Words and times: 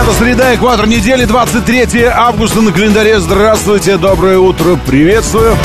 Это 0.00 0.12
среда, 0.12 0.54
экватор 0.54 0.86
недели, 0.86 1.24
23 1.24 2.04
августа 2.04 2.60
на 2.60 2.70
календаре. 2.70 3.18
Здравствуйте, 3.18 3.96
доброе 3.96 4.38
утро, 4.38 4.78
приветствую. 4.86 5.56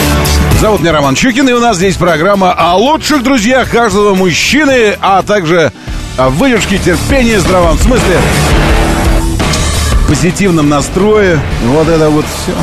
Зовут 0.59 0.81
меня 0.81 0.91
Роман 0.91 1.15
Щукин, 1.15 1.47
и 1.49 1.51
у 1.51 1.59
нас 1.59 1.77
здесь 1.77 1.97
программа 1.97 2.51
о 2.51 2.75
лучших 2.75 3.21
друзьях 3.21 3.69
каждого 3.69 4.15
мужчины, 4.15 4.97
а 4.99 5.21
также 5.21 5.71
о 6.17 6.29
выдержке, 6.29 6.79
терпении, 6.79 7.35
здравом 7.35 7.77
смысле, 7.77 8.19
позитивном 10.07 10.67
настрое. 10.67 11.39
Вот 11.67 11.87
это 11.87 12.09
вот 12.09 12.25
все. 12.25 12.55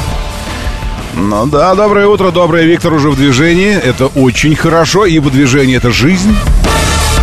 Ну 1.14 1.47
да, 1.47 1.77
доброе 1.77 2.09
утро, 2.09 2.33
доброе. 2.33 2.64
Виктор 2.64 2.92
уже 2.95 3.11
в 3.11 3.16
движении. 3.16 3.70
Это 3.70 4.06
очень 4.06 4.56
хорошо, 4.56 5.06
ибо 5.06 5.30
движение— 5.30 5.77
это 5.78 5.92
жизнь. 5.92 6.37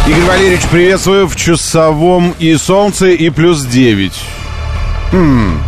Игорь 0.08 0.24
Валерьевич, 0.24 0.62
приветствую 0.72 1.27
в 1.27 1.36
часовом 1.36 2.34
и 2.40 2.55
солнце, 2.55 3.08
и 3.08 3.30
плюс 3.30 3.66
9. 3.66 4.14
Хм, 5.12 5.60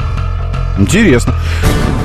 интересно. 0.78 1.36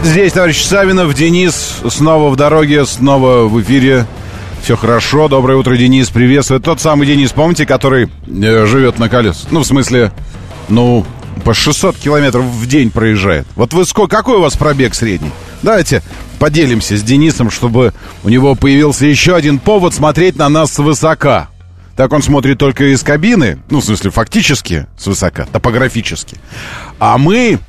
Здесь 0.02 0.32
товарищ 0.32 0.62
Савинов, 0.62 1.14
Денис, 1.14 1.80
снова 1.88 2.30
в 2.30 2.36
дороге, 2.36 2.84
снова 2.84 3.48
в 3.48 3.60
эфире. 3.62 4.06
Все 4.62 4.76
хорошо. 4.76 5.28
Доброе 5.28 5.56
утро, 5.58 5.76
Денис. 5.76 6.08
Приветствую. 6.10 6.60
Тот 6.60 6.80
самый 6.80 7.06
Денис, 7.06 7.32
помните, 7.32 7.66
который 7.66 8.08
э, 8.26 8.66
живет 8.66 8.98
на 8.98 9.08
колес? 9.08 9.46
Ну, 9.50 9.60
в 9.60 9.66
смысле, 9.66 10.12
ну, 10.68 11.04
по 11.44 11.52
600 11.52 11.96
километров 11.96 12.44
в 12.44 12.66
день 12.66 12.90
проезжает. 12.90 13.46
Вот 13.56 13.74
вы 13.74 13.84
сколько, 13.84 14.16
какой 14.16 14.36
у 14.36 14.40
вас 14.40 14.56
пробег 14.56 14.94
средний? 14.94 15.30
Давайте 15.62 16.02
поделимся 16.38 16.96
с 16.96 17.02
Денисом, 17.02 17.50
чтобы 17.50 17.92
у 18.22 18.28
него 18.28 18.54
появился 18.54 19.06
еще 19.06 19.34
один 19.34 19.58
повод 19.58 19.94
смотреть 19.94 20.36
на 20.36 20.48
нас 20.48 20.72
свысока. 20.72 21.48
Так 21.96 22.12
он 22.12 22.22
смотрит 22.22 22.58
только 22.58 22.92
из 22.92 23.02
кабины, 23.02 23.58
ну, 23.70 23.80
в 23.80 23.84
смысле, 23.84 24.10
фактически 24.10 24.86
свысока, 24.98 25.46
топографически. 25.46 26.38
А 26.98 27.18
мы 27.18 27.60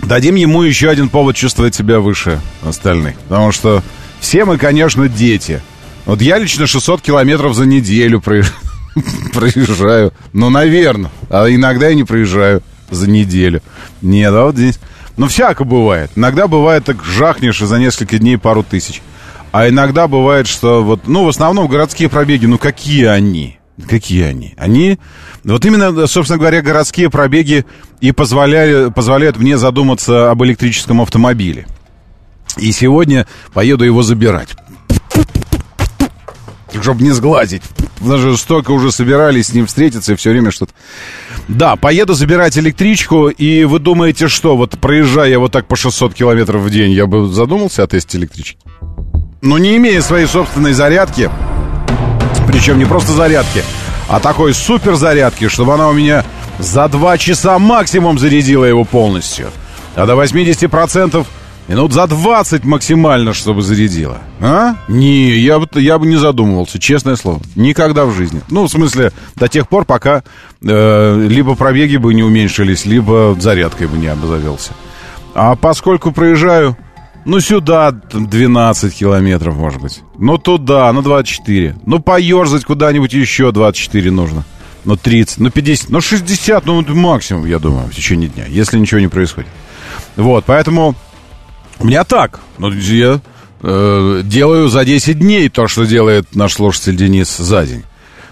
дадим 0.00 0.34
ему 0.34 0.62
еще 0.62 0.90
один 0.90 1.08
повод 1.08 1.36
чувствовать 1.36 1.74
себя 1.74 2.00
выше 2.00 2.40
остальных. 2.62 3.16
Потому 3.20 3.52
что 3.52 3.82
все 4.20 4.44
мы, 4.44 4.58
конечно, 4.58 5.08
дети. 5.08 5.62
Вот 6.04 6.20
я 6.20 6.38
лично 6.38 6.66
600 6.66 7.00
километров 7.00 7.54
за 7.54 7.64
неделю 7.64 8.20
проезжаю. 9.32 10.12
Ну, 10.32 10.50
наверное. 10.50 11.10
А 11.30 11.48
иногда 11.48 11.88
я 11.88 11.94
не 11.94 12.04
проезжаю 12.04 12.62
за 12.90 13.08
неделю. 13.08 13.62
Нет, 14.02 14.32
а 14.32 14.44
вот 14.44 14.56
здесь... 14.56 14.78
Ну, 15.16 15.26
всяко 15.26 15.64
бывает. 15.64 16.12
Иногда 16.14 16.46
бывает 16.46 16.84
так 16.84 17.02
жахнешь 17.02 17.60
и 17.60 17.66
за 17.66 17.78
несколько 17.78 18.18
дней 18.18 18.38
пару 18.38 18.62
тысяч. 18.62 19.02
А 19.52 19.68
иногда 19.68 20.08
бывает, 20.08 20.46
что 20.46 20.82
вот, 20.82 21.06
ну, 21.06 21.24
в 21.24 21.28
основном 21.28 21.68
городские 21.68 22.08
пробеги, 22.08 22.46
ну, 22.46 22.58
какие 22.58 23.04
они? 23.04 23.58
Какие 23.88 24.24
они? 24.24 24.54
Они, 24.58 24.98
вот 25.44 25.64
именно, 25.64 26.06
собственно 26.06 26.38
говоря, 26.38 26.62
городские 26.62 27.10
пробеги 27.10 27.64
и 28.00 28.12
позволяют, 28.12 28.94
позволяют 28.94 29.38
мне 29.38 29.56
задуматься 29.56 30.30
об 30.30 30.42
электрическом 30.44 31.00
автомобиле. 31.00 31.66
И 32.56 32.72
сегодня 32.72 33.26
поеду 33.52 33.84
его 33.84 34.02
забирать. 34.02 34.50
Чтобы 36.82 37.02
не 37.02 37.12
сглазить. 37.12 37.62
Даже 38.00 38.36
столько 38.36 38.72
уже 38.72 38.92
собирались 38.92 39.48
с 39.48 39.52
ним 39.54 39.66
встретиться 39.66 40.12
и 40.12 40.16
все 40.16 40.30
время 40.30 40.50
что-то... 40.50 40.72
Да, 41.48 41.76
поеду 41.76 42.14
забирать 42.14 42.58
электричку, 42.58 43.28
и 43.28 43.64
вы 43.64 43.78
думаете, 43.78 44.28
что 44.28 44.56
вот 44.56 44.78
проезжая 44.78 45.38
вот 45.38 45.52
так 45.52 45.66
по 45.66 45.76
600 45.76 46.14
километров 46.14 46.62
в 46.62 46.70
день, 46.70 46.92
я 46.92 47.06
бы 47.06 47.28
задумался 47.28 47.84
о 47.84 47.86
тесте 47.86 48.18
электрички? 48.18 48.58
Но 49.40 49.58
не 49.58 49.76
имея 49.76 50.00
своей 50.00 50.26
собственной 50.26 50.72
зарядки, 50.72 51.30
причем 52.48 52.78
не 52.78 52.84
просто 52.84 53.12
зарядки, 53.12 53.62
а 54.08 54.18
такой 54.18 54.52
супер 54.52 54.96
зарядки, 54.96 55.48
чтобы 55.48 55.74
она 55.74 55.88
у 55.88 55.92
меня 55.92 56.24
за 56.58 56.88
2 56.88 57.18
часа 57.18 57.58
максимум 57.58 58.18
зарядила 58.18 58.64
его 58.64 58.84
полностью. 58.84 59.50
А 59.94 60.06
до 60.06 60.14
80% 60.14 61.24
минут 61.68 61.92
за 61.92 62.08
20 62.08 62.64
максимально, 62.64 63.32
чтобы 63.32 63.62
зарядила. 63.62 64.18
А? 64.40 64.74
Не, 64.88 65.30
я 65.36 65.60
бы, 65.60 65.68
я 65.74 65.98
бы 65.98 66.06
не 66.06 66.16
задумывался, 66.16 66.80
честное 66.80 67.14
слово. 67.14 67.40
Никогда 67.54 68.06
в 68.06 68.14
жизни. 68.14 68.40
Ну, 68.50 68.64
в 68.64 68.68
смысле, 68.70 69.12
до 69.36 69.46
тех 69.46 69.68
пор, 69.68 69.84
пока 69.84 70.24
э, 70.62 71.26
либо 71.28 71.54
пробеги 71.54 71.96
бы 71.96 72.12
не 72.12 72.24
уменьшились, 72.24 72.86
либо 72.86 73.36
зарядкой 73.38 73.86
бы 73.86 73.98
не 73.98 74.08
обзавелся. 74.08 74.72
А 75.34 75.54
поскольку 75.54 76.10
проезжаю 76.10 76.76
ну, 77.24 77.40
сюда 77.40 77.92
12 77.92 78.94
километров, 78.94 79.56
может 79.56 79.80
быть. 79.80 80.02
Ну, 80.18 80.38
туда, 80.38 80.92
ну, 80.92 81.02
24. 81.02 81.76
Ну, 81.84 81.98
поерзать 81.98 82.64
куда-нибудь 82.64 83.12
еще 83.12 83.52
24 83.52 84.10
нужно. 84.10 84.44
Ну, 84.84 84.96
30, 84.96 85.38
ну, 85.38 85.50
50, 85.50 85.90
ну, 85.90 86.00
60, 86.00 86.64
ну, 86.64 86.82
максимум, 86.94 87.44
я 87.46 87.58
думаю, 87.58 87.88
в 87.88 87.94
течение 87.94 88.28
дня, 88.28 88.46
если 88.48 88.78
ничего 88.78 89.00
не 89.00 89.08
происходит. 89.08 89.50
Вот, 90.16 90.44
поэтому 90.46 90.94
у 91.78 91.86
меня 91.86 92.04
так. 92.04 92.40
Ну, 92.58 92.72
я 92.72 93.20
э, 93.62 94.20
делаю 94.24 94.68
за 94.68 94.84
10 94.84 95.18
дней 95.18 95.48
то, 95.48 95.68
что 95.68 95.84
делает 95.84 96.34
наш 96.34 96.54
слушатель 96.54 96.96
Денис 96.96 97.36
за 97.36 97.66
день. 97.66 97.84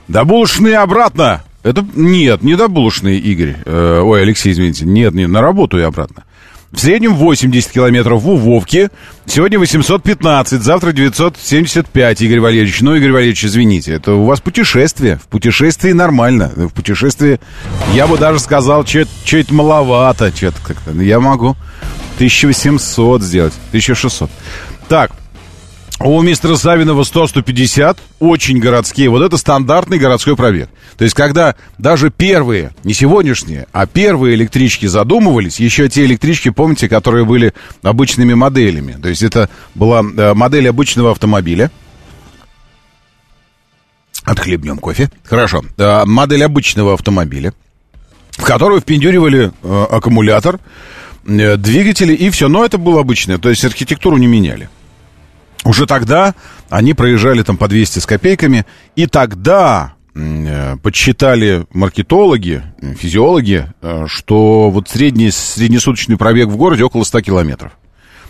До 0.08 0.24
булочные 0.24 0.78
обратно. 0.78 1.42
Это 1.62 1.84
нет, 1.94 2.42
не 2.42 2.56
до 2.56 2.68
булочные, 2.68 3.18
Игорь. 3.18 3.56
Э, 3.64 4.00
ой, 4.00 4.22
Алексей, 4.22 4.52
извините. 4.52 4.86
Нет, 4.86 5.14
не 5.14 5.26
на 5.26 5.40
работу 5.40 5.78
и 5.78 5.82
обратно. 5.82 6.24
В 6.72 6.80
среднем 6.80 7.14
80 7.14 7.70
километров 7.70 8.22
в 8.22 8.36
Вовке. 8.36 8.90
Сегодня 9.24 9.58
815, 9.58 10.60
завтра 10.60 10.92
975, 10.92 12.22
Игорь 12.22 12.40
Валерьевич. 12.40 12.80
Ну, 12.80 12.94
Игорь 12.94 13.12
Валерьевич, 13.12 13.44
извините, 13.44 13.92
это 13.92 14.14
у 14.14 14.24
вас 14.24 14.40
путешествие. 14.40 15.16
В 15.16 15.28
путешествии 15.28 15.92
нормально. 15.92 16.52
В 16.54 16.70
путешествии, 16.70 17.40
я 17.94 18.06
бы 18.06 18.18
даже 18.18 18.40
сказал, 18.40 18.84
что 18.84 19.06
это 19.30 19.54
маловато. 19.54 20.32
Что-то 20.34 20.58
как-то. 20.66 20.90
Я 21.00 21.20
могу 21.20 21.56
1800 22.16 23.22
сделать, 23.22 23.54
1600. 23.70 24.30
Так, 24.88 25.12
у 26.00 26.20
мистера 26.20 26.56
Савинова 26.56 27.02
100-150, 27.02 27.96
очень 28.20 28.58
городские. 28.58 29.08
Вот 29.08 29.22
это 29.22 29.36
стандартный 29.38 29.98
городской 29.98 30.36
пробег. 30.36 30.68
То 30.98 31.04
есть, 31.04 31.14
когда 31.14 31.54
даже 31.78 32.10
первые, 32.10 32.74
не 32.84 32.92
сегодняшние, 32.92 33.66
а 33.72 33.86
первые 33.86 34.34
электрички 34.34 34.86
задумывались, 34.86 35.58
еще 35.58 35.88
те 35.88 36.04
электрички, 36.04 36.50
помните, 36.50 36.88
которые 36.88 37.24
были 37.24 37.54
обычными 37.82 38.34
моделями. 38.34 38.98
То 39.00 39.08
есть, 39.08 39.22
это 39.22 39.48
была 39.74 40.00
э, 40.00 40.34
модель 40.34 40.68
обычного 40.68 41.12
автомобиля. 41.12 41.70
Отхлебнем 44.24 44.78
кофе. 44.78 45.10
Хорошо. 45.24 45.64
Э, 45.78 46.04
модель 46.04 46.44
обычного 46.44 46.92
автомобиля, 46.92 47.54
в 48.32 48.42
которую 48.42 48.82
впендюривали 48.82 49.50
э, 49.62 49.86
аккумулятор, 49.90 50.60
двигатели 51.24 52.12
и 52.12 52.28
все. 52.28 52.48
Но 52.48 52.64
это 52.66 52.76
было 52.76 53.00
обычное, 53.00 53.38
то 53.38 53.48
есть 53.48 53.64
архитектуру 53.64 54.18
не 54.18 54.26
меняли. 54.26 54.68
Уже 55.66 55.86
тогда 55.86 56.34
они 56.70 56.94
проезжали 56.94 57.42
там 57.42 57.56
по 57.56 57.66
200 57.66 57.98
с 57.98 58.06
копейками, 58.06 58.64
и 58.94 59.06
тогда 59.06 59.94
э, 60.14 60.76
подсчитали 60.80 61.66
маркетологи, 61.72 62.62
физиологи, 62.96 63.66
э, 63.82 64.04
что 64.06 64.70
вот 64.70 64.88
средний, 64.88 65.32
среднесуточный 65.32 66.16
пробег 66.16 66.48
в 66.48 66.56
городе 66.56 66.84
около 66.84 67.02
100 67.02 67.20
километров. 67.22 67.72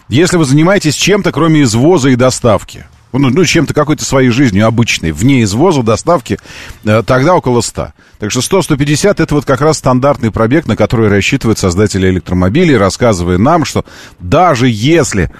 Если 0.08 0.38
вы 0.38 0.46
занимаетесь 0.46 0.94
чем-то, 0.94 1.30
кроме 1.30 1.64
извоза 1.64 2.08
и 2.08 2.16
доставки, 2.16 2.86
ну, 3.12 3.28
ну 3.28 3.44
чем-то 3.44 3.74
какой-то 3.74 4.04
своей 4.04 4.30
жизнью 4.30 4.66
обычной, 4.66 5.12
вне 5.12 5.42
извоза, 5.42 5.82
доставки, 5.82 6.38
э, 6.84 7.02
тогда 7.06 7.34
около 7.34 7.60
100. 7.60 7.92
Так 8.18 8.30
что 8.30 8.40
100-150 8.40 9.22
это 9.22 9.34
вот 9.34 9.44
как 9.44 9.60
раз 9.60 9.76
стандартный 9.76 10.30
пробег, 10.30 10.66
на 10.66 10.74
который 10.74 11.08
рассчитывают 11.08 11.58
создатели 11.58 12.08
электромобилей, 12.08 12.78
рассказывая 12.78 13.36
нам, 13.36 13.66
что 13.66 13.84
даже 14.20 14.68
если 14.68 15.30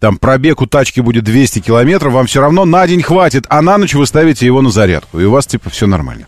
там 0.00 0.18
пробег 0.18 0.60
у 0.60 0.66
тачки 0.66 1.00
будет 1.00 1.24
200 1.24 1.60
километров, 1.60 2.12
вам 2.12 2.26
все 2.26 2.40
равно 2.40 2.64
на 2.64 2.86
день 2.86 3.02
хватит, 3.02 3.46
а 3.48 3.62
на 3.62 3.78
ночь 3.78 3.94
вы 3.94 4.06
ставите 4.06 4.46
его 4.46 4.62
на 4.62 4.70
зарядку, 4.70 5.20
и 5.20 5.24
у 5.24 5.30
вас 5.30 5.46
типа 5.46 5.70
все 5.70 5.86
нормально. 5.86 6.26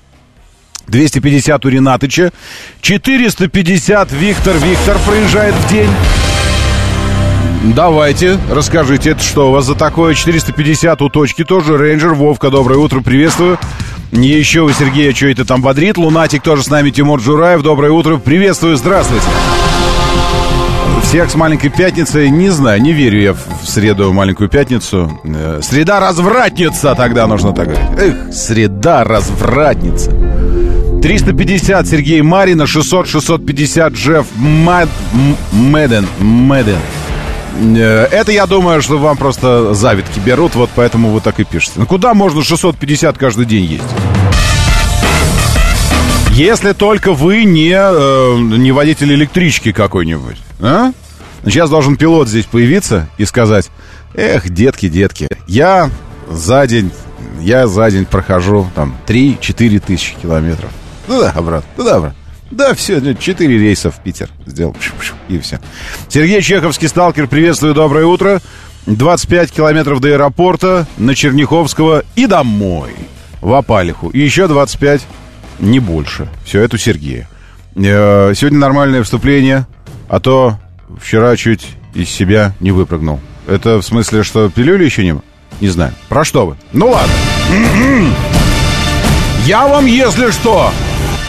250 0.89 1.65
у 1.65 1.69
Ренатыча, 1.69 2.33
450 2.81 4.13
Виктор 4.13 4.57
Виктор 4.57 4.99
проезжает 5.07 5.55
в 5.55 5.71
день. 5.71 5.91
Давайте, 7.75 8.39
расскажите, 8.51 9.11
это 9.11 9.23
что 9.23 9.51
у 9.51 9.53
вас 9.53 9.67
за 9.67 9.75
такое? 9.75 10.15
450 10.15 11.03
у 11.03 11.09
точки 11.09 11.45
тоже, 11.45 11.77
Рейнджер, 11.77 12.15
Вовка, 12.15 12.51
доброе 12.51 12.79
утро, 12.79 13.01
приветствую. 13.01 13.59
Еще 14.13 14.63
у 14.63 14.71
Сергея 14.71 15.15
что 15.15 15.27
это 15.27 15.45
там 15.45 15.63
бодрит. 15.63 15.97
Лунатик 15.97 16.43
тоже 16.43 16.65
с 16.65 16.69
нами. 16.69 16.91
Тимур 16.91 17.21
Джураев. 17.21 17.63
Доброе 17.63 17.93
утро. 17.93 18.17
Приветствую. 18.17 18.77
Здравствуйте. 18.77 19.27
Всех 21.03 21.31
с 21.31 21.35
маленькой 21.35 21.71
пятницей. 21.71 22.31
Не 22.31 22.51
знаю, 22.51 22.81
не 22.81 22.93
верю 22.93 23.21
я 23.21 23.33
в 23.33 23.67
среду 23.67 24.13
маленькую 24.13 24.49
пятницу. 24.49 25.21
Э, 25.25 25.61
среда 25.63 26.01
развратница, 26.01 26.95
тогда 26.95 27.27
нужно 27.27 27.53
так 27.53 27.69
говорить. 27.69 27.99
Эх, 27.99 28.33
среда 28.33 29.05
развратница. 29.05 30.11
350 31.03 31.89
Сергей 31.89 32.23
Марина, 32.23 32.67
600 32.67 33.09
650 33.09 33.93
Джефф 33.93 34.27
Мад... 34.37 34.89
Мэдден. 35.53 36.07
Мэдден. 36.19 36.79
Э, 37.77 38.07
это, 38.11 38.33
я 38.33 38.47
думаю, 38.47 38.83
что 38.83 38.99
вам 38.99 39.17
просто 39.17 39.75
завитки 39.75 40.21
берут, 40.21 40.55
вот 40.55 40.71
поэтому 40.75 41.11
вы 41.11 41.21
так 41.21 41.41
и 41.41 41.45
пишете. 41.45 41.75
Ну, 41.77 41.87
куда 41.87 42.15
можно 42.15 42.43
650 42.43 43.19
каждый 43.19 43.47
день 43.47 43.65
ездить? 43.65 43.91
Если 46.33 46.73
только 46.73 47.13
вы 47.13 47.45
не, 47.45 47.75
э, 47.75 48.39
не 48.39 48.73
водитель 48.73 49.13
электрички 49.13 49.73
какой-нибудь. 49.73 50.37
А? 50.63 50.93
Сейчас 51.45 51.71
должен 51.71 51.97
пилот 51.97 52.29
здесь 52.29 52.45
появиться 52.45 53.09
и 53.17 53.25
сказать, 53.25 53.71
эх, 54.15 54.49
детки, 54.51 54.89
детки, 54.89 55.29
я 55.47 55.91
за 56.29 56.67
день, 56.67 56.91
я 57.41 57.67
за 57.67 57.91
день 57.91 58.05
прохожу 58.05 58.69
там 58.75 58.97
3-4 59.07 59.81
тысячи 59.81 60.15
километров. 60.21 60.71
Туда-обратно, 61.07 61.69
туда-обратно. 61.77 62.17
Да, 62.51 62.75
все, 62.75 63.15
четыре 63.15 63.59
рейса 63.59 63.91
в 63.91 64.03
Питер 64.03 64.29
сделал, 64.45 64.77
и 65.29 65.39
все. 65.39 65.61
Сергей 66.09 66.43
Чеховский, 66.43 66.89
сталкер, 66.89 67.29
приветствую, 67.29 67.75
доброе 67.75 68.07
утро. 68.07 68.41
25 68.87 69.53
километров 69.53 70.01
до 70.01 70.09
аэропорта, 70.09 70.87
на 70.97 71.15
Черняховского 71.15 72.03
и 72.17 72.27
домой, 72.27 72.95
в 73.41 73.55
Апалиху. 73.55 74.09
И 74.09 74.19
еще 74.19 74.49
25, 74.49 75.07
не 75.61 75.79
больше. 75.79 76.29
Все, 76.45 76.63
это 76.63 76.77
у 76.77 76.79
Сергея. 76.79 77.29
Э, 77.77 78.33
сегодня 78.35 78.59
нормальное 78.59 79.03
вступление, 79.03 79.67
а 80.11 80.19
то 80.19 80.59
вчера 81.01 81.37
чуть 81.37 81.69
из 81.95 82.11
себя 82.11 82.53
не 82.59 82.73
выпрыгнул. 82.73 83.21
Это 83.47 83.79
в 83.79 83.83
смысле, 83.83 84.25
что 84.25 84.51
пилюли 84.51 84.85
еще 84.85 85.05
не... 85.05 85.15
Не 85.61 85.69
знаю. 85.69 85.93
Про 86.09 86.25
что 86.25 86.47
вы? 86.47 86.57
Ну 86.73 86.91
ладно. 86.91 87.13
Я 89.47 89.69
вам, 89.69 89.87
если 89.87 90.33
что, 90.33 90.73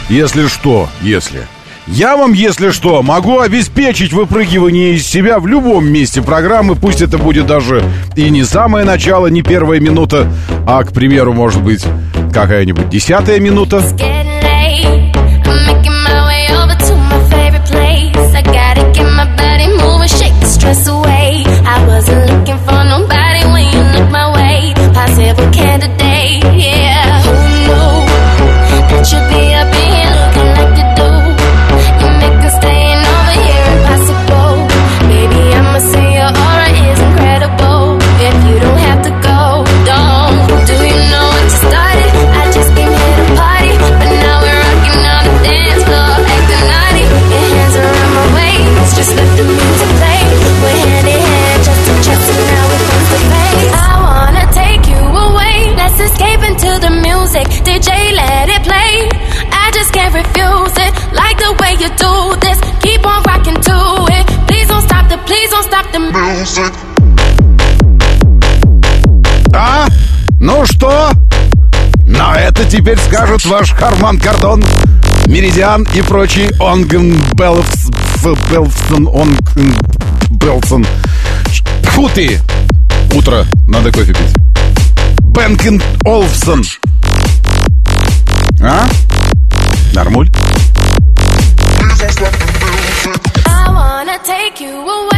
если 0.08 0.48
что, 0.48 0.88
если... 1.00 1.46
Я 1.88 2.16
вам, 2.16 2.32
если 2.32 2.70
что, 2.70 3.02
могу 3.02 3.40
обеспечить 3.40 4.12
выпрыгивание 4.12 4.94
из 4.94 5.06
себя 5.06 5.40
в 5.40 5.48
любом 5.48 5.88
месте 5.88 6.22
программы, 6.22 6.76
пусть 6.76 7.02
это 7.02 7.18
будет 7.18 7.46
даже 7.46 7.84
и 8.14 8.30
не 8.30 8.44
самое 8.44 8.84
начало, 8.84 9.26
не 9.26 9.42
первая 9.42 9.80
минута, 9.80 10.32
а, 10.64 10.84
к 10.84 10.92
примеру, 10.92 11.32
может 11.32 11.60
быть, 11.60 11.84
какая-нибудь 12.32 12.88
десятая 12.88 13.40
минута. 13.40 13.82
stress 20.62 20.86
away. 20.86 21.42
I 21.74 21.84
wasn't 21.88 22.30
looking 22.30 22.58
for 22.64 22.80
nobody 22.94 23.42
when 23.52 23.66
you 23.74 23.82
looked 23.94 24.12
my 24.12 24.26
way. 24.36 24.72
Possible 24.94 25.50
candidate. 25.50 26.01
Теперь 72.72 72.98
скажет 72.98 73.44
ваш 73.44 73.72
Харман 73.72 74.18
Кардон, 74.18 74.64
Меридиан 75.26 75.86
и 75.94 76.00
прочий 76.00 76.48
Онген 76.58 77.14
Белсон, 77.34 79.08
Онген 79.08 79.76
Белсон. 80.30 80.86
Фу 81.82 82.08
ты! 82.14 82.40
Утро, 83.14 83.44
надо 83.68 83.92
кофе 83.92 84.14
пить. 84.14 84.34
Бенкен 85.20 85.82
Олфсон. 86.06 86.64
А? 88.62 88.86
Нормуль? 89.92 90.30
take 94.24 94.60
you 94.60 94.70
away. 94.70 95.11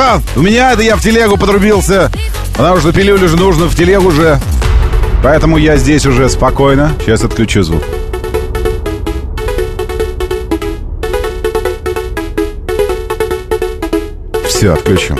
Спокуха. 0.00 0.22
У 0.36 0.42
меня 0.42 0.72
это 0.72 0.82
я 0.82 0.96
в 0.96 1.02
телегу 1.02 1.36
подрубился. 1.36 2.10
Потому 2.56 2.78
что 2.78 2.92
пилюлю 2.92 3.28
же 3.28 3.36
нужно 3.36 3.66
в 3.66 3.74
телегу 3.74 4.10
же. 4.10 4.38
Поэтому 5.22 5.56
я 5.56 5.76
здесь 5.76 6.06
уже 6.06 6.28
спокойно. 6.28 6.92
Сейчас 7.00 7.22
отключу 7.22 7.62
звук. 7.62 7.82
Все, 14.46 14.72
отключим. 14.72 15.18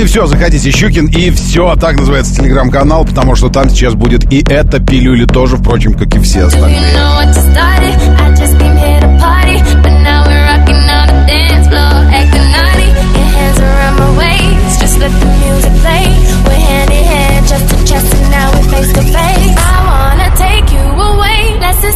И 0.00 0.04
все, 0.06 0.26
заходите, 0.26 0.70
Щукин 0.70 1.06
и 1.06 1.30
все, 1.30 1.76
так 1.76 1.98
называется 1.98 2.34
телеграм-канал, 2.34 3.04
потому 3.04 3.34
что 3.34 3.48
там 3.50 3.68
сейчас 3.68 3.94
будет 3.94 4.32
и 4.32 4.42
эта 4.48 4.80
пилюля 4.80 5.26
тоже, 5.26 5.56
впрочем, 5.56 5.94
как 5.94 6.14
и 6.14 6.20
все 6.20 6.44
остальные. 6.44 6.80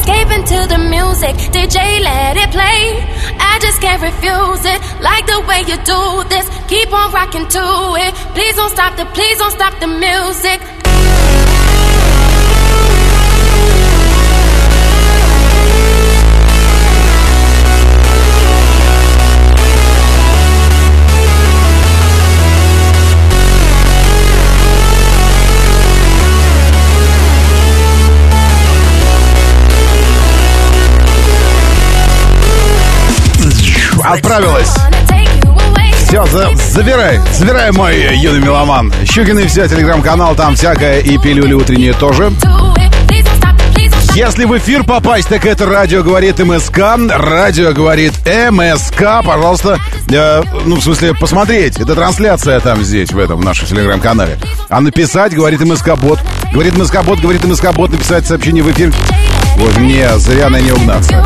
escape 0.05 0.31
into 0.31 0.67
the 0.69 0.79
music. 0.79 1.35
DJ, 1.53 2.01
let 2.01 2.37
it 2.37 2.51
play. 2.51 3.24
Can't 3.85 4.01
refuse 4.01 4.65
it. 4.65 4.81
Like 5.03 5.27
the 5.27 5.45
way 5.47 5.61
you 5.61 5.77
do 5.85 6.25
this. 6.31 6.49
Keep 6.69 6.91
on 6.95 7.13
rocking 7.13 7.47
to 7.47 7.65
it. 8.01 8.15
Please 8.33 8.57
don't 8.57 8.71
stop 8.71 8.97
the, 8.97 9.05
please 9.13 9.37
don't 9.37 9.51
stop 9.51 9.79
the 9.79 9.87
music. 9.87 10.84
Отправилась. 34.05 34.75
Все, 36.07 36.25
за, 36.27 36.55
забирай, 36.57 37.21
забирай 37.33 37.73
мой 37.73 38.17
юный 38.17 38.41
меломан. 38.41 38.93
Щукин 39.05 39.39
и 39.39 39.47
все, 39.47 39.67
телеграм-канал, 39.67 40.35
там 40.35 40.55
всякое 40.55 41.01
и 41.01 41.19
пилюли 41.19 41.55
утренние 41.55 41.93
тоже. 41.95 42.31
Если 44.15 44.45
в 44.45 44.57
эфир 44.57 44.85
попасть, 44.85 45.29
так 45.29 45.45
это 45.45 45.67
радио 45.67 46.05
говорит 46.05 46.39
МСК. 46.39 46.79
Радио 47.09 47.73
говорит 47.73 48.13
МСК. 48.25 49.25
Пожалуйста, 49.25 49.81
э, 50.09 50.43
ну, 50.67 50.77
в 50.77 50.83
смысле, 50.85 51.15
посмотреть. 51.15 51.81
Это 51.81 51.97
трансляция 51.97 52.61
там 52.61 52.85
здесь, 52.85 53.11
в 53.13 53.19
этом, 53.19 53.41
в 53.41 53.45
нашем 53.45 53.67
телеграм-канале. 53.67 54.39
А 54.69 54.81
написать, 54.81 55.35
говорит 55.35 55.63
МСК 55.63 55.97
Бот. 55.97 56.21
Говорит 56.53 56.77
МСК 56.77 57.03
Бот, 57.03 57.19
говорит 57.19 57.45
МСК 57.45 57.73
Бот, 57.73 57.91
написать 57.91 58.25
сообщение 58.25 58.63
в 58.63 58.71
эфир. 58.71 58.93
Вот 59.57 59.77
мне 59.79 60.09
зря 60.19 60.49
на 60.49 60.61
не 60.61 60.71
угнаться. 60.71 61.25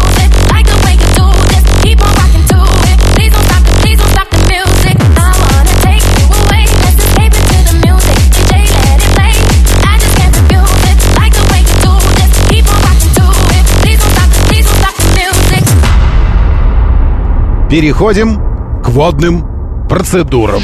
Переходим 17.70 18.36
к 18.82 18.88
водным 18.88 19.44
процедурам. 19.90 20.62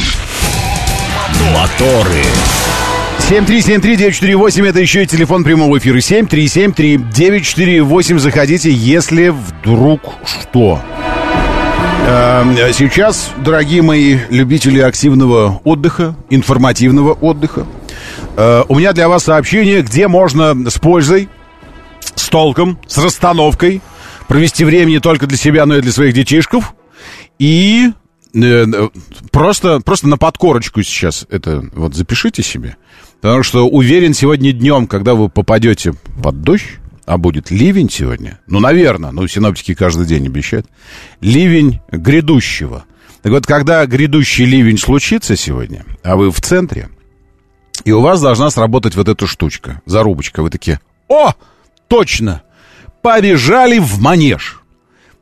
Моторы. 1.52 2.24
7373948, 3.18 4.66
это 4.66 4.80
еще 4.80 5.02
и 5.02 5.06
телефон 5.06 5.44
прямого 5.44 5.76
эфира. 5.76 5.98
7373948, 5.98 8.18
заходите, 8.18 8.72
если 8.72 9.28
вдруг 9.28 10.00
что. 10.24 10.80
Эм, 12.06 12.56
сейчас, 12.72 13.32
дорогие 13.36 13.82
мои 13.82 14.16
любители 14.30 14.80
активного 14.80 15.60
отдыха, 15.62 16.14
информативного 16.30 17.12
отдыха, 17.12 17.66
э, 18.38 18.64
у 18.66 18.78
меня 18.78 18.94
для 18.94 19.10
вас 19.10 19.24
сообщение, 19.24 19.82
где 19.82 20.08
можно 20.08 20.54
с 20.70 20.78
пользой, 20.78 21.28
с 22.14 22.30
толком, 22.30 22.78
с 22.86 22.96
расстановкой 22.96 23.82
провести 24.26 24.64
время 24.64 24.88
не 24.88 25.00
только 25.00 25.26
для 25.26 25.36
себя, 25.36 25.66
но 25.66 25.76
и 25.76 25.82
для 25.82 25.92
своих 25.92 26.14
детишков– 26.14 26.72
и 27.38 27.90
э, 28.34 28.64
просто, 29.30 29.80
просто 29.80 30.08
на 30.08 30.16
подкорочку 30.16 30.82
сейчас 30.82 31.26
это 31.30 31.64
вот 31.74 31.94
запишите 31.94 32.42
себе. 32.42 32.76
Потому 33.20 33.42
что 33.42 33.66
уверен, 33.66 34.12
сегодня 34.14 34.52
днем, 34.52 34.86
когда 34.86 35.14
вы 35.14 35.28
попадете 35.28 35.94
под 36.22 36.42
дождь, 36.42 36.78
а 37.06 37.18
будет 37.18 37.50
ливень 37.50 37.90
сегодня, 37.90 38.40
ну, 38.46 38.60
наверное, 38.60 39.10
ну, 39.10 39.26
синоптики 39.26 39.74
каждый 39.74 40.06
день 40.06 40.26
обещают, 40.26 40.66
ливень 41.20 41.80
грядущего. 41.90 42.84
Так 43.22 43.32
вот, 43.32 43.46
когда 43.46 43.84
грядущий 43.86 44.44
ливень 44.44 44.78
случится 44.78 45.36
сегодня, 45.36 45.84
а 46.02 46.16
вы 46.16 46.30
в 46.30 46.40
центре, 46.40 46.90
и 47.84 47.92
у 47.92 48.00
вас 48.00 48.20
должна 48.20 48.50
сработать 48.50 48.94
вот 48.94 49.08
эта 49.08 49.26
штучка, 49.26 49.80
зарубочка, 49.86 50.42
вы 50.42 50.50
такие, 50.50 50.80
о, 51.08 51.32
точно, 51.88 52.42
побежали 53.02 53.78
в 53.78 54.00
манеж. 54.00 54.60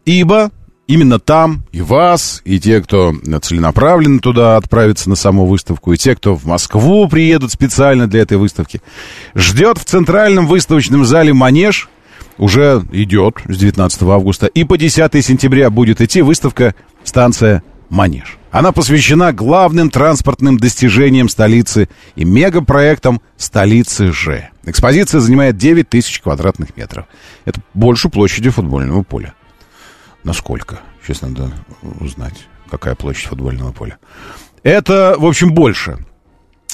Ибо 0.04 0.50
именно 0.86 1.18
там 1.18 1.64
и 1.72 1.80
вас, 1.80 2.42
и 2.44 2.58
те, 2.58 2.80
кто 2.80 3.14
целенаправленно 3.42 4.20
туда 4.20 4.56
отправится 4.56 5.08
на 5.08 5.16
саму 5.16 5.46
выставку, 5.46 5.92
и 5.92 5.96
те, 5.96 6.14
кто 6.14 6.34
в 6.34 6.44
Москву 6.44 7.08
приедут 7.08 7.52
специально 7.52 8.06
для 8.06 8.22
этой 8.22 8.36
выставки, 8.36 8.80
ждет 9.34 9.78
в 9.78 9.84
центральном 9.84 10.46
выставочном 10.46 11.04
зале 11.04 11.32
«Манеж», 11.32 11.88
уже 12.38 12.82
идет 12.92 13.36
с 13.46 13.56
19 13.56 14.02
августа, 14.02 14.46
и 14.46 14.64
по 14.64 14.76
10 14.76 15.24
сентября 15.24 15.70
будет 15.70 16.00
идти 16.00 16.22
выставка 16.22 16.74
«Станция 17.04 17.62
Манеж». 17.88 18.38
Она 18.50 18.72
посвящена 18.72 19.32
главным 19.32 19.90
транспортным 19.90 20.58
достижениям 20.58 21.28
столицы 21.28 21.88
и 22.16 22.24
мегапроектам 22.24 23.22
столицы 23.36 24.12
Ж. 24.12 24.50
Экспозиция 24.64 25.20
занимает 25.20 25.56
9 25.56 25.88
тысяч 25.88 26.20
квадратных 26.20 26.76
метров. 26.76 27.06
Это 27.44 27.60
больше 27.72 28.08
площади 28.08 28.50
футбольного 28.50 29.02
поля. 29.02 29.34
Насколько? 30.24 30.80
Сейчас 31.02 31.22
надо 31.22 31.50
узнать, 32.00 32.46
какая 32.70 32.94
площадь 32.94 33.26
футбольного 33.26 33.72
поля. 33.72 33.98
Это, 34.62 35.16
в 35.18 35.26
общем, 35.26 35.52
больше. 35.52 35.98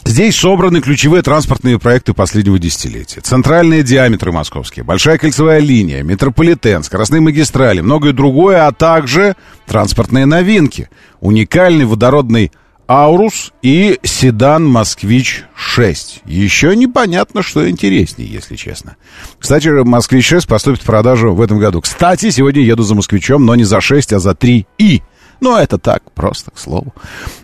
Здесь 0.05 0.37
собраны 0.37 0.81
ключевые 0.81 1.23
транспортные 1.23 1.79
проекты 1.79 2.15
последнего 2.15 2.59
десятилетия. 2.59 3.21
Центральные 3.21 3.83
диаметры 3.83 4.33
московские, 4.33 4.85
большая 4.85 5.19
кольцевая 5.19 5.61
линия, 5.61 6.03
метрополитен, 6.03 6.83
скоростные 6.83 7.21
магистрали, 7.21 7.81
многое 7.81 8.13
другое, 8.13 8.67
а 8.67 8.73
также 8.73 9.37
транспортные 9.67 10.25
новинки. 10.25 10.89
Уникальный 11.21 11.85
водородный 11.85 12.53
Аурус 12.89 13.53
и 13.61 13.99
седан 14.03 14.67
Москвич-6. 14.67 16.23
Еще 16.25 16.75
непонятно, 16.75 17.43
что 17.43 17.69
интереснее, 17.69 18.27
если 18.27 18.57
честно. 18.57 18.97
Кстати, 19.39 19.69
Москвич-6 19.69 20.49
поступит 20.49 20.81
в 20.81 20.87
продажу 20.87 21.35
в 21.35 21.43
этом 21.43 21.59
году. 21.59 21.83
Кстати, 21.83 22.31
сегодня 22.31 22.63
еду 22.63 22.85
за 22.85 22.95
Москвичом, 22.95 23.45
но 23.45 23.55
не 23.57 23.65
за 23.65 23.83
6, 23.83 24.15
а 24.15 24.19
за 24.19 24.35
3 24.35 24.67
и. 24.79 25.03
Но 25.41 25.59
это 25.59 25.77
так, 25.77 26.11
просто, 26.13 26.51
к 26.51 26.59
слову. 26.59 26.95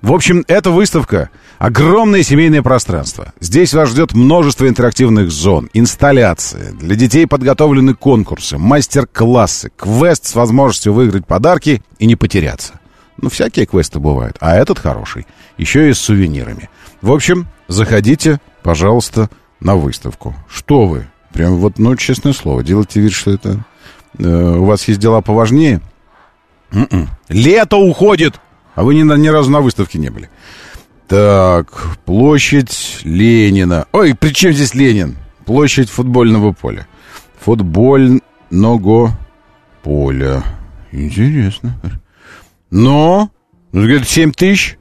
В 0.00 0.14
общем, 0.14 0.44
эта 0.48 0.70
выставка— 0.70 1.28
огромное 1.58 2.22
семейное 2.22 2.62
пространство. 2.62 3.34
Здесь 3.38 3.74
вас 3.74 3.90
ждет 3.90 4.14
множество 4.14 4.66
интерактивных 4.66 5.30
зон, 5.30 5.68
инсталляции. 5.74 6.74
Для 6.80 6.96
детей 6.96 7.26
подготовлены 7.26 7.94
конкурсы, 7.94 8.56
мастер-классы, 8.56 9.70
квест 9.76 10.24
с 10.24 10.34
возможностью 10.34 10.94
выиграть 10.94 11.26
подарки 11.26 11.82
и 11.98 12.06
не 12.06 12.16
потеряться. 12.16 12.80
Ну, 13.16 13.28
всякие 13.28 13.66
квесты 13.66 14.00
бывают, 14.00 14.36
а 14.40 14.56
этот 14.56 14.78
хороший. 14.78 15.26
Еще 15.56 15.88
и 15.90 15.94
с 15.94 15.98
сувенирами. 15.98 16.68
В 17.00 17.12
общем, 17.12 17.46
заходите, 17.68 18.40
пожалуйста, 18.62 19.30
на 19.60 19.76
выставку. 19.76 20.34
Что 20.48 20.86
вы? 20.86 21.06
Прям 21.32 21.56
вот, 21.56 21.78
ну, 21.78 21.96
честное 21.96 22.32
слово, 22.32 22.62
делайте 22.62 23.00
вид, 23.00 23.12
что 23.12 23.30
это... 23.32 23.64
Э, 24.18 24.56
у 24.56 24.64
вас 24.64 24.86
есть 24.88 25.00
дела 25.00 25.20
поважнее? 25.20 25.80
М-м. 26.72 27.08
Лето 27.28 27.76
уходит! 27.76 28.40
А 28.74 28.82
вы 28.82 28.94
ни, 28.94 29.02
ни 29.02 29.28
разу 29.28 29.50
на 29.50 29.60
выставке 29.60 29.98
не 29.98 30.10
были. 30.10 30.28
Так, 31.08 31.98
площадь 32.04 33.00
Ленина. 33.04 33.86
Ой, 33.92 34.14
при 34.14 34.30
чем 34.30 34.52
здесь 34.52 34.74
Ленин? 34.74 35.16
Площадь 35.44 35.90
футбольного 35.90 36.52
поля. 36.52 36.86
Футбольного 37.40 39.12
поля. 39.82 40.42
Интересно. 40.90 41.78
Но, 42.70 43.30
ну, 43.72 43.82
говорит, 43.82 44.08
7 44.08 44.32
тысяч, 44.32 44.78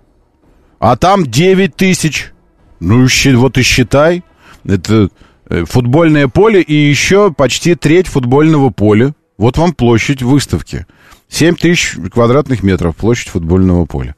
а 0.80 0.98
там 0.98 1.26
9 1.26 1.76
тысяч. 1.76 2.32
Ну, 2.80 3.08
вот 3.36 3.58
и 3.58 3.62
считай. 3.62 4.24
Это 4.66 5.10
э, 5.50 5.66
футбольное 5.66 6.28
поле 6.28 6.62
и 6.62 6.74
еще 6.74 7.32
почти 7.32 7.76
треть 7.76 8.08
футбольного 8.08 8.70
поля. 8.70 9.14
Вот 9.38 9.58
вам 9.58 9.74
площадь 9.74 10.22
выставки. 10.22 10.86
7 11.30 11.56
тысяч 11.56 11.96
квадратных 12.12 12.64
метров 12.64 12.96
площадь 12.96 13.30
футбольного 13.30 13.86
поля. 13.86 14.16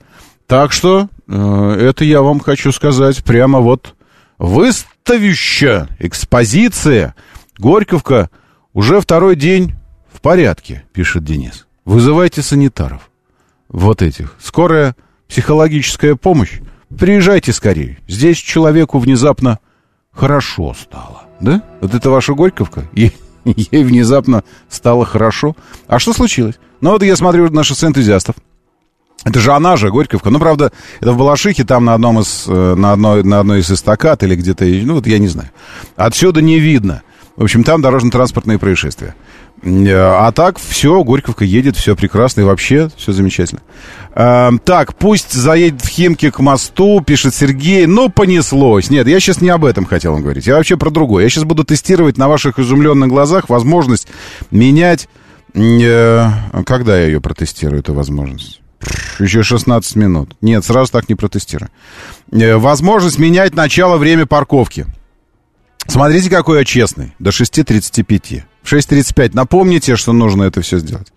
Так 0.47 0.71
что 0.71 1.07
э, 1.27 1.77
это 1.79 2.03
я 2.03 2.21
вам 2.21 2.39
хочу 2.39 2.71
сказать 2.71 3.23
прямо 3.23 3.59
вот 3.59 3.95
выставище, 4.37 5.87
экспозиция. 5.99 7.15
Горьковка 7.57 8.29
уже 8.73 8.99
второй 8.99 9.35
день 9.35 9.73
в 10.11 10.19
порядке, 10.21 10.83
пишет 10.93 11.23
Денис. 11.23 11.67
Вызывайте 11.85 12.41
санитаров 12.41 13.09
вот 13.69 14.01
этих. 14.01 14.35
Скорая 14.39 14.95
психологическая 15.27 16.15
помощь. 16.15 16.59
Приезжайте 16.97 17.51
скорее. 17.53 17.97
Здесь 18.07 18.37
человеку 18.37 18.99
внезапно 18.99 19.59
хорошо 20.11 20.73
стало. 20.73 21.23
Да? 21.39 21.61
Вот 21.81 21.93
это 21.93 22.09
ваша 22.09 22.33
Горьковка? 22.33 22.85
Ей, 22.93 23.13
ей 23.45 23.83
внезапно 23.83 24.43
стало 24.69 25.05
хорошо. 25.05 25.55
А 25.87 25.99
что 25.99 26.13
случилось? 26.13 26.55
Ну 26.81 26.91
вот 26.91 27.03
я 27.03 27.15
смотрю 27.15 27.49
на 27.51 27.63
шоссе 27.63 27.87
энтузиастов. 27.87 28.35
Это 29.23 29.39
же 29.39 29.51
она 29.53 29.75
же, 29.75 29.89
Горьковка. 29.89 30.29
Ну, 30.29 30.39
правда, 30.39 30.71
это 30.99 31.11
в 31.11 31.17
Балашихе, 31.17 31.63
там 31.63 31.85
на 31.85 31.95
одном 31.95 32.19
из, 32.19 32.45
э, 32.47 32.75
на 32.75 32.91
одной, 32.91 33.23
на 33.23 33.39
одной 33.39 33.61
из 33.61 33.71
эстакад 33.71 34.21
или 34.21 34.35
где-то, 34.35 34.65
ну, 34.65 34.95
вот 34.95 35.07
я 35.07 35.17
не 35.17 35.27
знаю. 35.27 35.49
Отсюда 35.95 36.41
не 36.41 36.59
видно. 36.59 37.01
В 37.35 37.43
общем, 37.43 37.63
там 37.63 37.81
дорожно-транспортные 37.81 38.59
происшествия. 38.59 39.15
А 39.67 40.31
так 40.31 40.59
все, 40.59 41.03
Горьковка 41.03 41.43
едет, 41.43 41.75
все 41.75 41.95
прекрасно 41.95 42.41
и 42.41 42.43
вообще 42.43 42.89
все 42.97 43.11
замечательно. 43.11 43.61
А, 44.13 44.51
так, 44.63 44.95
пусть 44.95 45.33
заедет 45.33 45.81
в 45.81 45.87
Химки 45.87 46.29
к 46.29 46.39
мосту, 46.39 47.01
пишет 47.01 47.33
Сергей, 47.33 47.87
но 47.87 48.09
понеслось. 48.09 48.91
Нет, 48.91 49.07
я 49.07 49.19
сейчас 49.19 49.41
не 49.41 49.49
об 49.49 49.65
этом 49.65 49.85
хотел 49.85 50.13
вам 50.13 50.21
говорить, 50.21 50.45
я 50.45 50.55
вообще 50.55 50.77
про 50.77 50.91
другое. 50.91 51.23
Я 51.23 51.29
сейчас 51.29 51.45
буду 51.45 51.63
тестировать 51.63 52.17
на 52.17 52.27
ваших 52.27 52.59
изумленных 52.59 53.09
глазах 53.09 53.49
возможность 53.49 54.07
менять... 54.51 55.09
Э, 55.55 56.27
когда 56.65 56.99
я 56.99 57.07
ее 57.07 57.21
протестирую, 57.21 57.79
эту 57.79 57.93
возможность? 57.93 58.61
Еще 59.19 59.41
16 59.41 59.95
минут. 59.95 60.35
Нет, 60.41 60.63
сразу 60.63 60.91
так 60.91 61.09
не 61.09 61.15
протестирую. 61.15 61.71
Э, 62.31 62.57
возможность 62.57 63.17
менять 63.17 63.55
начало 63.55 63.97
время 63.97 64.27
парковки. 64.27 64.85
Смотрите, 65.87 66.29
какой 66.29 66.59
я 66.59 66.65
честный. 66.65 67.15
До 67.19 67.31
6.35. 67.31 68.43
В 68.65 68.73
6.35 68.73 69.31
напомните, 69.33 69.95
что 69.95 70.11
нужно 70.11 70.43
это 70.43 70.61
все 70.61 70.79
сделать. 70.79 71.13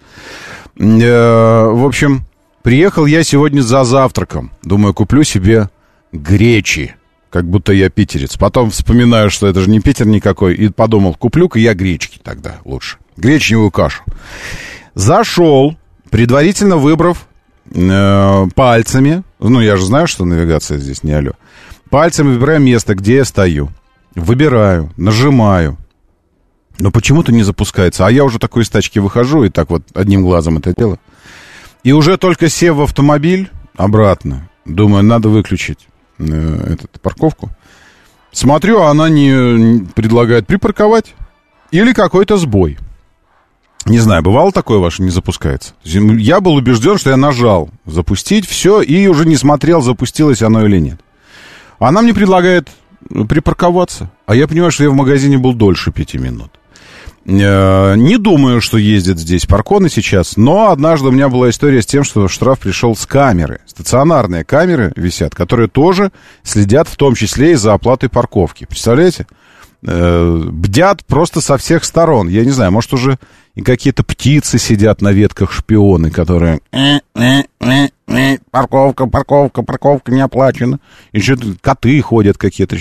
Э, 0.79 1.71
в 1.73 1.85
общем, 1.85 2.29
Приехал 2.69 3.07
я 3.07 3.23
сегодня 3.23 3.63
за 3.63 3.83
завтраком. 3.85 4.51
Думаю, 4.63 4.93
куплю 4.93 5.23
себе 5.23 5.71
гречи. 6.13 6.97
Как 7.31 7.45
будто 7.49 7.73
я 7.73 7.89
питерец. 7.89 8.37
Потом 8.37 8.71
вспоминаю, 8.71 9.31
что 9.31 9.47
это 9.47 9.61
же 9.61 9.71
не 9.71 9.81
Питер 9.81 10.07
никакой. 10.07 10.55
И 10.55 10.69
подумал, 10.69 11.15
куплю-ка 11.15 11.59
я 11.59 11.73
гречки 11.73 12.21
тогда 12.23 12.57
лучше. 12.67 12.99
Гречневую 13.17 13.71
кашу. 13.71 14.03
Зашел, 14.95 15.79
предварительно 16.11 16.77
выбрав 16.77 17.27
э, 17.73 18.47
пальцами. 18.55 19.23
Ну, 19.39 19.61
я 19.61 19.77
же 19.77 19.87
знаю, 19.87 20.07
что 20.07 20.27
навигация 20.27 20.77
здесь 20.77 21.03
не 21.03 21.13
алло. 21.13 21.33
Пальцами 21.89 22.35
выбираю 22.35 22.61
место, 22.61 22.95
где 22.95 23.17
я 23.17 23.25
стою. 23.25 23.71
Выбираю, 24.15 24.93
нажимаю. 24.99 25.79
Но 26.79 26.91
почему-то 26.91 27.33
не 27.33 27.43
запускается. 27.43 28.07
А 28.07 28.11
я 28.11 28.25
уже 28.25 28.39
такой 28.39 28.63
из 28.63 28.71
тачки 28.71 28.99
выхожу 28.99 29.45
и 29.45 29.49
так 29.49 29.71
вот 29.71 29.83
одним 29.95 30.23
глазом 30.23 30.59
это 30.59 30.75
делаю. 30.77 30.99
И 31.83 31.93
уже 31.93 32.17
только 32.17 32.49
сев 32.49 32.77
в 32.77 32.83
автомобиль 32.83 33.51
обратно, 33.77 34.49
думаю, 34.65 35.03
надо 35.03 35.29
выключить 35.29 35.89
э, 36.19 36.73
этот, 36.73 37.01
парковку. 37.01 37.51
Смотрю, 38.33 38.83
а 38.83 38.91
она 38.91 39.09
не 39.09 39.85
предлагает 39.95 40.47
припарковать. 40.47 41.15
Или 41.71 41.93
какой-то 41.93 42.37
сбой. 42.37 42.79
Не 43.85 43.99
знаю, 43.99 44.23
бывало 44.23 44.53
такое 44.53 44.79
ваше, 44.79 45.03
не 45.03 45.11
запускается? 45.11 45.75
Я 45.85 46.41
был 46.41 46.55
убежден, 46.55 46.99
что 46.99 47.11
я 47.11 47.17
нажал 47.17 47.71
запустить 47.87 48.47
все 48.47 48.81
и 48.81 49.07
уже 49.07 49.27
не 49.27 49.37
смотрел, 49.37 49.81
запустилось 49.81 50.43
оно 50.43 50.65
или 50.67 50.79
нет. 50.79 51.01
Она 51.79 52.03
мне 52.03 52.13
предлагает 52.13 52.69
припарковаться. 53.29 54.11
А 54.27 54.35
я 54.35 54.49
понимаю, 54.49 54.71
что 54.71 54.85
я 54.85 54.91
в 54.91 54.95
магазине 54.95 55.39
был 55.39 55.55
дольше 55.55 55.93
пяти 55.93 56.19
минут. 56.19 56.58
Э, 57.29 57.95
не 57.97 58.17
думаю, 58.17 58.63
что 58.63 58.79
ездят 58.79 59.19
здесь 59.19 59.45
парконы 59.45 59.91
сейчас, 59.91 60.39
но 60.39 60.71
однажды 60.71 61.09
у 61.09 61.11
меня 61.11 61.29
была 61.29 61.51
история 61.51 61.83
с 61.83 61.87
тем, 61.87 62.03
что 62.03 62.27
штраф 62.27 62.61
пришел 62.61 62.97
с 62.97 63.05
камеры. 63.05 63.61
Стационарные 63.67 64.45
камеры 64.45 64.93
висят, 64.97 65.35
которые 65.35 65.69
тоже 65.69 66.11
следят 66.43 66.89
в 66.89 66.97
том 66.97 67.15
числе 67.15 67.53
и 67.53 67.57
за 67.57 67.75
оплатой 67.75 68.09
парковки. 68.09 68.65
Представляете? 68.65 69.27
Э, 69.87 70.43
бдят 70.51 71.05
просто 71.05 71.43
со 71.43 71.59
всех 71.59 71.85
сторон. 71.85 72.29
Я 72.29 72.47
не 72.47 72.51
знаю, 72.51 72.73
может 72.73 72.95
уже 72.95 73.19
и 73.59 73.63
какие-то 73.63 74.05
птицы 74.05 74.57
сидят 74.57 75.03
на 75.03 75.11
ветках 75.11 75.51
шпионы, 75.51 76.13
которые 76.13 76.61
парковка, 78.53 79.09
парковка, 79.09 79.63
парковка 79.63 80.13
не 80.13 80.21
оплачена. 80.21 80.79
И 81.11 81.21
что-то 81.21 81.57
коты 81.61 82.01
ходят 82.01 82.39
какие-то. 82.39 82.77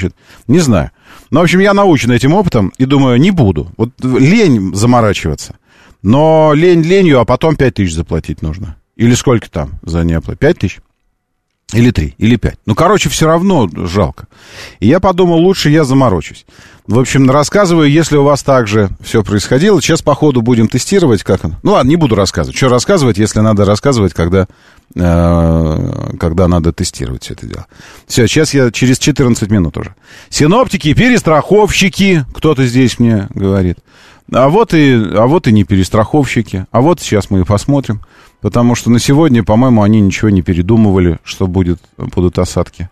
Не 0.46 0.60
знаю. 0.60 0.92
Но, 1.32 1.40
в 1.40 1.44
общем, 1.44 1.62
я 1.62 1.74
научен 1.74 2.12
этим 2.12 2.36
опытом 2.36 2.72
и 2.78 2.86
думаю, 2.86 3.20
не 3.20 3.32
буду. 3.32 3.72
Вот 3.76 3.90
лень 4.04 4.76
заморачиваться. 4.76 5.56
Но 6.04 6.54
лень 6.54 6.84
ленью, 6.84 7.22
а 7.22 7.26
потом 7.26 7.56
5 7.56 7.74
тысяч 7.74 7.96
заплатить 7.96 8.44
нужно. 8.44 8.76
Или 8.96 9.16
сколько 9.16 9.50
там 9.50 9.80
за 9.82 10.04
неоплату? 10.04 10.38
5 10.38 10.60
тысяч? 10.60 10.80
Или 11.74 11.92
3, 11.92 12.16
или 12.18 12.38
5. 12.38 12.60
Ну, 12.66 12.76
короче, 12.76 13.10
все 13.10 13.28
равно 13.28 13.70
жалко. 13.76 14.28
И 14.80 14.88
я 14.88 15.02
подумал, 15.02 15.40
лучше 15.40 15.70
я 15.70 15.84
заморочусь. 15.84 16.46
В 16.88 16.98
общем, 16.98 17.30
рассказываю, 17.30 17.92
если 17.92 18.16
у 18.16 18.24
вас 18.24 18.42
также 18.42 18.90
все 19.02 19.22
происходило. 19.22 19.82
Сейчас 19.82 20.02
по 20.02 20.16
ходу 20.16 20.42
будем 20.42 20.70
тестировать, 20.70 21.24
как 21.24 21.44
оно. 21.44 21.56
Ну 21.64 21.74
ладно, 21.74 21.90
не 21.90 21.98
буду 21.98 22.16
рассказывать. 22.16 22.56
Что 22.56 22.70
рассказывать, 22.70 23.18
если 23.18 23.42
надо 23.42 23.66
рассказывать, 23.66 24.14
когда, 24.14 24.48
э, 24.96 26.14
когда 26.18 26.48
надо 26.48 26.72
тестировать 26.72 27.24
все 27.24 27.34
это 27.34 27.46
дело. 27.46 27.66
Все, 28.08 28.26
сейчас 28.28 28.54
я 28.54 28.72
через 28.72 28.98
14 29.00 29.52
минут 29.52 29.76
уже. 29.78 29.94
Синоптики, 30.30 30.94
перестраховщики, 30.94 32.24
кто-то 32.34 32.66
здесь 32.66 32.98
мне 32.98 33.28
говорит. 33.36 33.80
А 34.32 34.48
вот 34.48 34.74
и, 34.74 34.94
а 34.94 35.28
вот 35.28 35.48
и 35.48 35.52
не 35.52 35.66
перестраховщики. 35.66 36.66
А 36.72 36.80
вот 36.80 37.02
сейчас 37.02 37.30
мы 37.30 37.42
и 37.42 37.44
посмотрим. 37.44 38.00
Потому 38.48 38.76
что 38.76 38.90
на 38.90 38.98
сегодня, 38.98 39.44
по-моему, 39.44 39.84
они 39.84 40.00
ничего 40.00 40.30
не 40.30 40.42
передумывали, 40.42 41.20
что 41.26 41.48
будет, 41.48 41.82
будут 41.98 42.40
осадки. 42.40 42.90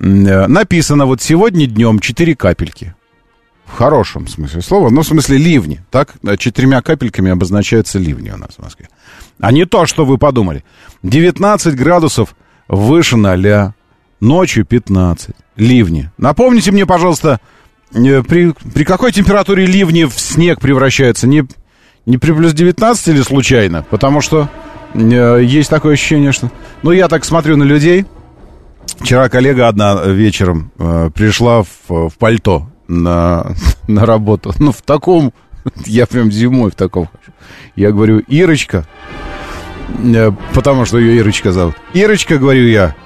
Э, 0.00 0.46
написано 0.46 1.04
вот 1.04 1.20
сегодня 1.20 1.66
днем 1.66 1.98
4 1.98 2.34
капельки. 2.34 2.94
В 3.66 3.76
хорошем 3.76 4.26
смысле 4.28 4.62
слова. 4.62 4.88
Ну, 4.88 5.02
в 5.02 5.06
смысле 5.06 5.36
ливни. 5.36 5.84
Так, 5.90 6.14
четырьмя 6.38 6.80
капельками 6.80 7.30
обозначаются 7.30 7.98
ливни 7.98 8.30
у 8.30 8.38
нас 8.38 8.52
в 8.56 8.62
Москве. 8.62 8.88
А 9.38 9.52
не 9.52 9.66
то, 9.66 9.84
что 9.84 10.06
вы 10.06 10.16
подумали. 10.16 10.64
19 11.02 11.74
градусов 11.76 12.34
выше 12.66 13.18
0. 13.18 13.74
Ночью 14.20 14.64
15. 14.64 15.34
Ливни. 15.56 16.10
Напомните 16.16 16.72
мне, 16.72 16.86
пожалуйста, 16.86 17.40
э, 17.92 18.22
при, 18.22 18.54
при 18.72 18.84
какой 18.84 19.12
температуре 19.12 19.66
ливни 19.66 20.04
в 20.04 20.18
снег 20.18 20.62
превращаются? 20.62 21.26
Не, 21.26 21.46
не 22.06 22.16
при 22.16 22.32
плюс 22.32 22.54
19 22.54 23.08
или 23.08 23.20
случайно? 23.20 23.84
Потому 23.90 24.22
что 24.22 24.44
э, 24.44 24.68
есть 24.94 25.70
такое 25.70 25.94
ощущение, 25.94 26.32
что... 26.32 26.50
Ну, 26.82 26.92
я 26.92 27.08
так 27.08 27.24
смотрю 27.24 27.56
на 27.56 27.64
людей. 27.64 28.06
Вчера 29.00 29.28
коллега 29.28 29.68
одна 29.68 30.02
вечером 30.04 30.72
э, 30.78 31.10
пришла 31.14 31.62
в, 31.62 31.68
в 31.88 32.12
пальто 32.18 32.68
на, 32.88 33.52
на 33.88 34.06
работу. 34.06 34.52
Ну, 34.58 34.72
в 34.72 34.82
таком, 34.82 35.32
я 35.86 36.06
прям 36.06 36.32
зимой 36.32 36.70
в 36.70 36.74
таком 36.74 37.06
хочу. 37.06 37.32
Я 37.76 37.92
говорю, 37.92 38.18
Ирочка, 38.20 38.86
э, 40.02 40.32
потому 40.54 40.84
что 40.84 40.98
ее 40.98 41.16
Ирочка 41.16 41.52
зовут. 41.52 41.74
Ирочка, 41.94 42.38
говорю 42.38 42.66
я, 42.66 42.96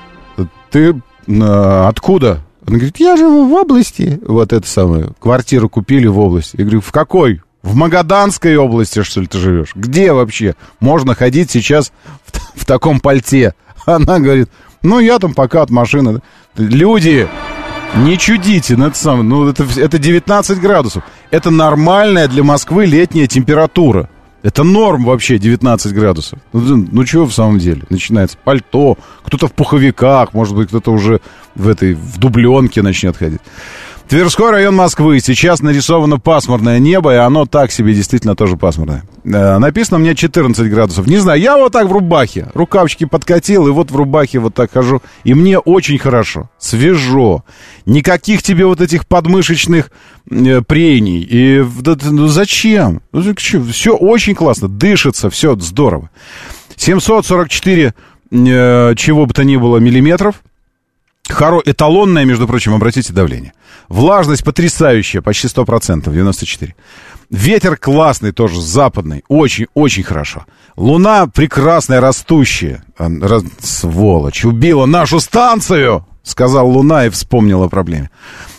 ты 0.71 0.95
э, 1.27 1.87
откуда? 1.87 2.41
Она 2.67 2.77
говорит, 2.77 2.99
я 2.99 3.17
живу 3.17 3.49
в 3.49 3.53
области. 3.53 4.21
Вот 4.27 4.53
это 4.53 4.67
самое, 4.67 5.11
квартиру 5.19 5.69
купили 5.69 6.07
в 6.07 6.19
области. 6.19 6.57
Я 6.57 6.65
говорю, 6.65 6.81
в 6.81 6.93
какой? 6.93 7.43
В 7.63 7.75
Магаданской 7.77 8.57
области, 8.57 9.03
что 9.03 9.21
ли, 9.21 9.27
ты 9.27 9.39
живешь? 9.39 9.73
Где 9.75 10.13
вообще 10.13 10.57
можно 10.81 11.15
ходить 11.15 11.51
сейчас 11.51 11.93
в, 12.25 12.63
в 12.63 12.65
таком 12.67 12.99
пальте? 13.01 13.55
Она 13.87 14.19
говорит, 14.19 14.51
ну, 14.83 14.99
я 14.99 15.19
там 15.19 15.33
пока 15.33 15.63
от 15.63 15.71
машины. 15.71 16.21
Люди, 16.57 17.29
не 17.97 18.19
чудите, 18.19 18.77
ну 18.77 18.87
это, 18.87 18.99
сам, 18.99 19.29
ну, 19.29 19.49
это, 19.49 19.65
это 19.77 19.99
19 19.99 20.61
градусов. 20.61 21.05
Это 21.31 21.51
нормальная 21.51 22.27
для 22.27 22.43
Москвы 22.43 22.87
летняя 22.87 23.27
температура. 23.27 24.09
Это 24.43 24.65
норм 24.65 25.05
вообще 25.05 25.39
19 25.39 25.93
градусов. 25.93 26.41
Ну, 26.53 26.89
ну 26.91 27.05
чего 27.05 27.27
в 27.27 27.33
самом 27.33 27.61
деле? 27.61 27.83
Начинается 27.91 28.37
пальто, 28.43 28.99
кто-то 29.23 29.47
в 29.47 29.53
пуховиках, 29.53 30.35
может 30.35 30.57
быть, 30.57 30.69
кто-то 30.69 30.91
уже 30.91 31.21
в 31.55 31.69
этой, 31.69 31.95
в 31.95 32.19
дубленке 32.19 32.83
начнет 32.83 33.17
ходить. 33.17 33.41
Тверской 34.13 34.51
район 34.51 34.75
Москвы. 34.75 35.21
Сейчас 35.21 35.63
нарисовано 35.63 36.19
пасмурное 36.19 36.79
небо, 36.79 37.15
и 37.15 37.17
оно 37.17 37.47
так 37.47 37.73
себе 37.73 37.95
действительно 37.95 38.37
тоже 38.37 38.59
пасмурное. 38.59 39.05
Э, 39.25 39.57
написано 39.57 40.01
мне 40.01 40.15
14 40.15 40.71
градусов. 40.71 41.07
Не 41.07 41.17
знаю, 41.17 41.41
я 41.41 41.57
вот 41.57 41.73
так 41.73 41.89
в 41.89 41.93
рубахе. 41.93 42.51
Рукавчики 42.53 43.07
подкатил, 43.07 43.69
и 43.69 43.71
вот 43.71 43.91
в 43.91 43.97
рубахе 43.97 44.39
вот 44.39 44.53
так 44.53 44.71
хожу. 44.71 45.01
И 45.25 45.33
мне 45.33 45.59
очень 45.59 45.97
хорошо. 45.97 46.51
Свежо. 46.59 47.43
Никаких 47.87 48.43
тебе 48.43 48.67
вот 48.67 48.83
этих 48.83 49.07
подмышечных 49.07 49.91
э, 50.31 50.61
прений. 50.61 51.23
И 51.23 51.65
ну, 52.11 52.27
зачем? 52.27 53.01
Ну, 53.13 53.35
все 53.35 53.97
очень 53.97 54.35
классно. 54.35 54.69
Дышится, 54.69 55.31
все 55.31 55.57
здорово. 55.57 56.11
744 56.77 57.95
э, 58.31 58.95
чего 58.95 59.25
бы 59.25 59.33
то 59.33 59.43
ни 59.43 59.57
было 59.57 59.79
миллиметров. 59.79 60.43
Хоро... 61.33 61.61
Эталонное, 61.65 62.25
между 62.25 62.47
прочим, 62.47 62.75
обратите 62.75 63.13
давление. 63.13 63.53
Влажность 63.89 64.45
потрясающая, 64.45 65.21
почти 65.21 65.49
100%, 65.49 66.05
94%. 66.05 66.75
Ветер 67.31 67.79
классный 67.79 68.33
тоже, 68.33 68.61
западный, 68.61 69.25
очень-очень 69.29 70.03
хорошо. 70.03 70.45
Луна 70.77 71.27
прекрасная, 71.27 72.01
растущая. 72.01 72.85
Раз... 72.99 73.45
Сволочь, 73.61 74.45
убила 74.45 74.85
нашу 74.85 75.19
станцию, 75.19 76.07
сказал 76.23 76.69
Луна 76.69 77.07
и 77.07 77.11
вспомнил 77.11 77.63
о 77.63 77.69
проблеме. 77.69 78.11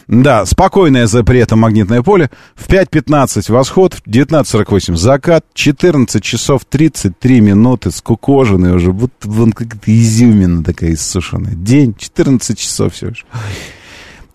Да, 0.08 0.46
спокойное 0.46 1.08
за 1.08 1.24
при 1.24 1.40
этом 1.40 1.60
магнитное 1.60 2.02
поле. 2.02 2.30
В 2.56 2.68
5.15 2.68 3.52
восход, 3.52 3.94
в 3.94 4.08
19.48 4.08 4.96
закат, 4.96 5.46
14 5.54 6.24
часов 6.24 6.66
33 6.66 7.42
минуты, 7.42 7.92
скукоженный 7.92 8.74
уже, 8.74 8.92
вот 8.92 9.12
вон 9.24 9.52
как-то 9.52 9.80
изюмина 9.86 10.64
такая 10.64 10.94
иссушенная. 10.94 11.54
День, 11.54 11.96
14 11.98 12.58
часов 12.58 12.94
все 12.94 13.14
же. 13.14 13.24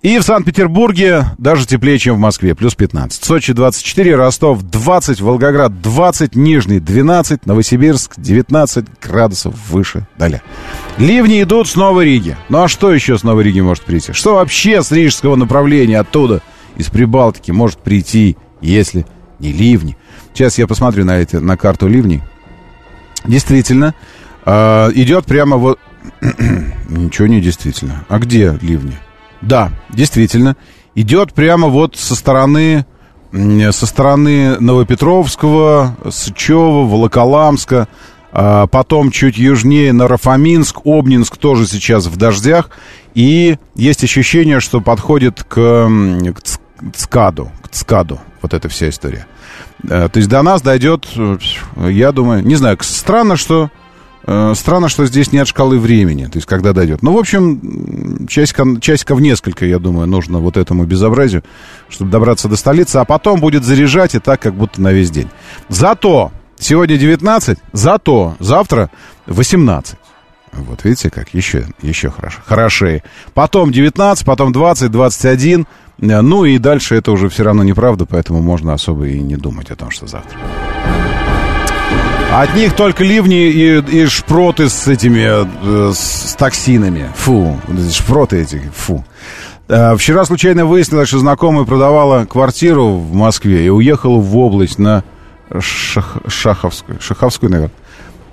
И 0.01 0.17
в 0.19 0.23
Санкт-Петербурге 0.23 1.25
даже 1.39 1.67
теплее, 1.67 1.99
чем 1.99 2.15
в 2.15 2.19
Москве, 2.21 2.55
плюс 2.55 2.77
15. 2.77 3.25
Сочи 3.25 3.53
24, 3.53 4.15
Ростов 4.15 4.63
20, 4.63 5.21
Волгоград 5.21 5.83
20, 5.83 6.37
Нижний 6.37 6.79
12, 6.79 7.47
Новосибирск 7.47 8.13
19 8.17 8.87
градусов 9.03 9.55
выше 9.69 10.07
Далее. 10.17 10.41
Ливни 10.99 11.43
идут 11.43 11.67
с 11.67 11.75
Новой 11.75 12.05
Риги. 12.05 12.37
Ну 12.49 12.63
а 12.63 12.69
что 12.69 12.93
еще 12.93 13.19
с 13.19 13.25
Новой 13.25 13.43
Риги 13.43 13.59
может 13.59 13.83
прийти? 13.83 14.13
Что 14.13 14.37
вообще 14.37 14.85
с 14.85 14.93
рижского 14.93 15.35
направления 15.35 15.99
оттуда, 15.99 16.43
из 16.77 16.89
Прибалтики, 16.91 17.51
может 17.51 17.79
прийти, 17.81 18.37
если 18.61 19.05
не 19.41 19.51
ливни? 19.51 19.97
Сейчас 20.33 20.59
я 20.59 20.69
посмотрю 20.69 21.05
на, 21.07 21.19
эти, 21.19 21.37
на 21.37 21.57
карту 21.57 21.89
ливней. 21.89 22.23
Действительно, 23.25 23.95
э, 24.45 24.91
идет 24.95 25.27
прямо 25.27 25.57
вот... 25.57 25.81
Ничего 26.89 27.27
не 27.27 27.41
действительно. 27.41 28.05
А 28.09 28.21
где 28.21 28.57
ливни? 28.63 28.97
Да, 29.41 29.71
действительно. 29.91 30.57
Идет 30.95 31.33
прямо 31.33 31.69
вот 31.69 31.97
со 31.97 32.15
стороны, 32.15 32.87
со 33.33 33.87
стороны 33.87 34.59
Новопетровского, 34.59 35.97
Сычева, 36.11 36.87
Волоколамска. 36.87 37.89
А 38.31 38.67
потом 38.67 39.11
чуть 39.11 39.39
южнее 39.39 39.93
Нарафаминск, 39.93 40.81
Обнинск 40.85 41.39
тоже 41.39 41.67
сейчас 41.67 42.07
в 42.07 42.17
дождях. 42.17 42.71
И 43.15 43.57
есть 43.75 44.05
ощущение, 44.05 44.61
что 44.61 44.81
подходит 44.81 45.43
к, 45.43 45.55
к 45.57 46.43
Цкаду, 46.95 47.51
к 47.63 47.69
Цкаду, 47.71 48.21
вот 48.43 48.55
эта 48.55 48.69
вся 48.69 48.91
история. 48.91 49.27
Э, 49.89 50.09
то 50.13 50.19
есть 50.19 50.29
до 50.29 50.43
нас 50.43 50.63
дойдет, 50.63 51.07
э, 51.17 51.39
я 51.89 52.13
думаю, 52.13 52.45
не 52.45 52.57
знаю, 52.57 52.77
странно, 52.81 53.37
что 53.37 53.71
Странно, 54.55 54.91
что 54.91 55.07
здесь 55.07 55.33
нет 55.33 55.49
шкалы 55.49 55.79
времени, 55.79 56.27
то 56.27 56.37
есть 56.37 56.47
когда 56.47 56.75
дойдет. 56.75 57.03
Ну, 57.03 57.15
в 57.15 57.19
общем, 57.19 58.27
часика, 58.29 58.65
часиков 58.79 59.21
несколько, 59.21 59.65
я 59.65 59.79
думаю, 59.79 60.07
нужно 60.07 60.39
вот 60.39 60.59
этому 60.59 60.85
безобразию, 60.85 61.43
чтобы 61.89 62.11
добраться 62.11 62.47
до 62.47 62.57
столицы, 62.57 62.97
а 62.97 63.07
потом 63.07 63.41
будет 63.41 63.65
заряжать 63.65 64.15
и 64.15 64.19
так, 64.19 64.41
как 64.41 64.55
будто 64.55 64.83
на 64.83 64.93
весь 64.93 65.11
день. 65.11 65.31
Зато 65.71 66.31
сегодня 66.59 66.99
19, 66.99 67.59
зато 67.73 68.37
завтра 68.39 68.91
18. 69.29 69.97
Вот 70.53 70.85
видите, 70.85 71.09
как 71.09 71.33
еще, 71.33 71.67
еще 71.81 72.11
хорошо. 72.11 72.41
Хорошее. 72.45 73.03
Потом 73.33 73.73
19, 73.73 74.27
потом 74.27 74.53
20, 74.53 74.91
21. 74.91 75.67
Ну 75.99 76.45
и 76.45 76.59
дальше 76.59 76.97
это 76.97 77.13
уже 77.13 77.29
все 77.29 77.45
равно 77.45 77.63
неправда, 77.63 78.05
поэтому 78.05 78.43
можно 78.43 78.75
особо 78.75 79.09
и 79.09 79.21
не 79.21 79.37
думать 79.37 79.71
о 79.71 79.77
том, 79.77 79.91
что 79.91 80.07
завтра. 80.07 80.39
От 82.31 82.55
них 82.55 82.77
только 82.77 83.05
ливни 83.05 83.49
и, 83.49 83.79
и 83.79 84.07
шпроты 84.07 84.69
с 84.69 84.87
этими, 84.87 85.25
э, 85.27 85.93
с 85.93 86.35
токсинами. 86.39 87.11
Фу, 87.17 87.59
шпроты 87.91 88.43
эти, 88.43 88.61
фу. 88.75 89.05
Э, 89.67 89.97
вчера 89.97 90.25
случайно 90.27 90.67
выяснилось, 90.67 91.09
что 91.09 91.19
знакомая 91.19 91.65
продавала 91.65 92.27
квартиру 92.27 92.91
в 92.99 93.15
Москве 93.15 93.67
и 93.67 93.69
уехала 93.71 94.19
в 94.19 94.37
область 94.37 94.79
на 94.79 95.05
Шах, 95.59 96.19
Шаховскую, 96.27 97.01
Шаховскую, 97.01 97.51
наверное. 97.51 97.75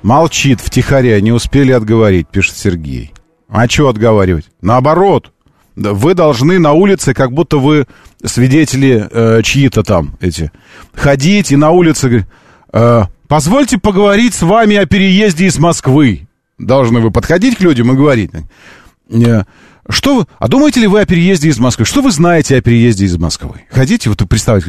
Молчит 0.03 0.59
втихаря, 0.59 1.19
не 1.21 1.31
успели 1.31 1.71
отговорить, 1.71 2.27
пишет 2.27 2.57
Сергей. 2.57 3.13
А 3.49 3.67
что 3.67 3.87
отговаривать? 3.87 4.45
Наоборот, 4.61 5.31
вы 5.75 6.13
должны 6.13 6.59
на 6.59 6.73
улице, 6.73 7.13
как 7.13 7.31
будто 7.31 7.57
вы 7.57 7.87
свидетели 8.23 9.07
э, 9.09 9.41
чьи-то 9.41 9.83
там 9.83 10.17
эти, 10.19 10.51
ходить 10.93 11.51
и 11.51 11.55
на 11.55 11.71
улице 11.71 12.07
э, 12.19 12.23
позвольте 13.27 13.77
поговорить 13.77 14.33
с 14.33 14.41
вами 14.41 14.75
о 14.75 14.85
переезде 14.85 15.45
из 15.47 15.57
Москвы. 15.57 16.27
Должны 16.57 16.99
вы 16.99 17.11
подходить 17.11 17.57
к 17.57 17.61
людям 17.61 17.91
и 17.91 17.95
говорить. 17.95 18.31
Э, 19.09 19.43
что 19.89 20.15
вы, 20.15 20.25
а 20.39 20.47
думаете 20.47 20.79
ли 20.79 20.87
вы 20.87 21.01
о 21.01 21.05
переезде 21.05 21.49
из 21.49 21.59
Москвы? 21.59 21.85
Что 21.85 22.01
вы 22.01 22.11
знаете 22.11 22.57
о 22.57 22.61
переезде 22.61 23.05
из 23.05 23.17
Москвы? 23.17 23.61
Хотите, 23.69 24.09
вот 24.09 24.17
представить, 24.27 24.65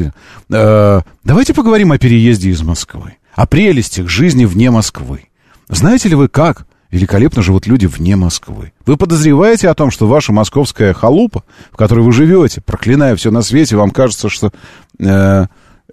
э, 0.50 1.00
давайте 1.24 1.54
поговорим 1.54 1.92
о 1.92 1.98
переезде 1.98 2.50
из 2.50 2.62
Москвы, 2.62 3.16
о 3.34 3.46
прелестях 3.46 4.08
жизни 4.08 4.44
вне 4.44 4.70
Москвы. 4.70 5.28
Знаете 5.68 6.08
ли 6.08 6.16
вы, 6.16 6.28
как 6.28 6.66
великолепно 6.90 7.42
живут 7.42 7.66
люди 7.66 7.86
вне 7.86 8.16
Москвы. 8.16 8.72
Вы 8.86 8.96
подозреваете 8.96 9.68
о 9.68 9.74
том, 9.74 9.90
что 9.90 10.06
ваша 10.06 10.32
московская 10.32 10.94
халупа, 10.94 11.44
в 11.72 11.76
которой 11.76 12.00
вы 12.00 12.12
живете, 12.12 12.60
проклиная 12.60 13.16
все 13.16 13.30
на 13.30 13.42
свете, 13.42 13.76
вам 13.76 13.90
кажется, 13.90 14.28
что 14.28 14.52
э, 14.98 15.04
э, 15.04 15.46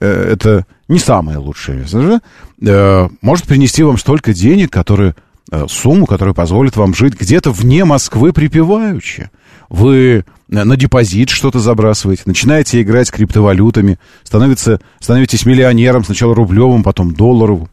это 0.05 0.65
не 0.87 0.99
самое 0.99 1.37
лучшее 1.37 1.79
место, 1.79 2.21
э, 2.61 3.09
может 3.21 3.45
принести 3.45 3.83
вам 3.83 3.97
столько 3.97 4.33
денег, 4.33 4.71
которые, 4.71 5.15
э, 5.51 5.65
сумму, 5.69 6.05
которая 6.05 6.33
позволит 6.33 6.75
вам 6.75 6.93
жить 6.93 7.19
где-то 7.19 7.51
вне 7.51 7.85
Москвы 7.85 8.33
припеваючи. 8.33 9.29
Вы 9.69 10.25
на 10.47 10.77
депозит 10.77 11.29
что-то 11.29 11.59
забрасываете, 11.59 12.23
начинаете 12.25 12.81
играть 12.81 13.11
криптовалютами, 13.11 13.97
становится, 14.23 14.79
становитесь 14.99 15.45
миллионером, 15.45 16.03
сначала 16.03 16.35
рублевым, 16.35 16.83
потом 16.83 17.13
долларовым, 17.15 17.69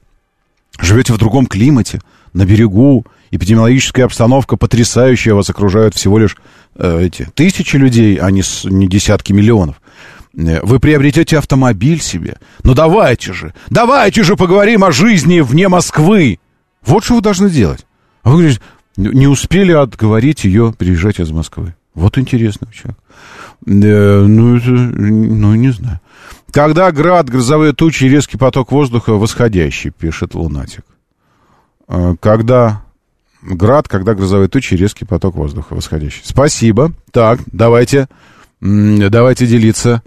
живете 0.81 1.13
в 1.13 1.19
другом 1.19 1.47
климате, 1.47 2.01
на 2.33 2.47
берегу, 2.47 3.05
эпидемиологическая 3.31 4.07
обстановка 4.07 4.57
потрясающая, 4.57 5.35
вас 5.35 5.51
окружают 5.51 5.95
всего 5.95 6.19
лишь 6.19 6.37
э, 6.77 7.07
эти 7.07 7.29
тысячи 7.35 7.77
людей, 7.77 8.17
а 8.17 8.31
не, 8.31 8.43
не 8.65 8.89
десятки 8.89 9.33
миллионов. 9.33 9.81
Э, 10.37 10.61
вы 10.63 10.81
приобретете 10.81 11.39
автомобиль 11.39 12.01
себе. 12.01 12.37
Ну 12.63 12.75
давайте 12.75 13.33
же, 13.33 13.55
давайте 13.69 14.23
же 14.23 14.37
поговорим 14.37 14.85
о 14.85 14.93
жизни 14.93 15.41
вне 15.41 15.69
Москвы. 15.69 16.39
Вот 16.83 17.05
что 17.05 17.17
вы 17.17 17.21
должны 17.21 17.51
делать. 17.51 17.87
А 18.23 18.31
вы 18.31 18.37
говорите, 18.37 18.61
не 18.97 19.27
успели 19.27 19.73
отговорить 19.73 20.45
ее 20.45 20.75
приезжать 20.77 21.21
из 21.21 21.31
Москвы. 21.31 21.75
Вот 21.95 22.19
интересный 22.19 22.69
человек. 22.73 22.99
Э, 23.67 24.25
ну, 24.27 24.57
это, 24.57 24.71
ну, 24.71 25.55
не 25.55 25.71
знаю. 25.71 26.01
Когда 26.53 26.91
град, 26.91 27.29
грозовые 27.29 27.73
тучи 27.73 28.05
и 28.05 28.09
резкий 28.09 28.37
поток 28.37 28.73
воздуха 28.73 29.15
восходящий, 29.15 29.91
пишет 29.91 30.35
Лунатик. 30.35 30.85
Э, 31.89 32.15
когда 32.21 32.83
град, 33.43 33.89
когда 33.89 34.15
грозовые 34.15 34.49
тучи 34.49 34.75
и 34.75 34.77
резкий 34.77 35.05
поток 35.05 35.35
воздуха 35.35 35.75
восходящий. 35.75 36.23
Спасибо. 36.25 36.93
Так, 37.11 37.41
давайте, 37.47 38.09
давайте 38.61 39.47
делиться, 39.47 40.03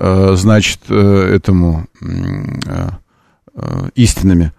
значит, 0.00 0.80
э, 0.88 1.34
этому 1.36 1.86
истинами. 3.94 4.52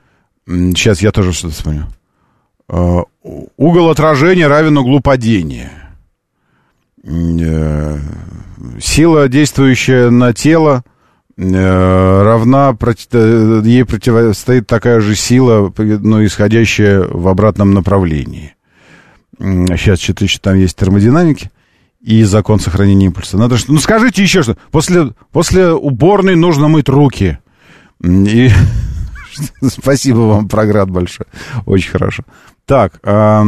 Сейчас 0.45 1.01
я 1.01 1.11
тоже 1.11 1.33
что-то 1.33 1.53
вспомню. 1.55 1.87
Угол 2.67 3.89
отражения 3.89 4.47
равен 4.47 4.77
углу 4.77 4.99
падения. 4.99 5.71
Сила, 8.79 9.27
действующая 9.27 10.09
на 10.09 10.33
тело, 10.33 10.83
Э, 11.37 12.21
равна, 12.23 12.77
э, 13.13 13.61
ей 13.63 13.83
противостоит 13.83 14.67
такая 14.67 14.99
же 14.99 15.15
сила, 15.15 15.73
но 15.77 16.23
исходящая 16.23 17.01
в 17.01 17.27
обратном 17.27 17.73
направлении. 17.73 18.55
Сейчас 19.39 19.99
что-то 19.99 20.25
еще 20.25 20.37
там 20.39 20.55
есть 20.55 20.77
термодинамики 20.77 21.49
и 22.01 22.23
закон 22.23 22.59
сохранения 22.59 23.07
импульса. 23.07 23.37
Надо. 23.37 23.57
Ну, 23.67 23.79
скажите 23.79 24.23
еще 24.23 24.43
что. 24.43 24.57
После, 24.71 25.13
после 25.31 25.71
уборной 25.71 26.35
нужно 26.35 26.67
мыть 26.67 26.89
руки. 26.89 27.39
И... 28.03 28.49
Спасибо 29.67 30.19
вам, 30.19 30.49
проград 30.49 30.89
большой. 30.89 31.27
Очень 31.65 31.91
хорошо. 31.91 32.23
Так, 32.65 32.99
а... 33.03 33.43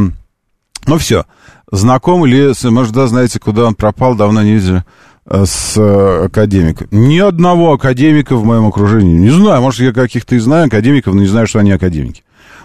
ну 0.86 0.98
все. 0.98 1.24
Знаком 1.70 2.24
ли, 2.24 2.52
может, 2.64 2.94
да, 2.94 3.06
знаете, 3.06 3.40
куда 3.40 3.64
он 3.66 3.74
пропал, 3.74 4.14
давно 4.14 4.42
не 4.42 4.54
видели. 4.54 4.84
Э, 5.26 5.44
с 5.46 5.76
э, 5.78 6.26
академиком. 6.26 6.88
Ни 6.90 7.18
одного 7.18 7.72
академика 7.72 8.36
в 8.36 8.44
моем 8.44 8.66
окружении. 8.66 9.16
Не 9.16 9.30
знаю, 9.30 9.62
может, 9.62 9.80
я 9.80 9.92
каких-то 9.92 10.34
и 10.34 10.38
знаю 10.38 10.66
академиков, 10.66 11.14
но 11.14 11.22
не 11.22 11.26
знаю, 11.26 11.46
что 11.46 11.60
они 11.60 11.72
академики. 11.72 12.22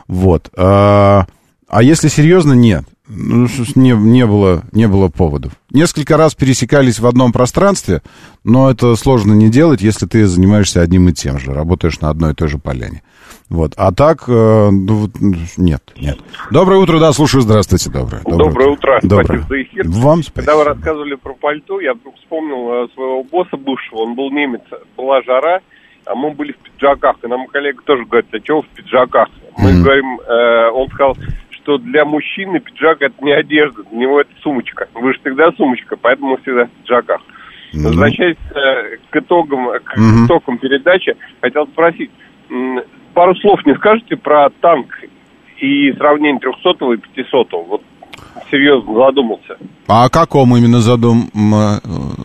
Вот. 0.08 0.50
А, 0.58 1.26
а 1.70 1.84
если 1.84 2.10
серьезно, 2.10 2.54
нет. 2.54 2.84
Ну, 3.12 3.48
не, 3.76 3.92
не, 3.92 4.26
было, 4.28 4.62
не 4.72 4.88
было 4.88 5.10
поводов. 5.10 5.54
Несколько 5.72 6.16
раз 6.16 6.36
пересекались 6.36 7.00
в 7.00 7.08
одном 7.08 7.32
пространстве, 7.32 8.04
но 8.44 8.70
это 8.70 8.96
сложно 8.96 9.34
не 9.34 9.50
делать, 9.50 9.82
если 9.82 10.06
ты 10.06 10.28
занимаешься 10.28 10.82
одним 10.82 11.10
и 11.10 11.14
тем 11.14 11.40
же, 11.40 11.52
работаешь 11.52 12.00
на 12.02 12.12
одной 12.12 12.34
и 12.34 12.36
той 12.36 12.48
же 12.50 12.60
поляне. 12.60 13.02
Вот. 13.50 13.74
А 13.78 13.92
так, 13.92 14.26
э, 14.28 14.70
ну, 14.70 15.10
нет, 15.58 15.82
нет. 16.00 16.20
Доброе 16.52 16.80
утро, 16.80 17.00
да, 17.00 17.12
слушаю, 17.12 17.42
здравствуйте, 17.42 17.90
доброе. 17.90 18.22
Доброе, 18.22 18.38
доброе 18.38 18.70
утро, 18.70 19.00
доброе. 19.02 19.24
спасибо 19.24 19.48
за 19.48 19.62
эфир. 19.64 19.84
Вам 19.88 20.22
спасибо. 20.22 20.46
Когда 20.46 20.56
вы 20.56 20.64
рассказывали 20.66 21.16
про 21.16 21.34
пальто, 21.34 21.80
я 21.80 21.96
вдруг 21.96 22.16
вспомнил 22.18 22.86
э, 22.86 22.88
своего 22.94 23.24
босса 23.24 23.58
бывшего, 23.58 24.02
он 24.02 24.14
был 24.14 24.30
немец, 24.30 24.62
была 24.96 25.24
жара, 25.24 25.62
а 26.06 26.14
мы 26.14 26.30
были 26.30 26.52
в 26.52 26.58
пиджаках, 26.58 27.16
и 27.24 27.28
нам 27.28 27.48
коллега 27.48 27.82
тоже 27.86 28.06
говорит, 28.06 28.30
а 28.32 28.40
чего 28.40 28.62
в 28.62 28.68
пиджаках? 28.68 29.30
Мы 29.58 29.72
mm-hmm. 29.72 29.82
говорим, 29.82 30.20
э, 30.20 30.70
он 30.70 30.88
сказал, 30.90 31.18
что 31.70 31.78
для 31.78 32.04
мужчины 32.04 32.60
пиджак 32.60 33.02
это 33.02 33.14
не 33.24 33.32
одежда, 33.32 33.84
для 33.92 34.00
него 34.00 34.22
это 34.22 34.32
сумочка. 34.42 34.88
Вы 34.96 35.14
же 35.14 35.20
всегда 35.20 35.52
сумочка, 35.52 35.96
поэтому 36.02 36.38
всегда 36.38 36.66
в 36.66 36.70
пиджаках. 36.70 37.22
Mm-hmm. 37.22 37.84
Возвращаясь 37.84 38.38
э, 38.56 38.98
к 39.12 39.16
итогам, 39.16 39.68
к 39.84 39.98
mm-hmm. 39.98 40.26
итогам 40.26 40.58
передачи, 40.58 41.16
хотел 41.42 41.68
спросить, 41.68 42.10
пару 43.14 43.36
слов 43.36 43.64
не 43.68 43.76
скажете 43.76 44.16
про 44.18 44.50
танк 44.62 44.88
и 45.60 45.94
сравнение 45.94 46.40
300 46.40 46.94
и 46.94 46.98
500 47.24 47.52
Вот 47.68 47.84
серьезно 48.50 49.06
задумался. 49.06 49.58
А 49.88 50.06
о 50.06 50.10
каком 50.10 50.58
именно 50.58 50.80
задум... 50.80 51.30
Э, 51.36 51.78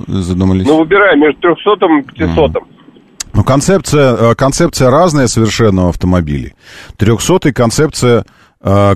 задумались? 0.06 0.66
Ну, 0.66 0.78
выбираем 0.78 1.20
между 1.20 1.38
300 1.40 1.86
и 1.98 2.02
500 2.02 2.50
mm. 2.50 2.64
Ну, 3.34 3.42
концепция, 3.42 4.14
э, 4.14 4.34
концепция 4.36 4.90
разная 4.90 5.26
совершенно 5.26 5.86
у 5.86 5.88
автомобилей. 5.88 6.54
300 6.96 7.52
концепция 7.52 8.24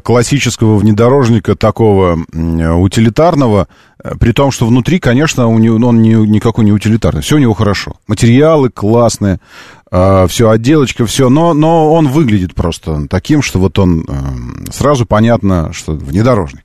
классического 0.02 0.78
внедорожника 0.78 1.54
такого 1.54 2.18
утилитарного, 2.32 3.68
э, 4.02 4.14
при 4.18 4.32
том, 4.32 4.50
что 4.50 4.66
внутри, 4.66 4.98
конечно, 4.98 5.46
у 5.46 5.58
него, 5.58 5.76
он 5.86 6.00
не, 6.00 6.14
никакой 6.14 6.64
не 6.64 6.72
утилитарный. 6.72 7.20
Все 7.20 7.36
у 7.36 7.38
него 7.38 7.52
хорошо. 7.52 7.96
Материалы 8.06 8.70
классные, 8.70 9.40
э, 9.90 10.26
все, 10.28 10.48
отделочка, 10.48 11.04
все. 11.04 11.28
Но, 11.28 11.52
но 11.52 11.92
он 11.92 12.08
выглядит 12.08 12.54
просто 12.54 13.06
таким, 13.08 13.42
что 13.42 13.58
вот 13.58 13.78
он 13.78 14.06
сразу 14.72 15.04
понятно, 15.04 15.72
что 15.74 15.92
внедорожник. 15.92 16.64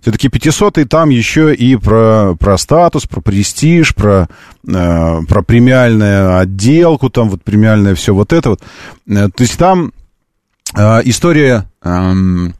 Все-таки 0.00 0.28
500 0.28 0.88
там 0.88 1.10
еще 1.10 1.54
и 1.54 1.76
про, 1.76 2.34
про 2.38 2.58
статус, 2.58 3.06
про 3.06 3.20
престиж, 3.20 3.94
про, 3.94 4.28
э, 4.66 5.20
про 5.28 5.42
премиальную 5.42 6.38
отделку, 6.38 7.10
там 7.10 7.28
вот 7.28 7.42
премиальное 7.42 7.94
все 7.94 8.14
вот 8.14 8.32
это 8.32 8.50
вот. 8.50 8.60
То 9.06 9.42
есть 9.42 9.58
там 9.58 9.88
э, 9.88 9.90
история... 10.74 11.68
Эм, 11.82 12.54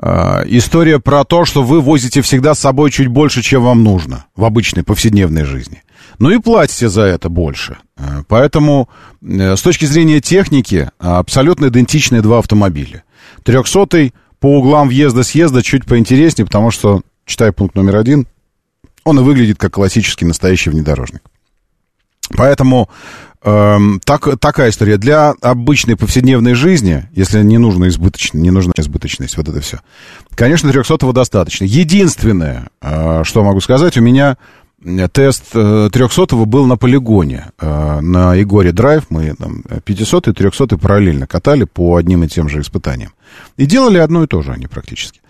э, 0.00 0.44
история 0.46 0.98
про 1.00 1.24
то, 1.24 1.44
что 1.44 1.62
вы 1.62 1.80
возите 1.80 2.22
всегда 2.22 2.54
с 2.54 2.60
собой 2.60 2.90
чуть 2.90 3.08
больше, 3.08 3.42
чем 3.42 3.64
вам 3.64 3.82
нужно 3.82 4.26
в 4.36 4.44
обычной 4.44 4.84
повседневной 4.84 5.44
жизни. 5.44 5.82
Ну 6.18 6.30
и 6.30 6.38
платите 6.38 6.88
за 6.88 7.02
это 7.02 7.28
больше. 7.28 7.78
Э, 7.96 8.22
поэтому 8.28 8.88
э, 9.22 9.56
с 9.56 9.62
точки 9.62 9.84
зрения 9.84 10.20
техники 10.20 10.90
абсолютно 10.98 11.66
идентичные 11.66 12.22
два 12.22 12.38
автомобиля. 12.38 13.04
Трехсотый 13.44 14.14
по 14.40 14.58
углам 14.58 14.88
въезда-съезда 14.88 15.62
чуть 15.62 15.84
поинтереснее, 15.84 16.46
потому 16.46 16.70
что, 16.70 17.02
читая 17.24 17.52
пункт 17.52 17.74
номер 17.74 17.96
один, 17.96 18.26
он 19.04 19.18
и 19.18 19.22
выглядит 19.22 19.58
как 19.58 19.74
классический 19.74 20.24
настоящий 20.24 20.70
внедорожник. 20.70 21.22
Поэтому 22.36 22.88
эм, 23.42 24.00
так, 24.04 24.38
такая 24.38 24.70
история. 24.70 24.96
Для 24.96 25.34
обычной 25.40 25.96
повседневной 25.96 26.54
жизни, 26.54 27.08
если 27.12 27.42
не 27.42 27.58
нужна 27.58 27.88
избыточность, 27.88 28.34
не 28.34 28.50
нужна 28.50 28.72
избыточность, 28.76 29.36
вот 29.36 29.48
это 29.48 29.60
все, 29.60 29.80
конечно, 30.34 30.70
300 30.70 31.12
достаточно. 31.12 31.64
Единственное, 31.64 32.68
э, 32.80 33.22
что 33.24 33.44
могу 33.44 33.60
сказать, 33.60 33.96
у 33.96 34.02
меня 34.02 34.36
тест 35.12 35.52
300 35.52 35.90
э, 35.94 36.44
был 36.44 36.66
на 36.66 36.76
полигоне, 36.76 37.50
э, 37.58 38.00
на 38.00 38.34
Егоре 38.34 38.72
Драйв. 38.72 39.04
Мы 39.10 39.34
там 39.34 39.62
500 39.84 40.28
и 40.28 40.32
300 40.32 40.78
параллельно 40.78 41.26
катали 41.26 41.64
по 41.64 41.96
одним 41.96 42.24
и 42.24 42.28
тем 42.28 42.48
же 42.48 42.60
испытаниям. 42.60 43.12
И 43.56 43.66
делали 43.66 43.98
одно 43.98 44.24
и 44.24 44.26
то 44.26 44.42
же 44.42 44.52
они 44.52 44.66
практически. 44.66 45.20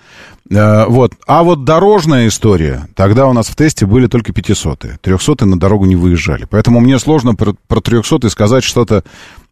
Э, 0.50 0.86
вот. 0.86 1.14
А 1.26 1.42
вот 1.42 1.64
дорожная 1.64 2.28
история, 2.28 2.88
тогда 2.94 3.26
у 3.26 3.32
нас 3.32 3.48
в 3.48 3.56
тесте 3.56 3.86
были 3.86 4.06
только 4.06 4.32
500 4.32 4.84
-е. 4.84 4.98
300 5.00 5.46
на 5.46 5.58
дорогу 5.58 5.86
не 5.86 5.96
выезжали. 5.96 6.46
Поэтому 6.48 6.80
мне 6.80 6.98
сложно 6.98 7.34
про, 7.34 7.54
про 7.66 7.80
300 7.80 8.28
сказать 8.30 8.64
что-то 8.64 9.02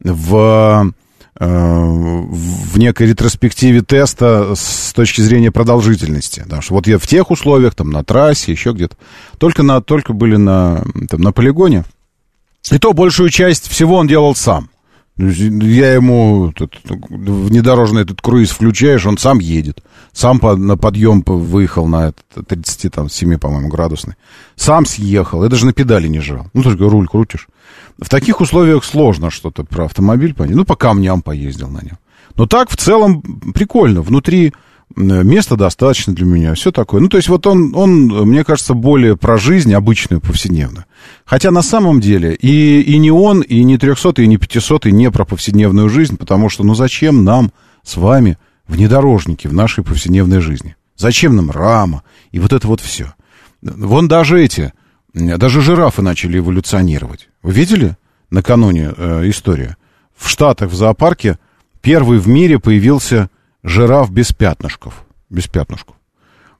в 0.00 0.92
в 1.38 2.78
некой 2.78 3.08
ретроспективе 3.08 3.82
теста 3.82 4.54
с 4.54 4.92
точки 4.94 5.20
зрения 5.20 5.50
продолжительности. 5.50 6.40
Потому 6.40 6.62
что 6.62 6.74
вот 6.74 6.86
я 6.86 6.98
в 6.98 7.06
тех 7.06 7.30
условиях, 7.30 7.74
там, 7.74 7.90
на 7.90 8.04
трассе, 8.04 8.52
еще 8.52 8.72
где-то, 8.72 8.96
только, 9.38 9.62
на, 9.62 9.80
только 9.80 10.12
были 10.12 10.36
на, 10.36 10.84
там, 11.08 11.20
на 11.20 11.32
полигоне. 11.32 11.84
И 12.70 12.78
то 12.78 12.92
большую 12.92 13.30
часть 13.30 13.68
всего 13.68 13.96
он 13.96 14.06
делал 14.06 14.34
сам. 14.34 14.70
Я 15.18 15.94
ему 15.94 16.50
этот, 16.50 16.74
внедорожный 16.84 18.02
этот 18.02 18.20
круиз 18.20 18.50
включаешь, 18.50 19.06
он 19.06 19.16
сам 19.16 19.38
едет. 19.38 19.82
Сам 20.12 20.38
по, 20.38 20.56
на 20.56 20.76
подъем 20.76 21.22
выехал 21.26 21.86
на 21.86 22.08
этот 22.08 22.46
37, 22.48 23.38
по-моему, 23.38 23.68
градусный. 23.68 24.14
Сам 24.56 24.84
съехал. 24.84 25.42
Я 25.42 25.48
даже 25.48 25.64
на 25.64 25.72
педали 25.72 26.08
не 26.08 26.20
жал. 26.20 26.48
Ну, 26.52 26.62
только 26.62 26.88
руль 26.88 27.08
крутишь. 27.08 27.48
В 27.98 28.10
таких 28.10 28.42
условиях 28.42 28.84
сложно 28.84 29.30
что-то 29.30 29.64
про 29.64 29.86
автомобиль 29.86 30.34
понять. 30.34 30.56
Ну, 30.56 30.66
по 30.66 30.76
камням 30.76 31.22
поездил 31.22 31.68
на 31.68 31.80
нем. 31.80 31.98
Но 32.34 32.46
так, 32.46 32.68
в 32.68 32.76
целом, 32.76 33.22
прикольно. 33.54 34.02
Внутри 34.02 34.52
места 34.94 35.56
достаточно 35.56 36.14
для 36.14 36.24
меня, 36.24 36.54
все 36.54 36.70
такое. 36.70 37.00
Ну, 37.00 37.08
то 37.08 37.16
есть 37.16 37.28
вот 37.28 37.46
он, 37.46 37.74
он, 37.74 38.06
мне 38.06 38.44
кажется, 38.44 38.74
более 38.74 39.16
про 39.16 39.36
жизнь 39.36 39.72
обычную, 39.74 40.20
повседневную. 40.20 40.84
Хотя 41.24 41.50
на 41.50 41.62
самом 41.62 42.00
деле 42.00 42.34
и, 42.34 42.80
и 42.82 42.98
не 42.98 43.10
он, 43.10 43.40
и 43.40 43.62
не 43.64 43.78
300, 43.78 44.22
и 44.22 44.26
не 44.26 44.36
500, 44.36 44.86
и 44.86 44.92
не 44.92 45.10
про 45.10 45.24
повседневную 45.24 45.88
жизнь, 45.88 46.16
потому 46.16 46.48
что, 46.48 46.64
ну, 46.64 46.74
зачем 46.74 47.24
нам 47.24 47.52
с 47.82 47.96
вами 47.96 48.38
внедорожники 48.68 49.48
в 49.48 49.52
нашей 49.52 49.82
повседневной 49.82 50.40
жизни? 50.40 50.76
Зачем 50.96 51.36
нам 51.36 51.50
рама 51.50 52.02
и 52.30 52.38
вот 52.38 52.52
это 52.52 52.66
вот 52.66 52.80
все? 52.80 53.14
Вон 53.62 54.08
даже 54.08 54.42
эти, 54.42 54.72
даже 55.12 55.60
жирафы 55.60 56.02
начали 56.02 56.38
эволюционировать. 56.38 57.28
Вы 57.42 57.52
видели 57.52 57.96
накануне 58.30 58.92
э, 58.96 59.28
история? 59.28 59.76
В 60.16 60.28
Штатах, 60.30 60.70
в 60.70 60.74
зоопарке, 60.74 61.38
первый 61.82 62.18
в 62.18 62.28
мире 62.28 62.58
появился 62.58 63.28
жираф 63.66 64.10
без 64.10 64.32
пятнышков. 64.32 65.04
Без 65.28 65.46
пятнышков. 65.48 65.96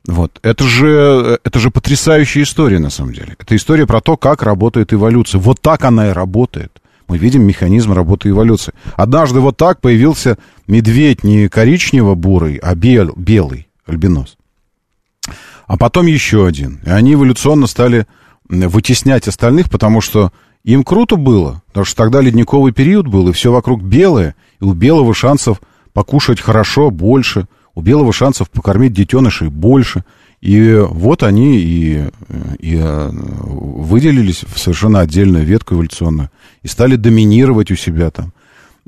Вот. 0.06 0.38
Это 0.42 0.64
же, 0.64 1.38
это 1.42 1.58
же 1.58 1.70
потрясающая 1.70 2.42
история, 2.42 2.78
на 2.78 2.90
самом 2.90 3.14
деле. 3.14 3.36
Это 3.38 3.56
история 3.56 3.86
про 3.86 4.00
то, 4.00 4.16
как 4.16 4.42
работает 4.42 4.92
эволюция. 4.92 5.40
Вот 5.40 5.60
так 5.60 5.84
она 5.84 6.10
и 6.10 6.12
работает. 6.12 6.82
Мы 7.08 7.18
видим 7.18 7.42
механизм 7.44 7.92
работы 7.92 8.30
эволюции. 8.30 8.74
Однажды 8.96 9.40
вот 9.40 9.56
так 9.56 9.80
появился 9.80 10.38
медведь 10.66 11.22
не 11.22 11.46
коричнево-бурый, 11.46 12.56
а 12.56 12.74
бел, 12.74 13.12
белый, 13.16 13.68
альбинос. 13.86 14.36
А 15.66 15.76
потом 15.76 16.06
еще 16.06 16.46
один. 16.46 16.80
И 16.84 16.90
они 16.90 17.14
эволюционно 17.14 17.68
стали 17.68 18.06
вытеснять 18.48 19.28
остальных, 19.28 19.70
потому 19.70 20.00
что 20.00 20.32
им 20.64 20.82
круто 20.82 21.16
было. 21.16 21.62
Потому 21.68 21.84
что 21.84 21.96
тогда 21.96 22.20
ледниковый 22.20 22.72
период 22.72 23.06
был, 23.06 23.28
и 23.28 23.32
все 23.32 23.52
вокруг 23.52 23.82
белое, 23.82 24.34
и 24.60 24.64
у 24.64 24.72
белого 24.72 25.14
шансов 25.14 25.60
покушать 25.96 26.42
хорошо, 26.42 26.90
больше, 26.90 27.46
у 27.74 27.80
белого 27.80 28.12
шансов 28.12 28.50
покормить 28.50 28.92
детенышей 28.92 29.48
больше. 29.48 30.04
И 30.42 30.74
вот 30.74 31.22
они 31.22 31.59
и, 31.59 32.11
и 32.59 32.78
э, 32.78 33.11
выделились 33.11 34.44
в 34.46 34.59
совершенно 34.59 35.00
отдельную 35.00 35.46
ветку 35.46 35.74
эволюционную 35.74 36.30
и 36.62 36.68
стали 36.68 36.96
доминировать 36.96 37.70
у 37.70 37.76
себя 37.76 38.11
там. 38.11 38.35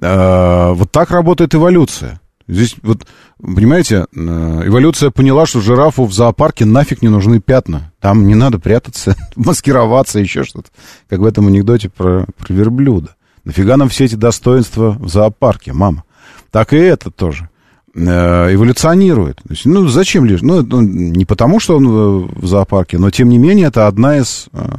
А, 0.02 0.74
вот 0.74 0.92
так 0.92 1.10
работает 1.10 1.54
эволюция. 1.54 2.20
Здесь 2.46 2.76
вот, 2.82 3.06
понимаете, 3.40 4.04
э, 4.14 4.62
эволюция 4.66 5.10
поняла, 5.10 5.46
что 5.46 5.62
жирафу 5.62 6.04
в 6.04 6.12
зоопарке 6.12 6.66
нафиг 6.66 7.00
не 7.00 7.08
нужны 7.08 7.40
пятна. 7.40 7.90
Там 8.00 8.26
не 8.26 8.34
надо 8.34 8.58
прятаться, 8.58 9.16
маскироваться, 9.34 10.18
еще 10.18 10.44
что-то. 10.44 10.68
Как 11.08 11.20
в 11.20 11.24
этом 11.24 11.46
анекдоте 11.46 11.88
про, 11.88 12.26
про 12.36 12.52
верблюда. 12.52 13.14
Нафига 13.44 13.78
нам 13.78 13.88
все 13.88 14.04
эти 14.04 14.14
достоинства 14.14 14.90
в 14.90 15.08
зоопарке, 15.08 15.72
мама? 15.72 16.04
Так 16.50 16.72
и 16.72 16.76
это 16.76 17.10
тоже 17.10 17.48
э, 17.94 18.54
эволюционирует. 18.54 19.40
Ну, 19.64 19.88
зачем 19.88 20.24
лишь? 20.24 20.42
Ну, 20.42 20.62
ну, 20.62 20.80
не 20.80 21.24
потому, 21.24 21.60
что 21.60 21.76
он 21.76 22.28
в 22.28 22.46
зоопарке, 22.46 22.98
но, 22.98 23.10
тем 23.10 23.28
не 23.28 23.38
менее, 23.38 23.68
это 23.68 23.86
одна 23.86 24.18
из, 24.18 24.48
э, 24.52 24.78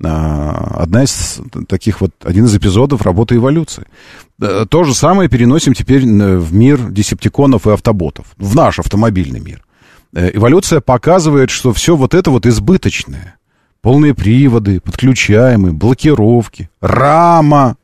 одна 0.00 1.04
из 1.04 1.40
таких 1.68 2.00
вот, 2.00 2.12
один 2.22 2.44
из 2.44 2.56
эпизодов 2.56 3.02
работы 3.02 3.36
эволюции. 3.36 3.86
Э, 4.40 4.66
то 4.68 4.84
же 4.84 4.94
самое 4.94 5.28
переносим 5.28 5.74
теперь 5.74 6.04
в 6.04 6.54
мир 6.54 6.90
десептиконов 6.90 7.66
и 7.66 7.70
автоботов, 7.70 8.26
в 8.36 8.54
наш 8.54 8.78
автомобильный 8.78 9.40
мир. 9.40 9.62
Э, 10.14 10.30
эволюция 10.32 10.80
показывает, 10.80 11.50
что 11.50 11.72
все 11.72 11.96
вот 11.96 12.14
это 12.14 12.30
вот 12.30 12.46
избыточное. 12.46 13.36
Полные 13.80 14.14
приводы, 14.14 14.80
подключаемые, 14.80 15.72
блокировки, 15.72 16.68
рама, 16.80 17.76
э, 17.76 17.77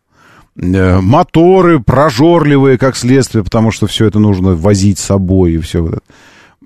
моторы 0.56 1.80
прожорливые, 1.80 2.78
как 2.78 2.96
следствие, 2.96 3.42
потому 3.44 3.70
что 3.70 3.86
все 3.86 4.06
это 4.06 4.18
нужно 4.18 4.54
возить 4.54 4.98
с 4.98 5.04
собой 5.04 5.54
и 5.54 5.58
все 5.58 5.82
вот 5.82 5.94
это. 5.94 6.02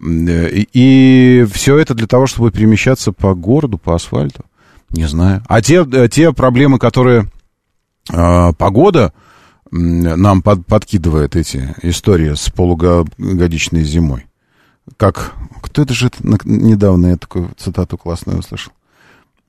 И, 0.01 0.69
и 0.73 1.47
все 1.51 1.79
это 1.79 1.95
для 1.95 2.07
того, 2.07 2.27
чтобы 2.27 2.51
перемещаться 2.51 3.13
по 3.13 3.35
городу, 3.35 3.79
по 3.79 3.95
асфальту. 3.95 4.45
Не 4.91 5.07
знаю. 5.07 5.43
А 5.49 5.61
те, 5.61 5.85
те 6.09 6.33
проблемы, 6.33 6.79
которые 6.79 7.27
э, 8.13 8.53
погода 8.57 9.13
нам 9.71 10.41
под, 10.41 10.65
подкидывает 10.67 11.37
эти 11.37 11.75
истории 11.83 12.35
с 12.35 12.51
полугодичной 12.51 13.85
зимой. 13.85 14.27
Как... 14.97 15.35
Кто 15.61 15.83
это 15.83 15.93
же 15.93 16.11
недавно 16.45 17.09
я 17.09 17.17
такую 17.17 17.51
цитату 17.57 17.99
классную 17.99 18.39
услышал? 18.39 18.73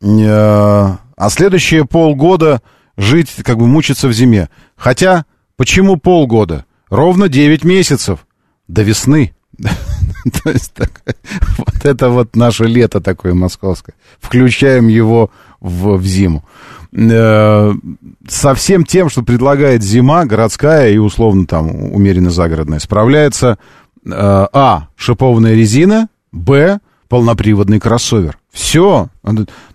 А 0.01 1.29
следующие 1.29 1.85
полгода 1.85 2.61
жить, 2.99 3.33
как 3.43 3.57
бы 3.57 3.65
мучиться 3.65 4.07
в 4.07 4.13
зиме. 4.13 4.49
Хотя, 4.75 5.25
почему 5.55 5.97
полгода? 5.97 6.65
Ровно 6.89 7.29
9 7.29 7.63
месяцев. 7.63 8.27
До 8.67 8.83
весны. 8.83 9.33
То 9.57 10.51
есть, 10.51 10.73
так, 10.73 11.01
вот 11.57 11.85
это 11.85 12.09
вот 12.09 12.35
наше 12.35 12.65
лето 12.65 13.01
такое 13.01 13.33
московское. 13.33 13.95
Включаем 14.19 14.87
его 14.87 15.31
в, 15.59 15.97
в 15.97 16.05
зиму. 16.05 16.43
Э, 16.91 17.73
со 18.27 18.53
всем 18.53 18.83
тем, 18.83 19.09
что 19.09 19.23
предлагает 19.23 19.81
зима, 19.81 20.25
городская 20.25 20.91
и 20.91 20.97
условно 20.97 21.45
там 21.45 21.93
умеренно 21.93 22.31
загородная, 22.31 22.79
справляется 22.79 23.57
э, 24.05 24.11
А. 24.11 24.87
Шипованная 24.95 25.55
резина, 25.55 26.09
Б. 26.31 26.79
Полноприводный 27.07 27.79
кроссовер. 27.79 28.37
Все. 28.51 29.09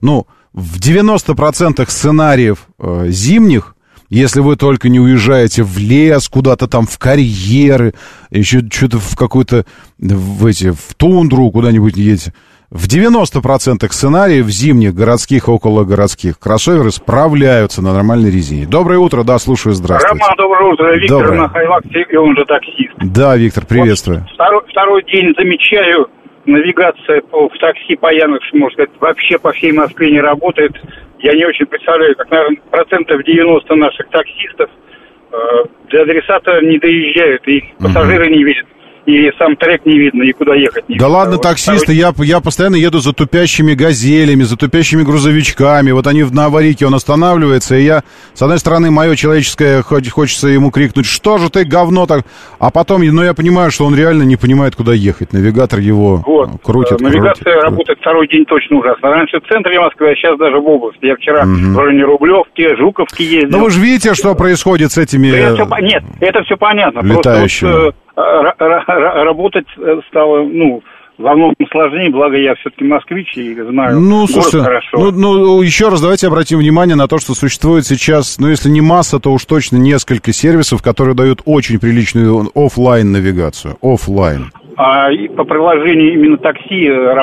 Ну, 0.01 0.27
в 0.55 0.79
90% 0.79 1.85
сценариев 1.88 2.67
э, 2.79 3.07
зимних, 3.09 3.75
если 4.09 4.40
вы 4.40 4.57
только 4.57 4.88
не 4.88 5.01
уезжаете 5.01 5.64
в 5.64 5.77
лес, 5.79 6.29
куда-то 6.29 6.69
там 6.69 6.87
в 6.87 6.99
карьеры, 6.99 7.95
еще 8.31 8.61
что-то 8.71 8.99
в 8.99 9.17
какую-то, 9.17 9.64
в 9.99 10.47
эти, 10.47 10.71
в 10.71 10.95
тундру 10.97 11.51
куда-нибудь 11.51 11.97
едете, 11.97 12.33
в 12.71 12.87
90% 12.87 13.90
сценариев 13.90 14.47
зимних, 14.47 14.95
городских, 14.95 15.49
окологородских 15.49 16.38
кроссоверы 16.38 16.93
справляются 16.93 17.83
на 17.83 17.93
нормальной 17.93 18.31
резине. 18.31 18.67
Доброе 18.67 18.99
утро, 18.99 19.25
да, 19.25 19.38
слушаю, 19.38 19.75
здравствуйте. 19.75 20.23
Роман, 20.23 20.37
доброе 20.37 20.73
утро. 20.73 20.97
Виктор 20.97 21.19
доброе. 21.19 21.40
на 21.40 21.49
Хайваксе, 21.49 22.07
и 22.11 22.17
он 22.17 22.37
же 22.37 22.45
таксист. 22.45 22.95
Да, 22.99 23.37
Виктор, 23.37 23.67
приветствую. 23.67 24.21
Вот 24.21 24.31
второй, 24.35 24.62
второй 24.69 25.05
день 25.05 25.35
замечаю, 25.37 26.09
навигация 26.47 27.21
по, 27.23 27.49
в 27.49 27.59
такси 27.59 27.97
по 27.97 28.13
Яндексу, 28.13 28.57
можно 28.57 28.75
сказать, 28.75 29.01
вообще 29.01 29.39
по 29.39 29.53
всей 29.53 29.73
Москве 29.73 30.11
не 30.11 30.21
работает. 30.21 30.73
Я 31.19 31.33
не 31.33 31.45
очень 31.47 31.67
представляю, 31.67 32.15
как, 32.17 32.31
наверное, 32.31 32.59
процентов 32.71 33.23
90 33.25 33.75
наших 33.75 34.09
таксистов 34.09 34.71
э, 35.33 35.37
до 35.91 36.03
адресата 36.03 36.61
не 36.63 36.79
доезжают, 36.79 37.47
и 37.49 37.65
пассажиры 37.79 38.29
не 38.31 38.45
видят 38.45 38.67
и 39.07 39.31
сам 39.38 39.57
трек 39.57 39.85
не 39.85 39.99
видно, 39.99 40.23
и 40.23 40.33
куда 40.33 40.55
ехать 40.55 40.88
не 40.88 40.97
Да 40.97 41.05
видно. 41.07 41.19
ладно, 41.19 41.35
Вот 41.35 41.43
таксисты, 41.43 41.93
я, 41.93 42.12
я 42.19 42.40
постоянно 42.40 42.77
еду 42.77 42.99
за 43.01 43.12
тупящими 43.12 43.75
газелями, 43.75 44.43
за 44.43 44.57
тупящими 44.57 45.03
грузовичками. 45.03 45.90
Вот 45.90 46.07
они 46.07 46.23
в- 46.23 46.33
на 46.33 46.47
аварийке, 46.47 46.87
он 46.87 46.95
останавливается, 46.95 47.77
и 47.77 47.83
я, 47.85 48.03
с 48.33 48.43
одной 48.43 48.59
стороны, 48.59 48.90
мое 48.90 49.14
человеческое, 49.17 49.83
хочется 49.83 50.49
ему 50.49 50.71
крикнуть, 50.71 51.07
что 51.07 51.38
же 51.38 51.51
ты, 51.51 51.64
говно 51.64 52.07
так? 52.07 52.25
А 52.59 52.71
потом, 52.71 53.03
ну, 53.05 53.23
я 53.23 53.35
понимаю, 53.35 53.71
что 53.71 53.85
он 53.85 53.95
реально 53.97 54.23
не 54.23 54.37
понимает, 54.37 54.75
куда 54.77 54.93
ехать. 54.93 55.33
Навигатор 55.33 55.81
его 55.81 56.23
Вот. 56.27 56.49
э, 56.49 56.53
крутит, 56.62 57.01
Э, 57.01 57.05
Навигация 57.05 57.43
крутит, 57.53 57.62
работает 57.62 57.99
второй 58.01 58.29
день 58.29 58.45
точно 58.47 58.79
ужасно. 58.79 59.11
Раньше 59.11 59.38
в 59.40 59.49
центре 59.53 59.79
Москвы, 59.81 60.11
а 60.12 60.14
сейчас 60.14 60.38
даже 60.38 60.57
в 60.59 60.67
области. 60.67 61.05
Я 61.05 61.17
вчера 61.17 61.45
в 61.45 61.79
районе 61.79 62.05
Рублевки, 62.05 62.75
Жуковки 62.77 63.23
ездил. 63.23 63.59
Ну, 63.59 63.64
вы 63.64 63.71
же 63.71 63.81
видите, 63.81 64.14
что 64.14 64.35
происходит 64.35 64.93
с 64.93 64.99
этими... 64.99 65.31
Да 65.31 65.37
это 65.37 65.67
по- 65.67 65.81
нет, 65.81 66.03
это 66.21 66.43
все 66.45 66.57
понятно. 66.57 67.01
летающими. 67.01 67.69
Просто 67.71 67.85
вот, 67.87 67.95
э, 67.95 67.99
работать 68.16 69.66
э, 69.77 70.00
стало, 70.09 70.42
ну, 70.44 70.83
во 71.18 71.35
многом 71.35 71.55
сложнее, 71.70 72.11
благо 72.11 72.37
я 72.37 72.55
все-таки 72.57 72.85
москвич 72.85 73.37
и 73.37 73.55
знаю 73.55 74.00
Ну, 74.00 74.27
слушайте, 74.27 74.62
хорошо. 74.62 74.98
ну, 74.98 75.11
ну, 75.12 75.62
еще 75.62 75.88
раз 75.88 76.00
давайте 76.00 76.27
обратим 76.27 76.59
внимание 76.59 76.96
на 76.96 77.07
то, 77.07 77.18
что 77.18 77.35
существует 77.35 77.87
сейчас, 77.87 78.38
ну, 78.38 78.48
если 78.48 78.68
не 78.68 78.81
масса, 78.81 79.20
то 79.20 79.33
уж 79.33 79.44
точно 79.44 79.77
несколько 79.77 80.33
сервисов, 80.33 80.83
которые 80.83 81.14
дают 81.14 81.40
очень 81.44 81.79
приличную 81.79 82.50
оффлайн 82.55 83.12
навигацию. 83.12 83.77
Оффлайн. 83.81 84.50
А 84.77 85.12
и 85.12 85.29
по 85.29 85.44
приложению 85.44 86.14
именно 86.14 86.37
такси 86.37 86.88
э, 86.88 87.14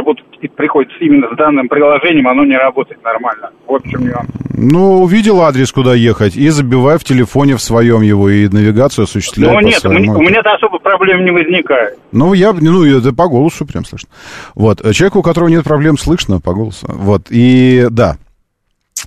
приходится 0.47 0.97
именно 0.99 1.27
с 1.33 1.37
данным 1.37 1.67
приложением, 1.67 2.27
оно 2.27 2.45
не 2.45 2.57
работает 2.57 3.03
нормально. 3.03 3.49
Вот 3.67 3.83
в 3.85 3.89
чем 3.89 4.05
нюанс. 4.05 4.29
Ну, 4.53 5.01
увидел 5.01 5.41
адрес, 5.41 5.71
куда 5.71 5.95
ехать, 5.95 6.35
и 6.35 6.49
забивай 6.49 6.97
в 6.97 7.03
телефоне 7.03 7.55
в 7.55 7.61
своем 7.61 8.01
его, 8.01 8.29
и 8.29 8.47
навигацию 8.47 9.03
осуществляй 9.03 9.51
Ну 9.51 9.59
нет, 9.61 9.77
у 9.77 9.81
своему. 9.81 10.13
у 10.13 10.21
меня-то 10.21 10.53
особо 10.53 10.77
проблем 10.79 11.25
не 11.25 11.31
возникает. 11.31 11.97
Ну, 12.11 12.33
я, 12.33 12.53
ну, 12.53 12.83
это 12.85 13.13
по 13.13 13.27
голосу 13.27 13.65
прям 13.65 13.85
слышно. 13.85 14.09
Вот, 14.53 14.81
э, 14.81 14.93
человеку, 14.93 15.19
у 15.19 15.23
которого 15.23 15.49
нет 15.49 15.63
проблем, 15.63 15.97
слышно 15.97 16.39
по 16.39 16.53
голосу. 16.53 16.85
Вот, 16.89 17.27
и 17.29 17.87
да. 17.89 18.17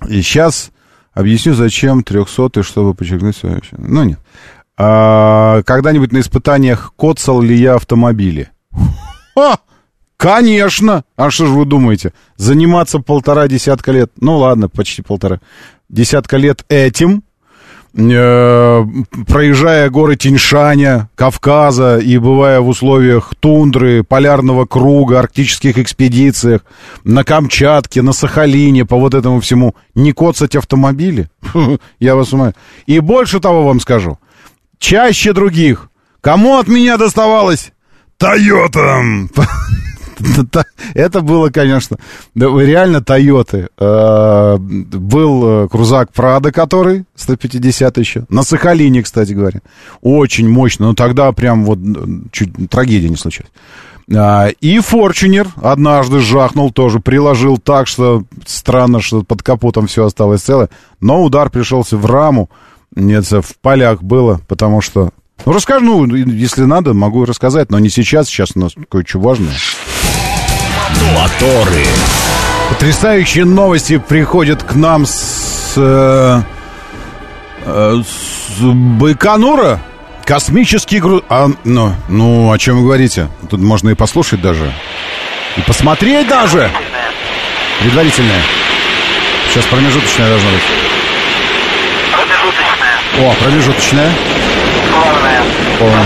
И 0.09 0.21
сейчас 0.21 0.71
объясню, 1.13 1.53
зачем 1.53 2.03
300 2.03 2.63
чтобы 2.63 2.93
подчеркнуть 2.93 3.35
свое... 3.35 3.61
Ну, 3.77 4.03
нет. 4.03 4.19
А, 4.77 5.63
когда-нибудь 5.63 6.11
на 6.11 6.19
испытаниях 6.19 6.93
коцал 6.97 7.41
ли 7.41 7.55
я 7.55 7.75
автомобили? 7.75 8.49
Ха! 9.35 9.59
Конечно! 10.17 11.03
А 11.17 11.29
что 11.29 11.45
же 11.45 11.53
вы 11.53 11.65
думаете? 11.65 12.13
Заниматься 12.37 12.99
полтора 12.99 13.47
десятка 13.47 13.91
лет, 13.91 14.11
ну 14.19 14.37
ладно, 14.37 14.69
почти 14.69 15.01
полтора 15.01 15.39
десятка 15.89 16.37
лет 16.37 16.63
этим, 16.69 17.23
э, 17.93 18.85
проезжая 19.27 19.89
горы 19.89 20.15
Тиньшаня, 20.15 21.09
Кавказа 21.15 21.97
и 21.97 22.17
бывая 22.17 22.61
в 22.61 22.69
условиях 22.69 23.33
тундры, 23.39 24.03
полярного 24.03 24.65
круга, 24.65 25.19
арктических 25.19 25.77
экспедициях, 25.77 26.61
на 27.03 27.23
Камчатке, 27.23 28.01
на 28.01 28.13
Сахалине, 28.13 28.85
по 28.85 28.97
вот 28.97 29.13
этому 29.13 29.41
всему, 29.41 29.75
не 29.95 30.13
коцать 30.13 30.55
автомобили? 30.55 31.29
Я 31.99 32.15
вас 32.15 32.31
умоляю. 32.31 32.55
И 32.85 32.99
больше 32.99 33.39
того 33.39 33.63
вам 33.63 33.79
скажу. 33.79 34.17
Чаще 34.79 35.33
других. 35.33 35.89
Кому 36.21 36.57
от 36.57 36.67
меня 36.67 36.97
доставалось? 36.97 37.71
Тойотам! 38.17 39.29
Это 40.93 41.21
было, 41.21 41.49
конечно, 41.49 41.97
реально 42.35 43.01
Тойоты. 43.01 43.69
Э, 43.77 44.57
Был 44.57 45.65
э, 45.65 45.67
крузак 45.69 46.11
Прада, 46.13 46.51
который 46.51 47.05
150 47.15 47.97
еще. 47.97 48.25
На 48.29 48.43
Сахалине, 48.43 49.03
кстати 49.03 49.33
говоря. 49.33 49.61
Очень 50.01 50.49
мощно. 50.49 50.87
Но 50.87 50.93
тогда 50.93 51.31
прям 51.31 51.65
вот 51.65 51.79
чуть 52.31 52.69
трагедия 52.69 53.09
не 53.09 53.15
случилась. 53.15 53.51
А, 54.13 54.49
И 54.61 54.79
Форчунер 54.79 55.47
однажды 55.61 56.19
жахнул 56.19 56.71
тоже, 56.71 56.99
приложил 56.99 57.57
так, 57.57 57.87
что 57.87 58.23
странно, 58.45 59.01
что 59.01 59.23
под 59.23 59.41
капотом 59.41 59.87
все 59.87 60.05
осталось 60.05 60.41
целое. 60.41 60.69
Но 60.99 61.23
удар 61.23 61.49
пришелся 61.49 61.97
в 61.97 62.05
раму. 62.05 62.49
Нет, 62.95 63.25
в 63.25 63.57
полях 63.61 64.03
было, 64.03 64.39
потому 64.47 64.81
что... 64.81 65.09
Ну, 65.45 65.51
расскажу, 65.51 66.05
ну, 66.05 66.15
если 66.15 66.63
надо, 66.63 66.93
могу 66.93 67.25
рассказать, 67.25 67.69
но 67.69 67.77
не 67.79 67.89
сейчас, 67.89 68.27
сейчас 68.27 68.51
у 68.55 68.59
нас 68.59 68.71
кое-что 68.89 69.19
важное. 69.19 69.51
Моторы. 71.13 71.85
Потрясающие 72.69 73.45
новости 73.45 73.97
приходят 73.97 74.63
к 74.63 74.75
нам 74.75 75.05
с, 75.05 75.73
э, 75.75 76.41
э, 77.65 78.01
с 78.03 78.61
Байконура. 78.61 79.79
Космический 80.25 80.99
груз... 80.99 81.21
А, 81.29 81.47
ну, 81.63 81.93
ну, 82.09 82.51
о 82.51 82.57
чем 82.57 82.77
вы 82.77 82.83
говорите? 82.83 83.27
Тут 83.49 83.59
можно 83.59 83.89
и 83.89 83.93
послушать 83.93 84.41
даже. 84.41 84.73
И 85.57 85.61
посмотреть 85.61 86.27
даже. 86.27 86.71
Предварительное. 87.81 88.41
Сейчас 89.49 89.65
промежуточное 89.65 90.29
должно 90.29 90.49
быть. 90.49 90.61
О, 93.19 93.33
промежуточное. 93.41 94.11
Полное. 95.79 96.03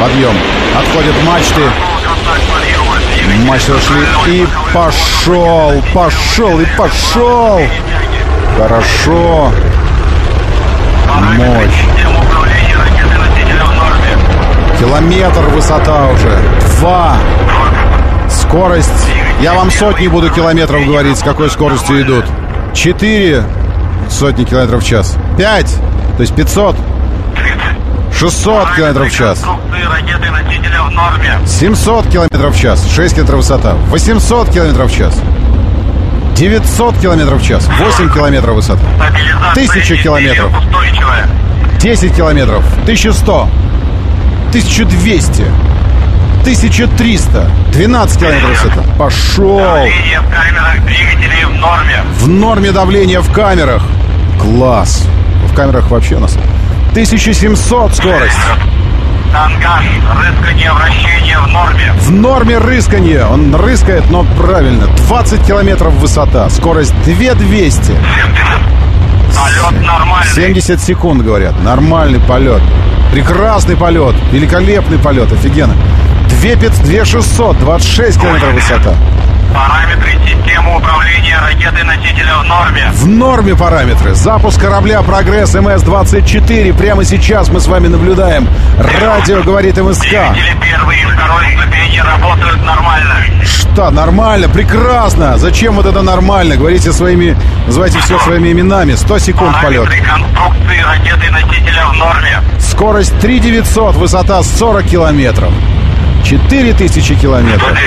Подъем. 0.00 0.36
Отходят 0.78 1.14
мачты. 1.24 1.62
Мачты 3.46 3.72
ушли. 3.74 3.98
И 4.28 4.46
пошел, 4.74 5.82
пошел, 5.94 6.60
и 6.60 6.66
пошел. 6.76 7.60
Хорошо. 8.58 9.52
Мощь. 11.36 11.84
Километр 14.78 15.40
высота 15.54 16.08
уже. 16.08 16.38
Два. 16.78 17.16
Скорость. 18.28 18.90
Я 19.40 19.54
вам 19.54 19.70
сотни 19.70 20.08
буду 20.08 20.30
километров 20.30 20.84
говорить, 20.86 21.18
с 21.18 21.22
какой 21.22 21.50
скоростью 21.50 22.02
идут. 22.02 22.24
Четыре 22.74 23.44
сотни 24.08 24.44
километров 24.44 24.82
в 24.82 24.86
час. 24.86 25.16
Пять. 25.36 25.74
То 26.16 26.22
есть 26.22 26.34
500. 26.34 26.76
600 28.20 28.74
километров 28.76 29.08
в 29.08 29.16
час. 29.16 29.42
ракеты 29.90 30.30
носителя 30.30 30.82
в 30.82 30.90
норме. 30.90 31.38
700 31.46 32.06
километров 32.08 32.54
в 32.54 32.60
час, 32.60 32.86
6 32.86 33.14
километров 33.14 33.38
высота. 33.38 33.72
800 33.88 34.50
километров 34.50 34.92
в 34.92 34.94
час. 34.94 35.18
900 36.34 36.98
километров 36.98 37.40
в 37.40 37.46
час, 37.46 37.66
8 37.78 38.12
километров 38.12 38.56
высота. 38.56 38.82
Стабилизация 38.98 39.54
Тысяча 39.54 39.80
изделия 39.80 40.02
километров. 40.02 40.58
Устойчивая. 40.58 41.28
10 41.80 42.14
километров, 42.14 42.64
1100, 42.82 43.48
1200, 44.50 45.44
1300, 46.42 47.50
12 47.72 48.20
километров 48.20 48.50
высота. 48.50 48.84
Пошел! 48.98 49.60
Давление 49.60 50.20
в 50.20 50.30
камерах 50.30 50.84
двигателей 50.84 51.44
в 51.46 51.54
норме. 51.54 52.04
В 52.18 52.28
норме 52.28 52.70
давления 52.72 53.22
в 53.22 53.32
камерах. 53.32 53.82
Класс. 54.38 55.06
В 55.50 55.54
камерах 55.54 55.90
вообще 55.90 56.16
у 56.16 56.20
нас 56.20 56.36
1700 56.90 57.94
скорость. 57.94 58.36
Тангаж, 59.32 59.84
рыскание, 60.18 60.72
вращение 60.72 61.38
в 61.38 61.46
норме. 61.46 61.92
В 62.00 62.10
норме 62.10 62.58
рысканье. 62.58 63.26
Он 63.26 63.54
рыскает, 63.54 64.10
но 64.10 64.24
правильно. 64.36 64.88
20 65.06 65.46
километров 65.46 65.92
высота. 65.94 66.50
Скорость 66.50 66.92
2200. 67.04 67.92
Полет 69.36 69.86
нормальный. 69.86 70.34
70 70.34 70.80
секунд, 70.80 71.22
говорят. 71.22 71.54
Нормальный 71.62 72.18
полет. 72.18 72.60
Прекрасный 73.12 73.76
полет. 73.76 74.16
Великолепный 74.32 74.98
полет. 74.98 75.32
Офигенно. 75.32 75.74
2500, 76.40 76.84
2600, 76.86 77.58
26 77.60 78.20
километров 78.20 78.52
высота. 78.54 78.94
Параметры 79.54 80.12
системы 80.26 80.76
управления 80.76 81.38
ракетой-носителя 81.40 82.38
в 82.38 82.44
норме. 82.44 82.90
В 82.92 83.06
норме 83.06 83.56
параметры. 83.56 84.14
Запуск 84.14 84.60
корабля 84.60 85.02
«Прогресс 85.02 85.54
МС-24». 85.54 86.76
Прямо 86.76 87.04
сейчас 87.04 87.48
мы 87.48 87.60
с 87.60 87.66
вами 87.66 87.88
наблюдаем. 87.88 88.48
Радио 88.78 89.42
говорит 89.42 89.76
МСК. 89.76 90.02
Двигатели 90.02 90.56
первой 90.62 90.96
и 91.00 91.04
второй 91.04 91.46
ступени 91.58 91.98
работают 91.98 92.64
нормально. 92.64 93.14
Что, 93.44 93.90
нормально, 93.90 94.48
прекрасно. 94.48 95.36
Зачем 95.38 95.74
вот 95.74 95.86
это 95.86 96.02
нормально? 96.02 96.56
Говорите 96.56 96.92
своими, 96.92 97.36
называйте 97.66 97.98
все 98.00 98.18
своими 98.20 98.52
именами. 98.52 98.94
100 98.94 99.18
секунд 99.18 99.60
полет. 99.60 99.84
Параметры 99.84 100.08
конструкции 100.08 100.80
ракеты-носителя 100.80 101.86
в 101.86 101.94
норме. 101.94 102.38
Скорость 102.60 103.18
3900, 103.20 103.96
высота 103.96 104.42
40 104.42 104.84
километров. 104.84 105.52
4000 106.24 107.14
километров. 107.16 107.78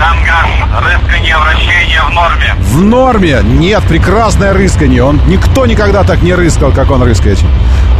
Тангаж, 0.00 0.48
рыскание, 0.82 1.36
вращение 1.36 2.00
в 2.00 2.10
норме. 2.14 2.54
В 2.58 2.80
норме. 2.80 3.40
Нет, 3.44 3.84
прекрасное 3.84 4.54
рысканье. 4.54 5.04
Он, 5.04 5.20
никто 5.26 5.66
никогда 5.66 6.04
так 6.04 6.22
не 6.22 6.32
рыскал, 6.32 6.72
как 6.72 6.90
он 6.90 7.02
рыскает. 7.02 7.38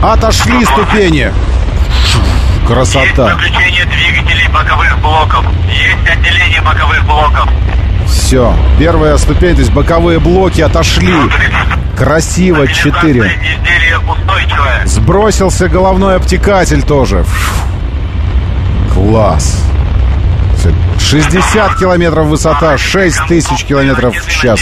Отошли 0.02 0.64
ступени. 0.64 1.30
Есть 1.30 2.66
Красота. 2.66 3.34
выключение 3.34 3.84
двигателей 3.84 4.48
боковых 4.48 4.98
блоков. 5.00 5.44
Есть 5.68 6.10
отделение 6.10 6.62
боковых 6.62 7.04
блоков. 7.04 7.48
Все. 8.06 8.56
Первая 8.78 9.18
ступень, 9.18 9.54
то 9.54 9.60
есть 9.60 9.72
боковые 9.72 10.20
блоки 10.20 10.62
отошли. 10.62 11.12
Красиво, 11.98 12.66
4. 12.66 13.20
изделие 13.20 13.98
устойчивое. 13.98 14.86
Сбросился 14.86 15.68
головной 15.68 16.16
обтекатель 16.16 16.82
тоже. 16.82 17.26
Класс. 18.94 19.62
Всё. 20.60 20.74
60 20.98 21.78
километров 21.78 22.26
высота, 22.26 22.76
6 22.76 23.26
тысяч 23.26 23.64
километров 23.64 24.14
в 24.14 24.30
час. 24.30 24.60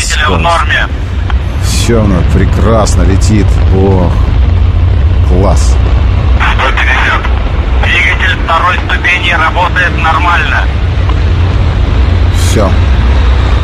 Все, 1.64 2.02
ну, 2.02 2.22
прекрасно 2.32 3.02
летит. 3.02 3.46
Ох, 3.76 4.12
класс. 5.28 5.74
150. 6.54 7.22
Двигатель 7.82 8.38
второй 8.44 8.76
ступени 8.76 9.30
работает 9.32 9.96
нормально. 10.02 10.62
Все. 12.36 12.70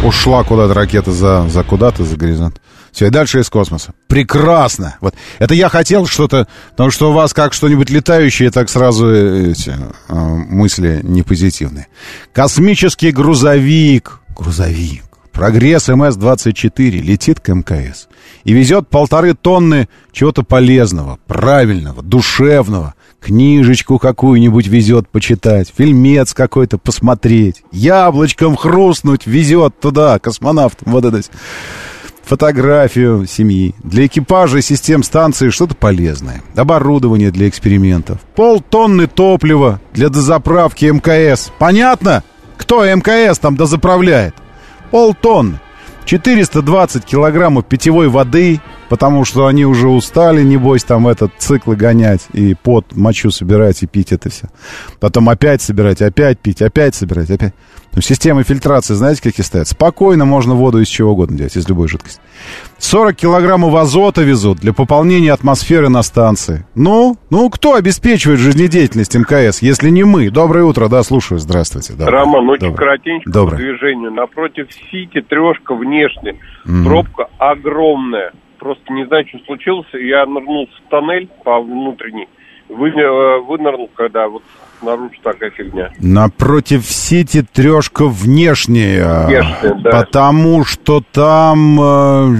Ушла 0.02 0.42
куда-то 0.42 0.74
ракета 0.74 1.12
за, 1.12 1.48
за 1.48 1.62
куда-то, 1.62 2.04
за 2.04 2.16
горизонт. 2.16 2.60
Все, 2.94 3.08
и 3.08 3.10
дальше 3.10 3.40
из 3.40 3.50
космоса. 3.50 3.92
Прекрасно. 4.06 4.96
Вот. 5.00 5.16
Это 5.40 5.52
я 5.52 5.68
хотел 5.68 6.06
что-то, 6.06 6.46
потому 6.70 6.92
что 6.92 7.10
у 7.10 7.12
вас 7.12 7.34
как 7.34 7.52
что-нибудь 7.52 7.90
летающее, 7.90 8.52
так 8.52 8.70
сразу 8.70 9.08
э, 9.08 9.50
эти 9.50 9.74
э, 10.08 10.14
мысли 10.14 11.00
непозитивные. 11.02 11.88
Космический 12.32 13.10
грузовик. 13.10 14.20
Грузовик. 14.36 15.02
Прогресс 15.32 15.88
МС-24 15.88 16.90
летит 16.90 17.40
к 17.40 17.52
МКС 17.52 18.06
и 18.44 18.52
везет 18.52 18.88
полторы 18.88 19.34
тонны 19.34 19.88
чего-то 20.12 20.44
полезного, 20.44 21.18
правильного, 21.26 22.00
душевного. 22.00 22.94
Книжечку 23.20 23.98
какую-нибудь 23.98 24.68
везет 24.68 25.08
почитать, 25.08 25.72
фильмец 25.76 26.34
какой-то 26.34 26.78
посмотреть, 26.78 27.64
яблочком 27.72 28.54
хрустнуть 28.54 29.26
везет 29.26 29.80
туда, 29.80 30.20
космонавтам, 30.20 30.92
вот 30.92 31.06
это. 31.06 31.22
Фотографию 32.24 33.26
семьи. 33.26 33.74
Для 33.82 34.06
экипажа 34.06 34.58
и 34.58 34.62
систем 34.62 35.02
станции 35.02 35.50
что-то 35.50 35.74
полезное. 35.74 36.42
Оборудование 36.56 37.30
для 37.30 37.48
экспериментов. 37.48 38.18
Полтонны 38.34 39.06
топлива 39.06 39.80
для 39.92 40.08
дозаправки 40.08 40.86
МКС. 40.86 41.50
Понятно? 41.58 42.22
Кто 42.56 42.84
МКС 42.84 43.38
там 43.38 43.56
дозаправляет? 43.56 44.34
Полтонны. 44.90 45.60
420 46.06 47.04
килограммов 47.04 47.64
питьевой 47.66 48.08
воды, 48.08 48.60
потому 48.88 49.24
что 49.24 49.46
они 49.46 49.64
уже 49.64 49.88
устали, 49.88 50.42
небось, 50.42 50.84
там 50.84 51.08
этот 51.08 51.32
циклы 51.38 51.76
гонять 51.76 52.26
и 52.32 52.54
под 52.54 52.94
мочу 52.96 53.30
собирать 53.30 53.82
и 53.82 53.86
пить 53.86 54.12
это 54.12 54.30
все. 54.30 54.48
Потом 55.00 55.28
опять 55.28 55.62
собирать, 55.62 56.02
опять 56.02 56.38
пить, 56.38 56.62
опять 56.62 56.94
собирать, 56.94 57.30
опять. 57.30 57.54
Ну, 57.94 58.00
системы 58.02 58.42
фильтрации, 58.42 58.94
знаете, 58.94 59.22
какие 59.22 59.44
стоят? 59.44 59.68
Спокойно 59.68 60.24
можно 60.24 60.54
воду 60.54 60.80
из 60.80 60.88
чего 60.88 61.12
угодно 61.12 61.36
делать, 61.36 61.56
из 61.56 61.68
любой 61.68 61.86
жидкости. 61.86 62.20
40 62.78 63.14
килограммов 63.14 63.72
азота 63.74 64.22
везут 64.22 64.58
для 64.58 64.72
пополнения 64.72 65.32
атмосферы 65.32 65.88
на 65.88 66.02
станции. 66.02 66.66
Ну, 66.74 67.16
ну, 67.30 67.48
кто 67.50 67.74
обеспечивает 67.74 68.40
жизнедеятельность 68.40 69.14
МКС, 69.14 69.62
если 69.62 69.90
не 69.90 70.02
мы? 70.02 70.30
Доброе 70.30 70.64
утро, 70.64 70.88
да, 70.88 71.04
слушаю, 71.04 71.38
здравствуйте. 71.38 71.92
Доброе. 71.92 72.10
Роман, 72.10 72.50
очень 72.50 72.74
коротенько 72.74 73.30
по 73.30 73.56
движению. 73.56 74.10
Напротив 74.10 74.68
Сити 74.90 75.20
трешка 75.20 75.74
внешне. 75.74 76.40
Пробка 76.84 77.28
огромная. 77.38 78.32
Просто 78.64 78.90
не 78.94 79.04
знаю, 79.06 79.26
что 79.28 79.38
случилось. 79.44 79.86
Я 79.92 80.24
нырнул 80.24 80.66
в 80.68 80.90
тоннель 80.90 81.28
по 81.44 81.60
внутренней. 81.60 82.28
Вы, 82.70 82.88
э, 82.88 83.38
вынырнул, 83.40 83.90
когда 83.94 84.26
вот 84.26 84.42
снаружи 84.80 85.10
такая 85.22 85.50
фигня. 85.50 85.90
Напротив 86.00 86.86
Сити 86.86 87.44
трешка 87.52 88.06
внешняя. 88.06 89.26
Внешняя, 89.26 89.74
да. 89.82 89.90
Потому 89.90 90.64
что 90.64 91.02
там... 91.12 91.78
э, 91.78 92.36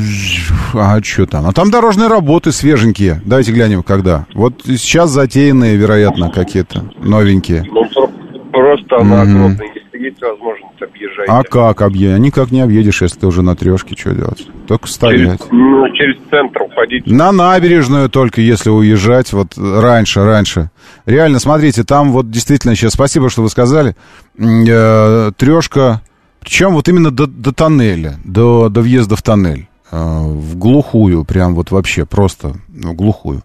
А 0.77 1.03
что 1.03 1.27
там? 1.27 1.47
А 1.47 1.53
там 1.53 1.71
дорожные 1.71 2.09
работы 2.09 2.53
свеженькие. 2.53 3.21
Давайте 3.27 3.53
глянем, 3.53 3.83
когда. 3.83 4.25
Вот 4.35 4.63
сейчас 4.65 5.11
затеянные, 5.11 5.77
вероятно, 5.77 6.31
какие-то 6.31 6.85
новенькие. 7.03 7.65
Ну, 7.71 7.85
про- 7.85 8.11
просто 8.51 8.97
она 8.97 9.25
Мгм. 9.25 9.37
огромная. 9.37 9.74
Есть 10.05 10.21
возможность, 10.21 10.83
объезжайте. 10.83 11.33
А 11.33 11.43
как 11.45 11.81
объедешь? 11.81 12.19
Никак 12.19 12.51
не 12.51 12.61
объедешь, 12.61 13.01
если 13.01 13.21
ты 13.21 13.27
уже 13.27 13.41
на 13.41 13.57
трешке. 13.57 13.97
Что 13.97 14.15
делать? 14.15 14.47
Только 14.67 14.87
стоять. 14.87 15.41
Через, 15.41 15.51
ну, 15.51 15.89
через 15.95 16.17
центр 16.29 16.63
уходить. 16.63 17.07
На 17.07 17.33
набережную 17.33 18.11
только, 18.11 18.43
если 18.43 18.69
уезжать, 18.69 19.33
вот 19.33 19.57
раньше, 19.57 20.23
раньше. 20.23 20.71
Реально, 21.07 21.39
смотрите, 21.39 21.85
там 21.85 22.13
вот 22.13 22.31
действительно 22.31 22.75
сейчас, 22.75 22.93
спасибо, 22.93 23.31
что 23.31 23.41
вы 23.41 23.49
сказали, 23.49 23.97
э, 24.39 25.33
трешка, 25.39 26.03
причем 26.41 26.75
вот 26.75 26.87
именно 26.89 27.11
до, 27.11 27.27
до 27.27 27.55
тоннеля, 27.55 28.17
до, 28.25 28.69
до 28.69 28.83
въезда 28.83 29.17
в 29.17 29.23
тоннель, 29.23 29.69
э, 29.91 29.97
в 29.97 30.59
глухую, 30.59 31.25
прям 31.25 31.55
вот 31.55 31.71
вообще 31.71 32.05
просто 32.05 32.53
в 32.69 32.93
глухую. 32.93 33.43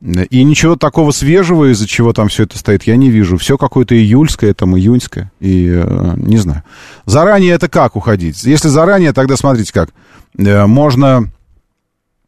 И 0.00 0.44
ничего 0.44 0.76
такого 0.76 1.10
свежего, 1.10 1.72
из-за 1.72 1.88
чего 1.88 2.12
там 2.12 2.28
все 2.28 2.44
это 2.44 2.56
стоит, 2.56 2.84
я 2.84 2.96
не 2.96 3.10
вижу. 3.10 3.36
Все 3.36 3.58
какое-то 3.58 3.96
июльское, 3.96 4.54
там 4.54 4.76
июньское, 4.76 5.32
и 5.40 5.68
э, 5.68 6.14
не 6.16 6.36
знаю. 6.36 6.62
Заранее 7.04 7.52
это 7.52 7.68
как 7.68 7.96
уходить? 7.96 8.40
Если 8.44 8.68
заранее, 8.68 9.12
тогда 9.12 9.36
смотрите 9.36 9.72
как. 9.72 9.90
Э, 10.38 10.66
можно 10.66 11.32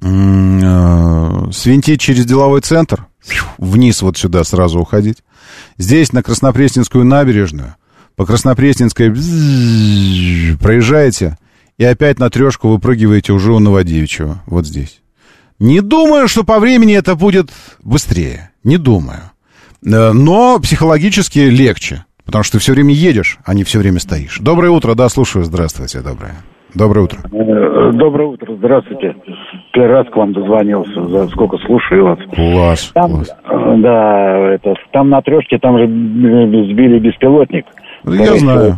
э, 0.03 1.51
свинтить 1.53 2.01
через 2.01 2.25
деловой 2.25 2.61
центр, 2.61 3.07
вниз 3.57 4.03
вот 4.03 4.19
сюда 4.19 4.43
сразу 4.43 4.81
уходить. 4.81 5.19
Здесь 5.79 6.13
на 6.13 6.25
Краснопресненскую 6.25 7.05
набережную, 7.05 7.77
по 8.17 8.27
Краснопресненской 8.27 9.11
проезжаете, 10.57 11.39
и 11.79 11.85
опять 11.85 12.19
на 12.19 12.31
трешку 12.31 12.69
выпрыгиваете 12.69 13.33
уже 13.33 13.53
у 13.53 13.61
Новодевичьего, 13.61 14.43
вот 14.47 14.67
здесь. 14.67 15.00
Не 15.61 15.81
думаю, 15.83 16.27
что 16.27 16.43
по 16.43 16.59
времени 16.59 16.97
это 16.97 17.15
будет 17.17 17.51
быстрее. 17.85 18.51
Не 18.65 18.79
думаю. 18.79 19.21
Э, 19.85 20.13
Но 20.13 20.59
психологически 20.59 21.39
легче. 21.41 22.05
Потому 22.25 22.45
что 22.45 22.55
ты 22.59 22.59
все 22.61 22.73
время 22.73 22.93
едешь, 22.95 23.39
а 23.45 23.55
не 23.55 23.65
все 23.65 23.79
время 23.79 23.99
стоишь. 23.99 24.39
Доброе 24.41 24.71
утро, 24.71 24.95
да, 24.95 25.09
слушаю. 25.09 25.45
Здравствуйте, 25.45 26.01
доброе. 26.01 26.35
Доброе 26.75 27.01
утро. 27.03 27.19
Э, 27.33 27.91
Доброе 27.93 28.29
утро, 28.29 28.55
здравствуйте. 28.57 29.17
Первый 29.73 29.91
раз 29.97 30.07
к 30.13 30.17
вам 30.17 30.33
дозвонился, 30.33 31.03
за 31.09 31.27
сколько 31.29 31.57
слушаю 31.67 32.05
вас. 32.05 32.19
Класс, 32.35 32.91
Там, 32.95 33.11
класс. 33.11 33.31
э, 33.45 33.75
да, 33.79 34.39
это, 34.55 34.75
там 34.93 35.11
на 35.11 35.21
трешке, 35.23 35.59
там 35.59 35.77
же 35.79 35.87
сбили 35.87 37.01
беспилотник. 37.01 37.67
Я 38.07 38.37
знаю. 38.37 38.77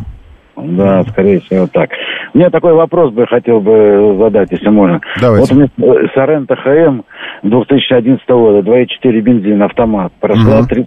Да, 0.55 1.03
скорее 1.03 1.39
всего 1.41 1.67
так. 1.67 1.89
У 2.33 2.37
меня 2.37 2.49
такой 2.49 2.73
вопрос 2.73 3.11
бы 3.11 3.25
хотел 3.27 3.59
бы 3.59 4.17
задать, 4.19 4.51
если 4.51 4.69
можно. 4.69 5.01
Давайте. 5.19 5.53
Вот 5.55 5.69
у 5.77 5.83
меня 5.85 6.09
Сорента 6.13 6.55
ХМ 6.55 7.01
2011 7.43 8.23
года, 8.29 8.61
2,4 8.61 9.21
бензин, 9.21 9.61
автомат. 9.63 10.11
Прошла 10.19 10.59
Мгм. 10.59 10.67
три- 10.67 10.85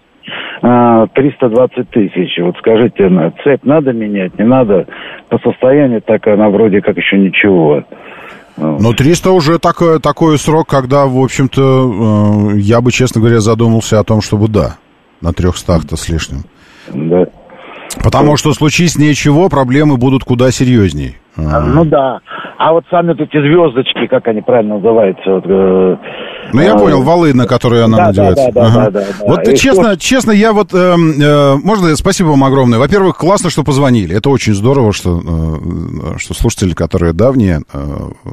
а, 0.62 1.06
320 1.08 1.90
тысяч. 1.90 2.38
Вот 2.38 2.56
скажите, 2.58 3.08
цепь 3.44 3.64
надо 3.64 3.92
менять, 3.92 4.38
не 4.38 4.44
надо? 4.44 4.86
По 5.28 5.38
состоянию 5.38 6.00
так 6.00 6.26
она 6.26 6.48
вроде 6.48 6.80
как 6.80 6.96
еще 6.96 7.18
ничего. 7.18 7.82
Но 8.56 8.92
300 8.94 9.32
уже 9.32 9.58
такой, 9.58 10.00
такой 10.00 10.38
срок, 10.38 10.66
когда, 10.68 11.04
в 11.06 11.18
общем-то, 11.18 12.52
э, 12.54 12.58
я 12.58 12.80
бы, 12.80 12.90
честно 12.90 13.20
говоря, 13.20 13.40
задумался 13.40 14.00
о 14.00 14.04
том, 14.04 14.22
чтобы 14.22 14.48
да, 14.48 14.76
на 15.20 15.32
300-то 15.32 15.96
с 15.96 16.08
лишним. 16.08 16.44
Да. 16.88 17.26
Потому 18.06 18.36
что 18.36 18.54
случись 18.54 18.92
с 18.92 18.98
ней 18.98 19.14
чего, 19.14 19.48
проблемы 19.48 19.96
будут 19.96 20.22
куда 20.22 20.52
серьезней. 20.52 21.16
А, 21.36 21.60
Ну 21.60 21.84
да. 21.84 22.20
А 22.56 22.72
вот 22.72 22.84
сами 22.88 23.08
вот 23.08 23.20
эти 23.20 23.36
звездочки, 23.36 24.06
как 24.06 24.28
они 24.28 24.42
правильно 24.42 24.76
называются? 24.76 25.28
Вот, 25.28 25.44
э, 25.44 25.96
Ну, 26.52 26.60
я 26.62 26.74
а, 26.74 26.78
понял, 26.78 27.02
валы, 27.02 27.34
на 27.34 27.46
которые 27.46 27.82
она 27.82 27.96
да, 27.98 28.06
надевается. 28.06 28.50
да, 28.52 28.60
да, 28.60 28.66
Ага. 28.66 28.80
да, 28.84 28.90
да, 28.90 29.00
да. 29.00 29.26
Вот 29.26 29.48
И 29.48 29.56
честно, 29.56 29.96
честно, 29.96 30.30
я 30.30 30.52
вот... 30.52 30.72
эм, 30.72 31.20
э, 31.20 31.56
можно, 31.56 31.94
спасибо 31.96 32.28
вам 32.28 32.44
огромное. 32.44 32.78
Во-первых, 32.78 33.18
классно, 33.18 33.50
что 33.50 33.64
позвонили. 33.64 34.16
Это 34.16 34.30
очень 34.30 34.54
здорово, 34.54 34.92
что, 34.92 35.20
э, 35.20 36.18
что 36.18 36.32
слушатели, 36.32 36.74
которые 36.74 37.12
давние, 37.12 37.62
э, 37.72 37.78
э, 38.24 38.28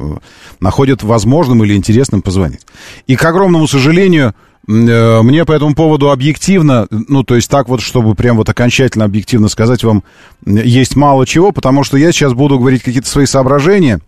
находят 0.59 1.01
возможным 1.01 1.63
или 1.63 1.76
интересным 1.76 2.21
позвонить. 2.21 2.61
И, 3.07 3.15
к 3.15 3.26
огромному 3.26 3.67
сожалению, 3.67 4.30
э, 4.30 4.34
мне 4.66 5.43
по 5.45 5.51
этому 5.51 5.76
поводу 5.76 6.09
объективно, 6.09 6.88
ну, 6.89 7.24
то 7.24 7.36
есть 7.36 7.49
так 7.49 7.68
вот, 7.68 7.82
чтобы 7.82 8.16
прям 8.16 8.38
вот 8.38 8.47
окончательно 8.47 9.05
объективно 9.05 9.49
сказать 9.49 9.84
вам, 9.84 10.03
есть 10.45 10.95
мало 10.95 11.26
чего, 11.26 11.51
потому 11.51 11.84
что 11.84 11.97
я 11.97 12.11
сейчас 12.11 12.34
буду 12.34 12.57
говорить 12.57 12.82
какие-то 12.82 13.09
свои 13.09 13.26
соображения, 13.26 13.99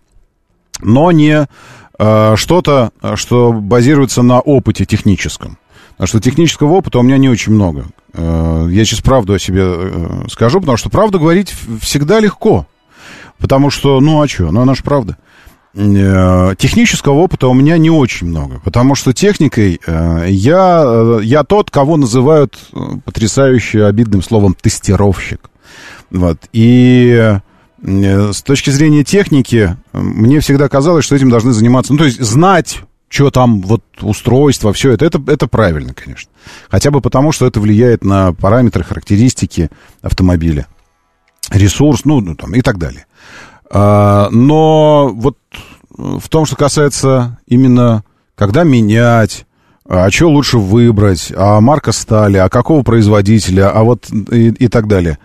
но 0.80 1.12
не 1.12 1.46
э, 1.98 2.36
что-то, 2.36 2.90
э, 3.02 3.16
что 3.16 3.52
базируется 3.52 4.22
на 4.22 4.40
опыте 4.40 4.84
техническом. 4.84 5.58
Потому 5.92 6.08
что 6.08 6.20
технического 6.20 6.72
опыта 6.72 6.98
у 6.98 7.02
меня 7.02 7.16
не 7.16 7.28
очень 7.28 7.52
много. 7.52 7.86
Э, 8.12 8.68
я 8.70 8.84
сейчас 8.84 9.00
правду 9.00 9.32
о 9.32 9.38
себе 9.38 9.62
э, 9.64 10.24
скажу, 10.30 10.60
потому 10.60 10.76
что 10.76 10.90
правду 10.90 11.18
говорить 11.18 11.54
всегда 11.80 12.20
легко. 12.20 12.66
Потому 13.38 13.70
что, 13.70 14.00
ну 14.00 14.22
а 14.22 14.28
что, 14.28 14.50
ну 14.50 14.60
она 14.60 14.74
же 14.74 14.82
правда. 14.82 15.16
Э, 15.76 16.54
Технического 16.56 17.14
опыта 17.14 17.48
у 17.48 17.54
меня 17.54 17.76
не 17.76 17.90
очень 17.90 18.28
много, 18.28 18.60
потому 18.64 18.94
что 18.94 19.12
техникой 19.12 19.78
э, 19.86 20.26
я, 20.28 20.82
э, 20.86 21.20
я 21.22 21.44
тот, 21.44 21.70
кого 21.70 21.98
называют 21.98 22.58
потрясающе 23.04 23.84
обидным 23.84 24.22
словом 24.22 24.56
тестировщик. 24.58 25.50
Вот. 26.10 26.38
И 26.52 27.38
с 27.82 28.42
точки 28.42 28.70
зрения 28.70 29.04
техники, 29.04 29.76
мне 29.92 30.40
всегда 30.40 30.68
казалось, 30.68 31.04
что 31.04 31.14
этим 31.14 31.28
должны 31.28 31.52
заниматься, 31.52 31.92
ну, 31.92 31.98
то 31.98 32.04
есть 32.04 32.20
знать 32.20 32.80
что 33.08 33.30
там, 33.30 33.62
вот 33.62 33.82
устройство, 34.00 34.72
все 34.72 34.90
это, 34.90 35.04
это, 35.04 35.22
это 35.28 35.46
правильно, 35.46 35.94
конечно. 35.94 36.28
Хотя 36.68 36.90
бы 36.90 37.00
потому, 37.00 37.30
что 37.30 37.46
это 37.46 37.60
влияет 37.60 38.04
на 38.04 38.32
параметры, 38.32 38.82
характеристики 38.82 39.70
автомобиля, 40.02 40.66
ресурс, 41.50 42.04
ну, 42.04 42.20
ну 42.20 42.34
там 42.34 42.52
и 42.54 42.62
так 42.62 42.78
далее. 42.78 43.06
А, 43.70 44.28
но 44.30 45.10
вот 45.14 45.36
в 45.96 46.28
том, 46.28 46.46
что 46.46 46.56
касается 46.56 47.38
именно, 47.46 48.04
когда 48.34 48.64
менять, 48.64 49.46
а 49.88 50.10
что 50.10 50.28
лучше 50.28 50.58
выбрать, 50.58 51.32
а 51.36 51.60
марка 51.60 51.92
стали, 51.92 52.38
а 52.38 52.48
какого 52.48 52.82
производителя, 52.82 53.70
а 53.70 53.82
вот 53.82 54.10
и, 54.10 54.48
и 54.48 54.68
так 54.68 54.88
далее. 54.88 55.18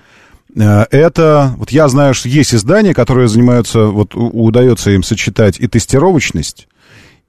А, 0.59 0.87
это, 0.91 1.53
вот 1.57 1.71
я 1.71 1.87
знаю, 1.87 2.13
что 2.13 2.29
есть 2.29 2.53
издания, 2.53 2.93
которые 2.93 3.27
занимаются, 3.27 3.85
вот 3.85 4.11
удается 4.15 4.91
им 4.91 5.03
сочетать 5.03 5.59
и 5.59 5.67
тестировочность, 5.67 6.67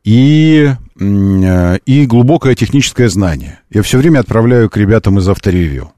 и, 0.05 0.73
э, 0.99 1.79
и 1.87 2.07
глубокое 2.07 2.55
техническое 2.55 3.09
знание. 3.09 3.61
Я 3.71 3.83
все 3.83 3.99
время 3.99 4.21
отправляю 4.21 4.69
к 4.69 4.77
ребятам 4.77 5.19
из 5.19 5.29
авторевью. 5.29 5.93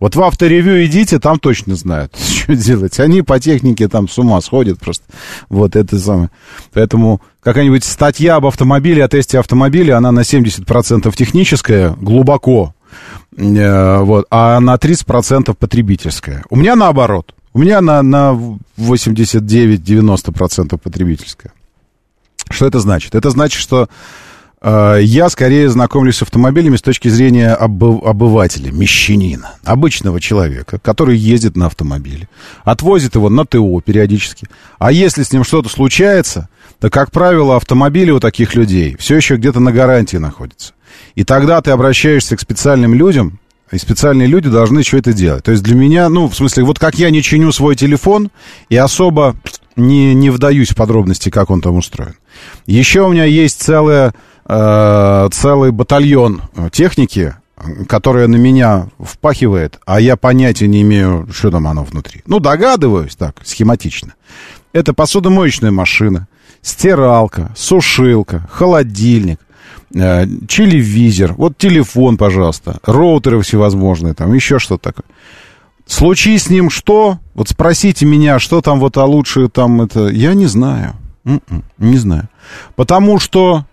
Вот 0.00 0.16
в 0.16 0.22
авторевью 0.22 0.84
идите, 0.86 1.20
там 1.20 1.38
точно 1.38 1.76
знают, 1.76 2.16
что 2.18 2.56
делать. 2.56 2.98
Они 2.98 3.22
по 3.22 3.38
технике 3.38 3.86
там 3.86 4.08
с 4.08 4.18
ума 4.18 4.40
сходят 4.40 4.80
просто. 4.80 5.04
Вот 5.50 5.76
это 5.76 5.98
самое. 5.98 6.30
Поэтому 6.72 7.20
какая-нибудь 7.40 7.84
статья 7.84 8.36
об 8.36 8.46
автомобиле, 8.46 9.04
о 9.04 9.08
тесте 9.08 9.38
автомобиля, 9.38 9.98
она 9.98 10.10
на 10.10 10.20
70% 10.20 11.14
техническая, 11.14 11.90
глубоко, 11.90 12.74
э, 13.36 13.98
вот, 13.98 14.24
а 14.30 14.58
на 14.60 14.76
30% 14.76 15.54
потребительская. 15.54 16.44
У 16.48 16.56
меня 16.56 16.76
наоборот. 16.76 17.34
У 17.52 17.58
меня 17.58 17.80
на, 17.80 18.00
на 18.02 18.38
89-90% 18.78 20.78
потребительская. 20.78 21.52
Что 22.48 22.66
это 22.66 22.78
значит? 22.80 23.14
Это 23.14 23.28
значит, 23.30 23.60
что 23.60 23.88
я 24.62 25.30
скорее 25.30 25.70
знакомлюсь 25.70 26.16
с 26.16 26.22
автомобилями 26.22 26.76
с 26.76 26.82
точки 26.82 27.08
зрения 27.08 27.56
обы- 27.58 28.04
обывателя, 28.04 28.70
мещанина, 28.70 29.54
обычного 29.64 30.20
человека, 30.20 30.78
который 30.78 31.16
ездит 31.16 31.56
на 31.56 31.66
автомобиле, 31.66 32.28
отвозит 32.64 33.14
его 33.14 33.30
на 33.30 33.46
ТО 33.46 33.80
периодически. 33.80 34.48
А 34.78 34.92
если 34.92 35.22
с 35.22 35.32
ним 35.32 35.44
что-то 35.44 35.70
случается, 35.70 36.48
то, 36.78 36.90
как 36.90 37.10
правило, 37.10 37.56
автомобили 37.56 38.10
у 38.10 38.20
таких 38.20 38.54
людей 38.54 38.96
все 38.98 39.16
еще 39.16 39.36
где-то 39.36 39.60
на 39.60 39.72
гарантии 39.72 40.18
находятся. 40.18 40.74
И 41.14 41.24
тогда 41.24 41.60
ты 41.62 41.70
обращаешься 41.70 42.36
к 42.36 42.40
специальным 42.40 42.94
людям, 42.94 43.38
и 43.70 43.78
специальные 43.78 44.26
люди 44.26 44.48
должны 44.48 44.82
что 44.82 44.98
это 44.98 45.12
делать. 45.12 45.44
То 45.44 45.52
есть 45.52 45.62
для 45.62 45.76
меня, 45.76 46.08
ну, 46.08 46.28
в 46.28 46.34
смысле, 46.34 46.64
вот 46.64 46.78
как 46.78 46.96
я 46.96 47.10
не 47.10 47.22
чиню 47.22 47.52
свой 47.52 47.76
телефон 47.76 48.30
и 48.68 48.76
особо 48.76 49.36
не, 49.76 50.14
не 50.14 50.30
вдаюсь 50.30 50.70
в 50.70 50.76
подробности, 50.76 51.30
как 51.30 51.50
он 51.50 51.60
там 51.60 51.76
устроен. 51.76 52.16
Еще 52.66 53.02
у 53.02 53.12
меня 53.12 53.24
есть 53.24 53.62
целая, 53.62 54.14
э, 54.46 55.28
целый 55.32 55.70
батальон 55.70 56.42
техники, 56.72 57.34
которая 57.88 58.26
на 58.26 58.36
меня 58.36 58.88
впахивает, 58.98 59.78
а 59.84 60.00
я 60.00 60.16
понятия 60.16 60.66
не 60.66 60.82
имею, 60.82 61.28
что 61.32 61.50
там 61.50 61.66
оно 61.66 61.84
внутри. 61.84 62.22
Ну, 62.26 62.40
догадываюсь 62.40 63.16
так, 63.16 63.36
схематично. 63.44 64.14
Это 64.72 64.94
посудомоечная 64.94 65.70
машина, 65.70 66.28
стиралка, 66.62 67.52
сушилка, 67.56 68.48
холодильник, 68.50 69.40
э, 69.94 70.26
телевизор, 70.48 71.34
вот 71.34 71.58
телефон, 71.58 72.16
пожалуйста, 72.16 72.78
роутеры 72.84 73.40
всевозможные, 73.42 74.14
там 74.14 74.32
еще 74.32 74.58
что-то 74.58 74.92
такое. 74.92 75.06
Случись 75.86 76.44
с 76.44 76.50
ним 76.50 76.70
что? 76.70 77.18
Вот 77.34 77.48
спросите 77.48 78.06
меня, 78.06 78.38
что 78.38 78.60
там 78.60 78.78
вот, 78.78 78.96
а 78.96 79.04
лучше 79.04 79.48
там 79.48 79.82
это... 79.82 80.08
Я 80.08 80.34
не 80.34 80.46
знаю. 80.46 80.94
М-м, 81.24 81.64
не 81.78 81.98
знаю. 81.98 82.28
Потому 82.76 83.18
что, 83.18 83.64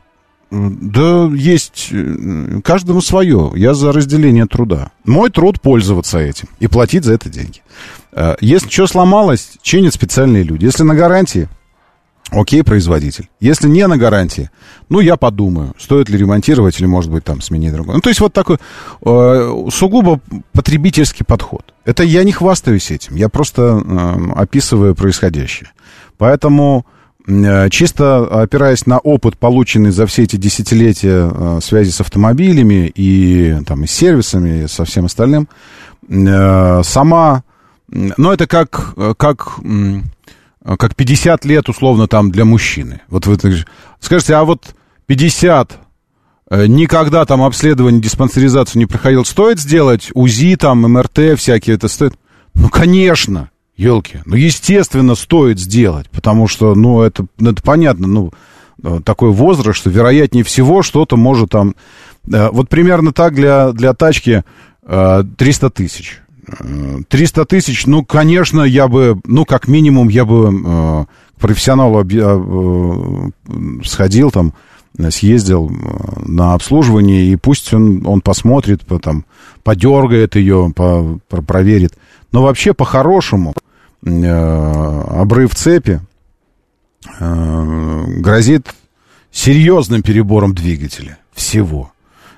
да, 0.49 1.29
есть 1.33 1.89
э, 1.91 2.61
каждому 2.63 3.01
свое. 3.01 3.51
Я 3.55 3.73
за 3.73 3.91
разделение 3.91 4.45
труда. 4.45 4.91
Мой 5.05 5.29
труд 5.29 5.59
пользоваться 5.61 6.19
этим 6.19 6.47
и 6.59 6.67
платить 6.67 7.03
за 7.03 7.13
это 7.13 7.29
деньги. 7.29 7.61
Э, 8.13 8.35
если 8.39 8.69
что 8.69 8.87
сломалось, 8.87 9.51
чинят 9.61 9.93
специальные 9.93 10.43
люди. 10.43 10.65
Если 10.65 10.83
на 10.83 10.95
гарантии, 10.95 11.49
Окей, 12.29 12.61
производитель. 12.61 13.29
Если 13.39 13.69
не 13.69 13.87
на 13.87 13.97
гарантии, 13.97 14.49
ну, 14.89 14.99
я 14.99 15.15
подумаю, 15.15 15.73
стоит 15.79 16.09
ли 16.09 16.17
ремонтировать 16.17 16.77
или, 16.77 16.85
может 16.85 17.09
быть, 17.09 17.23
там 17.23 17.41
сменить 17.41 17.71
другой. 17.71 17.95
Ну, 17.95 18.01
то 18.01 18.09
есть 18.09 18.19
вот 18.19 18.33
такой 18.33 18.57
э, 19.05 19.65
сугубо 19.71 20.19
потребительский 20.51 21.23
подход. 21.23 21.73
Это 21.85 22.03
я 22.03 22.25
не 22.25 22.33
хвастаюсь 22.33 22.91
этим, 22.91 23.15
я 23.15 23.29
просто 23.29 23.81
э, 23.81 24.31
описываю 24.35 24.93
происходящее. 24.93 25.71
Поэтому 26.17 26.85
чисто 27.69 28.41
опираясь 28.41 28.85
на 28.85 28.99
опыт, 28.99 29.37
полученный 29.37 29.91
за 29.91 30.05
все 30.07 30.23
эти 30.23 30.37
десятилетия 30.37 31.29
э, 31.29 31.59
связи 31.61 31.91
с 31.91 31.99
автомобилями 31.99 32.91
и, 32.95 33.57
там, 33.65 33.83
и 33.83 33.87
с 33.87 33.91
сервисами, 33.91 34.63
и 34.63 34.67
со 34.67 34.85
всем 34.85 35.05
остальным, 35.05 35.49
э, 36.07 36.81
сама... 36.83 37.43
Ну, 37.89 38.31
это 38.31 38.47
как... 38.47 38.95
как 39.17 39.59
как 40.75 40.95
50 40.95 41.45
лет, 41.45 41.69
условно, 41.69 42.07
там 42.07 42.29
для 42.29 42.43
мужчины. 42.43 43.01
Вот 43.07 43.25
вы 43.25 43.37
скажете, 44.01 44.35
а 44.35 44.43
вот 44.43 44.75
50 45.05 45.77
э, 46.49 46.65
никогда 46.67 47.25
там 47.25 47.41
обследование, 47.41 48.01
диспансеризацию 48.01 48.79
не 48.79 48.85
проходил, 48.85 49.23
стоит 49.23 49.59
сделать 49.59 50.09
УЗИ, 50.13 50.57
там, 50.57 50.81
МРТ 50.81 51.37
всякие, 51.37 51.77
это 51.77 51.87
стоит? 51.87 52.15
Ну, 52.53 52.67
конечно, 52.67 53.49
елки, 53.77 54.19
ну, 54.25 54.35
естественно, 54.35 55.15
стоит 55.15 55.59
сделать, 55.59 56.09
потому 56.09 56.47
что, 56.47 56.75
ну, 56.75 57.01
это, 57.01 57.25
ну, 57.39 57.51
это 57.51 57.61
понятно, 57.61 58.07
ну, 58.07 58.33
э, 58.83 58.99
такой 59.05 59.31
возраст, 59.31 59.77
что 59.77 59.89
вероятнее 59.89 60.43
всего 60.43 60.81
что-то 60.81 61.15
может 61.15 61.51
там... 61.51 61.75
Э, 62.31 62.49
вот 62.51 62.69
примерно 62.69 63.13
так 63.13 63.35
для, 63.35 63.71
для 63.71 63.93
тачки 63.93 64.43
300 64.85 65.69
тысяч. 65.69 66.21
300 67.09 67.45
тысяч, 67.45 67.85
ну, 67.85 68.05
конечно, 68.05 68.61
я 68.61 68.87
бы, 68.87 69.19
ну, 69.25 69.45
как 69.45 69.67
минимум, 69.67 70.07
я 70.07 70.23
бы 70.25 70.49
э, 70.49 71.05
к 71.35 71.41
профессионалу 71.41 72.03
э, 72.03 73.29
сходил 73.83 74.31
там, 74.31 74.53
съездил 75.09 75.69
э, 75.69 76.21
на 76.25 76.53
обслуживание, 76.53 77.25
и 77.25 77.35
пусть 77.35 77.73
он, 77.73 78.07
он 78.07 78.21
посмотрит, 78.21 78.83
там, 79.01 79.25
подергает 79.63 80.35
ее, 80.35 80.71
по, 80.73 81.19
проверит. 81.27 81.97
Но 82.31 82.43
вообще, 82.43 82.73
по-хорошему, 82.73 83.53
э, 83.55 83.66
обрыв 84.03 85.55
цепи 85.55 86.01
э, 87.19 88.03
грозит 88.19 88.67
серьезным 89.31 90.01
перебором 90.03 90.53
двигателя 90.53 91.17
всего. 91.33 91.91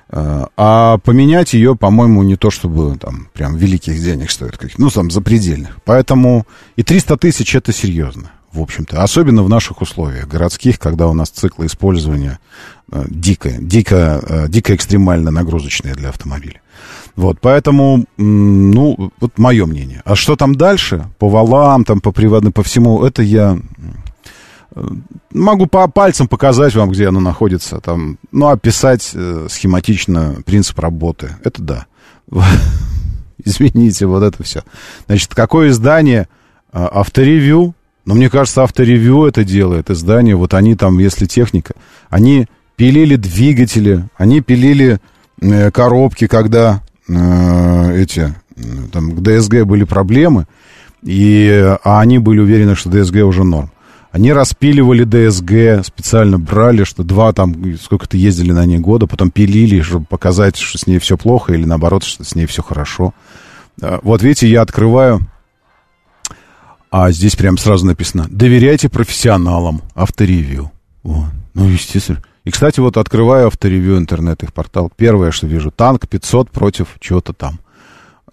Э, 0.08 0.46
а 0.56 0.98
поменять 0.98 1.54
ее, 1.54 1.76
по-моему, 1.76 2.22
не 2.22 2.36
то 2.36 2.50
чтобы 2.50 2.96
там 2.98 3.28
прям 3.32 3.56
великих 3.56 4.02
денег 4.02 4.30
стоит, 4.30 4.58
ну, 4.78 4.90
там, 4.90 5.10
запредельных. 5.10 5.78
Поэтому 5.84 6.46
и 6.76 6.82
300 6.82 7.16
тысяч 7.16 7.54
это 7.54 7.72
серьезно, 7.72 8.32
в 8.52 8.60
общем-то. 8.60 9.02
Особенно 9.02 9.42
в 9.42 9.48
наших 9.48 9.80
условиях 9.80 10.28
городских, 10.28 10.78
когда 10.78 11.08
у 11.08 11.12
нас 11.12 11.30
циклы 11.30 11.66
использования 11.66 12.38
э, 12.90 13.04
дико, 13.08 13.50
дико, 13.58 14.20
э, 14.22 14.48
дико 14.48 14.74
экстремально 14.74 15.30
нагрузочные 15.30 15.94
для 15.94 16.08
автомобиля. 16.08 16.60
Вот, 17.16 17.38
поэтому, 17.40 18.06
ну, 18.16 19.12
вот 19.20 19.38
мое 19.38 19.66
мнение. 19.66 20.00
А 20.04 20.14
что 20.14 20.36
там 20.36 20.54
дальше? 20.54 21.06
По 21.18 21.28
валам, 21.28 21.84
там, 21.84 22.00
по 22.00 22.12
приводным, 22.12 22.52
по 22.52 22.62
всему, 22.62 23.04
это 23.04 23.22
я 23.22 23.58
Могу 25.32 25.66
по 25.66 25.88
пальцам 25.88 26.28
показать 26.28 26.74
вам, 26.74 26.90
где 26.90 27.08
оно 27.08 27.20
находится. 27.20 27.80
Там, 27.80 28.18
ну, 28.30 28.48
описать 28.48 29.10
э, 29.14 29.46
схематично 29.50 30.36
принцип 30.46 30.78
работы. 30.78 31.36
Это 31.42 31.62
да. 31.62 31.86
Извините, 33.44 34.06
вот 34.06 34.22
это 34.22 34.42
все. 34.42 34.62
Значит, 35.06 35.34
какое 35.34 35.70
издание? 35.70 36.28
А, 36.72 36.88
авторевью. 37.00 37.74
Но 38.10 38.16
мне 38.16 38.28
кажется, 38.28 38.64
авторевью 38.64 39.24
это 39.26 39.44
делает. 39.44 39.88
Издание, 39.88 40.34
вот 40.34 40.52
они 40.54 40.74
там, 40.74 40.98
если 40.98 41.26
техника, 41.26 41.74
они 42.08 42.48
пилили 42.74 43.14
двигатели, 43.14 44.04
они 44.16 44.40
пилили 44.40 44.98
э, 45.40 45.70
коробки, 45.70 46.26
когда 46.26 46.82
э, 47.06 48.02
эти, 48.02 48.34
там, 48.90 49.12
к 49.12 49.20
ДСГ 49.20 49.62
были 49.62 49.84
проблемы, 49.84 50.48
и, 51.04 51.76
а 51.84 52.00
они 52.00 52.18
были 52.18 52.40
уверены, 52.40 52.74
что 52.74 52.90
ДСГ 52.90 53.18
уже 53.18 53.44
норм. 53.44 53.70
Они 54.10 54.32
распиливали 54.32 55.04
ДСГ, 55.04 55.86
специально 55.86 56.36
брали, 56.36 56.82
что 56.82 57.04
два 57.04 57.32
там, 57.32 57.54
сколько-то 57.76 58.16
ездили 58.16 58.50
на 58.50 58.66
ней 58.66 58.80
года, 58.80 59.06
потом 59.06 59.30
пилили, 59.30 59.82
чтобы 59.82 60.06
показать, 60.06 60.56
что 60.56 60.78
с 60.78 60.88
ней 60.88 60.98
все 60.98 61.16
плохо, 61.16 61.52
или 61.52 61.64
наоборот, 61.64 62.02
что 62.02 62.24
с 62.24 62.34
ней 62.34 62.46
все 62.46 62.60
хорошо. 62.60 63.14
А, 63.80 64.00
вот 64.02 64.20
видите, 64.24 64.48
я 64.48 64.62
открываю, 64.62 65.20
а 66.90 67.10
здесь 67.12 67.36
прям 67.36 67.56
сразу 67.56 67.86
написано, 67.86 68.26
доверяйте 68.28 68.88
профессионалам, 68.88 69.82
авторевью. 69.94 70.70
Вот. 71.02 71.26
Ну, 71.54 71.68
естественно. 71.68 72.22
И, 72.44 72.50
кстати, 72.50 72.80
вот 72.80 72.96
открываю 72.96 73.46
авторевью 73.46 73.98
интернет, 73.98 74.42
их 74.42 74.52
портал. 74.52 74.90
Первое, 74.96 75.30
что 75.30 75.46
вижу, 75.46 75.70
танк 75.70 76.08
500 76.08 76.50
против 76.50 76.88
чего-то 76.98 77.32
там. 77.32 77.60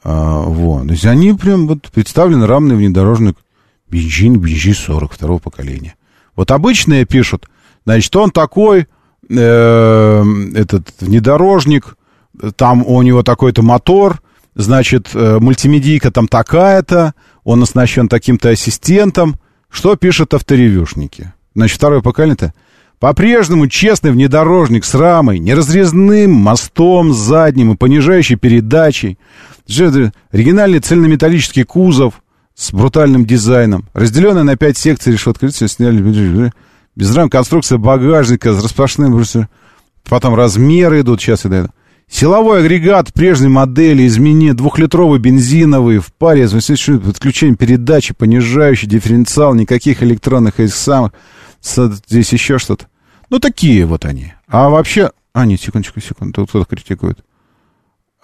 А, 0.03 0.41
вот. 0.41 0.87
То 0.87 0.93
есть 0.93 1.05
они 1.05 1.33
прям 1.33 1.67
вот 1.67 1.91
представлены 1.91 2.47
равный 2.47 2.75
внедорожник 2.75 3.37
бензин 3.89 4.37
BG-40 4.39 5.09
второго 5.11 5.39
поколения. 5.39 5.95
Вот 6.35 6.51
обычные 6.51 7.05
пишут, 7.05 7.47
значит, 7.85 8.15
он 8.15 8.31
такой, 8.31 8.87
э, 9.29 10.23
этот 10.55 10.93
внедорожник, 10.99 11.97
там 12.55 12.85
у 12.85 13.01
него 13.01 13.23
такой-то 13.23 13.61
мотор, 13.63 14.21
значит, 14.55 15.09
э, 15.13 15.39
мультимедийка 15.39 16.11
там 16.11 16.27
такая-то, 16.27 17.13
он 17.47 17.63
оснащен 17.63 18.09
таким-то 18.09 18.49
ассистентом. 18.49 19.39
Что 19.69 19.95
пишут 19.95 20.33
авторевьюшники? 20.33 21.31
Значит, 21.55 21.77
второе 21.77 22.01
поколение-то 22.01 22.53
по-прежнему 22.99 23.67
честный 23.67 24.11
внедорожник 24.11 24.83
с 24.83 24.93
рамой, 24.93 25.39
неразрезным 25.39 26.31
мостом 26.31 27.13
задним 27.13 27.71
и 27.71 27.77
понижающей 27.77 28.35
передачей. 28.35 29.17
Оригинальный 30.29 30.79
цельнометаллический 30.79 31.63
кузов 31.63 32.21
с 32.53 32.73
брутальным 32.73 33.25
дизайном. 33.25 33.87
Разделенный 33.93 34.43
на 34.43 34.57
пять 34.57 34.77
секций 34.77 35.13
решетка. 35.13 35.49
Сняли 35.49 36.51
без 36.97 37.15
рам 37.15 37.29
конструкция 37.29 37.77
багажника 37.77 38.51
с 38.51 38.61
распашным... 38.61 39.23
Потом 40.03 40.35
размеры 40.35 40.99
идут. 40.99 41.21
Сейчас 41.21 41.45
и 41.45 41.47
это. 41.47 41.71
Силовой 42.09 42.61
агрегат 42.61 43.13
прежней 43.13 43.49
модели, 43.49 44.07
измени 44.07 44.51
двухлитровый 44.53 45.19
бензиновый 45.19 45.99
в 45.99 46.13
паре 46.13 46.47
с 46.47 46.53
подключением 46.53 47.57
передачи, 47.57 48.13
понижающий 48.13 48.87
дифференциал, 48.87 49.53
никаких 49.53 50.01
электронных 50.01 50.59
этих 50.59 50.75
самых 50.75 51.11
здесь 51.61 52.31
еще 52.31 52.57
что-то. 52.59 52.87
Ну, 53.29 53.39
такие 53.39 53.85
вот 53.85 54.05
они. 54.05 54.33
А 54.47 54.69
вообще... 54.69 55.11
А, 55.33 55.45
нет, 55.45 55.61
секундочку, 55.61 55.99
секунду. 55.99 56.33
Тут 56.33 56.49
кто-то 56.49 56.65
критикует. 56.65 57.19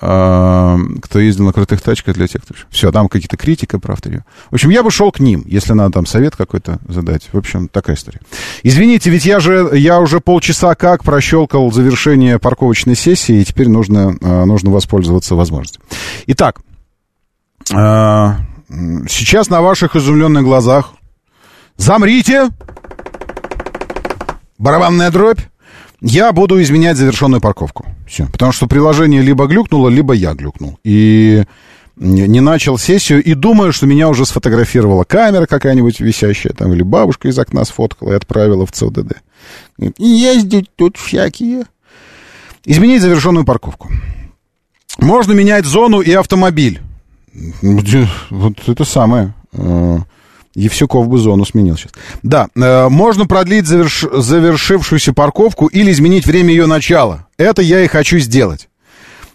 А, 0.05 0.77
кто 1.01 1.19
ездил 1.19 1.45
на 1.45 1.53
крутых 1.53 1.81
тачках 1.81 2.15
для 2.15 2.27
тех, 2.27 2.41
кто... 2.41 2.53
Все, 2.69 2.91
там 2.91 3.07
какие-то 3.07 3.37
критика 3.37 3.79
про 3.79 3.93
авторию. 3.93 4.25
В 4.51 4.55
общем, 4.55 4.69
я 4.69 4.83
бы 4.83 4.91
шел 4.91 5.13
к 5.13 5.21
ним, 5.21 5.43
если 5.45 5.71
надо 5.71 5.93
там 5.93 6.05
совет 6.05 6.35
какой-то 6.35 6.79
задать. 6.89 7.29
В 7.31 7.37
общем, 7.37 7.69
такая 7.69 7.95
история. 7.95 8.19
Извините, 8.63 9.09
ведь 9.09 9.25
я 9.25 9.39
же, 9.39 9.69
я 9.71 10.01
уже 10.01 10.19
полчаса 10.19 10.75
как 10.75 11.05
прощелкал 11.05 11.71
завершение 11.71 12.37
парковочной 12.37 12.97
сессии, 12.97 13.39
и 13.39 13.45
теперь 13.45 13.69
нужно, 13.69 14.17
а, 14.21 14.43
нужно 14.43 14.71
воспользоваться 14.71 15.35
возможностью. 15.35 15.81
Итак, 16.27 16.59
а, 17.73 18.39
сейчас 19.07 19.49
на 19.49 19.61
ваших 19.61 19.95
изумленных 19.95 20.43
глазах 20.43 20.95
замрите! 21.77 22.49
барабанная 24.63 25.11
дробь, 25.11 25.41
я 26.03 26.33
буду 26.33 26.61
изменять 26.61 26.97
завершенную 26.97 27.39
парковку. 27.39 27.85
Все. 28.05 28.27
Потому 28.27 28.51
что 28.51 28.67
приложение 28.67 29.21
либо 29.21 29.47
глюкнуло, 29.47 29.87
либо 29.87 30.13
я 30.13 30.33
глюкнул. 30.33 30.77
И 30.83 31.43
не 31.95 32.41
начал 32.41 32.77
сессию 32.77 33.23
и 33.23 33.33
думаю, 33.35 33.71
что 33.71 33.85
меня 33.85 34.09
уже 34.09 34.25
сфотографировала 34.25 35.05
камера 35.05 35.45
какая-нибудь 35.45 36.01
висящая 36.01 36.53
там, 36.53 36.73
или 36.73 36.81
бабушка 36.83 37.29
из 37.29 37.39
окна 37.39 37.63
сфоткала 37.63 38.11
и 38.11 38.15
отправила 38.15 38.65
в 38.65 38.71
ЦОДД. 38.71 39.21
Ездить 39.97 40.69
тут 40.75 40.97
всякие. 40.97 41.63
Изменить 42.65 43.01
завершенную 43.01 43.45
парковку. 43.45 43.89
Можно 44.97 45.31
менять 45.33 45.65
зону 45.65 46.01
и 46.01 46.11
автомобиль. 46.11 46.81
Вот 48.29 48.67
это 48.67 48.83
самое. 48.83 49.33
Евсюков 50.55 51.07
бы 51.07 51.17
зону 51.17 51.45
сменил 51.45 51.77
сейчас. 51.77 51.91
Да, 52.21 52.47
э, 52.55 52.89
можно 52.89 53.25
продлить 53.25 53.67
заверш... 53.67 54.05
завершившуюся 54.11 55.13
парковку 55.13 55.67
или 55.67 55.91
изменить 55.91 56.25
время 56.25 56.49
ее 56.49 56.67
начала. 56.67 57.27
Это 57.37 57.61
я 57.61 57.83
и 57.83 57.87
хочу 57.87 58.19
сделать. 58.19 58.69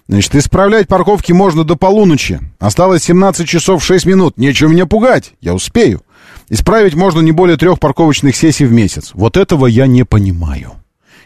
Значит, 0.09 0.37
исправлять 0.37 0.89
парковки 0.89 1.33
можно 1.33 1.65
до 1.65 1.77
полуночи. 1.77 2.41
Осталось 2.59 3.05
17 3.05 3.47
часов 3.47 3.85
6 3.85 4.07
минут. 4.07 4.39
Нечего 4.39 4.69
меня 4.69 4.87
пугать. 4.87 5.35
Я 5.41 5.55
успею. 5.55 6.03
Исправить 6.49 6.95
можно 6.95 7.21
не 7.21 7.33
более 7.33 7.57
трех 7.57 7.79
парковочных 7.79 8.35
сессий 8.35 8.65
в 8.65 8.73
месяц. 8.73 9.11
Вот 9.13 9.37
этого 9.37 9.67
я 9.67 9.87
не 9.87 10.05
понимаю. 10.05 10.73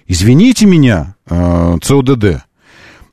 Извините 0.08 0.66
меня, 0.66 1.14
э, 1.28 1.78
ЦОДД, 1.80 2.42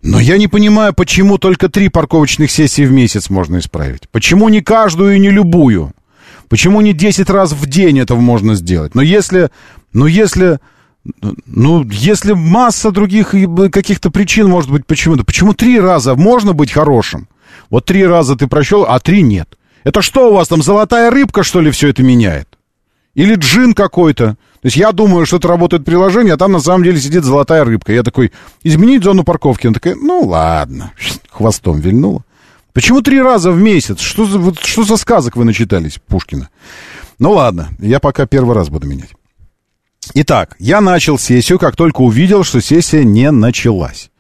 но 0.02 0.20
я 0.20 0.38
не 0.38 0.48
понимаю, 0.48 0.94
почему 0.94 1.38
только 1.38 1.68
три 1.68 1.90
парковочных 1.90 2.50
сессии 2.50 2.84
в 2.84 2.92
месяц 2.92 3.30
можно 3.30 3.60
исправить. 3.60 4.08
Почему 4.12 4.50
не 4.50 4.62
каждую 4.62 5.16
и 5.16 5.20
не 5.20 5.30
любую? 5.30 5.94
Почему 6.50 6.82
не 6.82 6.94
10 6.94 7.30
раз 7.30 7.54
в 7.54 7.66
день 7.68 8.00
этого 8.00 8.20
можно 8.20 8.56
сделать? 8.56 8.96
Но 8.96 9.02
если, 9.02 9.50
но 9.94 10.08
если, 10.08 10.60
ну, 11.46 11.84
если 11.90 12.34
масса 12.34 12.92
других 12.92 13.36
каких-то 13.72 14.10
причин 14.10 14.50
может 14.50 14.72
быть 14.72 14.86
почему-то, 14.86 15.24
почему 15.24 15.54
три 15.54 15.80
раза 15.80 16.16
можно 16.16 16.54
быть 16.54 16.72
хорошим? 16.72 17.30
Вот 17.70 17.86
три 17.86 18.06
раза 18.06 18.36
ты 18.36 18.48
прощел, 18.48 18.84
а 18.84 19.00
три 19.00 19.22
нет. 19.22 19.58
Это 19.84 20.02
что 20.02 20.32
у 20.32 20.34
вас 20.34 20.48
там, 20.48 20.64
золотая 20.64 21.12
рыбка, 21.12 21.44
что 21.44 21.62
ли, 21.62 21.70
все 21.72 21.90
это 21.90 22.02
меняет? 22.04 22.48
Или 23.14 23.36
джин 23.36 23.74
какой-то? 23.74 24.38
То 24.62 24.66
есть 24.66 24.76
я 24.76 24.92
думаю, 24.92 25.26
что 25.26 25.38
это 25.38 25.48
работает 25.48 25.86
приложение, 25.86 26.34
а 26.34 26.38
там 26.38 26.52
на 26.52 26.60
самом 26.60 26.84
деле 26.84 27.00
сидит 27.00 27.24
золотая 27.24 27.64
рыбка. 27.64 27.94
Я 27.94 28.04
такой, 28.04 28.32
изменить 28.64 29.04
зону 29.04 29.24
парковки. 29.24 29.68
Он 29.68 29.74
такой, 29.74 29.96
ну 29.96 30.22
ладно, 30.22 30.92
хвостом 31.30 31.80
вильнула. 31.80 32.24
Почему 32.80 33.02
три 33.02 33.22
раза 33.22 33.52
в 33.52 33.60
месяц? 33.60 34.00
Что 34.00 34.26
за, 34.26 34.40
вот, 34.40 34.58
что 34.60 34.86
за 34.86 34.96
сказок 34.96 35.36
вы 35.36 35.44
начитались, 35.44 36.00
Пушкина? 36.08 36.48
Ну 37.20 37.32
ладно, 37.32 37.68
я 37.80 38.00
пока 38.00 38.26
первый 38.26 38.56
раз 38.56 38.70
буду 38.70 38.88
менять. 38.88 39.10
Итак, 40.14 40.56
я 40.60 40.80
начал 40.80 41.20
сессию, 41.20 41.60
как 41.60 41.76
только 41.76 42.00
увидел, 42.00 42.46
что 42.46 42.62
сессия 42.62 43.04
не 43.04 43.32
началась. 43.32 44.12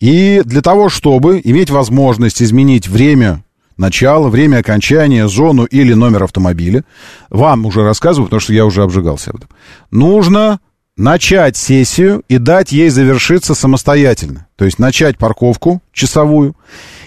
И 0.00 0.40
для 0.46 0.62
того, 0.62 0.88
чтобы 0.88 1.42
иметь 1.44 1.68
возможность 1.68 2.42
изменить 2.42 2.88
время 2.88 3.44
начала, 3.76 4.30
время 4.30 4.60
окончания, 4.60 5.28
зону 5.28 5.66
или 5.66 5.92
номер 5.92 6.22
автомобиля, 6.22 6.84
вам 7.28 7.66
уже 7.66 7.84
рассказываю, 7.84 8.28
потому 8.28 8.40
что 8.40 8.54
я 8.54 8.64
уже 8.64 8.82
обжигался 8.82 9.32
об 9.32 9.36
этом, 9.36 9.50
нужно 9.90 10.60
начать 10.96 11.58
сессию 11.58 12.22
и 12.30 12.38
дать 12.38 12.72
ей 12.72 12.88
завершиться 12.88 13.54
самостоятельно. 13.54 14.46
То 14.56 14.64
есть 14.64 14.78
начать 14.78 15.18
парковку 15.18 15.82
часовую 15.92 16.56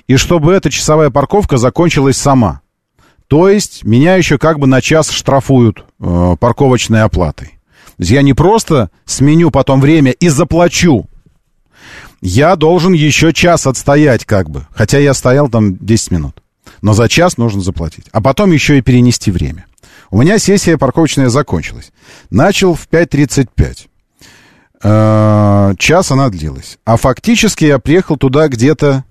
и 0.10 0.18
чтобы 0.18 0.54
эта 0.54 0.72
часовая 0.72 1.12
парковка 1.12 1.58
закончилась 1.58 2.18
сама. 2.18 2.62
То 3.28 3.48
есть 3.48 3.84
меня 3.84 4.16
еще 4.16 4.40
как 4.40 4.58
бы 4.58 4.66
на 4.66 4.82
час 4.82 5.12
штрафуют 5.12 5.86
э, 6.00 6.36
парковочной 6.40 7.04
оплатой. 7.04 7.50
То 7.50 7.94
есть 8.00 8.12
я 8.12 8.24
не 8.24 8.34
просто 8.34 8.90
сменю 9.06 9.52
потом 9.52 9.80
время 9.80 10.10
и 10.10 10.30
заплачу. 10.30 11.06
Я 12.22 12.56
должен 12.56 12.94
еще 12.94 13.34
час 13.34 13.68
отстоять 13.68 14.26
как 14.26 14.50
бы. 14.50 14.66
Хотя 14.74 14.98
я 14.98 15.14
стоял 15.14 15.48
там 15.48 15.78
10 15.78 16.10
минут. 16.10 16.42
Но 16.82 16.94
за 16.94 17.08
час 17.08 17.38
нужно 17.38 17.62
заплатить. 17.62 18.08
А 18.12 18.20
потом 18.20 18.52
еще 18.52 18.80
и 18.80 18.82
перенести 18.82 19.30
время. 19.30 19.68
У 20.10 20.20
меня 20.20 20.40
сессия 20.40 20.80
парковочная 20.80 21.30
закончилась. 21.30 21.92
Начал 22.32 22.74
в 22.74 22.88
5.35. 22.90 23.88
Э, 24.82 25.76
час 25.78 26.10
она 26.10 26.30
длилась. 26.30 26.80
А 26.84 26.98
фактически 26.98 27.66
я 27.66 27.78
приехал 27.78 28.18
туда 28.18 28.48
где-то 28.48 29.04
Э, 29.04 29.09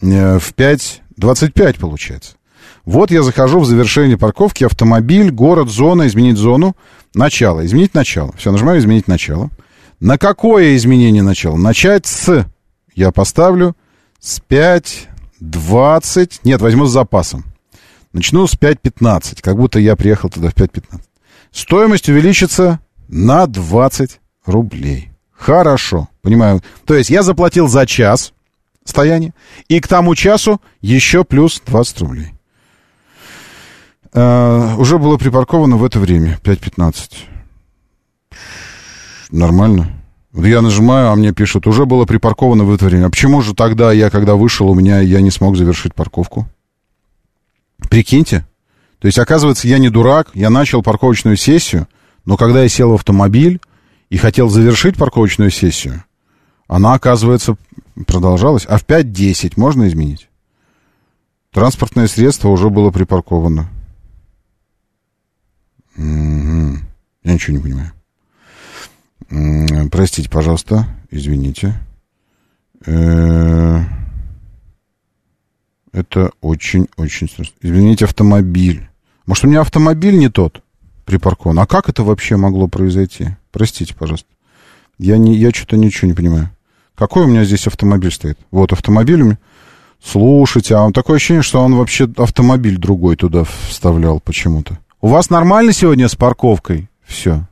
в 0.00 0.52
5.25 0.56 1.78
получается. 1.78 2.36
Вот 2.84 3.10
я 3.10 3.22
захожу 3.22 3.60
в 3.60 3.66
завершение 3.66 4.16
парковки, 4.16 4.64
автомобиль, 4.64 5.30
город, 5.30 5.68
зона, 5.68 6.06
изменить 6.06 6.36
зону, 6.36 6.76
начало, 7.14 7.66
изменить 7.66 7.94
начало. 7.94 8.32
Все, 8.36 8.52
нажимаю 8.52 8.78
изменить 8.78 9.08
начало. 9.08 9.50
На 9.98 10.18
какое 10.18 10.76
изменение 10.76 11.22
начала? 11.22 11.56
Начать 11.56 12.06
с, 12.06 12.46
я 12.94 13.10
поставлю, 13.10 13.74
с 14.20 14.40
5.20, 14.48 16.40
нет, 16.44 16.60
возьму 16.60 16.86
с 16.86 16.92
запасом. 16.92 17.44
Начну 18.12 18.46
с 18.46 18.54
5.15, 18.54 19.42
как 19.42 19.56
будто 19.56 19.80
я 19.80 19.96
приехал 19.96 20.30
туда 20.30 20.50
в 20.50 20.54
5.15. 20.54 21.00
Стоимость 21.50 22.08
увеличится 22.08 22.78
на 23.08 23.46
20 23.46 24.20
рублей. 24.44 25.10
Хорошо, 25.32 26.08
понимаю. 26.22 26.62
То 26.84 26.94
есть 26.94 27.10
я 27.10 27.22
заплатил 27.22 27.68
за 27.68 27.84
час, 27.86 28.32
стояние. 28.86 29.34
И 29.68 29.80
к 29.80 29.88
тому 29.88 30.14
часу 30.14 30.60
еще 30.80 31.24
плюс 31.24 31.62
20 31.66 32.00
рублей. 32.00 32.32
Uh, 34.12 34.76
уже 34.76 34.96
было 34.96 35.18
припарковано 35.18 35.76
в 35.76 35.84
это 35.84 35.98
время, 35.98 36.38
5.15. 36.42 37.10
Нормально. 39.30 39.90
Я 40.32 40.62
нажимаю, 40.62 41.10
а 41.10 41.16
мне 41.16 41.32
пишут, 41.32 41.66
уже 41.66 41.86
было 41.86 42.04
припарковано 42.04 42.64
в 42.64 42.74
это 42.74 42.86
время. 42.86 43.06
А 43.06 43.10
почему 43.10 43.42
же 43.42 43.54
тогда 43.54 43.92
я, 43.92 44.10
когда 44.10 44.34
вышел, 44.34 44.68
у 44.68 44.74
меня 44.74 45.00
я 45.00 45.20
не 45.20 45.30
смог 45.30 45.56
завершить 45.56 45.94
парковку? 45.94 46.48
Прикиньте. 47.90 48.46
То 48.98 49.06
есть, 49.06 49.18
оказывается, 49.18 49.68
я 49.68 49.78
не 49.78 49.88
дурак, 49.88 50.30
я 50.34 50.50
начал 50.50 50.82
парковочную 50.82 51.36
сессию, 51.36 51.86
но 52.24 52.36
когда 52.36 52.62
я 52.62 52.68
сел 52.68 52.90
в 52.90 52.94
автомобиль 52.94 53.60
и 54.10 54.16
хотел 54.16 54.48
завершить 54.48 54.96
парковочную 54.96 55.50
сессию, 55.50 56.04
она, 56.68 56.94
оказывается, 56.94 57.56
продолжалась. 58.06 58.66
А 58.66 58.78
в 58.78 58.84
5.10 58.84 59.54
можно 59.56 59.88
изменить? 59.88 60.28
Транспортное 61.52 62.06
средство 62.06 62.48
уже 62.48 62.68
было 62.68 62.90
припарковано. 62.90 63.68
Угу. 65.96 66.78
Я 67.24 67.32
ничего 67.32 67.56
не 67.56 67.62
понимаю. 67.62 67.92
Простите, 69.90 70.28
пожалуйста, 70.28 70.86
извините. 71.10 71.74
Э, 72.84 73.80
это 75.92 76.30
очень-очень 76.42 77.28
страшно. 77.28 77.54
Извините, 77.62 78.04
автомобиль. 78.04 78.88
Может, 79.24 79.44
у 79.44 79.48
меня 79.48 79.62
автомобиль 79.62 80.18
не 80.18 80.28
тот 80.28 80.62
припаркован? 81.04 81.58
А 81.58 81.66
как 81.66 81.88
это 81.88 82.04
вообще 82.04 82.36
могло 82.36 82.68
произойти? 82.68 83.36
Простите, 83.50 83.94
пожалуйста. 83.94 84.28
Я, 84.98 85.16
не, 85.16 85.36
я 85.36 85.50
что-то 85.50 85.76
ничего 85.76 86.08
не 86.08 86.14
понимаю. 86.14 86.50
Какой 86.96 87.24
у 87.24 87.26
меня 87.26 87.44
здесь 87.44 87.66
автомобиль 87.66 88.10
стоит? 88.10 88.38
Вот 88.50 88.72
автомобиль 88.72 89.22
у 89.22 89.24
меня. 89.26 89.38
Слушайте, 90.02 90.74
а 90.74 90.82
он 90.82 90.92
такое 90.92 91.16
ощущение, 91.16 91.42
что 91.42 91.60
он 91.60 91.74
вообще 91.74 92.08
автомобиль 92.16 92.78
другой 92.78 93.16
туда 93.16 93.44
вставлял 93.44 94.20
почему-то. 94.20 94.78
У 95.00 95.08
вас 95.08 95.30
нормально 95.30 95.72
сегодня 95.72 96.08
с 96.08 96.14
парковкой? 96.16 96.88
Все. 97.04 97.42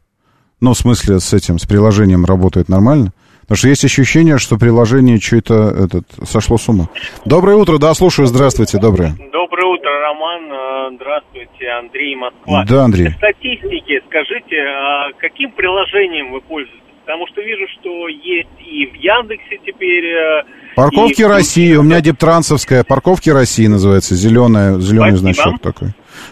Ну, 0.60 0.72
в 0.72 0.78
смысле, 0.78 1.20
с 1.20 1.32
этим, 1.32 1.58
с 1.58 1.66
приложением 1.66 2.24
работает 2.24 2.68
нормально? 2.68 3.12
Потому 3.42 3.56
что 3.58 3.68
есть 3.68 3.84
ощущение, 3.84 4.38
что 4.38 4.56
приложение 4.56 5.20
что-то 5.20 5.68
этот, 5.68 6.06
сошло 6.26 6.56
с 6.56 6.66
ума. 6.68 6.88
Доброе 7.26 7.56
утро, 7.56 7.76
да, 7.78 7.92
слушаю, 7.92 8.26
здравствуйте, 8.26 8.78
доброе. 8.78 9.14
Доброе 9.32 9.66
утро, 9.66 9.90
Роман. 10.00 10.52
Э, 10.52 10.74
Здравствуйте, 10.96 11.68
Андрей 11.78 12.16
Москва. 12.16 12.64
Да, 12.66 12.84
Андрей. 12.84 13.08
Для 13.08 13.16
статистики 13.16 14.00
скажите, 14.06 14.56
а 14.60 15.12
каким 15.18 15.50
приложением 15.52 16.32
вы 16.32 16.40
пользуетесь? 16.40 16.80
Потому 17.04 17.26
что 17.26 17.42
вижу, 17.42 17.64
что 17.78 18.08
есть 18.08 18.48
и 18.58 18.86
в 18.86 18.94
Яндексе 18.94 19.58
теперь... 19.64 20.04
э, 20.06 20.42
Парковки 20.74 21.20
и 21.20 21.24
России, 21.24 21.74
у 21.74 21.82
меня 21.82 22.00
Дептрансовская, 22.00 22.82
парковки 22.82 23.28
России 23.28 23.66
называется, 23.66 24.14
зеленая, 24.14 24.78
зеленый 24.78 25.18
Спасибо. 25.18 25.34
значок 25.34 25.60
такой. 25.60 25.88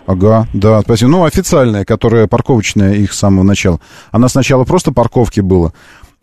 Ага, 0.07 0.47
да, 0.55 0.81
спасибо. 0.81 1.11
Ну, 1.11 1.25
официальная, 1.25 1.85
которая 1.85 2.27
парковочная 2.27 2.95
их 2.95 3.13
с 3.13 3.19
самого 3.19 3.43
начала. 3.45 3.81
Она 4.11 4.29
сначала 4.29 4.65
просто 4.65 4.93
парковки 4.93 5.41
было, 5.41 5.75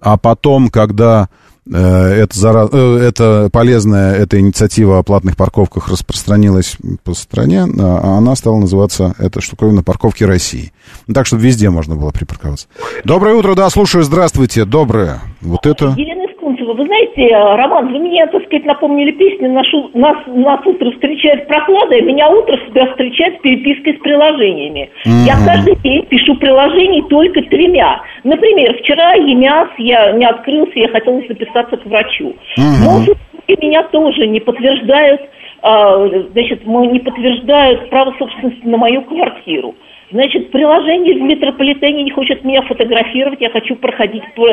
а 0.02 0.18
потом, 0.18 0.70
когда 0.70 1.30
это, 1.78 2.40
зара- 2.40 2.70
э, 2.72 2.98
это 3.08 3.50
полезная, 3.52 4.16
эта 4.16 4.40
инициатива 4.40 5.00
о 5.00 5.04
платных 5.04 5.38
парковках 5.38 5.88
распространилась 5.90 6.78
по 7.04 7.14
стране, 7.14 7.66
а 7.80 8.18
она 8.18 8.36
стала 8.36 8.58
называться, 8.58 9.14
эта 9.20 9.42
штуковина, 9.42 9.84
парковки 9.84 10.24
России. 10.24 10.72
Ну, 11.08 11.14
Так, 11.14 11.26
чтобы 11.26 11.44
везде 11.44 11.70
можно 11.70 11.96
было 11.96 12.12
припарковаться. 12.12 12.68
Доброе 13.04 13.36
утро, 13.36 13.56
да, 13.56 13.70
слушаю, 13.70 14.04
здравствуйте, 14.04 14.66
доброе. 14.66 15.22
Вот 15.42 15.66
это... 15.66 15.94
Елена 15.98 16.29
Искунцева, 16.70 16.74
вы 16.74 16.86
знаете, 16.86 17.22
э, 17.22 17.56
Роман, 17.56 17.92
вы 17.92 18.00
мне, 18.00 18.26
так 18.28 18.44
сказать, 18.46 18.66
напомнили 18.66 19.12
песню 19.12 19.52
«Нашу- 19.52 19.90
«Нас, 19.94 20.18
нас 20.28 20.60
утро 20.66 20.92
встречает 20.92 21.48
прохлада», 21.48 21.96
и 21.96 22.02
меня 22.02 22.30
утро 22.30 22.58
всегда 22.58 22.88
встречает 22.88 23.38
с 23.38 23.42
перепиской 23.42 23.96
с 23.96 24.00
приложениями. 24.00 24.90
Я 25.06 25.36
каждый 25.46 25.76
день 25.84 26.06
пишу 26.06 26.36
приложений 26.36 27.04
только 27.10 27.42
тремя. 27.44 28.02
Например, 28.24 28.76
вчера 28.80 29.14
ЕМИАС, 29.14 29.70
я 29.78 30.12
не 30.14 30.26
открылся, 30.26 30.80
я 30.80 30.88
хотела 30.90 31.22
записаться 31.28 31.78
к 31.78 31.86
врачу. 31.86 32.36
Но 32.58 33.00
услуги 33.00 33.66
меня 33.66 33.84
тоже 33.84 34.28
не 34.28 34.40
подтверждают, 34.40 35.22
а, 35.62 36.08
значит, 36.32 36.66
не 36.66 37.00
подтверждают 37.00 37.90
право 37.90 38.14
собственности 38.18 38.66
на 38.66 38.78
мою 38.78 39.02
квартиру. 39.04 39.76
Значит, 40.12 40.52
приложение 40.52 41.16
в 41.16 41.22
метрополитене 41.22 42.04
не 42.04 42.12
хочет 42.12 42.44
меня 42.44 42.64
фотографировать, 42.64 43.42
я 43.42 43.50
хочу 43.52 43.76
проходить 43.76 44.24
по, 44.36 44.48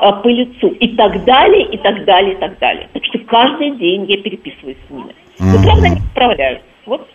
а, 0.00 0.12
по 0.12 0.28
лицу. 0.28 0.68
И 0.68 0.94
так 0.94 1.24
далее, 1.24 1.66
и 1.66 1.76
так 1.78 2.04
далее, 2.04 2.34
и 2.34 2.36
так 2.38 2.58
далее. 2.60 2.88
Так 2.92 3.04
что 3.04 3.18
каждый 3.20 3.76
день 3.76 4.04
я 4.08 4.18
переписываюсь 4.18 4.76
с 4.86 4.90
ними. 4.90 5.14
Но 5.40 5.62
правда 5.62 5.88
не 5.88 6.00
справляются. 6.12 6.64
Вот 6.86 7.08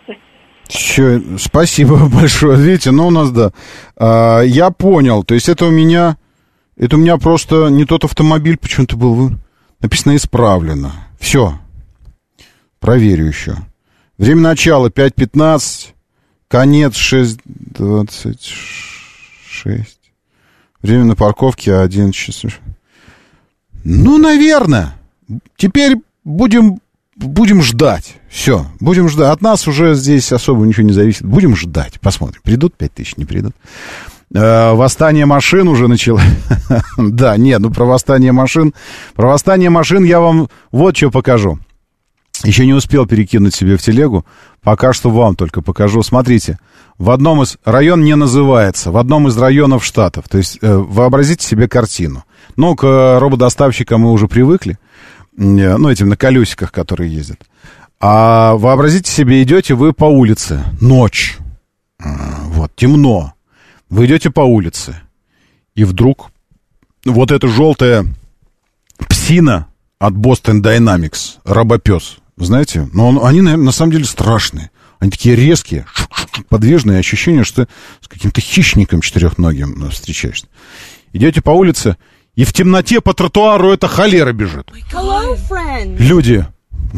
Все, 0.68 1.20
спасибо 1.38 1.96
большое. 2.14 2.58
Видите, 2.58 2.90
ну 2.90 3.06
у 3.06 3.10
нас, 3.10 3.30
да. 3.30 3.52
А, 3.96 4.42
я 4.42 4.70
понял. 4.70 5.24
То 5.24 5.34
есть 5.34 5.48
это 5.48 5.64
у 5.66 5.70
меня... 5.70 6.16
Это 6.76 6.96
у 6.96 6.98
меня 6.98 7.16
просто 7.16 7.68
не 7.68 7.86
тот 7.86 8.04
автомобиль 8.04 8.58
почему-то 8.58 8.98
был. 8.98 9.30
Написано 9.80 10.14
«исправлено». 10.16 10.92
Все. 11.18 11.54
Проверю 12.78 13.24
еще. 13.24 13.54
Время 14.18 14.42
начала 14.42 14.88
5.15. 14.88 15.95
Конец 16.48 16.94
6.26. 16.94 19.86
Время 20.82 21.04
на 21.04 21.16
парковке 21.16 21.74
1 21.74 22.12
час. 22.12 22.44
Ну, 23.82 24.18
наверное. 24.18 24.94
Теперь 25.56 25.96
будем, 26.24 26.78
будем 27.16 27.62
ждать. 27.62 28.18
Все, 28.28 28.66
будем 28.78 29.08
ждать. 29.08 29.32
От 29.32 29.42
нас 29.42 29.66
уже 29.66 29.94
здесь 29.94 30.30
особо 30.32 30.64
ничего 30.64 30.86
не 30.86 30.92
зависит. 30.92 31.24
Будем 31.24 31.56
ждать. 31.56 31.98
Посмотрим. 32.00 32.40
Придут 32.44 32.76
5 32.76 32.92
тысяч, 32.92 33.16
не 33.16 33.24
придут. 33.24 33.56
Э, 34.34 34.72
Восстание 34.74 35.26
машин 35.26 35.68
уже 35.68 35.88
начало. 35.88 36.20
да, 36.98 37.36
нет, 37.36 37.60
ну 37.60 37.72
про 37.72 37.84
восстание 37.84 38.32
машин. 38.32 38.74
Про 39.14 39.28
восстание 39.28 39.70
машин 39.70 40.04
я 40.04 40.20
вам 40.20 40.48
вот 40.70 40.96
что 40.96 41.10
покажу. 41.10 41.58
Еще 42.44 42.66
не 42.66 42.74
успел 42.74 43.06
перекинуть 43.06 43.54
себе 43.54 43.76
в 43.76 43.82
телегу. 43.82 44.24
Пока 44.62 44.92
что 44.92 45.10
вам 45.10 45.36
только 45.36 45.62
покажу. 45.62 46.02
Смотрите, 46.02 46.58
в 46.98 47.10
одном 47.10 47.42
из... 47.42 47.56
Район 47.64 48.04
не 48.04 48.16
называется. 48.16 48.90
В 48.90 48.96
одном 48.96 49.28
из 49.28 49.36
районов 49.36 49.84
штатов. 49.84 50.28
То 50.28 50.38
есть 50.38 50.58
э, 50.60 50.76
вообразите 50.76 51.46
себе 51.46 51.68
картину. 51.68 52.24
Ну, 52.56 52.74
к 52.74 52.84
э, 52.84 53.18
рободоставщикам 53.18 54.02
мы 54.02 54.12
уже 54.12 54.28
привыкли. 54.28 54.78
Э, 55.38 55.76
Ну, 55.76 55.88
этим 55.88 56.08
на 56.08 56.16
колесиках, 56.16 56.72
которые 56.72 57.12
ездят. 57.14 57.40
А 58.00 58.54
вообразите 58.56 59.10
себе, 59.10 59.42
идете 59.42 59.74
вы 59.74 59.92
по 59.92 60.04
улице. 60.04 60.62
Ночь. 60.80 61.38
А, 62.02 62.08
Вот, 62.48 62.72
темно. 62.76 63.32
Вы 63.88 64.06
идете 64.06 64.30
по 64.30 64.40
улице. 64.40 64.96
И 65.74 65.84
вдруг 65.84 66.30
вот 67.04 67.30
эта 67.30 67.46
желтая 67.48 68.04
псина 69.08 69.66
от 69.98 70.14
Boston 70.14 70.60
Dynamics, 70.60 71.36
робопес, 71.44 72.18
знаете, 72.44 72.88
но 72.92 73.08
он- 73.08 73.24
они, 73.24 73.40
наверное, 73.40 73.66
на 73.66 73.72
самом 73.72 73.92
деле 73.92 74.04
страшные. 74.04 74.70
Они 74.98 75.10
такие 75.10 75.36
резкие, 75.36 75.86
подвижные, 76.48 76.98
ощущение, 76.98 77.44
что 77.44 77.66
ты 77.66 77.72
с 78.02 78.08
каким-то 78.08 78.40
хищником 78.40 79.00
четырехногим 79.00 79.74
ну, 79.76 79.90
встречаешься. 79.90 80.46
Идете 81.12 81.42
по 81.42 81.50
улице, 81.50 81.96
и 82.34 82.44
в 82.44 82.52
темноте 82.52 83.00
по 83.00 83.14
тротуару 83.14 83.70
эта 83.72 83.88
холера 83.88 84.32
бежит. 84.32 84.70
Люди, 85.98 86.46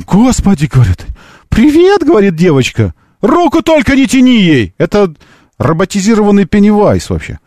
господи, 0.06 0.66
говорят, 0.66 1.06
привет, 1.48 2.02
говорит 2.04 2.34
девочка, 2.36 2.94
руку 3.20 3.62
только 3.62 3.94
не 3.96 4.06
тяни 4.06 4.40
ей. 4.42 4.74
Это 4.78 5.12
роботизированный 5.58 6.46
пеннивайс 6.46 7.10
вообще. 7.10 7.38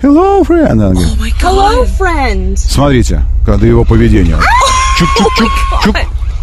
Hello, 0.00 0.46
friend. 0.46 0.66
Она 0.68 0.90
говорит. 0.90 1.34
Hello, 1.42 1.84
friend. 1.98 2.56
Смотрите, 2.56 3.22
когда 3.44 3.66
его 3.66 3.84
поведение. 3.84 4.38
Чук-чук-чук, 4.98 5.82
чук. 5.84 5.96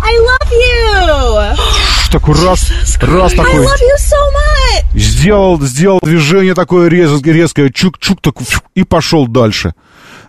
I 0.08 0.18
love 0.20 0.52
you. 0.52 2.12
Такой 2.12 2.36
раз, 2.46 2.70
раз 3.02 3.34
I 3.34 3.38
такой. 3.38 3.66
love 3.66 3.82
you 3.82 3.98
so 3.98 4.16
much. 4.34 4.98
Сделал, 5.00 5.60
сделал 5.62 6.00
движение 6.02 6.54
такое 6.54 6.90
резкое, 6.90 7.34
резкое 7.34 7.70
чук-чук, 7.70 8.22
так, 8.22 8.36
и 8.76 8.84
пошел 8.84 9.28
дальше. 9.28 9.74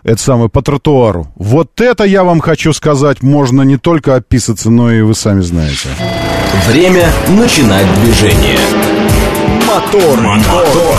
Это 0.03 0.21
самое, 0.21 0.49
по 0.49 0.61
тротуару. 0.61 1.31
Вот 1.35 1.79
это, 1.79 2.05
я 2.05 2.23
вам 2.23 2.39
хочу 2.39 2.73
сказать, 2.73 3.21
можно 3.21 3.61
не 3.61 3.77
только 3.77 4.15
описаться, 4.15 4.71
но 4.71 4.91
и 4.91 5.01
вы 5.01 5.13
сами 5.13 5.41
знаете. 5.41 5.89
Время 6.65 7.11
начинать 7.27 7.85
движение. 8.01 8.57
Мотор, 9.67 10.19
мотор. 10.19 10.97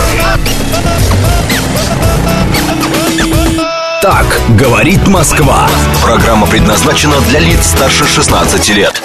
Так 4.01 4.25
говорит 4.55 5.05
Москва. 5.09 5.67
Программа 6.01 6.47
предназначена 6.47 7.19
для 7.27 7.39
лиц 7.41 7.65
старше 7.65 8.05
16 8.05 8.69
лет. 8.69 9.01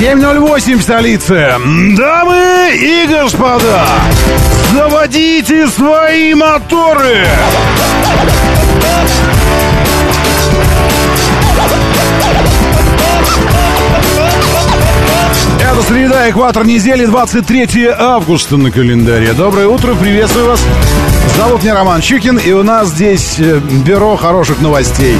7.08 0.00 0.76
в 0.78 0.82
столице. 0.82 1.54
Дамы 1.96 2.72
и 2.74 3.06
господа, 3.06 3.86
заводите 4.72 5.68
свои 5.68 6.34
моторы. 6.34 7.28
Это 15.68 15.82
среда, 15.82 16.30
экватор 16.30 16.64
недели, 16.64 17.06
23 17.06 17.88
августа 17.98 18.56
на 18.56 18.70
календаре. 18.70 19.32
Доброе 19.32 19.66
утро, 19.66 19.96
приветствую 19.96 20.46
вас. 20.46 20.64
Зовут 21.36 21.64
меня 21.64 21.74
Роман 21.74 22.00
Щукин, 22.00 22.38
и 22.38 22.52
у 22.52 22.62
нас 22.62 22.90
здесь 22.90 23.40
э, 23.40 23.58
бюро 23.84 24.14
хороших 24.14 24.60
новостей. 24.60 25.16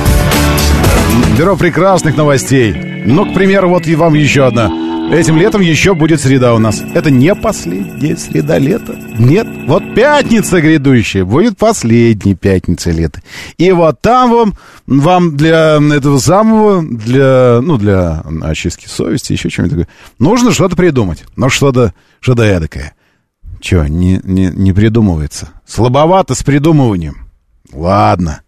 Бюро 1.37 1.57
прекрасных 1.57 2.17
новостей. 2.17 2.73
Ну, 2.73 3.27
к 3.27 3.35
примеру, 3.35 3.71
вот 3.71 3.89
и 3.89 3.97
вам 3.97 4.15
еще 4.15 4.47
одна. 4.47 4.86
Этим 5.11 5.37
летом 5.37 5.61
еще 5.61 5.95
будет 5.95 6.21
среда 6.21 6.53
у 6.55 6.59
нас. 6.59 6.83
Это 6.95 7.11
не 7.11 7.33
последняя 7.35 8.17
среда 8.17 8.59
лета. 8.59 8.97
Нет, 9.19 9.47
вот 9.67 9.95
пятница 9.95 10.61
грядущая 10.61 11.25
будет 11.25 11.57
последней 11.57 12.35
пятница 12.35 12.91
лета. 12.91 13.23
И 13.57 13.71
вот 13.71 14.01
там 14.01 14.31
вам, 14.33 14.55
вам 14.87 15.37
для 15.37 15.79
этого 15.95 16.19
самого, 16.19 16.83
для, 16.83 17.61
ну, 17.63 17.79
для 17.79 18.25
очистки 18.43 18.89
совести, 18.89 19.33
еще 19.33 19.49
чего-нибудь 19.49 19.87
такое, 19.87 19.95
нужно 20.19 20.53
что-то 20.53 20.75
придумать. 20.75 21.25
Ну, 21.37 21.49
что-то, 21.51 21.95
что-то 22.21 22.43
эдакое. 22.43 22.95
Че, 23.61 23.87
не, 23.87 24.21
не, 24.25 24.47
не 24.47 24.73
придумывается? 24.73 25.51
Слабовато 25.67 26.35
с 26.35 26.43
придумыванием. 26.43 27.29
Ладно. 27.73 28.41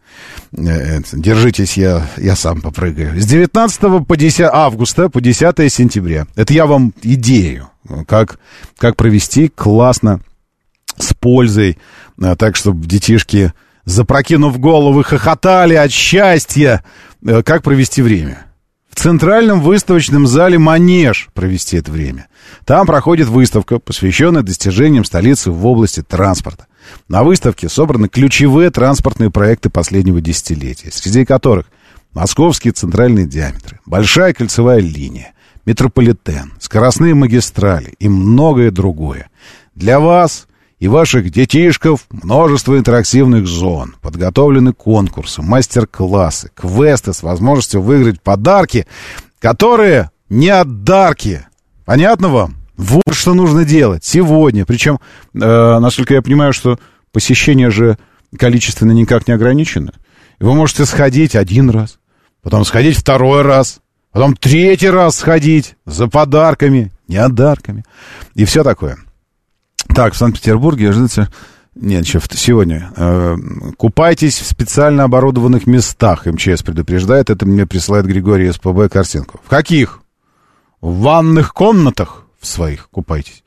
Э, 0.57 1.01
Держитесь, 1.13 1.77
я, 1.77 2.07
я 2.17 2.37
сам 2.37 2.61
попрыгаю. 2.61 3.21
С 3.21 3.27
19 3.27 4.07
по 4.07 4.17
10 4.17 4.41
августа 4.41 5.09
по 5.09 5.21
10 5.21 5.73
сентября. 5.73 6.27
Это 6.37 6.53
я 6.53 6.67
вам 6.67 6.93
идею, 7.03 7.71
как, 8.07 8.39
как 8.77 8.97
провести 8.97 9.49
классно, 9.49 10.21
с 10.97 11.15
пользой, 11.15 11.79
а, 12.21 12.37
так, 12.37 12.57
чтобы 12.57 12.87
детишки 12.87 13.53
запрокинув 13.85 14.59
головы, 14.59 15.05
хохотали 15.05 15.75
от 15.75 15.91
счастья. 15.93 16.85
Э, 17.25 17.43
Как 17.43 17.63
провести 17.63 18.03
время? 18.03 18.47
В 18.91 19.01
центральном 19.01 19.61
выставочном 19.61 20.27
зале 20.27 20.59
«Манеж» 20.59 21.29
провести 21.33 21.77
это 21.77 21.93
время. 21.93 22.27
Там 22.65 22.87
проходит 22.87 23.29
выставка, 23.29 23.79
посвященная 23.79 24.43
достижениям 24.43 25.05
столицы 25.05 25.53
в 25.53 25.65
области 25.67 26.03
транспорта. 26.03 26.67
На 27.09 27.23
выставке 27.23 27.69
собраны 27.69 28.09
ключевые 28.09 28.71
транспортные 28.71 29.31
проекты 29.31 29.71
последнего 29.71 30.21
десятилетия, 30.21 30.91
среди 30.93 31.25
которых 31.25 31.67
московские 32.13 32.73
центральные 32.73 33.27
диаметры, 33.27 33.81
большая 33.87 34.33
кольцевая 34.33 34.81
линия, 34.81 35.33
метрополитен, 35.65 36.53
скоростные 36.61 37.15
магистрали 37.15 37.95
и 37.99 38.09
многое 38.09 38.71
другое. 38.71 39.31
Для 39.75 40.01
вас 40.01 40.49
и 40.79 40.89
ваших 40.89 41.31
детишков 41.31 42.07
множество 42.11 42.79
интерактивных 42.79 43.47
зон, 43.47 43.97
подготовлены 44.01 44.73
конкурсы, 44.73 45.43
мастер-классы, 45.43 46.51
квесты 46.55 47.13
с 47.13 47.23
возможностью 47.23 47.83
выиграть 47.83 48.23
подарки, 48.23 48.87
которые 49.41 50.11
не 50.29 50.51
отдарки. 50.51 51.47
Понятно 51.85 52.29
вам? 52.29 52.58
Вот 52.79 53.03
что 53.11 53.35
нужно 53.35 53.65
делать 53.65 54.05
сегодня. 54.05 54.65
Причем, 54.65 55.01
э, 55.35 55.39
насколько 55.81 56.15
я 56.15 56.23
понимаю, 56.23 56.53
что 56.53 56.79
посещение 57.13 57.71
же 57.71 57.99
количественно 58.39 58.93
никак 58.93 59.27
не 59.27 59.35
ограничено. 59.35 59.93
Вы 60.39 60.55
можете 60.55 60.87
сходить 60.87 61.35
один 61.35 61.71
раз, 61.71 61.99
потом 62.41 62.65
сходить 62.65 62.97
второй 62.97 63.43
раз, 63.43 63.81
потом 64.13 64.37
третий 64.37 64.91
раз 64.91 65.17
сходить 65.17 65.75
за 65.87 66.07
подарками, 66.07 66.93
не 67.09 67.17
отдарками. 67.17 67.85
И 68.35 68.45
все 68.45 68.63
такое. 68.63 68.97
Так, 69.93 70.15
в 70.15 70.17
Санкт-Петербурге 70.17 70.91
ожидается... 70.91 71.29
Нет, 71.75 72.05
еще 72.05 72.21
сегодня. 72.31 72.93
Э, 72.97 73.37
купайтесь 73.77 74.39
в 74.39 74.47
специально 74.47 75.03
оборудованных 75.03 75.67
местах, 75.67 76.27
МЧС 76.27 76.63
предупреждает. 76.63 77.29
Это 77.29 77.45
мне 77.45 77.67
присылает 77.67 78.07
Григорий 78.07 78.53
СПБ 78.53 78.89
картинку. 78.93 79.41
В 79.45 79.49
каких? 79.49 80.01
В 80.81 81.01
ванных 81.01 81.55
комнатах 81.55 82.28
в 82.41 82.47
своих 82.47 82.89
купайтесь. 82.91 83.43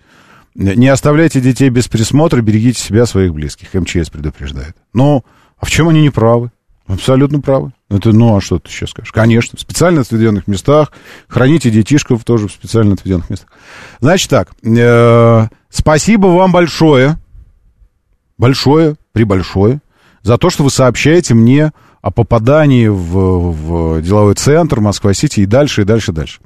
Не 0.54 0.90
оставляйте 0.90 1.40
детей 1.40 1.70
без 1.70 1.88
присмотра, 1.88 2.42
берегите 2.42 2.82
себя, 2.82 3.06
своих 3.06 3.34
близких. 3.34 3.74
МЧС 3.74 4.10
предупреждает. 4.10 4.76
Ну, 4.94 5.24
а 5.58 5.66
в 5.66 5.72
чем 5.72 5.88
они 5.88 6.02
не 6.02 6.10
правы? 6.10 6.52
Абсолютно 6.88 7.40
правы. 7.40 7.72
Это, 7.90 8.12
ну, 8.12 8.36
а 8.36 8.42
что 8.42 8.60
ты 8.60 8.70
сейчас 8.70 8.90
скажешь? 8.90 9.14
Конечно, 9.14 9.58
в 9.58 9.62
специально 9.62 10.02
отведенных 10.02 10.48
местах. 10.48 10.92
Храните 11.30 11.70
детишков 11.70 12.26
тоже 12.26 12.50
в 12.50 12.52
специально 12.52 12.94
отведенных 12.94 13.30
местах. 13.30 13.50
Значит 14.02 14.30
так, 14.30 14.52
э, 14.62 15.48
спасибо 15.70 16.28
вам 16.28 16.52
большое, 16.52 17.18
большое, 18.38 18.96
прибольшое, 19.14 19.82
за 20.22 20.38
то, 20.38 20.50
что 20.50 20.64
вы 20.64 20.70
сообщаете 20.70 21.34
мне 21.34 21.72
о 22.02 22.12
попадании 22.12 22.88
в, 22.88 23.52
в 23.52 24.02
деловой 24.02 24.34
центр 24.34 24.80
Москва-Сити 24.80 25.42
и 25.42 25.46
дальше, 25.46 25.82
и 25.82 25.86
дальше, 25.86 26.12
и 26.12 26.16
дальше. 26.16 26.40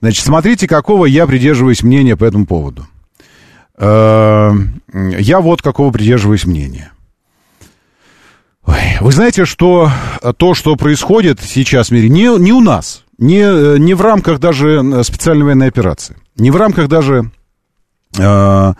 Значит, 0.00 0.24
смотрите, 0.24 0.68
какого 0.68 1.06
я 1.06 1.26
придерживаюсь 1.26 1.82
мнения 1.82 2.16
по 2.16 2.24
этому 2.24 2.46
поводу. 2.46 2.86
Э, 3.76 4.52
Я 5.18 5.40
вот 5.40 5.62
какого 5.62 5.90
придерживаюсь 5.90 6.46
мнения. 6.46 6.92
Вы 9.00 9.10
знаете, 9.10 9.44
что 9.44 9.90
то, 10.36 10.54
что 10.54 10.76
происходит 10.76 11.40
сейчас 11.40 11.88
в 11.88 11.90
мире, 11.90 12.08
не, 12.08 12.38
не 12.38 12.52
у 12.52 12.60
нас, 12.60 13.02
не, 13.18 13.78
не 13.80 13.94
в 13.94 14.00
рамках 14.00 14.38
даже 14.38 15.02
специальной 15.02 15.44
военной 15.44 15.66
операции, 15.66 16.16
не 16.36 16.52
в 16.52 16.56
рамках 16.56 16.86
даже 16.86 17.30
э, 18.16 18.72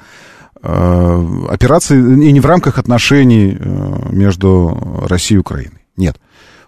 э, 0.62 1.26
операции, 1.50 1.96
и 1.98 2.30
не 2.30 2.38
в 2.38 2.46
рамках 2.46 2.78
отношений 2.78 3.56
э, 3.58 4.08
между 4.12 5.02
Россией 5.08 5.38
и 5.38 5.40
Украиной. 5.40 5.81
Нет. 5.96 6.20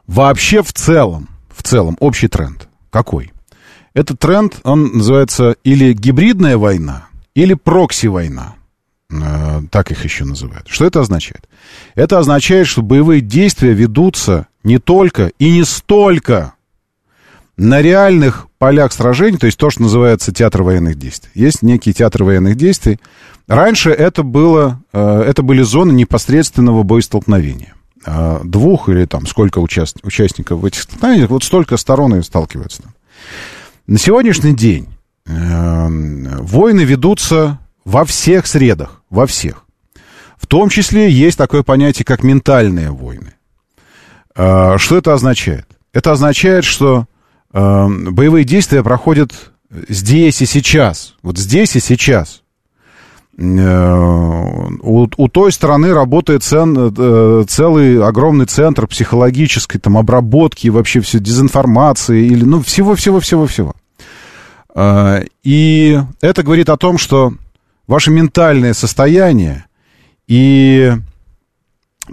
Вообще 0.06 0.62
в 0.62 0.72
целом, 0.72 1.28
в 1.50 1.62
целом, 1.62 1.96
общий 2.00 2.28
тренд. 2.28 2.68
Какой? 2.90 3.32
Этот 3.94 4.18
тренд, 4.18 4.60
он 4.64 4.98
называется 4.98 5.56
или 5.64 5.92
гибридная 5.92 6.58
война, 6.58 7.06
или 7.34 7.54
прокси-война. 7.54 8.54
Э, 9.10 9.62
Так 9.70 9.90
их 9.92 10.04
еще 10.04 10.24
называют. 10.24 10.66
Что 10.68 10.84
это 10.84 11.00
означает? 11.00 11.48
Это 11.94 12.18
означает, 12.18 12.66
что 12.66 12.82
боевые 12.82 13.20
действия 13.20 13.72
ведутся 13.72 14.48
не 14.62 14.78
только 14.78 15.30
и 15.38 15.50
не 15.50 15.64
столько 15.64 16.54
на 17.56 17.80
реальных 17.82 18.48
полях 18.58 18.92
сражений, 18.92 19.38
то 19.38 19.46
есть 19.46 19.58
то, 19.58 19.70
что 19.70 19.82
называется 19.82 20.32
театр 20.32 20.62
военных 20.62 20.98
действий. 20.98 21.30
Есть 21.34 21.62
некий 21.62 21.92
театр 21.94 22.24
военных 22.24 22.56
действий. 22.56 22.98
Раньше 23.46 23.90
это, 23.90 24.22
было, 24.22 24.82
э, 24.92 25.22
это 25.28 25.42
были 25.42 25.62
зоны 25.62 25.92
непосредственного 25.92 26.82
боестолкновения. 26.82 27.74
Э, 28.06 28.40
Двух 28.44 28.88
или 28.88 29.06
там 29.06 29.26
сколько 29.26 29.60
участ- 29.60 30.00
участников 30.02 30.60
в 30.60 30.64
этих 30.66 30.82
столкновениях, 30.82 31.30
вот 31.30 31.42
столько 31.44 31.76
сторон 31.76 32.14
и 32.16 32.22
сталкиваются. 32.22 32.82
На 33.86 33.98
сегодняшний 33.98 34.54
день 34.54 34.88
э, 35.26 35.86
войны 35.88 36.80
ведутся 36.82 37.58
во 37.84 38.04
всех 38.04 38.46
средах, 38.46 39.02
во 39.10 39.26
всех. 39.26 39.64
В 40.36 40.46
том 40.46 40.68
числе 40.68 41.10
есть 41.10 41.38
такое 41.38 41.62
понятие, 41.62 42.04
как 42.04 42.22
ментальные 42.22 42.90
войны. 42.90 43.34
Э, 44.36 44.76
Что 44.78 44.96
это 44.98 45.14
означает? 45.14 45.66
Это 45.92 46.12
означает, 46.12 46.64
что 46.64 47.06
э, 47.52 47.88
боевые 48.10 48.44
действия 48.44 48.82
проходят 48.82 49.32
здесь 49.88 50.42
и 50.42 50.46
сейчас. 50.46 51.14
Вот 51.22 51.38
здесь 51.38 51.74
и 51.76 51.80
сейчас. 51.80 52.42
Э, 53.36 54.68
У, 54.80 55.08
у 55.16 55.28
той 55.28 55.50
стороны 55.50 55.92
работает 55.92 56.42
цен- 56.42 56.94
э, 56.96 57.44
целый 57.48 58.00
огромный 58.02 58.46
центр 58.46 58.86
психологической 58.86 59.80
там, 59.80 59.96
обработки, 59.96 60.68
вообще 60.68 61.00
все 61.00 61.18
дезинформации, 61.18 62.26
или, 62.26 62.44
ну, 62.44 62.60
всего-всего-всего-всего. 62.62 63.74
Э, 64.74 65.24
И 65.42 66.00
это 66.20 66.42
говорит 66.42 66.68
о 66.68 66.76
том, 66.76 66.98
что 66.98 67.32
ваше 67.88 68.10
ментальное 68.10 68.72
состояние 68.74 69.64
и 70.28 70.92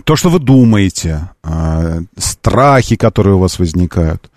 то, 0.06 0.16
что 0.16 0.30
вы 0.30 0.40
думаете, 0.40 1.30
страхи, 2.18 2.96
которые 2.96 3.36
у 3.36 3.40
вас 3.40 3.60
возникают, 3.60 4.32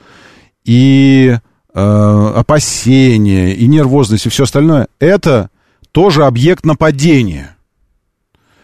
и 0.64 1.36
опасения, 1.72 3.54
и 3.54 3.66
нервозность, 3.68 4.26
и 4.26 4.30
все 4.30 4.44
остальное, 4.44 4.88
это 4.98 5.50
тоже 5.94 6.24
объект 6.24 6.66
нападения, 6.66 7.56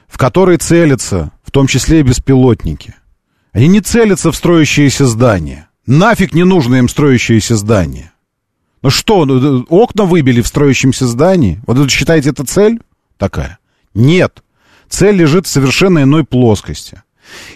в 0.09 0.19
который 0.19 0.57
целятся, 0.57 1.31
в 1.45 1.53
том 1.53 1.69
числе 1.69 2.01
и 2.01 2.03
беспилотники. 2.03 2.97
Они 3.53 3.69
не 3.69 3.81
целятся 3.81 4.33
в 4.33 4.37
строящиеся 4.37 5.07
здания. 5.07 5.69
Нафиг 5.87 6.35
не 6.35 6.43
нужно 6.43 6.77
им 6.77 6.89
строящиеся 6.89 7.55
здания. 7.55 8.13
Ну 8.83 8.91
что, 8.91 9.25
ну, 9.27 9.65
окна 9.69 10.07
выбили 10.07 10.41
в 10.41 10.49
строящемся 10.49 11.07
здании? 11.07 11.61
Вот 11.69 11.79
вы 11.79 11.89
считаете, 11.89 12.31
это 12.31 12.45
цель 12.45 12.81
такая? 13.17 13.61
Нет. 13.95 14.43
Цель 14.89 15.15
лежит 15.15 15.47
в 15.47 15.51
совершенно 15.51 16.03
иной 16.03 16.25
плоскости. 16.25 17.05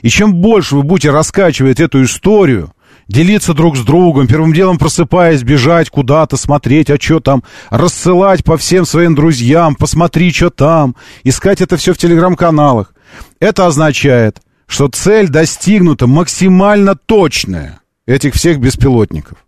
И 0.02 0.08
чем 0.08 0.34
больше 0.34 0.76
вы 0.76 0.84
будете 0.84 1.10
раскачивать 1.10 1.80
эту 1.80 2.04
историю, 2.04 2.72
делиться 3.08 3.54
друг 3.54 3.76
с 3.76 3.80
другом, 3.80 4.26
первым 4.26 4.52
делом 4.52 4.78
просыпаясь, 4.78 5.42
бежать 5.42 5.90
куда-то, 5.90 6.36
смотреть, 6.36 6.90
а 6.90 6.96
что 7.00 7.20
там, 7.20 7.42
рассылать 7.70 8.44
по 8.44 8.56
всем 8.56 8.84
своим 8.84 9.14
друзьям, 9.14 9.74
посмотри, 9.74 10.32
что 10.32 10.50
там, 10.50 10.96
искать 11.22 11.60
это 11.60 11.76
все 11.76 11.92
в 11.92 11.98
телеграм-каналах. 11.98 12.94
Это 13.40 13.66
означает, 13.66 14.40
что 14.66 14.88
цель 14.88 15.28
достигнута 15.28 16.06
максимально 16.06 16.96
точная 16.96 17.80
этих 18.06 18.34
всех 18.34 18.58
беспилотников. 18.58 19.38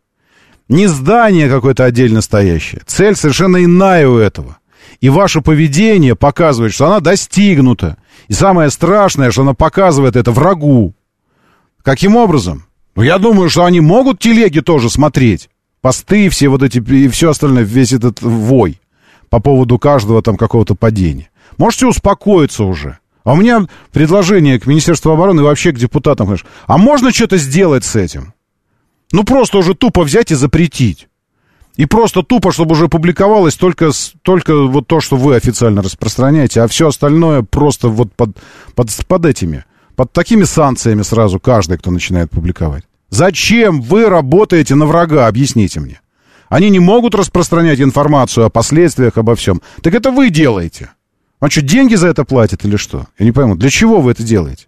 Не 0.69 0.89
здание 0.89 1.49
какое-то 1.49 1.85
отдельно 1.85 2.21
стоящее. 2.21 2.83
Цель 2.87 3.15
совершенно 3.15 3.65
иная 3.65 4.09
у 4.09 4.19
этого. 4.19 4.59
И 5.01 5.09
ваше 5.09 5.41
поведение 5.41 6.17
показывает, 6.17 6.73
что 6.73 6.87
она 6.87 7.01
достигнута. 7.01 7.97
И 8.29 8.33
самое 8.33 8.71
страшное, 8.71 9.31
что 9.31 9.43
она 9.43 9.55
показывает 9.55 10.17
это 10.17 10.33
врагу. 10.33 10.95
Каким 11.83 12.17
образом? 12.17 12.66
Ну, 12.97 13.03
я 13.03 13.19
думаю, 13.19 13.51
что 13.51 13.65
они 13.65 13.81
могут 13.81 14.19
телеги 14.19 14.61
тоже 14.61 14.89
смотреть. 14.91 15.51
Посты, 15.83 16.31
все 16.31 16.49
вот 16.49 16.63
эти, 16.63 16.79
и 16.79 17.09
все 17.09 17.31
остальное, 17.31 17.63
весь 17.63 17.93
этот 17.93 18.23
вой 18.23 18.81
по 19.29 19.39
поводу 19.39 19.79
каждого 19.79 20.23
там 20.23 20.37
какого-то 20.37 20.75
падения. 20.75 21.29
Можете 21.59 21.87
успокоиться 21.87 22.65
уже. 22.65 22.99
А 23.23 23.35
у 23.35 23.37
меня 23.37 23.67
предложение 23.93 24.59
к 24.59 24.67
Министерству 24.67 25.11
обороны 25.11 25.41
и 25.41 25.45
вообще 25.45 25.73
к 25.73 25.79
депутатам, 25.79 26.27
конечно. 26.27 26.49
А 26.67 26.79
можно 26.79 27.13
что-то 27.13 27.37
сделать 27.37 27.85
с 27.85 27.97
этим? 27.97 28.33
Ну, 29.13 29.25
просто 29.25 29.59
уже 29.59 29.75
тупо 29.75 30.03
взять 30.03 30.31
и 30.31 30.35
запретить. 30.35 31.09
И 31.77 31.85
просто 31.85 32.23
тупо, 32.23 32.53
чтобы 32.53 32.73
уже 32.73 32.89
публиковалось 32.89 33.57
только, 33.57 33.91
только 34.23 34.57
вот 34.63 34.87
то, 34.87 35.01
что 35.01 35.17
вы 35.17 35.37
официально 35.37 35.83
распространяете, 35.83 36.63
а 36.63 36.69
все 36.69 36.89
остальное 36.89 37.43
просто 37.43 37.89
вот 37.89 38.13
под, 38.15 38.37
под, 38.75 38.89
под 39.07 39.27
этими, 39.27 39.65
под 39.97 40.13
такими 40.13 40.45
санкциями 40.45 41.03
сразу 41.03 41.41
каждый, 41.41 41.79
кто 41.79 41.91
начинает 41.91 42.31
публиковать. 42.31 42.85
Зачем 43.09 43.81
вы 43.81 44.09
работаете 44.09 44.75
на 44.75 44.87
врага, 44.87 45.27
объясните 45.27 45.81
мне. 45.81 46.01
Они 46.49 46.71
не 46.71 46.79
могут 46.79 47.15
распространять 47.15 47.81
информацию 47.81 48.47
о 48.47 48.51
последствиях, 48.51 49.17
обо 49.17 49.35
всем. 49.35 49.63
Так 49.83 49.95
это 49.95 50.11
вы 50.11 50.31
делаете. 50.31 50.91
А 51.41 51.51
что, 51.51 51.63
деньги 51.63 51.95
за 51.95 52.09
это 52.09 52.25
платят 52.25 52.65
или 52.65 52.77
что? 52.77 53.07
Я 53.19 53.25
не 53.25 53.33
пойму, 53.33 53.57
для 53.57 53.71
чего 53.71 54.01
вы 54.01 54.13
это 54.13 54.23
делаете? 54.23 54.67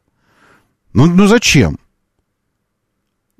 Ну, 0.93 1.07
ну 1.07 1.26
зачем? 1.26 1.79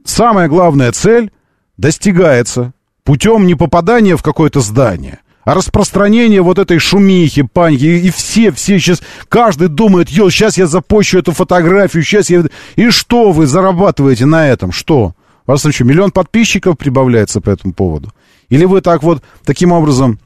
Самая 0.05 0.49
главная 0.49 0.93
цель 0.93 1.33
достигается 1.77 2.73
путем 3.03 3.47
не 3.47 3.55
попадания 3.55 4.17
в 4.17 4.23
какое-то 4.23 4.61
здание, 4.61 5.21
а 5.49 5.55
распространения 5.55 6.43
вот 6.43 6.59
этой 6.59 6.79
шумихи, 6.79 7.41
паники. 7.41 7.85
И, 7.85 8.11
все, 8.11 8.53
все 8.53 8.79
сейчас, 8.79 9.01
каждый 9.31 9.69
думает, 9.69 10.11
йо, 10.11 10.29
сейчас 10.29 10.59
я 10.59 10.67
запущу 10.67 11.21
эту 11.21 11.33
фотографию, 11.33 12.03
сейчас 12.03 12.29
я... 12.29 12.45
И 12.77 12.91
что 12.91 13.33
вы 13.33 13.47
зарабатываете 13.47 14.27
на 14.27 14.47
этом? 14.47 14.73
Что? 14.73 15.15
У 15.47 15.51
вас 15.51 15.63
там 15.63 15.73
что, 15.73 15.85
миллион 15.85 16.11
подписчиков 16.11 16.77
прибавляется 16.77 17.41
по 17.41 17.49
этому 17.49 17.73
поводу? 17.73 18.13
Или 18.51 18.67
вы 18.67 18.83
так 18.83 19.03
вот, 19.03 19.23
таким 19.43 19.73
образом, 19.73 20.19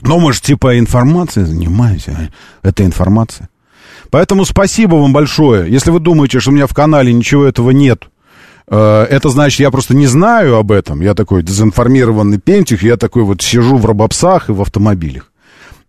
ну, 0.00 0.20
мы 0.20 0.32
же 0.32 0.40
типа 0.40 0.78
информацией 0.78 1.46
занимаетесь, 1.46 2.10
а 2.10 2.28
это 2.62 2.84
информация. 2.84 3.48
Поэтому 4.12 4.44
спасибо 4.44 4.94
вам 4.94 5.12
большое. 5.12 5.72
Если 5.72 5.90
вы 5.90 5.98
думаете, 5.98 6.38
что 6.38 6.50
у 6.50 6.54
меня 6.54 6.68
в 6.68 6.74
канале 6.74 7.12
ничего 7.12 7.46
этого 7.46 7.72
нет, 7.72 8.04
это 8.76 9.28
значит, 9.28 9.60
я 9.60 9.70
просто 9.70 9.94
не 9.94 10.06
знаю 10.06 10.56
об 10.56 10.72
этом. 10.72 11.00
Я 11.00 11.14
такой 11.14 11.42
дезинформированный 11.42 12.38
пентих, 12.38 12.82
я 12.82 12.96
такой 12.96 13.22
вот 13.22 13.42
сижу 13.42 13.76
в 13.76 13.84
робопсах 13.84 14.48
и 14.48 14.52
в 14.52 14.62
автомобилях. 14.62 15.32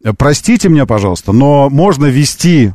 Э, 0.03 0.13
Простите 0.17 0.69
меня, 0.69 0.86
пожалуйста, 0.86 1.31
но 1.31 1.69
можно 1.69 2.05
вести, 2.05 2.73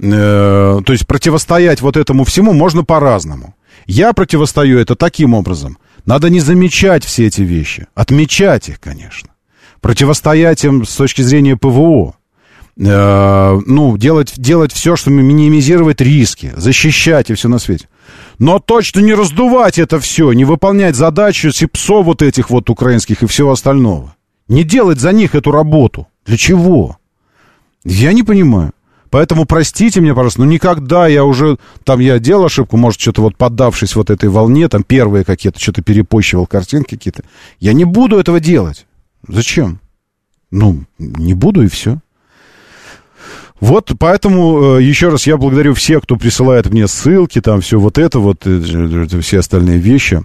э, 0.00 0.80
то 0.84 0.92
есть 0.92 1.06
противостоять 1.06 1.80
вот 1.80 1.96
этому 1.96 2.24
всему 2.24 2.52
можно 2.52 2.84
по-разному. 2.84 3.54
Я 3.86 4.12
противостою 4.12 4.78
это 4.78 4.94
таким 4.94 5.34
образом. 5.34 5.78
Надо 6.04 6.30
не 6.30 6.40
замечать 6.40 7.04
все 7.04 7.26
эти 7.26 7.42
вещи, 7.42 7.86
отмечать 7.94 8.68
их, 8.68 8.80
конечно. 8.80 9.30
Противостоять 9.80 10.64
им 10.64 10.84
с 10.84 10.94
точки 10.94 11.22
зрения 11.22 11.56
ПВО. 11.56 12.14
Э, 12.76 13.60
ну, 13.66 13.96
делать, 13.96 14.34
делать 14.36 14.72
все, 14.72 14.96
чтобы 14.96 15.22
минимизировать 15.22 16.00
риски, 16.00 16.52
защищать 16.56 17.30
и 17.30 17.34
все 17.34 17.48
на 17.48 17.58
свете. 17.58 17.88
Но 18.38 18.58
точно 18.58 19.00
не 19.00 19.14
раздувать 19.14 19.78
это 19.78 19.98
все, 20.00 20.32
не 20.32 20.44
выполнять 20.44 20.96
задачу 20.96 21.50
СИПСО 21.50 22.02
вот 22.02 22.22
этих 22.22 22.50
вот 22.50 22.70
украинских 22.70 23.22
и 23.22 23.26
всего 23.26 23.52
остального. 23.52 24.14
Не 24.48 24.64
делать 24.64 25.00
за 25.00 25.12
них 25.12 25.34
эту 25.34 25.50
работу. 25.50 26.06
Для 26.24 26.36
чего? 26.36 26.98
Я 27.84 28.12
не 28.12 28.22
понимаю. 28.22 28.72
Поэтому 29.10 29.46
простите 29.46 30.00
меня, 30.00 30.14
пожалуйста, 30.14 30.40
но 30.40 30.46
никогда 30.46 31.06
я 31.06 31.24
уже, 31.24 31.58
там 31.84 32.00
я 32.00 32.18
делал 32.18 32.44
ошибку, 32.44 32.76
может, 32.76 33.00
что-то 33.00 33.22
вот 33.22 33.36
поддавшись 33.36 33.96
вот 33.96 34.10
этой 34.10 34.28
волне, 34.28 34.68
там 34.68 34.82
первые 34.82 35.24
какие-то, 35.24 35.58
что-то 35.58 35.82
перепощивал 35.82 36.46
картинки 36.46 36.94
какие-то. 36.94 37.22
Я 37.58 37.72
не 37.72 37.84
буду 37.84 38.18
этого 38.18 38.38
делать. 38.38 38.86
Зачем? 39.26 39.80
Ну, 40.50 40.84
не 40.98 41.34
буду 41.34 41.62
и 41.62 41.68
все. 41.68 41.98
Вот 43.60 43.92
поэтому 43.98 44.76
э, 44.76 44.82
еще 44.82 45.08
раз 45.08 45.26
я 45.26 45.36
благодарю 45.36 45.74
всех, 45.74 46.02
кто 46.02 46.16
присылает 46.16 46.70
мне 46.70 46.86
ссылки, 46.86 47.40
там 47.40 47.60
все 47.60 47.78
вот 47.78 47.98
это 47.98 48.20
вот, 48.20 48.42
э, 48.44 49.20
все 49.20 49.40
остальные 49.40 49.78
вещи. 49.78 50.22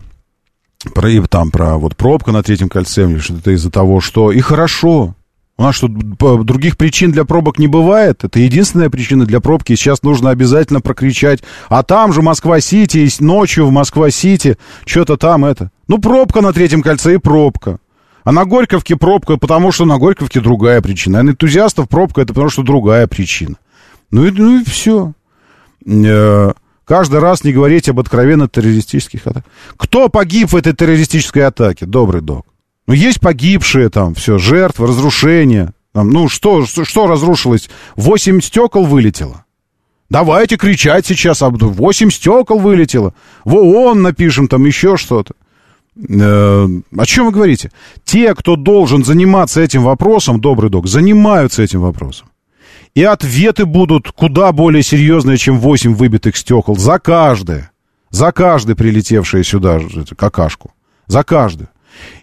Про, 0.93 1.09
и 1.09 1.19
там 1.21 1.49
про 1.49 1.77
вот 1.77 1.95
пробка 1.95 2.31
на 2.31 2.43
третьем 2.43 2.69
кольце, 2.69 3.19
что-то 3.19 3.51
из-за 3.51 3.71
того, 3.71 4.01
что... 4.01 4.31
И 4.31 4.39
хорошо. 4.39 5.15
У 5.55 5.63
нас 5.63 5.75
что, 5.75 5.87
других 5.87 6.77
причин 6.77 7.11
для 7.11 7.25
пробок 7.25 7.59
не 7.59 7.67
бывает? 7.67 8.23
Это 8.23 8.39
единственная 8.39 8.89
причина 8.89 9.25
для 9.25 9.39
пробки. 9.39 9.75
Сейчас 9.75 10.01
нужно 10.03 10.31
обязательно 10.31 10.81
прокричать. 10.81 11.41
А 11.69 11.83
там 11.83 12.11
же 12.11 12.21
Москва-Сити, 12.21 13.07
ночью 13.19 13.67
в 13.67 13.71
Москва-Сити, 13.71 14.57
что-то 14.85 15.15
там 15.15 15.45
это. 15.45 15.71
Ну, 15.87 15.99
пробка 15.99 16.41
на 16.41 16.53
третьем 16.53 16.81
кольце 16.81 17.15
и 17.15 17.17
пробка. 17.17 17.79
А 18.23 18.31
на 18.31 18.45
Горьковке 18.45 18.95
пробка, 18.95 19.37
потому 19.37 19.71
что 19.71 19.85
на 19.85 19.97
Горьковке 19.97 20.39
другая 20.39 20.81
причина. 20.81 21.19
А 21.19 21.23
на 21.23 21.31
энтузиастов 21.31 21.89
пробка, 21.89 22.21
это 22.21 22.33
потому 22.33 22.49
что 22.49 22.63
другая 22.63 23.07
причина. 23.07 23.55
Ну 24.11 24.25
и, 24.25 24.31
ну 24.31 24.61
и 24.61 24.63
все. 24.63 25.13
Э, 25.85 26.53
каждый 26.85 27.19
раз 27.19 27.43
не 27.43 27.51
говорить 27.51 27.89
об 27.89 27.99
откровенно 27.99 28.47
террористических 28.47 29.27
атаках. 29.27 29.51
Кто 29.75 30.07
погиб 30.07 30.51
в 30.51 30.55
этой 30.55 30.73
террористической 30.73 31.45
атаке, 31.45 31.85
добрый 31.85 32.21
док? 32.21 32.45
Ну, 32.87 32.93
есть 32.93 33.19
погибшие 33.19 33.89
там, 33.89 34.13
все, 34.15 34.37
жертвы, 34.37 34.87
разрушения. 34.87 35.73
Там, 35.93 36.09
ну, 36.09 36.29
что, 36.29 36.65
что, 36.65 36.85
что 36.85 37.07
разрушилось? 37.07 37.69
Восемь 37.95 38.41
стекол 38.41 38.85
вылетело. 38.85 39.45
Давайте 40.09 40.57
кричать 40.57 41.05
сейчас 41.05 41.41
об 41.41 41.61
восемь 41.61 42.11
стекол 42.11 42.59
вылетело. 42.59 43.13
В 43.45 43.55
ООН 43.55 44.01
напишем 44.01 44.47
там 44.47 44.65
еще 44.65 44.95
что-то. 44.95 45.33
Э, 45.95 46.67
о 46.97 47.05
чем 47.05 47.25
вы 47.25 47.31
говорите? 47.31 47.71
Те, 48.03 48.33
кто 48.35 48.55
должен 48.55 49.03
заниматься 49.03 49.61
этим 49.61 49.83
вопросом, 49.83 50.41
добрый 50.41 50.69
док, 50.69 50.87
занимаются 50.87 51.63
этим 51.63 51.81
вопросом. 51.81 52.29
И 52.95 53.03
ответы 53.03 53.65
будут 53.65 54.11
куда 54.11 54.51
более 54.51 54.83
серьезные, 54.83 55.37
чем 55.37 55.59
8 55.59 55.95
выбитых 55.95 56.37
стекол. 56.37 56.77
За 56.77 56.99
каждое. 56.99 57.71
За 58.09 58.31
каждое 58.31 58.75
прилетевшее 58.75 59.43
сюда 59.43 59.79
какашку. 60.15 60.73
За 61.07 61.23
каждую. 61.23 61.69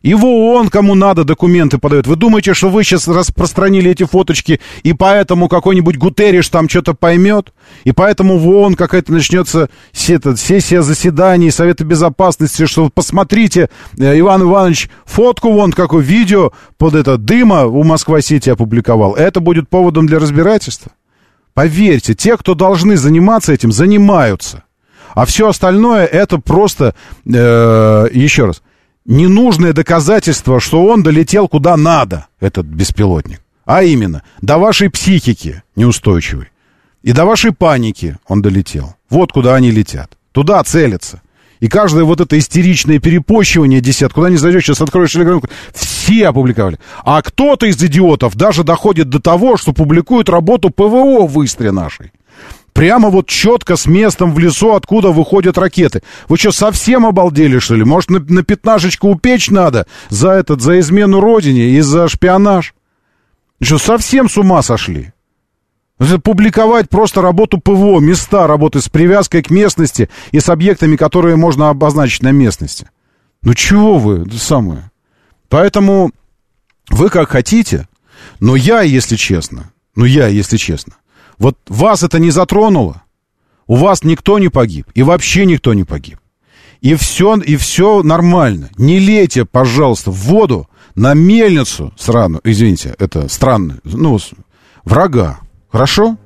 И 0.03 0.15
в 0.15 0.25
ООН, 0.25 0.69
кому 0.69 0.95
надо, 0.95 1.25
документы 1.25 1.79
подают. 1.79 2.07
Вы 2.07 2.17
думаете, 2.17 2.55
что 2.55 2.71
вы 2.71 2.85
сейчас 2.85 3.07
распространили 3.07 3.91
эти 3.91 4.05
фоточки, 4.05 4.61
и 4.83 4.93
поэтому 4.93 5.49
какой-нибудь 5.49 5.97
Гутериш 5.97 6.49
там 6.49 6.69
что-то 6.69 6.95
поймет? 6.95 7.53
И 7.85 7.93
поэтому 7.93 8.39
в 8.39 8.49
ООН 8.49 8.75
какая-то 8.75 9.13
начнется 9.13 9.69
сессия 9.93 10.83
заседаний 10.83 11.51
Совета 11.51 11.85
Безопасности, 11.85 12.67
что 12.67 12.91
посмотрите, 12.93 13.69
э, 13.99 14.19
Иван 14.19 14.43
Иванович, 14.43 14.89
фотку 15.05 15.53
вон, 15.53 15.73
какое 15.73 16.03
видео 16.03 16.53
под 16.79 16.95
это 16.95 17.19
дыма 17.19 17.67
у 17.67 17.83
Москва-Сити 17.85 18.51
опубликовал. 18.51 19.15
Это 19.15 19.41
будет 19.41 19.69
поводом 19.69 20.07
для 20.07 20.19
разбирательства? 20.19 20.93
Поверьте, 21.55 22.15
те, 22.15 22.37
кто 22.37 22.55
должны 22.55 22.97
заниматься 22.97 23.53
этим, 23.53 23.73
занимаются. 23.73 24.65
А 25.15 25.27
все 25.27 25.49
остальное 25.49 26.07
это 26.07 26.39
просто, 26.39 26.95
э, 27.27 28.09
еще 28.13 28.47
раз, 28.47 28.63
ненужное 29.11 29.73
доказательство, 29.73 30.61
что 30.61 30.87
он 30.87 31.03
долетел 31.03 31.49
куда 31.49 31.77
надо, 31.77 32.29
этот 32.39 32.67
беспилотник. 32.67 33.43
А 33.67 33.83
именно, 33.83 34.23
до 34.41 34.57
вашей 34.59 34.89
психики 34.89 35.63
неустойчивой. 35.77 36.49
И 37.03 37.13
до 37.13 37.25
вашей 37.25 37.53
паники 37.53 38.17
он 38.27 38.41
долетел. 38.41 38.95
Вот 39.11 39.33
куда 39.33 39.55
они 39.55 39.71
летят. 39.71 40.17
Туда 40.33 40.63
целятся. 40.63 41.23
И 41.59 41.69
каждое 41.69 42.05
вот 42.05 42.21
это 42.21 42.39
истеричное 42.39 43.01
перепощивание 43.01 43.81
десят, 43.81 44.13
куда 44.13 44.31
не 44.31 44.37
зайдешь, 44.37 44.65
сейчас 44.65 44.81
откроешь 44.81 45.13
телеграмму, 45.13 45.43
все 45.75 46.29
опубликовали. 46.29 46.79
А 47.05 47.21
кто-то 47.21 47.67
из 47.67 47.83
идиотов 47.83 48.35
даже 48.35 48.65
доходит 48.65 49.11
до 49.11 49.21
того, 49.21 49.57
что 49.57 49.73
публикует 49.73 50.31
работу 50.31 50.71
ПВО 50.71 51.27
в 51.27 51.45
Истре 51.45 51.71
нашей. 51.71 52.13
Прямо 52.73 53.11
вот 53.11 53.27
четко 53.27 53.77
с 53.77 53.87
местом 53.87 54.33
в 54.33 54.39
лесу, 54.39 54.75
откуда 54.75 55.11
выходят 55.11 55.59
ракеты. 55.59 56.03
Вы 56.29 56.37
что, 56.37 56.53
совсем 56.53 57.05
обалдели, 57.05 57.59
что 57.59 57.75
ли? 57.75 57.85
Может, 57.85 58.11
на, 58.11 58.21
на 58.21 58.43
пятнашечку 58.43 59.09
упечь 59.09 59.51
надо 59.51 59.87
за 60.09 60.31
этот, 60.31 60.61
за 60.61 60.79
измену 60.81 61.21
родине 61.21 61.71
и 61.71 61.81
за 61.81 62.09
шпионаж? 62.09 62.75
Что, 63.61 63.79
совсем 63.79 64.29
с 64.29 64.39
ума 64.39 64.63
сошли? 64.63 65.13
Публиковать 66.23 66.89
просто 66.89 67.21
работу 67.21 67.59
ПВО, 67.59 68.01
места 68.01 68.47
работы 68.47 68.81
с 68.81 68.89
привязкой 68.89 69.43
к 69.43 69.51
местности 69.51 70.09
и 70.33 70.41
с 70.41 70.49
объектами, 70.49 70.97
которые 70.97 71.37
можно 71.37 71.69
обозначить 71.69 72.23
на 72.23 72.31
местности. 72.31 72.89
Ну 73.43 73.53
чего 73.53 73.99
вы, 73.99 74.23
это 74.23 74.39
самое. 74.39 74.91
Поэтому 75.51 76.13
вы 76.89 77.11
как 77.11 77.31
хотите, 77.31 77.87
но 78.39 78.57
я, 78.57 78.81
если 78.81 79.17
честно, 79.17 79.73
ну 79.95 80.07
я, 80.07 80.29
если 80.29 80.57
честно, 80.57 80.95
вот 81.41 81.57
вас 81.69 82.05
это 82.05 82.21
не 82.21 82.31
затронуло, 82.31 83.03
у 83.67 83.75
вас 83.75 84.05
никто 84.05 84.39
не 84.39 84.49
погиб, 84.49 84.87
и 84.95 85.03
вообще 85.03 85.47
никто 85.47 85.75
не 85.75 85.83
погиб. 85.83 86.19
И 86.81 86.95
все, 86.95 87.37
и 87.37 87.57
все 87.57 88.03
нормально. 88.03 88.71
Не 88.79 88.99
лейте, 89.01 89.45
пожалуйста, 89.45 90.11
в 90.11 90.17
воду 90.17 90.69
на 90.95 91.15
мельницу 91.15 91.93
сраную, 91.99 92.41
извините, 92.45 92.95
это 92.99 93.29
странно, 93.29 93.79
ну, 93.85 94.19
врага. 94.85 95.41
Хорошо? 95.71 96.17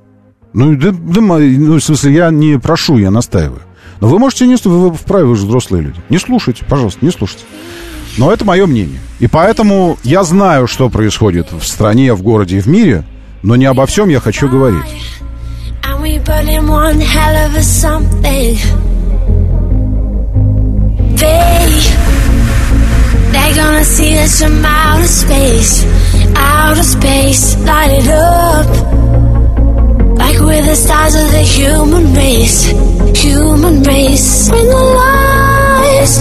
Ну, 0.53 0.77
да, 0.77 0.91
да, 0.91 1.21
ну, 1.21 1.79
в 1.79 1.81
смысле, 1.81 2.12
я 2.12 2.31
не 2.31 2.59
прошу, 2.59 2.99
я 2.99 3.11
настаиваю. 3.11 3.62
Но 4.01 4.09
вы 4.09 4.19
можете 4.19 4.47
не 4.47 4.57
слушать, 4.57 4.81
вы 4.81 4.95
вправе, 4.95 5.25
вы 5.25 5.37
же 5.37 5.47
взрослые 5.47 5.83
люди. 5.83 6.01
Не 6.09 6.19
слушайте, 6.19 6.65
пожалуйста, 6.65 7.05
не 7.05 7.11
слушайте. 7.11 7.45
Но 8.17 8.33
это 8.33 8.45
мое 8.45 8.67
мнение. 8.67 9.01
И 9.19 9.27
поэтому 9.27 9.99
я 10.03 10.23
знаю, 10.25 10.67
что 10.67 10.89
происходит 10.89 11.53
в 11.53 11.65
стране, 11.65 12.15
в 12.15 12.23
городе 12.23 12.59
и 12.59 12.61
в 12.61 12.67
мире, 12.67 13.05
но 13.45 13.57
не 13.57 13.66
обо 13.66 13.86
всем 13.86 14.09
я 14.09 14.20
хочу 14.20 14.49
говорить. 14.49 14.80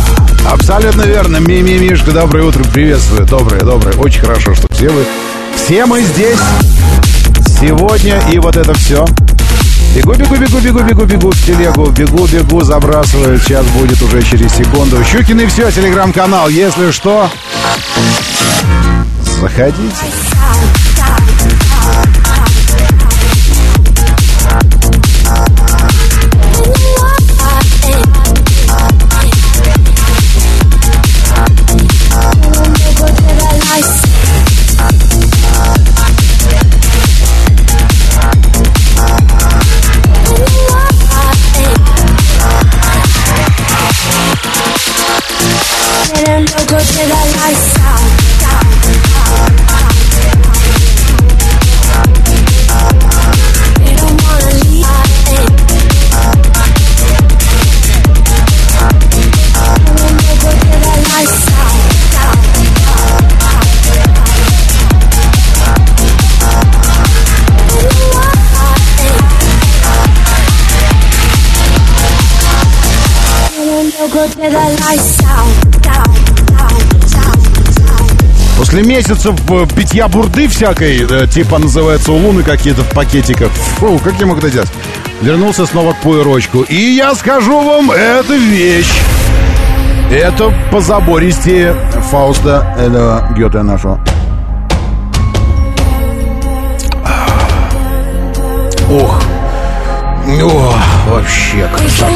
Абсолютно 0.51 1.03
верно. 1.03 1.37
Мими 1.37 1.77
Мишка, 1.77 2.11
доброе 2.11 2.45
утро, 2.45 2.63
приветствую. 2.63 3.27
Доброе, 3.27 3.61
доброе. 3.61 3.95
Очень 3.97 4.21
хорошо, 4.21 4.55
что 4.55 4.67
все 4.73 4.89
вы, 4.89 5.05
все 5.55 5.85
мы 5.85 6.01
здесь 6.01 6.39
сегодня. 7.67 8.21
И 8.31 8.39
вот 8.39 8.57
это 8.57 8.73
все. 8.73 9.05
Бегу, 9.95 10.13
бегу, 10.13 10.35
бегу, 10.35 10.59
бегу, 10.59 10.79
бегу, 10.83 11.05
бегу 11.05 11.31
в 11.31 11.45
телегу. 11.45 11.89
Бегу, 11.91 12.27
бегу, 12.27 12.61
забрасываю. 12.61 13.39
Сейчас 13.39 13.65
будет 13.67 14.01
уже 14.01 14.21
через 14.23 14.53
секунду. 14.53 15.03
Щукин 15.03 15.39
и 15.39 15.45
все, 15.45 15.71
телеграм-канал. 15.71 16.49
Если 16.49 16.91
что, 16.91 17.29
заходите. 19.39 20.22
После 78.57 78.83
месяцев 78.83 79.35
э, 79.49 79.67
питья 79.75 80.07
бурды 80.07 80.47
всякой, 80.47 81.05
э, 81.07 81.27
типа 81.27 81.57
называется 81.59 82.11
у 82.11 82.17
Луны 82.17 82.43
какие-то 82.43 82.81
в 82.81 82.89
пакетиках. 82.89 83.51
Фу, 83.51 83.99
как 84.03 84.19
я 84.19 84.25
мог 84.25 84.37
это 84.37 84.49
делать? 84.49 84.69
Вернулся 85.21 85.65
снова 85.65 85.93
к 85.93 85.97
пуэрочку. 85.97 86.61
И 86.61 86.75
я 86.75 87.13
скажу 87.13 87.61
вам, 87.61 87.91
это 87.91 88.35
вещь. 88.35 88.91
Это 90.11 90.53
позабористее 90.71 91.75
Фауста 92.09 92.75
этого 92.79 93.27
Гёте 93.37 93.61
нашего. 93.63 93.99
Ох. 98.89 99.21
Ох, 100.41 100.75
вообще 101.07 101.67
красота. 101.75 102.09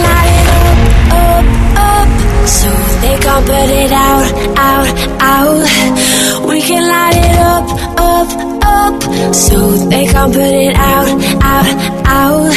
So 2.48 2.72
they 3.04 3.18
can't 3.20 3.46
put 3.46 3.70
it 3.84 3.92
out, 3.92 4.26
out, 4.56 4.88
out. 5.20 6.48
We 6.48 6.62
can 6.62 6.84
light 6.88 7.18
it 7.18 7.38
up, 7.44 7.68
up, 8.00 8.30
up, 8.64 9.36
so 9.36 9.58
they 9.92 10.06
can't 10.08 10.32
put 10.32 10.54
it 10.66 10.76
out, 10.76 11.10
out, 11.44 11.68
out. 12.08 12.48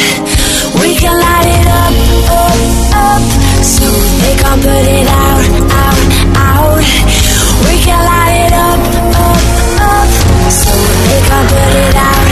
We 0.79 0.95
can 0.95 1.15
light 1.25 1.49
it 1.59 1.67
up, 1.67 1.95
up, 2.39 2.59
up, 3.03 3.23
so 3.63 3.87
they 4.23 4.35
can't 4.39 4.61
put 4.63 4.85
it 4.97 5.07
out, 5.11 5.43
out, 5.83 5.99
out. 6.39 6.87
We 7.67 7.75
can 7.83 7.99
light 8.09 8.47
it 8.47 8.53
up, 8.67 8.79
up, 9.27 9.43
up, 9.91 10.09
so 10.61 10.71
they 11.09 11.21
can't 11.27 11.47
put 11.51 11.73
it 11.83 11.95
out, 11.95 12.30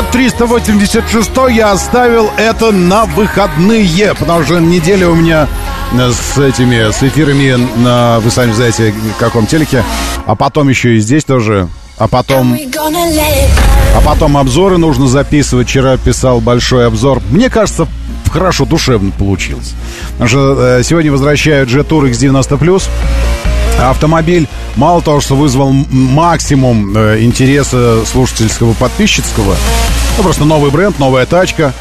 Нет, 0.00 0.12
386 0.12 1.30
я 1.50 1.72
оставил 1.72 2.30
это 2.38 2.70
на 2.72 3.04
выходные, 3.04 4.14
потому 4.18 4.42
что 4.44 4.58
неделя 4.58 5.10
у 5.10 5.14
меня 5.14 5.46
с 5.92 6.38
этими, 6.38 6.90
с 6.90 7.02
эфирами 7.02 7.58
на, 7.76 8.18
вы 8.20 8.30
сами 8.30 8.52
знаете, 8.52 8.94
каком 9.18 9.46
телеке, 9.46 9.84
а 10.24 10.36
потом 10.36 10.70
еще 10.70 10.96
и 10.96 11.00
здесь 11.00 11.24
тоже, 11.24 11.68
а 11.98 12.08
потом, 12.08 12.56
а 13.94 14.00
потом 14.02 14.38
обзоры 14.38 14.78
нужно 14.78 15.06
записывать. 15.06 15.68
Вчера 15.68 15.98
писал 15.98 16.40
большой 16.40 16.86
обзор. 16.86 17.20
Мне 17.30 17.50
кажется, 17.50 17.86
хорошо, 18.32 18.64
душевно 18.64 19.10
получилось. 19.10 19.74
Потому 20.12 20.28
что 20.28 20.80
сегодня 20.82 21.12
возвращают 21.12 21.68
G-Tour 21.68 22.10
X90+. 22.10 22.88
Автомобиль 23.88 24.46
мало 24.76 25.02
того, 25.02 25.20
что 25.20 25.36
вызвал 25.36 25.72
максимум 25.72 26.96
э, 26.96 27.22
интереса 27.22 28.04
слушательского, 28.04 28.74
подписчицкого, 28.74 29.56
ну, 30.16 30.22
просто 30.22 30.44
новый 30.44 30.70
бренд, 30.70 30.98
новая 30.98 31.26
тачка. 31.26 31.72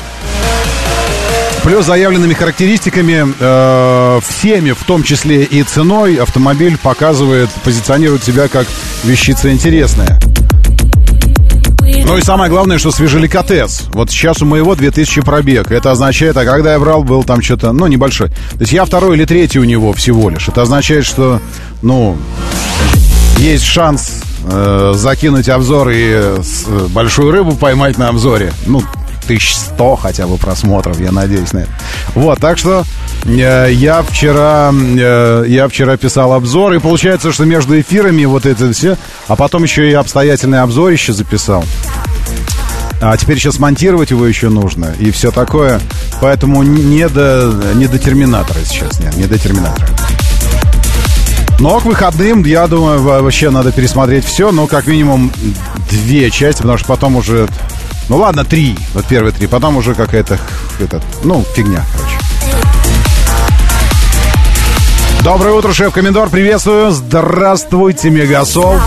Плюс 1.64 1.86
заявленными 1.86 2.34
характеристиками, 2.34 3.34
э, 3.38 4.20
всеми, 4.28 4.72
в 4.72 4.84
том 4.86 5.04
числе 5.04 5.44
и 5.44 5.62
ценой, 5.64 6.16
автомобиль 6.16 6.78
показывает, 6.78 7.50
позиционирует 7.64 8.24
себя 8.24 8.48
как 8.48 8.66
вещица 9.04 9.52
интересная. 9.52 10.20
Ну 12.10 12.18
и 12.18 12.22
самое 12.24 12.50
главное, 12.50 12.80
что 12.80 12.90
свежеликотес. 12.90 13.84
Вот 13.94 14.10
сейчас 14.10 14.42
у 14.42 14.46
моего 14.46 14.74
2000 14.74 15.22
пробег. 15.22 15.70
Это 15.70 15.92
означает, 15.92 16.36
а 16.38 16.44
когда 16.44 16.74
я 16.74 16.80
брал, 16.80 17.04
был 17.04 17.24
там 17.24 17.40
что-то, 17.44 17.72
ну, 17.72 17.86
небольшой. 17.86 18.30
То 18.30 18.62
есть 18.62 18.72
я 18.72 18.84
второй 18.84 19.16
или 19.16 19.26
третий 19.26 19.60
у 19.60 19.64
него 19.64 19.94
всего 19.94 20.32
лишь. 20.32 20.48
Это 20.48 20.64
означает, 20.64 21.06
что, 21.06 21.40
ну, 21.84 22.18
есть 23.38 23.64
шанс 23.64 24.24
э, 24.44 24.94
закинуть 24.96 25.50
обзор 25.50 25.90
и 25.90 26.10
э, 26.12 26.42
э, 26.42 26.88
большую 26.90 27.30
рыбу 27.30 27.52
поймать 27.52 28.00
на 28.00 28.08
обзоре. 28.08 28.54
Ну, 28.66 28.82
1100 29.30 29.96
хотя 29.96 30.26
бы 30.28 30.38
просмотров, 30.38 31.00
я 31.00 31.12
надеюсь 31.12 31.54
на 31.54 31.60
это. 31.60 31.70
Вот, 32.16 32.40
так 32.40 32.58
что 32.58 32.84
э, 33.26 33.70
я 33.72 34.02
вчера 34.02 34.72
э, 34.74 35.46
я 35.48 35.68
вчера 35.68 35.98
писал 35.98 36.34
обзор, 36.34 36.74
и 36.74 36.80
получается, 36.80 37.32
что 37.32 37.46
между 37.46 37.80
эфирами 37.80 38.26
вот 38.26 38.46
это 38.46 38.72
все, 38.74 38.98
а 39.28 39.36
потом 39.36 39.64
еще 39.64 39.90
и 39.90 39.94
обстоятельный 39.94 40.62
обзор 40.62 40.90
еще 40.92 41.14
записал. 41.14 41.64
А 43.02 43.16
теперь 43.16 43.38
еще 43.38 43.52
смонтировать 43.52 44.10
его 44.12 44.26
еще 44.26 44.50
нужно 44.50 44.94
и 45.00 45.12
все 45.12 45.32
такое. 45.32 45.80
Поэтому 46.22 46.64
не 46.64 47.08
до, 47.08 47.54
не 47.76 47.88
до 47.88 47.98
терминатора 47.98 48.60
сейчас, 48.66 49.00
нет, 49.00 49.16
не 49.16 49.26
до 49.26 49.38
терминатора. 49.38 49.88
Но 51.60 51.80
к 51.80 51.86
выходным, 51.86 52.44
я 52.46 52.68
думаю, 52.68 53.02
во- 53.02 53.22
вообще 53.22 53.50
надо 53.50 53.72
пересмотреть 53.72 54.26
все, 54.26 54.52
но 54.52 54.66
как 54.66 54.88
минимум 54.88 55.32
две 55.90 56.32
части, 56.32 56.62
потому 56.62 56.78
что 56.78 56.88
потом 56.88 57.16
уже... 57.18 57.48
Ну 58.10 58.18
ладно, 58.18 58.44
три, 58.44 58.76
вот 58.96 59.06
первые 59.06 59.32
три, 59.32 59.46
потом 59.46 59.78
уже 59.78 59.94
какая-то, 59.94 60.40
этот, 60.80 61.04
ну, 61.24 61.46
фигня, 61.56 61.86
короче. 61.96 62.18
Доброе 65.24 65.54
утро, 65.54 65.74
шеф-комендор, 65.74 66.30
приветствую. 66.30 66.90
Здравствуйте, 66.90 68.10
Мегасол. 68.10 68.80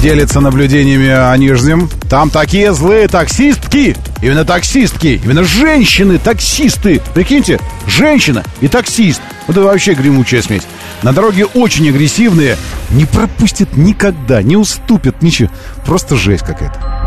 Делится 0.00 0.40
наблюдениями 0.40 1.08
о 1.08 1.36
Нижнем. 1.36 1.90
Там 2.08 2.30
такие 2.30 2.72
злые 2.72 3.08
таксистки. 3.08 3.94
Именно 4.22 4.46
таксистки. 4.46 5.20
Именно 5.22 5.44
женщины, 5.44 6.18
таксисты. 6.18 7.02
Прикиньте, 7.12 7.60
женщина 7.86 8.44
и 8.62 8.68
таксист. 8.68 9.20
Вот 9.46 9.58
это 9.58 9.66
вообще 9.66 9.92
гремучая 9.92 10.40
смесь. 10.40 10.62
На 11.02 11.12
дороге 11.12 11.44
очень 11.44 11.88
агрессивные. 11.88 12.56
Не 12.90 13.04
пропустят 13.04 13.76
никогда, 13.76 14.40
не 14.42 14.56
уступят, 14.56 15.20
ничего. 15.20 15.50
Просто 15.84 16.16
жесть 16.16 16.44
какая-то. 16.44 16.97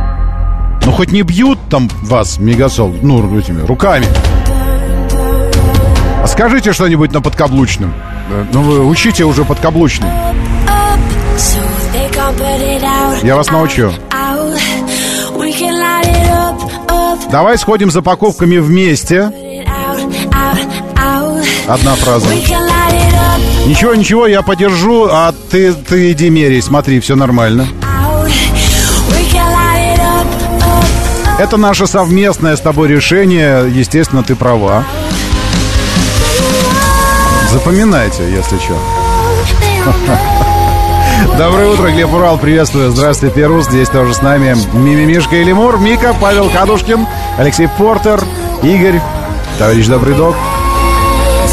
Ну, 0.86 0.92
хоть 0.92 1.12
не 1.12 1.22
бьют 1.22 1.60
там 1.70 1.90
вас, 2.02 2.40
Мегасол, 2.40 2.94
ну, 3.02 3.38
этими 3.38 3.62
руками. 3.66 4.06
А 6.24 6.28
скажите 6.28 6.74
что-нибудь 6.74 7.12
на 7.14 7.22
подкаблучном. 7.22 7.94
Э, 8.32 8.46
Ну, 8.52 8.62
вы 8.62 8.86
учите 8.86 9.24
уже 9.24 9.44
подкаблучный. 9.46 10.10
Я 13.24 13.36
вас 13.36 13.50
научу. 13.52 13.92
Давай 17.32 17.58
сходим 17.58 17.92
за 17.92 18.02
покупками 18.02 18.58
вместе. 18.58 19.32
Одна 21.68 21.96
фраза. 21.96 22.28
Ничего, 23.66 23.94
ничего, 23.96 24.28
я 24.28 24.42
подержу, 24.42 25.08
а 25.10 25.34
ты, 25.50 25.74
ты 25.74 26.12
иди 26.12 26.30
меряй, 26.30 26.62
смотри, 26.62 27.00
все 27.00 27.16
нормально. 27.16 27.68
Это 31.40 31.58
наше 31.58 31.88
совместное 31.88 32.56
с 32.56 32.62
тобой 32.62 32.88
решение. 32.88 33.70
Естественно, 33.70 34.24
ты 34.24 34.36
права. 34.36 34.84
Запоминайте, 37.52 38.24
если 38.32 38.58
что. 38.58 38.78
Доброе 41.38 41.68
утро, 41.68 41.90
Глеб 41.92 42.14
Урал, 42.14 42.38
приветствую. 42.38 42.92
Здравствуйте, 42.92 43.36
Перус. 43.36 43.66
Здесь 43.66 43.90
тоже 43.90 44.14
с 44.14 44.22
нами 44.22 44.56
Мимимишка 44.74 45.36
и 45.36 45.44
Лемур, 45.44 45.78
Мика, 45.80 46.16
Павел 46.20 46.50
Кадушкин, 46.50 47.08
Алексей 47.38 47.68
Портер, 47.68 48.24
Игорь, 48.64 49.02
товарищ 49.58 49.88
Добрый 49.88 50.16
Док, 50.16 50.36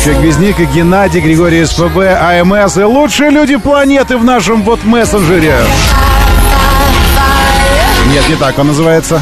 Человек 0.03 0.23
без 0.23 0.39
ника, 0.39 0.65
Геннадий, 0.65 1.21
Григорий 1.21 1.65
СПБ, 1.65 1.99
АМС 1.99 2.77
и 2.79 2.85
лучшие 2.85 3.31
люди 3.31 3.57
планеты 3.57 4.17
в 4.17 4.25
нашем 4.25 4.63
вот 4.63 4.85
мессенджере. 4.85 5.57
Нет, 8.11 8.29
не 8.29 8.37
так 8.37 8.59
он 8.59 8.69
называется. 8.69 9.21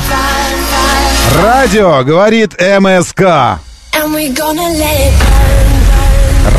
Радио, 1.35 2.03
говорит 2.05 2.55
МСК. 2.61 3.61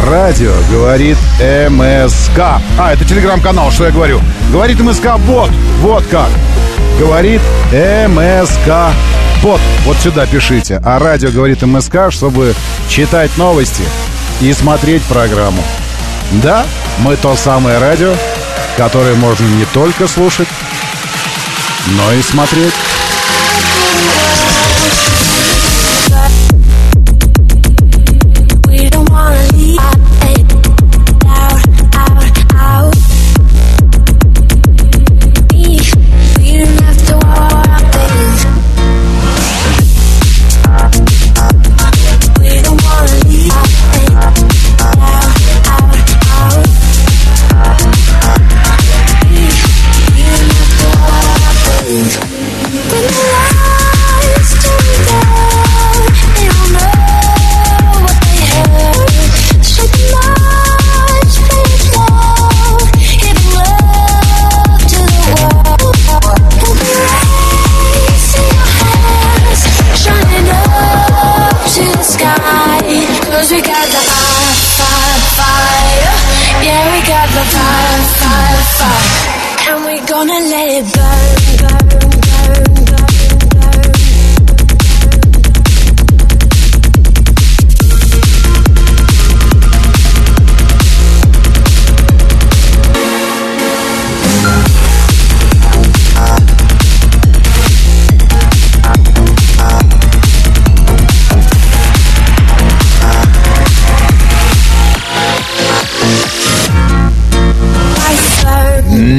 Радио 0.05 0.53
говорит 0.69 1.17
МСК. 1.39 2.61
А, 2.77 2.93
это 2.93 3.05
телеграм-канал, 3.05 3.71
что 3.71 3.85
я 3.85 3.91
говорю. 3.91 4.19
Говорит 4.51 4.79
МСК 4.79 5.17
бот. 5.25 5.49
Вот 5.79 6.03
как. 6.07 6.29
Говорит 6.99 7.41
МСК 7.71 8.93
бот. 9.41 9.61
Вот 9.85 9.97
сюда 9.97 10.25
пишите. 10.25 10.81
А 10.83 10.99
радио 10.99 11.31
говорит 11.31 11.61
МСК, 11.61 12.11
чтобы 12.11 12.53
читать 12.89 13.35
новости 13.37 13.83
и 14.41 14.53
смотреть 14.53 15.03
программу. 15.03 15.63
Да, 16.43 16.65
мы 16.99 17.15
то 17.15 17.35
самое 17.35 17.79
радио, 17.79 18.13
которое 18.75 19.15
можно 19.15 19.45
не 19.45 19.65
только 19.73 20.07
слушать, 20.07 20.47
но 21.87 22.13
и 22.13 22.21
смотреть. 22.21 22.73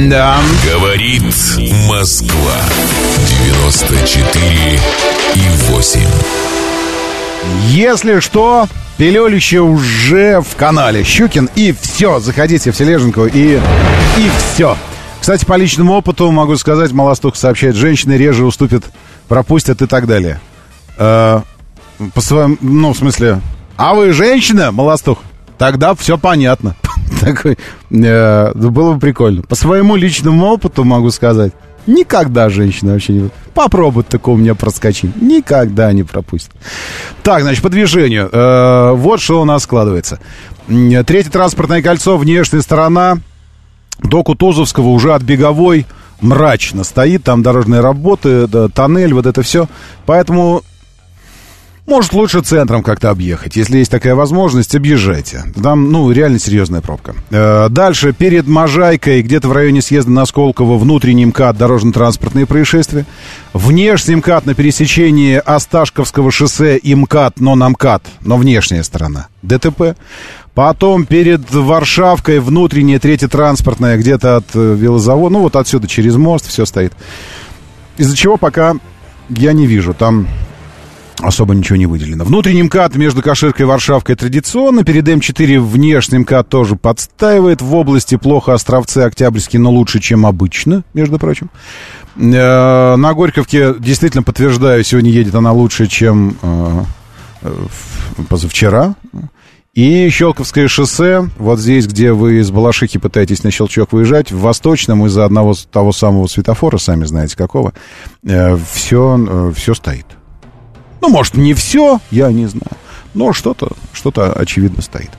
Да. 0.09 0.39
Говорит 0.65 1.21
Москва. 1.87 2.55
94 3.45 4.79
и 5.35 5.49
8. 5.71 6.01
Если 7.67 8.19
что, 8.19 8.67
пилюлище 8.97 9.59
уже 9.59 10.41
в 10.41 10.55
канале 10.55 11.03
Щукин. 11.03 11.47
И 11.55 11.75
все, 11.79 12.19
заходите 12.19 12.71
в 12.71 12.75
Тележенку 12.75 13.27
и, 13.27 13.57
и 13.57 14.31
все. 14.53 14.75
Кстати, 15.21 15.45
по 15.45 15.55
личному 15.55 15.93
опыту 15.93 16.31
могу 16.31 16.55
сказать, 16.55 16.91
Малостух 16.91 17.35
сообщает, 17.35 17.75
женщины 17.75 18.13
реже 18.13 18.45
уступят, 18.45 18.85
пропустят 19.27 19.83
и 19.83 19.85
так 19.85 20.07
далее. 20.07 20.39
Э, 20.97 21.41
по 22.15 22.21
своему, 22.21 22.57
ну, 22.61 22.93
в 22.93 22.97
смысле, 22.97 23.41
а 23.77 23.93
вы 23.93 24.11
женщина, 24.13 24.71
Малостух? 24.71 25.19
Тогда 25.59 25.93
все 25.93 26.17
понятно. 26.17 26.75
Такой, 27.21 27.57
э, 27.91 28.51
было 28.53 28.93
бы 28.93 28.99
прикольно. 28.99 29.41
По 29.43 29.55
своему 29.55 29.95
личному 29.95 30.45
опыту 30.45 30.83
могу 30.83 31.11
сказать, 31.11 31.53
никогда 31.87 32.49
женщина 32.49 32.93
вообще 32.93 33.13
не... 33.13 33.29
Попробует 33.53 34.07
такого 34.07 34.35
у 34.35 34.37
меня 34.37 34.55
проскочить. 34.55 35.15
Никогда 35.21 35.91
не 35.91 36.03
пропустит. 36.03 36.51
Так, 37.23 37.41
значит, 37.41 37.61
по 37.61 37.69
движению. 37.69 38.29
Э, 38.31 38.93
вот 38.93 39.21
что 39.21 39.41
у 39.41 39.45
нас 39.45 39.63
складывается. 39.63 40.19
Третье 40.67 41.31
транспортное 41.31 41.81
кольцо, 41.81 42.17
внешняя 42.17 42.61
сторона. 42.61 43.17
До 44.01 44.23
Кутузовского 44.23 44.89
уже 44.89 45.13
от 45.13 45.23
Беговой 45.23 45.85
мрачно 46.21 46.83
стоит. 46.83 47.23
Там 47.23 47.43
дорожные 47.43 47.81
работы, 47.81 48.47
тоннель, 48.73 49.13
вот 49.13 49.25
это 49.25 49.41
все. 49.41 49.67
Поэтому 50.05 50.63
может, 51.89 52.13
лучше 52.13 52.41
центром 52.41 52.83
как-то 52.83 53.09
объехать. 53.09 53.55
Если 53.55 53.79
есть 53.79 53.91
такая 53.91 54.15
возможность, 54.15 54.75
объезжайте. 54.75 55.43
Там, 55.61 55.91
ну, 55.91 56.09
реально 56.11 56.39
серьезная 56.39 56.81
пробка. 56.81 57.15
Э, 57.31 57.67
дальше, 57.69 58.13
перед 58.13 58.47
Можайкой, 58.47 59.21
где-то 59.21 59.49
в 59.49 59.51
районе 59.51 59.81
съезда 59.81 60.11
на 60.11 60.25
Сколково, 60.25 60.77
внутренний 60.77 61.25
МКАД, 61.25 61.57
дорожно-транспортные 61.57 62.45
происшествия. 62.45 63.05
Внешний 63.53 64.15
МКАД 64.15 64.45
на 64.45 64.53
пересечении 64.53 65.41
Осташковского 65.43 66.31
шоссе 66.31 66.77
и 66.77 66.95
МКАД, 66.95 67.39
но 67.39 67.55
на 67.55 67.69
МКАД, 67.69 68.03
но 68.21 68.37
внешняя 68.37 68.83
сторона. 68.83 69.27
ДТП. 69.41 69.95
Потом 70.53 71.05
перед 71.05 71.51
Варшавкой 71.51 72.39
внутренняя, 72.39 72.99
третья 72.99 73.27
транспортная, 73.27 73.97
где-то 73.97 74.37
от 74.37 74.45
э, 74.53 74.75
велозавода. 74.75 75.33
Ну, 75.33 75.39
вот 75.41 75.55
отсюда 75.55 75.87
через 75.87 76.15
мост 76.15 76.47
все 76.47 76.65
стоит. 76.65 76.93
Из-за 77.97 78.15
чего 78.15 78.37
пока 78.37 78.75
я 79.29 79.53
не 79.53 79.67
вижу. 79.67 79.93
Там 79.93 80.27
особо 81.19 81.53
ничего 81.53 81.75
не 81.75 81.85
выделено. 81.85 82.23
Внутренний 82.23 82.63
МКАД 82.63 82.95
между 82.95 83.21
Каширкой 83.21 83.65
и 83.65 83.67
Варшавкой 83.67 84.15
традиционно. 84.15 84.83
Перед 84.83 85.07
М4 85.07 85.59
внешний 85.59 86.19
МКАД 86.19 86.49
тоже 86.49 86.75
подстаивает. 86.75 87.61
В 87.61 87.75
области 87.75 88.15
плохо 88.15 88.53
Островцы, 88.53 88.99
Октябрьский, 88.99 89.59
но 89.59 89.71
лучше, 89.71 89.99
чем 89.99 90.25
обычно, 90.25 90.83
между 90.93 91.19
прочим. 91.19 91.49
Э, 92.15 92.95
На 92.95 93.13
Горьковке, 93.13 93.75
действительно 93.79 94.23
подтверждаю, 94.23 94.83
сегодня 94.83 95.11
едет 95.11 95.35
она 95.35 95.51
лучше, 95.51 95.87
чем 95.87 96.37
э, 96.41 96.83
э, 97.43 97.53
позавчера. 98.27 98.95
И 99.75 100.09
Щелковское 100.09 100.67
шоссе, 100.67 101.29
вот 101.37 101.59
здесь, 101.59 101.87
где 101.87 102.11
вы 102.11 102.39
из 102.39 102.49
Балашихи 102.51 102.97
пытаетесь 102.97 103.43
на 103.43 103.51
Щелчок 103.51 103.93
выезжать, 103.93 104.31
в 104.31 104.39
Восточном 104.39 105.05
из-за 105.05 105.25
одного 105.25 105.53
того 105.71 105.91
самого 105.93 106.27
светофора, 106.27 106.77
сами 106.77 107.05
знаете 107.05 107.37
какого, 107.37 107.73
все, 108.23 109.53
все 109.55 109.73
стоит. 109.75 110.18
Ну, 111.01 111.09
может, 111.09 111.35
не 111.35 111.53
все, 111.53 111.99
я 112.11 112.31
не 112.31 112.45
знаю. 112.47 112.77
Но 113.13 113.33
что-то, 113.33 113.71
что-то 113.93 114.33
очевидно 114.33 114.81
стоит. 114.81 115.11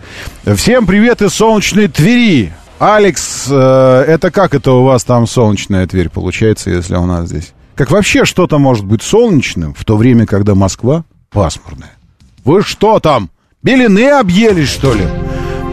Всем 0.57 0.87
привет 0.87 1.23
из 1.23 1.33
солнечной 1.35 1.89
Твери. 1.89 2.53
Алекс, 2.79 3.47
э, 3.51 4.05
это 4.07 4.31
как 4.31 4.55
это 4.55 4.73
у 4.73 4.85
вас 4.85 5.05
там 5.05 5.27
солнечная 5.27 5.87
Тверь 5.87 6.09
получается, 6.09 6.71
если 6.71 6.95
у 6.97 7.05
нас 7.05 7.29
здесь? 7.29 7.53
Как 7.75 7.91
вообще 7.91 8.25
что-то 8.25 8.59
может 8.59 8.85
быть 8.85 9.03
солнечным 9.03 9.75
в 9.75 9.85
то 9.85 9.97
время, 9.97 10.27
когда 10.27 10.55
Москва 10.55 11.05
пасмурная? 11.31 11.93
Вы 12.45 12.63
что 12.63 13.01
там, 13.01 13.31
белины 13.63 14.09
объелись, 14.11 14.69
что 14.69 14.95
ли? 14.95 15.05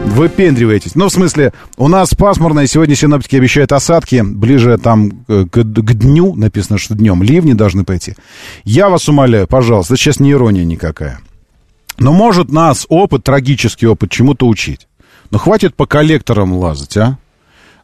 Выпендриваетесь. 0.08 0.94
Ну, 0.94 1.08
в 1.08 1.12
смысле, 1.12 1.52
у 1.76 1.88
нас 1.88 2.14
пасмурно, 2.14 2.60
и 2.60 2.66
сегодня 2.66 2.94
синоптики 2.94 3.36
обещают 3.36 3.72
осадки. 3.72 4.22
Ближе 4.24 4.78
там 4.78 5.24
к, 5.26 5.48
к 5.50 5.94
дню, 5.94 6.34
написано, 6.34 6.78
что 6.78 6.94
днем 6.94 7.22
ливни 7.22 7.52
должны 7.52 7.84
пойти. 7.84 8.14
Я 8.64 8.88
вас 8.88 9.08
умоляю, 9.08 9.46
пожалуйста, 9.46 9.94
это 9.94 10.02
сейчас 10.02 10.20
не 10.20 10.32
ирония 10.32 10.64
никакая. 10.64 11.20
Но 11.98 12.12
может 12.12 12.50
нас 12.50 12.86
опыт, 12.88 13.24
трагический 13.24 13.86
опыт, 13.86 14.10
чему-то 14.10 14.46
учить. 14.46 14.88
Но 15.30 15.38
хватит 15.38 15.74
по 15.74 15.86
коллекторам 15.86 16.52
лазать, 16.54 16.96
а? 16.96 17.18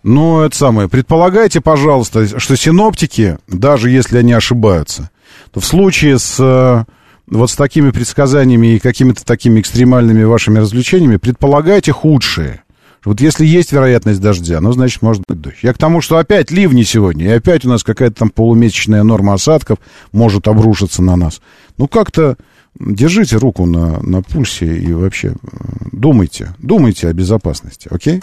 Ну, 0.02 0.40
это 0.42 0.56
самое. 0.56 0.88
Предполагайте, 0.88 1.60
пожалуйста, 1.60 2.38
что 2.38 2.56
синоптики, 2.56 3.38
даже 3.48 3.90
если 3.90 4.18
они 4.18 4.32
ошибаются, 4.34 5.10
то 5.51 5.60
в 5.60 5.64
случае 5.64 6.18
с 6.18 6.36
э, 6.38 6.84
вот 7.26 7.51
с 7.51 7.56
такими 7.56 7.90
предсказаниями 7.90 8.74
и 8.74 8.78
какими-то 8.78 9.24
такими 9.24 9.60
экстремальными 9.60 10.24
вашими 10.24 10.59
развлечениями, 10.59 11.16
предполагайте 11.16 11.92
худшее. 11.92 12.62
Вот 13.05 13.20
если 13.20 13.44
есть 13.44 13.72
вероятность 13.72 14.20
дождя, 14.20 14.60
ну, 14.60 14.72
значит, 14.72 15.02
может 15.02 15.24
быть 15.28 15.40
дождь. 15.40 15.59
Я 15.62 15.74
к 15.74 15.78
тому, 15.78 16.01
что 16.01 16.16
опять 16.16 16.51
ливни 16.51 16.84
сегодня, 16.84 17.26
и 17.26 17.36
опять 17.36 17.64
у 17.66 17.68
нас 17.68 17.82
какая-то 17.82 18.16
там 18.16 18.30
полумесячная 18.30 19.02
норма 19.02 19.34
осадков 19.34 19.78
может 20.12 20.48
обрушиться 20.48 21.02
на 21.02 21.16
нас. 21.16 21.42
Ну, 21.76 21.86
как-то 21.86 22.36
держите 22.78 23.36
руку 23.36 23.66
на, 23.66 24.01
на 24.02 24.22
пульсе 24.22 24.78
и 24.78 24.92
вообще 24.92 25.28
э, 25.28 25.56
думайте, 25.92 26.55
думайте 26.59 27.09
о 27.09 27.12
безопасности, 27.12 27.88
окей? 27.90 28.22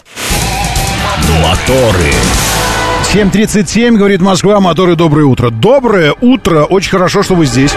Моторы. 1.43 2.11
7.37, 3.13 3.97
говорит 3.97 4.21
Москва, 4.21 4.59
моторы, 4.59 4.95
доброе 4.95 5.25
утро. 5.25 5.51
Доброе 5.51 6.15
утро, 6.21 6.63
очень 6.63 6.91
хорошо, 6.91 7.23
что 7.23 7.35
вы 7.35 7.45
здесь. 7.45 7.71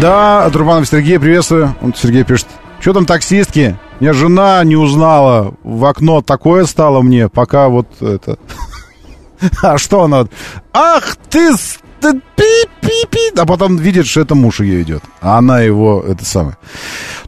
Да, 0.00 0.48
Трубанов 0.50 0.88
Сергей, 0.88 1.18
приветствую. 1.18 1.74
Он 1.82 1.94
Сергей 1.94 2.24
пишет, 2.24 2.46
что 2.80 2.92
там 2.92 3.06
таксистки? 3.06 3.78
Меня 3.98 4.12
жена 4.12 4.64
не 4.64 4.76
узнала, 4.76 5.54
в 5.62 5.84
окно 5.84 6.22
такое 6.22 6.64
стало 6.64 7.02
мне, 7.02 7.28
пока 7.28 7.68
вот 7.68 7.86
это... 8.00 8.38
А 9.62 9.78
что 9.78 10.02
она? 10.02 10.26
Ах 10.72 11.16
ты, 11.30 12.12
пи-пи-пи, 12.36 13.38
а 13.38 13.46
потом 13.46 13.76
видит, 13.76 14.06
что 14.06 14.20
это 14.20 14.34
муж 14.34 14.60
ее 14.60 14.82
идет, 14.82 15.02
а 15.22 15.38
она 15.38 15.60
его, 15.60 16.04
это 16.06 16.24
самое. 16.24 16.56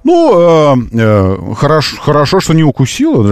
Ну, 0.04 0.32
э, 0.34 0.76
э, 0.92 1.54
хорошо, 1.54 1.96
хорошо, 2.00 2.40
что 2.40 2.52
не 2.52 2.64
укусила, 2.64 3.22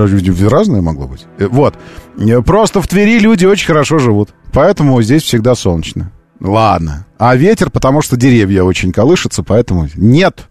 разное 0.49 0.81
могло 0.81 1.07
быть. 1.07 1.27
Э, 1.39 1.47
вот, 1.47 1.75
Э, 2.21 2.43
просто 2.43 2.81
в 2.81 2.89
Твери 2.89 3.19
люди 3.19 3.47
очень 3.47 3.67
хорошо 3.67 3.99
живут, 3.99 4.31
поэтому 4.53 5.01
здесь 5.03 5.23
всегда 5.23 5.55
солнечно. 5.55 6.13
Ладно. 6.41 7.07
А 7.19 7.37
ветер, 7.37 7.71
потому 7.71 8.01
что 8.01 8.17
деревья 8.17 8.63
очень 8.63 8.93
колышутся, 8.93 9.43
поэтому 9.43 9.89
нет. 9.95 10.49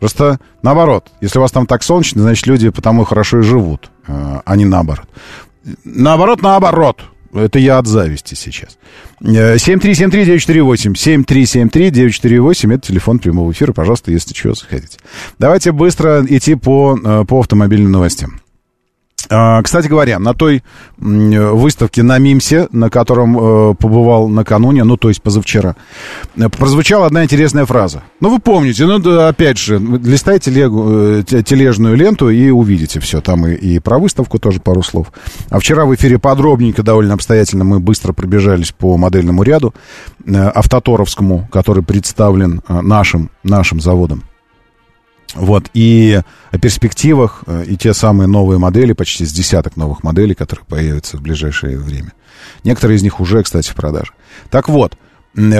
Просто 0.00 0.40
наоборот. 0.62 1.12
Если 1.20 1.38
у 1.38 1.42
вас 1.42 1.52
там 1.52 1.66
так 1.66 1.82
солнечно, 1.84 2.22
значит, 2.22 2.46
люди 2.46 2.70
потому 2.70 3.04
хорошо 3.04 3.38
и 3.38 3.42
живут, 3.42 3.90
э, 4.08 4.40
а 4.44 4.56
не 4.56 4.64
наоборот. 4.64 5.06
Наоборот, 5.84 6.42
наоборот. 6.42 7.02
Это 7.32 7.58
я 7.58 7.78
от 7.78 7.86
зависти 7.86 8.34
сейчас. 8.34 8.78
7373948. 9.20 10.94
7373948. 10.94 12.74
Это 12.74 12.86
телефон 12.88 13.18
прямого 13.18 13.52
эфира. 13.52 13.72
Пожалуйста, 13.72 14.10
если 14.10 14.34
что, 14.34 14.54
заходите. 14.54 14.98
Давайте 15.38 15.72
быстро 15.72 16.24
идти 16.26 16.54
по, 16.54 16.98
э, 17.02 17.24
по 17.26 17.40
автомобильным 17.40 17.92
новостям. 17.92 18.40
А, 19.30 19.62
Кстати 19.62 19.88
говоря, 19.88 20.18
на 20.18 20.34
той 20.34 20.62
выставке 20.96 22.02
на 22.02 22.18
МИМСе, 22.18 22.68
на 22.72 22.90
котором 22.90 23.38
э, 23.38 23.74
побывал 23.74 24.28
накануне, 24.28 24.84
ну, 24.84 24.96
то 24.96 25.08
есть 25.08 25.22
позавчера, 25.22 25.76
э, 26.36 26.48
прозвучала 26.48 27.06
одна 27.06 27.24
интересная 27.24 27.66
фраза. 27.66 28.02
Ну, 28.20 28.30
вы 28.30 28.38
помните, 28.38 28.86
ну, 28.86 28.98
да, 28.98 29.28
опять 29.28 29.58
же, 29.58 29.78
листайте 29.78 30.50
легу, 30.50 30.88
э, 30.88 31.22
тележную 31.22 31.96
ленту 31.96 32.30
и 32.30 32.50
увидите 32.50 33.00
все. 33.00 33.20
Там 33.20 33.46
и, 33.46 33.54
и 33.54 33.78
про 33.78 33.98
выставку 33.98 34.38
тоже 34.38 34.60
пару 34.60 34.82
слов. 34.82 35.12
А 35.50 35.58
вчера 35.58 35.84
в 35.84 35.94
эфире 35.94 36.18
подробненько, 36.18 36.82
довольно 36.82 37.14
обстоятельно 37.14 37.64
мы 37.64 37.80
быстро 37.80 38.12
пробежались 38.12 38.72
по 38.72 38.96
модельному 38.96 39.42
ряду 39.42 39.74
автоторовскому, 40.26 41.48
который 41.52 41.82
представлен 41.82 42.62
нашим, 42.68 43.30
нашим 43.42 43.80
заводом. 43.80 44.24
Вот, 45.34 45.68
и 45.74 46.20
о 46.50 46.58
перспективах, 46.58 47.42
э, 47.46 47.64
и 47.66 47.76
те 47.76 47.92
самые 47.92 48.26
новые 48.28 48.58
модели, 48.58 48.92
почти 48.92 49.26
с 49.26 49.32
десяток 49.32 49.76
новых 49.76 50.02
моделей, 50.02 50.34
которые 50.34 50.64
появятся 50.64 51.18
в 51.18 51.20
ближайшее 51.20 51.78
время. 51.78 52.14
Некоторые 52.64 52.96
из 52.96 53.02
них 53.02 53.20
уже, 53.20 53.42
кстати, 53.42 53.68
в 53.68 53.74
продаже. 53.74 54.12
Так 54.50 54.68
вот, 54.68 54.96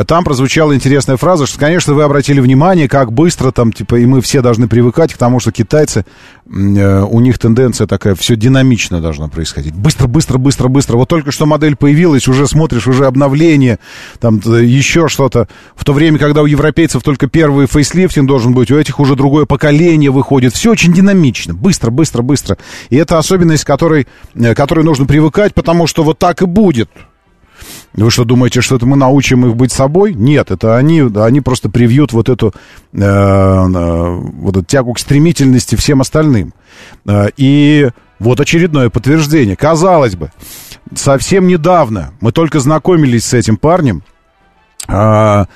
там 0.06 0.24
прозвучала 0.24 0.74
интересная 0.74 1.16
фраза, 1.16 1.46
что, 1.46 1.58
конечно, 1.58 1.94
вы 1.94 2.02
обратили 2.02 2.40
внимание, 2.40 2.88
как 2.88 3.12
быстро 3.12 3.52
там, 3.52 3.72
типа, 3.72 3.96
и 3.96 4.06
мы 4.06 4.20
все 4.20 4.40
должны 4.40 4.66
привыкать 4.66 5.12
к 5.12 5.18
тому, 5.18 5.40
что 5.40 5.52
китайцы, 5.52 6.04
э, 6.46 7.02
у 7.02 7.20
них 7.20 7.38
тенденция 7.38 7.86
такая, 7.86 8.14
все 8.14 8.34
динамично 8.34 9.00
должно 9.00 9.28
происходить. 9.28 9.74
Быстро, 9.74 10.08
быстро, 10.08 10.38
быстро, 10.38 10.68
быстро. 10.68 10.96
Вот 10.96 11.08
только 11.08 11.30
что 11.30 11.46
модель 11.46 11.76
появилась, 11.76 12.26
уже 12.26 12.48
смотришь, 12.48 12.88
уже 12.88 13.06
обновление, 13.06 13.78
там 14.20 14.38
еще 14.38 15.06
что-то. 15.08 15.48
В 15.76 15.84
то 15.84 15.92
время, 15.92 16.18
когда 16.18 16.42
у 16.42 16.46
европейцев 16.46 17.02
только 17.02 17.28
первый 17.28 17.66
фейслифтинг 17.66 18.26
должен 18.26 18.54
быть, 18.54 18.70
у 18.70 18.76
этих 18.76 18.98
уже 18.98 19.14
другое 19.14 19.44
поколение 19.44 20.10
выходит. 20.10 20.54
Все 20.54 20.72
очень 20.72 20.92
динамично, 20.92 21.54
быстро, 21.54 21.90
быстро, 21.90 22.22
быстро. 22.22 22.58
И 22.90 22.96
это 22.96 23.18
особенность, 23.18 23.64
которой, 23.64 24.08
э, 24.34 24.54
которой 24.54 24.84
нужно 24.84 25.06
привыкать, 25.06 25.54
потому 25.54 25.86
что 25.86 26.02
вот 26.02 26.18
так 26.18 26.42
и 26.42 26.46
будет. 26.46 26.90
Вы 27.94 28.10
что, 28.10 28.24
думаете, 28.24 28.60
что 28.60 28.76
это 28.76 28.86
мы 28.86 28.96
научим 28.96 29.46
их 29.46 29.56
быть 29.56 29.72
собой? 29.72 30.14
Нет, 30.14 30.50
это 30.50 30.76
они, 30.76 31.00
они 31.00 31.40
просто 31.40 31.68
привьют 31.68 32.12
вот 32.12 32.28
эту, 32.28 32.54
э, 32.92 32.98
э, 33.00 34.14
вот 34.14 34.56
эту 34.56 34.64
тягу 34.64 34.92
к 34.94 34.98
стремительности 34.98 35.76
всем 35.76 36.00
остальным. 36.00 36.54
Э, 37.06 37.28
и 37.36 37.90
вот 38.18 38.40
очередное 38.40 38.90
подтверждение. 38.90 39.56
Казалось 39.56 40.16
бы, 40.16 40.32
совсем 40.94 41.46
недавно 41.46 42.12
мы 42.20 42.32
только 42.32 42.60
знакомились 42.60 43.24
с 43.24 43.34
этим 43.34 43.56
парнем. 43.56 44.02
Э, 44.88 45.46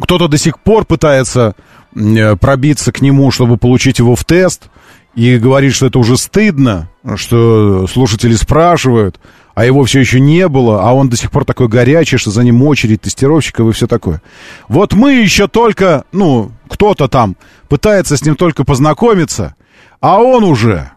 кто-то 0.00 0.28
до 0.28 0.38
сих 0.38 0.60
пор 0.60 0.84
пытается 0.84 1.54
э, 1.94 2.36
пробиться 2.36 2.92
к 2.92 3.00
нему, 3.00 3.30
чтобы 3.30 3.56
получить 3.56 3.98
его 3.98 4.14
в 4.14 4.24
тест. 4.24 4.70
И 5.14 5.38
говорит, 5.38 5.74
что 5.74 5.86
это 5.86 5.98
уже 5.98 6.16
стыдно, 6.16 6.88
что 7.16 7.86
слушатели 7.88 8.34
спрашивают 8.34 9.18
а 9.54 9.64
его 9.64 9.84
все 9.84 10.00
еще 10.00 10.20
не 10.20 10.48
было, 10.48 10.82
а 10.82 10.92
он 10.94 11.08
до 11.08 11.16
сих 11.16 11.30
пор 11.30 11.44
такой 11.44 11.68
горячий, 11.68 12.16
что 12.16 12.30
за 12.30 12.42
ним 12.44 12.62
очередь 12.62 13.02
тестировщиков 13.02 13.68
и 13.68 13.72
все 13.72 13.86
такое. 13.86 14.22
Вот 14.68 14.94
мы 14.94 15.14
еще 15.14 15.48
только, 15.48 16.04
ну, 16.12 16.52
кто-то 16.68 17.08
там 17.08 17.36
пытается 17.68 18.16
с 18.16 18.24
ним 18.24 18.36
только 18.36 18.64
познакомиться, 18.64 19.54
а 20.00 20.18
он 20.18 20.44
уже 20.44 20.90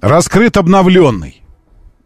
раскрыт 0.00 0.56
обновленный. 0.56 1.42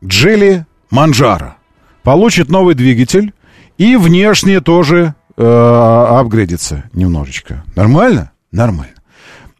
Джили 0.04 0.66
Манджара. 0.90 1.56
Получит 2.02 2.48
новый 2.48 2.74
двигатель 2.74 3.32
и 3.78 3.96
внешне 3.96 4.60
тоже 4.60 5.14
э, 5.36 5.42
апгрейдится 5.44 6.84
немножечко. 6.92 7.64
Нормально? 7.76 8.32
Нормально. 8.50 8.94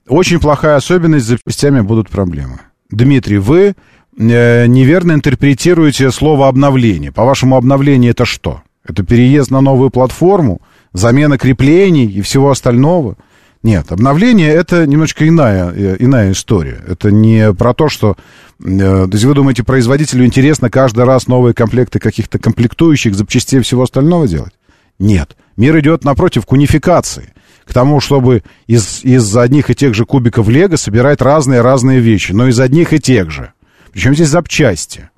Очень 0.09 0.41
плохая 0.41 0.77
особенность, 0.77 1.27
с 1.27 1.29
запчастями 1.29 1.81
будут 1.81 2.11
проблемы. 2.11 2.59
Дмитрий, 2.91 3.39
вы 3.39 3.75
неверно 4.17 5.13
интерпретируете 5.13 6.11
слово 6.11 6.49
обновление. 6.49 7.13
По-вашему, 7.13 7.57
обновление 7.57 8.11
это 8.11 8.25
что? 8.25 8.63
Это 8.85 9.05
переезд 9.05 9.51
на 9.51 9.61
новую 9.61 9.91
платформу, 9.91 10.61
замена 10.93 11.39
креплений 11.39 12.07
и 12.07 12.21
всего 12.21 12.51
остального? 12.51 13.17
Нет, 13.63 13.93
обновление 13.93 14.51
это 14.51 14.87
немножко 14.87 15.27
иная, 15.27 15.73
э, 15.73 15.97
иная 16.01 16.33
история. 16.33 16.83
Это 16.87 17.13
не 17.13 17.55
про 17.55 17.75
то, 17.75 17.89
что... 17.89 18.17
Э, 18.61 19.07
то 19.07 19.11
есть 19.13 19.25
вы 19.25 19.35
думаете, 19.35 19.63
производителю 19.63 20.25
интересно 20.25 20.69
каждый 20.69 21.05
раз 21.05 21.29
новые 21.29 21.55
комплекты 21.55 22.01
каких-то 22.01 22.41
комплектующих, 22.41 23.15
запчастей 23.15 23.61
и 23.61 23.63
всего 23.63 23.85
остального 23.85 24.27
делать? 24.27 24.53
Нет. 24.99 25.37
Мир 25.57 25.79
идет 25.79 26.05
напротив 26.05 26.45
к 26.45 26.53
унификации. 26.53 27.33
К 27.65 27.73
тому, 27.73 28.01
чтобы 28.01 28.43
из, 28.67 29.05
из 29.05 29.37
одних 29.37 29.71
и 29.71 29.77
тех 29.77 29.95
же 29.95 30.07
кубиков 30.07 30.49
Лего 30.49 30.75
собирать 30.75 31.23
разные-разные 31.23 32.01
вещи, 32.01 32.33
но 32.33 32.49
из 32.49 32.59
одних 32.59 32.93
и 32.93 32.99
тех 32.99 33.31
же. 33.31 33.53
Причем 33.93 34.15
здесь 34.15 34.29
запчасти. 34.29 35.11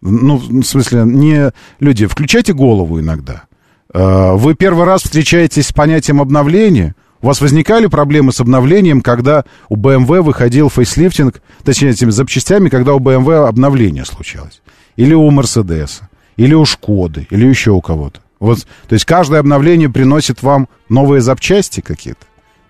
Ну, 0.00 0.36
в 0.36 0.62
смысле, 0.62 1.02
не... 1.04 1.52
Люди, 1.78 2.06
включайте 2.06 2.52
голову 2.52 3.00
иногда. 3.00 3.44
А, 3.92 4.34
вы 4.34 4.54
первый 4.54 4.84
раз 4.84 5.02
встречаетесь 5.02 5.68
с 5.68 5.72
понятием 5.72 6.20
обновления. 6.20 6.94
У 7.22 7.26
вас 7.26 7.40
возникали 7.40 7.86
проблемы 7.86 8.32
с 8.32 8.40
обновлением, 8.40 9.02
когда 9.02 9.44
у 9.68 9.76
BMW 9.76 10.22
выходил 10.22 10.70
фейслифтинг, 10.70 11.42
точнее, 11.64 11.90
этими 11.90 12.10
запчастями, 12.10 12.70
когда 12.70 12.94
у 12.94 13.00
BMW 13.00 13.46
обновление 13.46 14.06
случалось? 14.06 14.62
Или 14.96 15.12
у 15.12 15.30
Мерседеса? 15.30 16.08
Или 16.36 16.54
у 16.54 16.64
Шкоды? 16.64 17.26
Или 17.30 17.46
еще 17.46 17.72
у 17.72 17.80
кого-то? 17.82 18.20
Вот, 18.38 18.66
то 18.88 18.94
есть 18.94 19.04
каждое 19.04 19.40
обновление 19.40 19.90
приносит 19.90 20.42
вам 20.42 20.68
новые 20.88 21.20
запчасти 21.20 21.82
какие-то? 21.82 22.24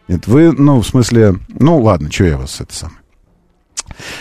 Нет, 0.09 0.27
вы, 0.27 0.51
ну, 0.51 0.81
в 0.81 0.87
смысле, 0.87 1.37
ну, 1.49 1.81
ладно, 1.81 2.11
что 2.11 2.24
я 2.24 2.37
вас 2.37 2.61
это 2.61 2.74
самое. 2.74 2.99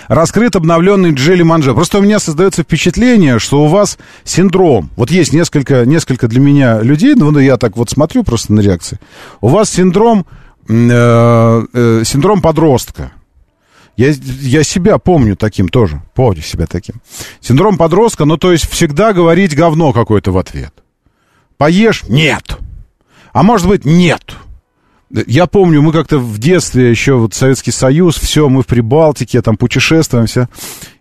Раскрыт 0.08 0.56
обновленный 0.56 1.14
Джелли 1.14 1.44
Манже. 1.44 1.74
Просто 1.74 2.00
у 2.00 2.02
меня 2.02 2.20
создается 2.20 2.64
впечатление, 2.64 3.40
что 3.40 3.64
у 3.64 3.68
вас 3.68 3.98
синдром. 4.24 4.90
Вот 4.96 5.12
есть 5.12 5.34
несколько, 5.34 5.86
несколько 5.86 6.28
для 6.28 6.40
меня 6.40 6.82
людей, 6.82 7.16
ну, 7.16 7.38
я 7.40 7.58
так 7.58 7.78
вот 7.78 7.90
смотрю 7.90 8.24
просто 8.24 8.54
на 8.54 8.62
реакции. 8.62 9.00
У 9.42 9.48
вас 9.48 9.70
синдром, 9.70 10.26
э, 10.68 11.64
э, 11.74 12.02
синдром 12.06 12.42
подростка. 12.42 13.12
Я, 13.96 14.14
я 14.42 14.64
себя 14.64 14.98
помню 14.98 15.36
таким 15.36 15.68
тоже. 15.68 16.02
Помню 16.14 16.42
себя 16.42 16.68
таким. 16.68 16.96
Синдром 17.42 17.78
подростка, 17.78 18.26
ну, 18.26 18.38
то 18.38 18.52
есть 18.52 18.70
всегда 18.70 19.12
говорить 19.12 19.56
говно 19.56 19.92
какое-то 19.92 20.32
в 20.32 20.38
ответ. 20.38 20.74
Поешь? 21.58 22.04
Нет. 22.08 22.58
А 23.34 23.44
может 23.44 23.68
быть, 23.68 23.84
нет. 23.84 24.38
Я 25.12 25.48
помню, 25.48 25.82
мы 25.82 25.92
как-то 25.92 26.20
в 26.20 26.38
детстве 26.38 26.92
еще 26.92 27.16
вот 27.16 27.34
Советский 27.34 27.72
Союз, 27.72 28.16
все, 28.16 28.48
мы 28.48 28.62
в 28.62 28.68
Прибалтике, 28.68 29.42
там 29.42 29.58
путешествуем, 29.58 30.28
все. 30.28 30.48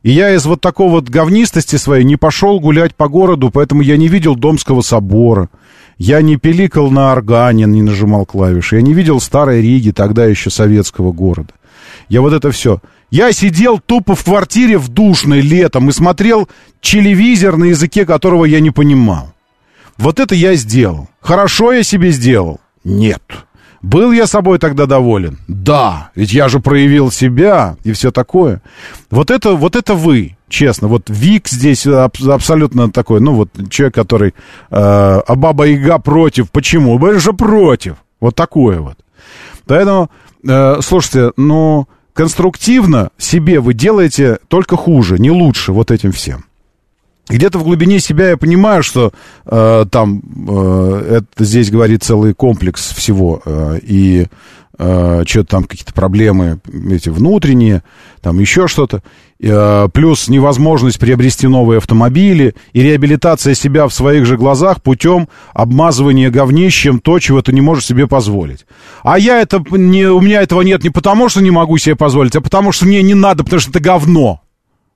И 0.02 0.10
я 0.10 0.34
из 0.34 0.46
вот 0.46 0.62
такой 0.62 0.88
вот 0.88 1.10
говнистости 1.10 1.76
своей 1.76 2.04
не 2.04 2.16
пошел 2.16 2.58
гулять 2.58 2.94
по 2.94 3.08
городу, 3.08 3.50
поэтому 3.50 3.82
я 3.82 3.98
не 3.98 4.08
видел 4.08 4.34
Домского 4.34 4.80
собора. 4.80 5.50
Я 5.98 6.22
не 6.22 6.36
пиликал 6.36 6.90
на 6.90 7.12
органе, 7.12 7.66
не 7.66 7.82
нажимал 7.82 8.24
клавиши. 8.24 8.76
Я 8.76 8.82
не 8.82 8.94
видел 8.94 9.20
Старой 9.20 9.60
Риги, 9.60 9.90
тогда 9.90 10.24
еще 10.24 10.48
советского 10.48 11.12
города. 11.12 11.52
Я 12.08 12.22
вот 12.22 12.32
это 12.32 12.50
все. 12.50 12.80
Я 13.10 13.32
сидел 13.32 13.78
тупо 13.78 14.14
в 14.14 14.24
квартире 14.24 14.78
в 14.78 14.88
душной 14.88 15.40
летом 15.40 15.88
и 15.88 15.92
смотрел 15.92 16.48
телевизор, 16.80 17.56
на 17.56 17.64
языке 17.64 18.06
которого 18.06 18.44
я 18.46 18.60
не 18.60 18.70
понимал. 18.70 19.34
Вот 19.98 20.20
это 20.20 20.34
я 20.34 20.54
сделал. 20.54 21.08
Хорошо 21.20 21.72
я 21.72 21.82
себе 21.82 22.10
сделал? 22.10 22.60
Нет. 22.84 23.22
Был 23.82 24.12
я 24.12 24.26
собой 24.26 24.58
тогда 24.58 24.86
доволен? 24.86 25.38
Да, 25.46 26.10
ведь 26.14 26.32
я 26.32 26.48
же 26.48 26.60
проявил 26.60 27.10
себя 27.10 27.76
и 27.84 27.92
все 27.92 28.10
такое. 28.10 28.60
Вот 29.10 29.30
это, 29.30 29.54
вот 29.54 29.76
это 29.76 29.94
вы, 29.94 30.36
честно. 30.48 30.88
Вот 30.88 31.08
Вик 31.08 31.48
здесь 31.48 31.86
аб- 31.86 32.20
абсолютно 32.28 32.90
такой, 32.90 33.20
ну 33.20 33.34
вот 33.34 33.50
человек, 33.70 33.94
который... 33.94 34.34
Э, 34.70 35.20
а 35.26 35.34
Баба 35.36 35.64
Яга 35.64 35.98
против. 35.98 36.50
Почему? 36.50 36.98
Вы 36.98 37.20
же 37.20 37.32
против. 37.32 37.96
Вот 38.20 38.34
такое 38.34 38.80
вот. 38.80 38.98
Поэтому, 39.66 40.10
э, 40.46 40.80
слушайте, 40.82 41.32
ну, 41.36 41.86
конструктивно 42.14 43.10
себе 43.16 43.60
вы 43.60 43.74
делаете 43.74 44.38
только 44.48 44.76
хуже, 44.76 45.18
не 45.18 45.30
лучше 45.30 45.72
вот 45.72 45.90
этим 45.92 46.10
всем. 46.10 46.44
Где-то 47.28 47.58
в 47.58 47.64
глубине 47.64 48.00
себя 48.00 48.30
я 48.30 48.36
понимаю, 48.36 48.82
что 48.82 49.12
э, 49.44 49.84
там 49.90 50.22
э, 50.48 51.20
это 51.20 51.44
здесь 51.44 51.70
говорит 51.70 52.02
целый 52.02 52.32
комплекс 52.32 52.92
всего, 52.94 53.42
э, 53.44 53.78
и 53.82 54.26
э, 54.78 55.24
что-то 55.26 55.48
там 55.48 55.64
какие-то 55.64 55.92
проблемы 55.92 56.58
эти 56.90 57.10
внутренние, 57.10 57.82
там 58.22 58.38
еще 58.38 58.66
что-то, 58.66 59.02
э, 59.40 59.88
плюс 59.92 60.28
невозможность 60.28 60.98
приобрести 60.98 61.46
новые 61.48 61.78
автомобили 61.78 62.54
и 62.72 62.82
реабилитация 62.82 63.54
себя 63.54 63.86
в 63.86 63.92
своих 63.92 64.24
же 64.24 64.38
глазах 64.38 64.82
путем 64.82 65.28
обмазывания 65.52 66.30
говнищем 66.30 66.98
то, 66.98 67.18
чего 67.18 67.42
ты 67.42 67.52
не 67.52 67.60
можешь 67.60 67.86
себе 67.86 68.06
позволить. 68.06 68.64
А 69.02 69.18
я 69.18 69.40
это 69.40 69.62
не, 69.70 70.06
у 70.06 70.20
меня 70.20 70.40
этого 70.40 70.62
нет 70.62 70.82
не 70.82 70.90
потому, 70.90 71.28
что 71.28 71.42
не 71.42 71.50
могу 71.50 71.76
себе 71.76 71.94
позволить, 71.94 72.36
а 72.36 72.40
потому 72.40 72.72
что 72.72 72.86
мне 72.86 73.02
не 73.02 73.14
надо, 73.14 73.44
потому 73.44 73.60
что 73.60 73.70
это 73.70 73.80
говно. 73.80 74.40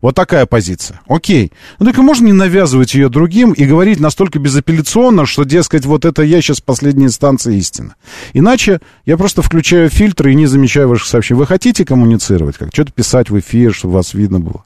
Вот 0.03 0.17
такая 0.17 0.47
позиция. 0.47 1.01
Окей. 1.07 1.53
Ну 1.79 1.87
так 1.87 1.97
и 1.97 2.01
можно 2.03 2.27
не 2.27 2.33
навязывать 2.33 2.93
ее 2.95 3.09
другим 3.09 3.53
и 3.53 3.65
говорить 3.65 4.01
настолько 4.01 4.41
безапелляционно, 4.41 5.27
что, 5.27 5.45
дескать, 5.45 5.87
вот 5.87 6.05
это 6.05 6.23
я 6.23 6.43
сейчас 6.43 6.61
последняя 6.61 7.07
инстанция 7.07 7.55
истины. 7.55 7.93
Иначе 8.33 8.81
я 9.07 9.17
просто 9.17 9.43
включаю 9.43 9.89
фильтры 9.89 10.33
и 10.33 10.35
не 10.35 10.47
замечаю 10.47 10.89
ваших 10.89 11.07
сообщений. 11.07 11.39
Вы 11.39 11.47
хотите 11.47 11.85
коммуницировать, 11.85 12.59
как 12.59 12.71
что-то 12.73 12.91
писать 12.91 13.31
в 13.31 13.39
эфир, 13.39 13.73
чтобы 13.73 13.95
вас 13.95 14.13
видно 14.13 14.41
было. 14.41 14.65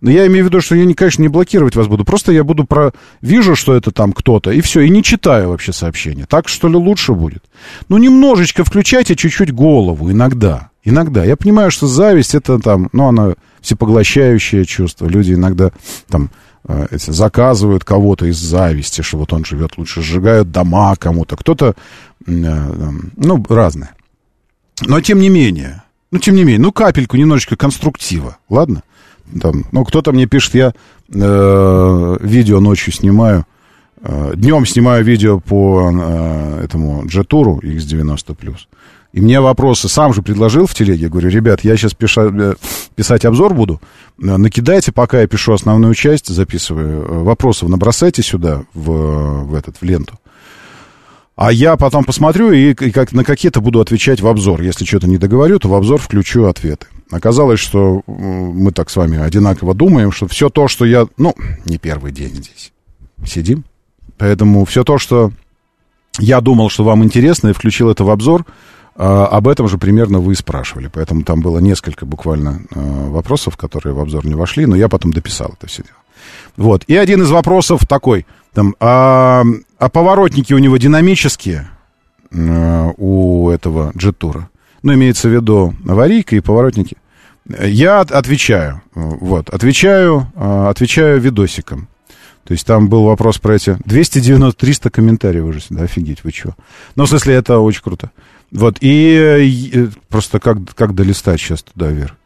Но 0.00 0.10
я 0.10 0.26
имею 0.26 0.46
в 0.46 0.48
виду, 0.48 0.62
что 0.62 0.74
я, 0.74 0.92
конечно, 0.94 1.20
не 1.20 1.28
блокировать 1.28 1.76
вас 1.76 1.86
буду. 1.86 2.06
Просто 2.06 2.32
я 2.32 2.42
буду 2.42 2.64
про... 2.64 2.92
Вижу, 3.20 3.54
что 3.54 3.74
это 3.74 3.90
там 3.90 4.12
кто-то, 4.12 4.50
и 4.50 4.62
все, 4.62 4.80
и 4.80 4.88
не 4.88 5.02
читаю 5.02 5.50
вообще 5.50 5.74
сообщения. 5.74 6.24
Так, 6.26 6.48
что 6.48 6.66
ли, 6.66 6.76
лучше 6.76 7.12
будет? 7.12 7.44
Ну, 7.90 7.98
немножечко 7.98 8.64
включайте 8.64 9.16
чуть-чуть 9.16 9.52
голову 9.52 10.10
иногда. 10.10 10.70
Иногда. 10.82 11.24
Я 11.24 11.36
понимаю, 11.36 11.70
что 11.70 11.86
зависть 11.86 12.34
это 12.34 12.58
там, 12.58 12.88
ну, 12.92 13.08
она 13.08 13.34
всепоглощающее 13.60 14.64
чувство. 14.64 15.06
Люди 15.06 15.32
иногда 15.32 15.70
там 16.08 16.30
э, 16.66 16.86
эти, 16.90 17.10
заказывают 17.10 17.84
кого-то 17.84 18.26
из 18.26 18.38
зависти, 18.38 19.02
что 19.02 19.18
вот 19.18 19.32
он 19.32 19.44
живет 19.44 19.78
лучше, 19.78 20.02
сжигают 20.02 20.50
дома 20.50 20.94
кому-то. 20.96 21.36
Кто-то, 21.36 21.74
э, 22.26 22.32
ну, 23.16 23.44
разное. 23.48 23.94
Но 24.86 25.00
тем 25.00 25.20
не 25.20 25.28
менее, 25.28 25.82
ну, 26.10 26.18
тем 26.18 26.34
не 26.34 26.44
менее, 26.44 26.60
ну, 26.60 26.72
капельку 26.72 27.16
немножечко 27.16 27.56
конструктива, 27.56 28.38
ладно? 28.48 28.82
Там, 29.40 29.64
ну, 29.72 29.84
кто-то 29.84 30.12
мне 30.12 30.26
пишет, 30.26 30.54
я 30.54 30.72
э, 31.12 32.16
видео 32.20 32.60
ночью 32.60 32.92
снимаю, 32.92 33.46
э, 34.00 34.32
днем 34.34 34.64
снимаю 34.64 35.04
видео 35.04 35.38
по 35.38 35.90
э, 35.92 36.64
этому 36.64 37.02
G-туру 37.04 37.60
X90+. 37.62 38.56
И 39.12 39.20
мне 39.20 39.40
вопросы 39.40 39.88
сам 39.88 40.12
же 40.12 40.22
предложил 40.22 40.66
в 40.66 40.74
телеге. 40.74 41.08
Говорю, 41.08 41.30
ребят, 41.30 41.62
я 41.62 41.76
сейчас 41.76 41.94
пиша, 41.94 42.30
э, 42.32 42.54
писать 42.98 43.24
обзор 43.24 43.54
буду. 43.54 43.80
Э, 44.20 44.36
накидайте, 44.36 44.90
пока 44.90 45.20
я 45.20 45.28
пишу 45.28 45.52
основную 45.52 45.94
часть, 45.94 46.26
записываю. 46.26 47.02
Э, 47.02 47.22
вопросов 47.22 47.68
набросайте 47.68 48.24
сюда, 48.24 48.64
в, 48.74 49.44
в 49.44 49.54
этот, 49.54 49.76
в 49.76 49.84
ленту. 49.84 50.18
А 51.36 51.52
я 51.52 51.76
потом 51.76 52.02
посмотрю 52.02 52.50
и, 52.50 52.72
и 52.72 52.90
как, 52.90 53.12
на 53.12 53.22
какие-то 53.22 53.60
буду 53.60 53.80
отвечать 53.80 54.20
в 54.20 54.26
обзор. 54.26 54.62
Если 54.62 54.84
что-то 54.84 55.06
не 55.06 55.16
договорю, 55.16 55.60
то 55.60 55.68
в 55.68 55.74
обзор 55.74 56.00
включу 56.00 56.46
ответы. 56.46 56.88
Оказалось, 57.12 57.60
что 57.60 58.02
мы 58.08 58.72
так 58.72 58.90
с 58.90 58.96
вами 58.96 59.16
одинаково 59.16 59.74
думаем, 59.74 60.10
что 60.10 60.26
все 60.26 60.50
то, 60.50 60.66
что 60.66 60.84
я... 60.84 61.06
Ну, 61.16 61.36
не 61.66 61.78
первый 61.78 62.10
день 62.10 62.34
здесь 62.34 62.72
сидим. 63.24 63.62
Поэтому 64.16 64.64
все 64.64 64.82
то, 64.82 64.98
что 64.98 65.30
я 66.18 66.40
думал, 66.40 66.68
что 66.68 66.82
вам 66.82 67.04
интересно, 67.04 67.48
и 67.48 67.52
включил 67.52 67.90
это 67.90 68.02
в 68.02 68.10
обзор, 68.10 68.44
об 68.98 69.46
этом 69.46 69.68
же 69.68 69.78
примерно 69.78 70.18
вы 70.18 70.32
и 70.32 70.36
спрашивали. 70.36 70.90
Поэтому 70.92 71.22
там 71.22 71.40
было 71.40 71.60
несколько 71.60 72.04
буквально 72.04 72.62
а, 72.74 73.08
вопросов, 73.10 73.56
которые 73.56 73.94
в 73.94 74.00
обзор 74.00 74.26
не 74.26 74.34
вошли, 74.34 74.66
но 74.66 74.74
я 74.74 74.88
потом 74.88 75.12
дописал 75.12 75.54
это 75.56 75.68
все 75.68 75.84
дело. 75.84 75.94
Вот. 76.56 76.82
И 76.88 76.96
один 76.96 77.22
из 77.22 77.30
вопросов 77.30 77.86
такой. 77.86 78.26
Там, 78.52 78.74
а, 78.80 79.44
а 79.78 79.88
поворотники 79.88 80.52
у 80.52 80.58
него 80.58 80.76
динамические 80.78 81.70
а, 82.32 82.90
у 82.96 83.48
этого 83.50 83.92
джеттура? 83.96 84.50
Ну, 84.82 84.94
имеется 84.94 85.28
в 85.28 85.32
виду 85.32 85.74
аварийка 85.88 86.34
и 86.34 86.40
поворотники. 86.40 86.96
Я 87.46 88.00
отвечаю. 88.00 88.82
Вот. 88.94 89.48
Отвечаю, 89.48 90.26
отвечаю 90.34 91.20
видосиком. 91.20 91.88
То 92.48 92.52
есть 92.52 92.66
там 92.66 92.88
был 92.88 93.04
вопрос 93.04 93.38
про 93.38 93.56
эти 93.56 93.70
290-300 93.86 94.90
комментариев 94.90 95.44
уже 95.44 95.60
сюда. 95.60 95.84
Офигеть, 95.84 96.24
вы 96.24 96.32
чего? 96.32 96.56
Ну, 96.96 97.04
в 97.04 97.08
смысле, 97.08 97.34
это 97.34 97.58
очень 97.58 97.82
круто. 97.82 98.10
Вот, 98.50 98.78
и, 98.80 99.70
и 99.72 99.88
просто 100.08 100.40
как, 100.40 100.58
как 100.74 100.94
долистать 100.94 101.40
сейчас 101.40 101.62
туда 101.62 101.88
вверх. 101.88 102.16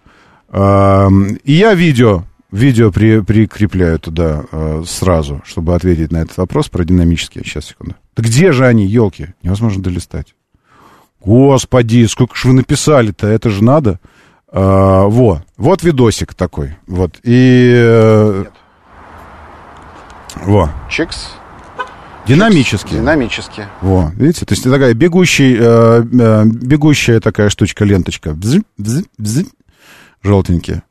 А, 0.49 1.09
и 1.45 1.53
я 1.53 1.75
видео, 1.75 2.25
видео 2.51 2.93
при, 2.93 3.21
прикрепляю 3.21 3.99
туда 3.99 4.45
а, 4.53 4.83
сразу, 4.87 5.43
чтобы 5.45 5.75
ответить 5.75 6.13
на 6.13 6.19
этот 6.19 6.37
вопрос 6.37 6.69
про 6.69 6.85
динамические. 6.85 7.45
Сейчас, 7.45 7.67
секунду. 7.67 7.97
Да 8.15 8.23
где 8.23 8.53
же 8.53 8.67
они, 8.67 8.87
елки? 8.87 9.29
Невозможно 9.43 9.83
долистать. 9.83 10.35
Господи, 11.21 12.05
сколько 12.07 12.37
же 12.37 12.49
вы 12.49 12.55
написали-то, 12.55 13.27
это 13.27 13.51
же 13.51 13.65
надо. 13.65 13.99
А, 14.49 15.07
во, 15.07 15.43
вот 15.57 15.83
видосик 15.83 16.35
такой. 16.35 16.77
Вот, 16.87 17.19
и... 17.23 17.73
Э, 17.75 18.45
во. 20.45 20.71
Чикс. 20.91 21.31
Динамически. 22.27 22.95
Динамически. 22.95 23.67
Во, 23.81 24.13
видите, 24.17 24.47
то 24.47 24.53
есть 24.53 24.65
такая 24.65 24.95
бегущий, 24.95 25.57
э, 25.59 26.05
э, 26.13 26.45
бегущая 26.45 27.21
такая 27.21 27.49
штучка, 27.49 27.85
ленточка. 27.85 28.33
Бз, 28.33 28.59
бз, 28.79 29.05
бз, 29.19 29.45
желтенькие. 30.23 30.83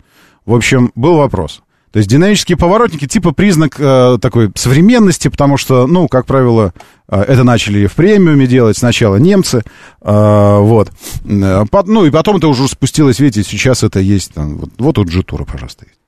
В 0.45 0.53
общем, 0.53 0.91
был 0.95 1.15
вопрос. 1.15 1.61
То 1.91 1.97
есть 1.97 2.09
динамические 2.09 2.57
поворотники 2.57 3.05
типа 3.05 3.31
признак 3.31 3.75
э, 3.77 4.17
такой 4.21 4.49
современности, 4.55 5.27
потому 5.27 5.57
что, 5.57 5.87
ну, 5.87 6.07
как 6.07 6.25
правило, 6.25 6.73
э, 7.09 7.21
это 7.21 7.43
начали 7.43 7.85
в 7.85 7.93
премиуме 7.95 8.47
делать 8.47 8.77
сначала 8.77 9.17
немцы, 9.17 9.63
э, 10.01 10.57
вот. 10.59 10.89
Э, 11.25 11.65
под, 11.69 11.87
ну, 11.87 12.05
и 12.05 12.11
потом 12.11 12.37
это 12.37 12.47
уже 12.47 12.67
спустилось, 12.69 13.19
видите, 13.19 13.43
сейчас 13.43 13.83
это 13.83 13.99
есть, 13.99 14.33
там, 14.33 14.57
вот, 14.57 14.69
вот 14.77 14.95
тут 14.95 15.11
же 15.11 15.23
тура, 15.23 15.43
пожалуйста, 15.43 15.85
есть. 15.85 15.99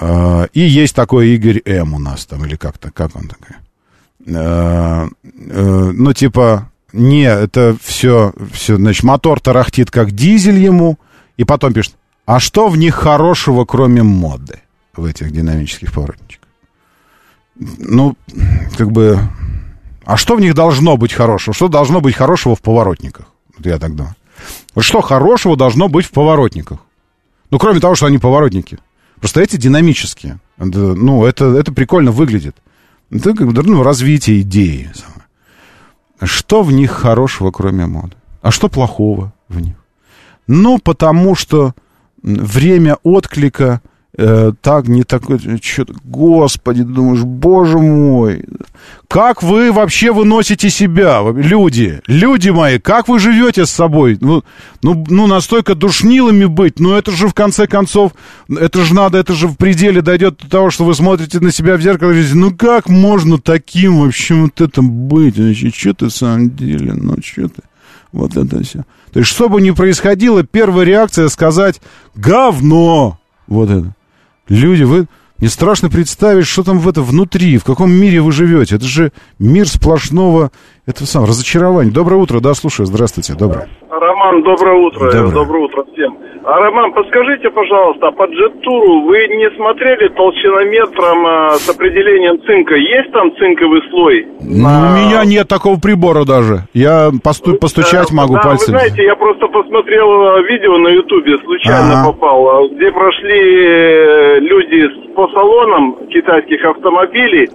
Э, 0.00 0.46
и 0.52 0.60
есть 0.60 0.94
такой 0.94 1.30
Игорь 1.30 1.60
М 1.64 1.94
у 1.94 1.98
нас 1.98 2.24
там, 2.26 2.44
или 2.44 2.54
как-то, 2.54 2.92
как 2.92 3.16
он 3.16 3.26
такой? 3.26 3.56
Э, 4.26 5.08
э, 5.24 5.92
ну, 5.94 6.12
типа, 6.12 6.70
не, 6.92 7.24
это 7.24 7.76
все, 7.82 8.32
все, 8.52 8.76
значит, 8.76 9.02
мотор 9.02 9.40
тарахтит 9.40 9.90
как 9.90 10.12
дизель 10.12 10.58
ему, 10.58 10.98
и 11.36 11.44
потом 11.44 11.72
пишет, 11.72 11.94
а 12.26 12.38
что 12.38 12.68
в 12.68 12.76
них 12.76 12.94
хорошего, 12.94 13.64
кроме 13.64 14.02
моды, 14.02 14.60
в 14.94 15.04
этих 15.04 15.32
динамических 15.32 15.92
поворотничках? 15.92 16.48
Ну, 17.56 18.16
как 18.76 18.90
бы, 18.92 19.18
а 20.04 20.16
что 20.16 20.36
в 20.36 20.40
них 20.40 20.54
должно 20.54 20.96
быть 20.96 21.12
хорошего? 21.12 21.54
Что 21.54 21.68
должно 21.68 22.00
быть 22.00 22.14
хорошего 22.14 22.56
в 22.56 22.62
поворотниках? 22.62 23.26
Вот 23.56 23.66
я 23.66 23.78
так 23.78 23.94
думаю. 23.94 24.14
Что 24.78 25.00
хорошего 25.00 25.56
должно 25.56 25.88
быть 25.88 26.06
в 26.06 26.10
поворотниках? 26.10 26.78
Ну, 27.50 27.58
кроме 27.58 27.80
того, 27.80 27.94
что 27.94 28.06
они 28.06 28.18
поворотники. 28.18 28.78
Просто 29.18 29.42
эти 29.42 29.56
динамические. 29.56 30.38
Ну, 30.56 31.24
это, 31.26 31.56
это 31.56 31.72
прикольно 31.72 32.10
выглядит. 32.10 32.56
Это 33.10 33.34
как 33.34 33.52
бы 33.52 33.62
ну, 33.62 33.82
развитие 33.82 34.40
идеи. 34.42 34.90
Что 36.22 36.62
в 36.62 36.70
них 36.70 36.90
хорошего, 36.92 37.50
кроме 37.50 37.86
моды? 37.86 38.16
А 38.42 38.50
что 38.50 38.68
плохого 38.68 39.32
в 39.48 39.60
них? 39.60 39.74
Ну, 40.46 40.78
потому 40.78 41.34
что, 41.34 41.74
время 42.22 42.98
отклика 43.02 43.80
э, 44.20 44.52
так, 44.60 44.86
не 44.86 45.02
такой, 45.02 45.38
что-то, 45.62 45.94
господи, 46.04 46.82
думаешь, 46.82 47.22
боже 47.22 47.78
мой, 47.78 48.44
как 49.08 49.42
вы 49.42 49.72
вообще 49.72 50.12
выносите 50.12 50.68
себя, 50.68 51.22
люди, 51.34 52.00
люди 52.06 52.50
мои, 52.50 52.78
как 52.78 53.08
вы 53.08 53.18
живете 53.18 53.64
с 53.64 53.70
собой? 53.70 54.18
Ну, 54.20 54.44
ну, 54.82 55.04
ну, 55.08 55.26
настолько 55.26 55.74
душнилыми 55.74 56.44
быть, 56.44 56.78
ну, 56.78 56.94
это 56.94 57.10
же 57.12 57.28
в 57.28 57.34
конце 57.34 57.66
концов, 57.66 58.12
это 58.48 58.84
же 58.84 58.94
надо, 58.94 59.18
это 59.18 59.32
же 59.32 59.48
в 59.48 59.56
пределе 59.56 60.02
дойдет 60.02 60.38
до 60.42 60.50
того, 60.50 60.70
что 60.70 60.84
вы 60.84 60.94
смотрите 60.94 61.40
на 61.40 61.50
себя 61.50 61.76
в 61.76 61.80
зеркало 61.80 62.10
и 62.10 62.14
говорите, 62.14 62.34
ну, 62.36 62.54
как 62.54 62.88
можно 62.88 63.38
таким 63.38 64.00
вообще 64.00 64.34
вот 64.34 64.60
это 64.60 64.82
быть? 64.82 65.36
Значит, 65.36 65.74
что 65.74 65.94
ты 65.94 66.06
в 66.06 66.10
самом 66.10 66.50
деле, 66.50 66.92
ну, 66.92 67.16
что 67.24 67.48
ты? 67.48 67.62
Вот 68.12 68.36
это 68.36 68.62
все. 68.62 68.84
То 69.12 69.20
есть, 69.20 69.30
что 69.30 69.48
бы 69.48 69.60
ни 69.60 69.70
происходило, 69.70 70.42
первая 70.42 70.84
реакция 70.84 71.28
сказать 71.28 71.80
«говно». 72.14 73.18
Вот 73.46 73.70
это. 73.70 73.94
Люди, 74.50 74.82
вы... 74.82 75.06
Не 75.38 75.48
страшно 75.48 75.88
представить, 75.88 76.46
что 76.46 76.62
там 76.62 76.80
в 76.80 76.86
это 76.86 77.00
внутри, 77.00 77.56
в 77.56 77.64
каком 77.64 77.90
мире 77.90 78.20
вы 78.20 78.30
живете. 78.30 78.76
Это 78.76 78.84
же 78.84 79.10
мир 79.38 79.66
сплошного 79.66 80.50
этого 80.84 81.06
самого 81.06 81.28
разочарования. 81.28 81.90
Доброе 81.90 82.16
утро, 82.16 82.40
да, 82.40 82.52
слушаю. 82.52 82.84
Здравствуйте, 82.84 83.32
доброе. 83.32 83.66
Роман, 83.88 84.42
доброе 84.42 84.76
утро. 84.86 85.10
Доброе. 85.10 85.32
Доброе 85.32 85.64
утро 85.64 85.84
всем. 85.94 86.18
А, 86.50 86.58
Роман, 86.58 86.92
подскажите, 86.92 87.48
пожалуйста, 87.48 88.08
а 88.08 88.10
по 88.10 88.24
джет-туру 88.24 89.02
вы 89.02 89.28
не 89.28 89.48
смотрели 89.54 90.08
толщинометром 90.08 91.24
а, 91.24 91.50
с 91.54 91.68
определением 91.68 92.42
цинка? 92.42 92.74
Есть 92.74 93.12
там 93.12 93.30
цинковый 93.36 93.80
слой? 93.90 94.26
Ну, 94.40 94.66
У 94.66 94.96
меня 94.96 95.24
нет 95.24 95.46
такого 95.46 95.78
прибора 95.78 96.24
даже. 96.24 96.66
Я 96.74 97.10
посту- 97.22 97.54
постучать 97.54 98.10
могу 98.10 98.34
да, 98.34 98.40
пальцем. 98.40 98.74
вы 98.74 98.80
знаете, 98.80 99.04
я 99.04 99.14
просто 99.14 99.46
посмотрел 99.46 100.10
а, 100.10 100.40
видео 100.42 100.76
на 100.78 100.88
ютубе, 100.88 101.38
случайно 101.38 102.02
попал, 102.04 102.48
а, 102.48 102.68
где 102.68 102.90
прошли 102.90 103.40
э, 103.40 104.40
люди 104.40 104.88
по 105.14 105.28
салонам 105.28 105.98
китайских 106.08 106.64
автомобилей, 106.64 107.48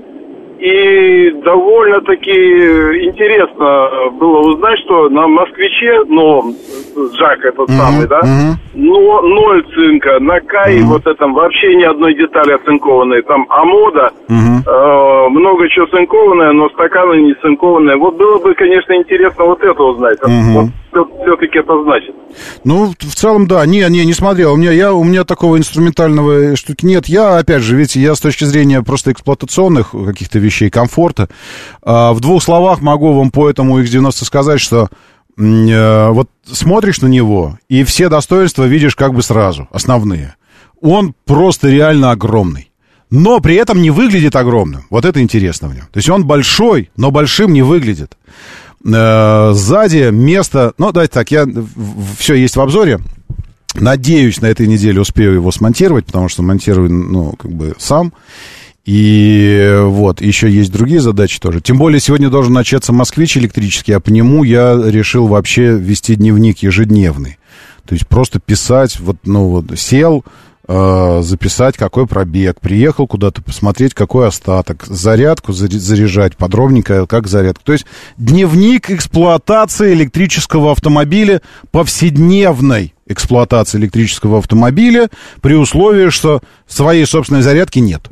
и 0.65 1.31
довольно-таки 1.43 2.31
интересно 2.31 4.09
было 4.13 4.39
узнать, 4.39 4.79
что 4.79 5.09
на 5.09 5.27
«Москвиче», 5.27 6.01
ну, 6.07 6.55
Жак 7.19 7.45
этот 7.45 7.69
самый, 7.69 8.07
да, 8.07 8.21
но 8.73 9.21
ноль 9.21 9.63
цинка, 9.75 10.19
на 10.19 10.39
Кае 10.39 10.83
вот 10.85 11.05
этом 11.05 11.33
вообще 11.35 11.75
ни 11.75 11.83
одной 11.83 12.15
детали 12.15 12.53
оцинкованной, 12.53 13.21
там 13.23 13.45
Амода, 13.49 14.11
э, 14.27 15.29
много 15.29 15.69
чего 15.69 15.85
цинкованное, 15.85 16.51
но 16.53 16.69
стаканы 16.69 17.21
не 17.21 17.35
цинкованные. 17.35 17.97
Вот 17.97 18.15
было 18.15 18.39
бы, 18.39 18.55
конечно, 18.55 18.93
интересно 18.93 19.45
вот 19.45 19.61
это 19.61 19.83
узнать. 19.83 20.17
Вот 20.21 20.65
все-таки 21.21 21.59
это 21.59 21.83
значит. 21.83 22.15
Ну, 22.63 22.93
в 22.97 23.15
целом, 23.15 23.47
да. 23.47 23.65
Не, 23.65 23.87
не, 23.89 24.05
не 24.05 24.13
смотрел. 24.13 24.53
У 24.53 24.57
меня, 24.57 24.71
я, 24.71 24.93
у 24.93 25.03
меня 25.03 25.23
такого 25.23 25.57
инструментального 25.57 26.55
штуки 26.55 26.85
нет. 26.85 27.07
Я, 27.07 27.37
опять 27.37 27.61
же, 27.61 27.75
видите, 27.75 27.99
я 27.99 28.15
с 28.15 28.19
точки 28.19 28.43
зрения 28.45 28.81
просто 28.81 29.11
эксплуатационных 29.11 29.91
каких-то 29.91 30.39
вещей, 30.39 30.69
комфорта, 30.69 31.29
а, 31.81 32.13
в 32.13 32.19
двух 32.19 32.41
словах 32.41 32.81
могу 32.81 33.13
вам 33.13 33.31
по 33.31 33.49
этому 33.49 33.81
X90 33.81 34.23
сказать, 34.23 34.61
что 34.61 34.89
э, 35.37 36.09
вот 36.09 36.29
смотришь 36.45 37.01
на 37.01 37.07
него, 37.07 37.57
и 37.67 37.83
все 37.83 38.09
достоинства 38.09 38.63
видишь 38.63 38.95
как 38.95 39.13
бы 39.13 39.21
сразу, 39.21 39.67
основные. 39.71 40.35
Он 40.81 41.13
просто 41.25 41.69
реально 41.69 42.11
огромный. 42.11 42.71
Но 43.11 43.39
при 43.39 43.55
этом 43.55 43.81
не 43.81 43.91
выглядит 43.91 44.35
огромным. 44.35 44.85
Вот 44.89 45.05
это 45.05 45.21
интересно 45.21 45.67
в 45.67 45.75
нем. 45.75 45.85
То 45.91 45.97
есть 45.97 46.09
он 46.09 46.25
большой, 46.25 46.89
но 46.97 47.11
большим 47.11 47.53
не 47.53 47.61
выглядит. 47.61 48.17
Э, 48.85 49.51
Сзади 49.53 50.11
место... 50.11 50.73
Ну, 50.77 50.91
давайте 50.91 51.13
так, 51.13 51.31
я... 51.31 51.45
Все 52.17 52.35
есть 52.35 52.55
в 52.55 52.61
обзоре. 52.61 52.99
Надеюсь, 53.73 54.39
на 54.41 54.45
этой 54.45 54.67
неделе 54.67 55.01
успею 55.01 55.33
его 55.33 55.51
смонтировать, 55.51 56.05
потому 56.05 56.29
что 56.29 56.43
монтирую, 56.43 56.89
ну, 56.89 57.31
как 57.33 57.51
бы 57.51 57.75
сам. 57.77 58.13
И 58.85 59.77
вот, 59.81 60.21
еще 60.21 60.49
есть 60.49 60.71
другие 60.71 61.01
задачи 61.01 61.39
тоже. 61.39 61.59
Тем 61.59 61.77
более, 61.77 61.99
сегодня 61.99 62.29
должен 62.29 62.53
начаться 62.53 62.93
москвич 62.93 63.35
электрический, 63.35 63.93
а 63.93 63.99
по 63.99 64.09
нему 64.09 64.43
я 64.43 64.79
решил 64.85 65.27
вообще 65.27 65.75
вести 65.75 66.15
дневник 66.15 66.59
ежедневный. 66.59 67.37
То 67.85 67.93
есть 67.93 68.07
просто 68.07 68.39
писать, 68.39 68.99
вот, 68.99 69.17
ну, 69.25 69.49
вот, 69.49 69.77
сел, 69.77 70.23
э, 70.67 71.21
записать, 71.23 71.77
какой 71.77 72.07
пробег, 72.07 72.59
приехал 72.59 73.07
куда-то 73.07 73.41
посмотреть, 73.41 73.93
какой 73.93 74.27
остаток, 74.27 74.85
зарядку 74.85 75.53
заряжать, 75.53 76.37
подробненько, 76.37 77.05
как 77.07 77.27
зарядку. 77.27 77.63
То 77.63 77.73
есть 77.73 77.85
дневник 78.17 78.89
эксплуатации 78.89 79.93
электрического 79.93 80.71
автомобиля, 80.71 81.41
повседневной 81.71 82.93
эксплуатации 83.07 83.77
электрического 83.77 84.39
автомобиля, 84.39 85.09
при 85.41 85.53
условии, 85.53 86.09
что 86.09 86.41
своей 86.67 87.05
собственной 87.05 87.41
зарядки 87.41 87.79
нет. 87.79 88.07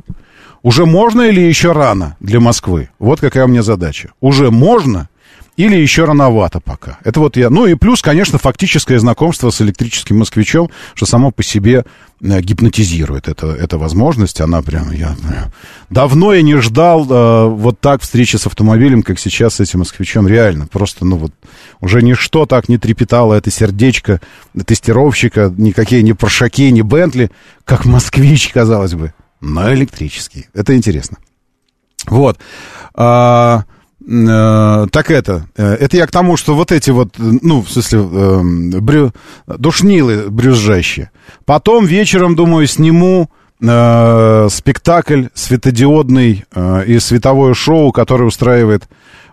Уже 0.62 0.86
можно 0.86 1.22
или 1.22 1.40
еще 1.40 1.72
рано 1.72 2.16
для 2.20 2.40
Москвы? 2.40 2.88
Вот 2.98 3.20
какая 3.20 3.44
у 3.44 3.48
меня 3.48 3.62
задача. 3.62 4.12
Уже 4.20 4.50
можно 4.50 5.08
или 5.56 5.76
еще 5.76 6.04
рановато 6.04 6.58
пока? 6.60 6.98
Это 7.04 7.20
вот 7.20 7.36
я... 7.36 7.48
Ну 7.48 7.66
и 7.66 7.74
плюс, 7.74 8.02
конечно, 8.02 8.38
фактическое 8.38 8.98
знакомство 8.98 9.50
с 9.50 9.60
электрическим 9.60 10.18
москвичом, 10.18 10.68
что 10.94 11.06
само 11.06 11.30
по 11.30 11.44
себе 11.44 11.84
э, 12.20 12.40
гипнотизирует. 12.40 13.28
Это, 13.28 13.48
эта 13.48 13.78
возможность, 13.78 14.40
она 14.40 14.62
прям... 14.62 14.90
Я, 14.90 15.16
давно 15.90 16.34
я 16.34 16.42
не 16.42 16.56
ждал 16.56 17.06
э, 17.08 17.48
вот 17.48 17.78
так 17.78 18.02
встречи 18.02 18.36
с 18.36 18.46
автомобилем, 18.46 19.04
как 19.04 19.20
сейчас 19.20 19.54
с 19.54 19.60
этим 19.60 19.80
москвичом. 19.80 20.26
Реально, 20.26 20.66
просто, 20.66 21.04
ну 21.04 21.18
вот, 21.18 21.32
уже 21.80 22.02
ничто 22.02 22.46
так 22.46 22.68
не 22.68 22.78
трепетало 22.78 23.34
это 23.34 23.52
сердечко 23.52 24.20
тестировщика, 24.66 25.54
никакие 25.56 26.02
ни 26.02 26.12
Поршаки, 26.12 26.68
ни 26.70 26.82
Бентли, 26.82 27.30
как 27.64 27.84
москвич, 27.84 28.48
казалось 28.48 28.94
бы, 28.94 29.14
но 29.40 29.72
электрический. 29.72 30.48
Это 30.52 30.74
интересно. 30.76 31.18
Вот. 32.06 32.38
А, 32.94 33.64
э, 34.06 34.86
так 34.90 35.10
это. 35.10 35.46
э, 35.56 35.74
Это 35.80 35.96
я 35.96 36.06
к 36.06 36.10
тому, 36.10 36.36
что 36.36 36.54
вот 36.54 36.72
эти 36.72 36.90
вот, 36.90 37.14
э, 37.18 37.22
ну, 37.42 37.62
в 37.62 37.70
смысле, 37.70 38.00
э, 38.00 38.40
брю, 38.80 39.12
душнилы 39.46 40.30
брюзжащие. 40.30 41.10
Потом 41.44 41.86
вечером, 41.86 42.34
думаю, 42.36 42.66
сниму 42.66 43.30
э, 43.60 44.48
спектакль 44.50 45.24
светодиодный 45.34 46.44
э, 46.54 46.84
и 46.86 46.98
световое 46.98 47.54
шоу, 47.54 47.92
которое 47.92 48.24
устраивает 48.24 48.88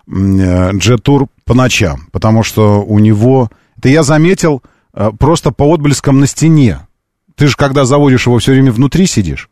Джетур 0.08 1.28
по 1.44 1.54
ночам. 1.54 2.08
Потому 2.10 2.42
что 2.42 2.82
у 2.82 2.98
него... 2.98 3.50
Это 3.78 3.88
я 3.88 4.02
заметил 4.02 4.62
э, 4.94 5.10
просто 5.18 5.50
по 5.52 5.64
отблескам 5.72 6.20
на 6.20 6.26
стене. 6.26 6.80
Ты 7.36 7.46
же, 7.48 7.56
когда 7.56 7.84
заводишь 7.84 8.26
его, 8.26 8.38
все 8.38 8.52
время 8.52 8.72
внутри 8.72 9.06
сидишь. 9.06 9.48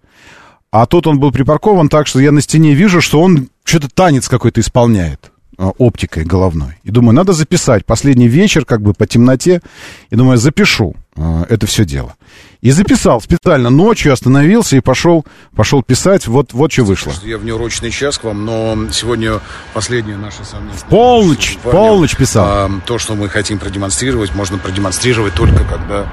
А 0.73 0.87
тут 0.87 1.07
он 1.09 1.19
был 1.19 1.33
припаркован 1.33 1.89
так, 1.89 2.07
что 2.07 2.21
я 2.21 2.31
на 2.31 2.41
стене 2.41 2.75
вижу, 2.75 3.01
что 3.01 3.21
он 3.21 3.49
что-то 3.65 3.89
танец 3.89 4.29
какой-то 4.29 4.61
исполняет 4.61 5.33
э, 5.59 5.65
оптикой 5.79 6.25
головной. 6.25 6.77
И 6.85 6.93
думаю, 6.93 7.13
надо 7.13 7.33
записать. 7.33 7.85
Последний 7.85 8.29
вечер, 8.29 8.65
как 8.65 8.81
бы 8.81 8.95
по 8.95 9.05
темноте. 9.05 9.63
И 10.11 10.17
думаю, 10.17 10.39
запишу 10.39 10.95
э, 11.17 11.45
это 11.49 11.67
все 11.67 11.85
дело. 11.85 12.15
И 12.61 12.71
записал 12.71 13.21
специально 13.21 13.69
ночью, 13.69 14.13
остановился 14.13 14.77
и 14.77 14.81
пошел, 14.81 15.25
пошел 15.57 15.83
писать. 15.83 16.29
Вот, 16.29 16.53
вот 16.53 16.71
что 16.71 16.85
вышло. 16.85 17.13
Я 17.25 17.39
в 17.39 17.45
неурочный 17.45 17.91
час 17.91 18.19
к 18.19 18.25
вам, 18.25 18.45
но 18.45 18.79
сегодня 18.93 19.41
последняя 19.75 20.17
наша 20.17 20.45
совместная... 20.45 20.89
Полночь, 20.89 21.59
с 21.61 21.65
вами. 21.65 21.77
полночь 21.77 22.17
писал. 22.17 22.45
А, 22.47 22.71
то, 22.87 22.99
что 22.99 23.17
мы 23.17 23.29
хотим 23.29 23.59
продемонстрировать, 23.59 24.37
можно 24.37 24.57
продемонстрировать 24.57 25.35
только 25.35 25.65
когда 25.65 26.09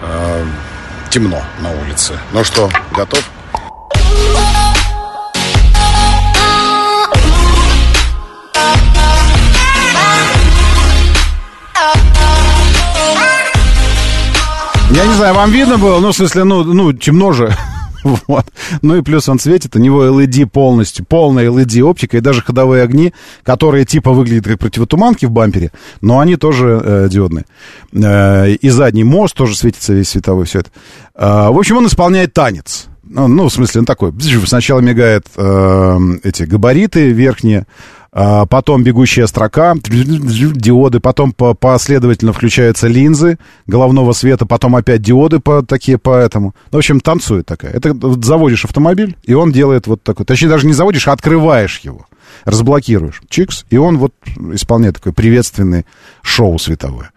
а, 0.00 0.46
темно 1.10 1.42
на 1.60 1.72
улице. 1.82 2.14
Ну 2.32 2.42
что, 2.42 2.70
готов? 2.96 3.22
Я 14.98 15.06
не 15.06 15.14
знаю, 15.14 15.32
вам 15.32 15.52
видно 15.52 15.78
было? 15.78 16.00
Ну, 16.00 16.10
в 16.10 16.16
смысле, 16.16 16.42
ну, 16.42 16.64
ну 16.64 16.92
темно 16.92 17.30
же. 17.30 17.54
Вот. 18.26 18.46
Ну 18.80 18.96
и 18.96 19.02
плюс 19.02 19.28
он 19.28 19.38
светит, 19.38 19.76
у 19.76 19.78
него 19.78 20.04
LED 20.06 20.46
полностью, 20.46 21.04
полная 21.04 21.50
LED 21.50 21.82
оптика 21.82 22.16
и 22.16 22.20
даже 22.20 22.42
ходовые 22.42 22.82
огни, 22.82 23.12
которые 23.42 23.84
типа 23.84 24.12
выглядят 24.12 24.46
как 24.46 24.58
противотуманки 24.58 25.26
в 25.26 25.30
бампере, 25.30 25.72
но 26.00 26.20
они 26.20 26.36
тоже 26.36 26.80
э, 26.82 27.08
диодные. 27.10 27.44
Э, 27.92 28.50
и 28.50 28.68
задний 28.70 29.04
мост 29.04 29.36
тоже 29.36 29.56
светится 29.56 29.92
весь 29.92 30.08
световой, 30.08 30.46
все 30.46 30.60
это. 30.60 30.70
Э, 31.14 31.50
в 31.50 31.58
общем, 31.58 31.76
он 31.76 31.86
исполняет 31.86 32.32
танец. 32.32 32.86
Ну, 33.02 33.26
ну, 33.26 33.48
в 33.48 33.52
смысле, 33.52 33.80
он 33.80 33.84
такой. 33.84 34.12
Сначала 34.46 34.80
мигает 34.80 35.26
э, 35.36 35.98
эти 36.24 36.42
габариты 36.42 37.10
верхние, 37.10 37.66
потом 38.46 38.82
бегущая 38.82 39.26
строка, 39.26 39.74
диоды, 39.76 40.98
потом 40.98 41.32
по- 41.32 41.54
последовательно 41.54 42.32
включаются 42.32 42.88
линзы 42.88 43.38
головного 43.66 44.12
света, 44.12 44.44
потом 44.44 44.74
опять 44.74 45.02
диоды 45.02 45.38
по, 45.38 45.62
такие 45.62 45.98
по 45.98 46.16
этому. 46.16 46.54
Ну, 46.72 46.76
в 46.76 46.78
общем, 46.78 47.00
танцует 47.00 47.46
такая. 47.46 47.72
Это 47.72 47.94
заводишь 48.20 48.64
автомобиль, 48.64 49.16
и 49.22 49.34
он 49.34 49.52
делает 49.52 49.86
вот 49.86 50.02
такой. 50.02 50.26
Точнее, 50.26 50.48
даже 50.48 50.66
не 50.66 50.72
заводишь, 50.72 51.06
а 51.06 51.12
открываешь 51.12 51.78
его. 51.80 52.06
Разблокируешь. 52.44 53.22
Чикс, 53.28 53.64
и 53.70 53.76
он 53.76 53.98
вот 53.98 54.12
исполняет 54.52 54.96
такое 54.96 55.12
приветственное 55.12 55.84
шоу 56.22 56.58
световое. 56.58 57.10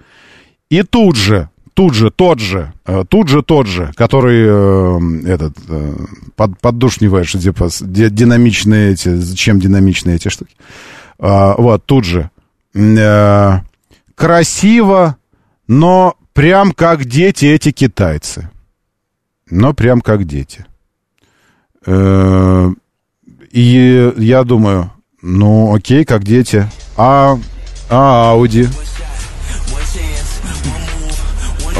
И 0.69 0.83
тут 0.83 1.15
же, 1.15 1.49
тут 1.81 1.95
же 1.95 2.11
тот 2.11 2.39
же, 2.39 2.73
э, 2.85 3.03
тут 3.09 3.27
же 3.27 3.41
тот 3.41 3.65
же, 3.65 3.91
который 3.95 4.45
э, 4.45 5.33
этот 5.33 5.57
э, 5.67 5.95
под, 6.35 6.59
поддушниваешь, 6.59 7.31
типа 7.31 7.69
динамичные 7.81 8.91
эти, 8.91 9.15
зачем 9.15 9.59
динамичные 9.59 10.17
эти 10.17 10.27
штуки? 10.27 10.53
А, 11.17 11.55
вот, 11.57 11.83
тут 11.87 12.05
же. 12.05 12.29
Э, 12.75 13.61
красиво, 14.13 15.17
но 15.67 16.13
прям 16.33 16.71
как 16.71 17.05
дети 17.05 17.47
эти 17.47 17.71
китайцы. 17.71 18.47
Но 19.49 19.73
прям 19.73 20.01
как 20.01 20.25
дети. 20.25 20.63
Э, 21.87 22.69
и 23.49 24.13
я 24.17 24.43
думаю, 24.43 24.91
ну 25.23 25.73
окей, 25.73 26.05
как 26.05 26.25
дети. 26.25 26.69
А, 26.95 27.39
а 27.89 28.33
Ауди? 28.33 28.67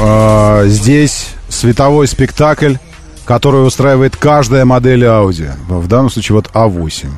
А, 0.04 0.64
здесь 0.66 1.28
световой 1.48 2.08
спектакль, 2.08 2.74
который 3.24 3.64
устраивает 3.64 4.16
каждая 4.16 4.64
модель 4.64 5.04
Audi. 5.04 5.52
В 5.68 5.86
данном 5.86 6.10
случае 6.10 6.34
вот 6.34 6.50
А8. 6.52 7.08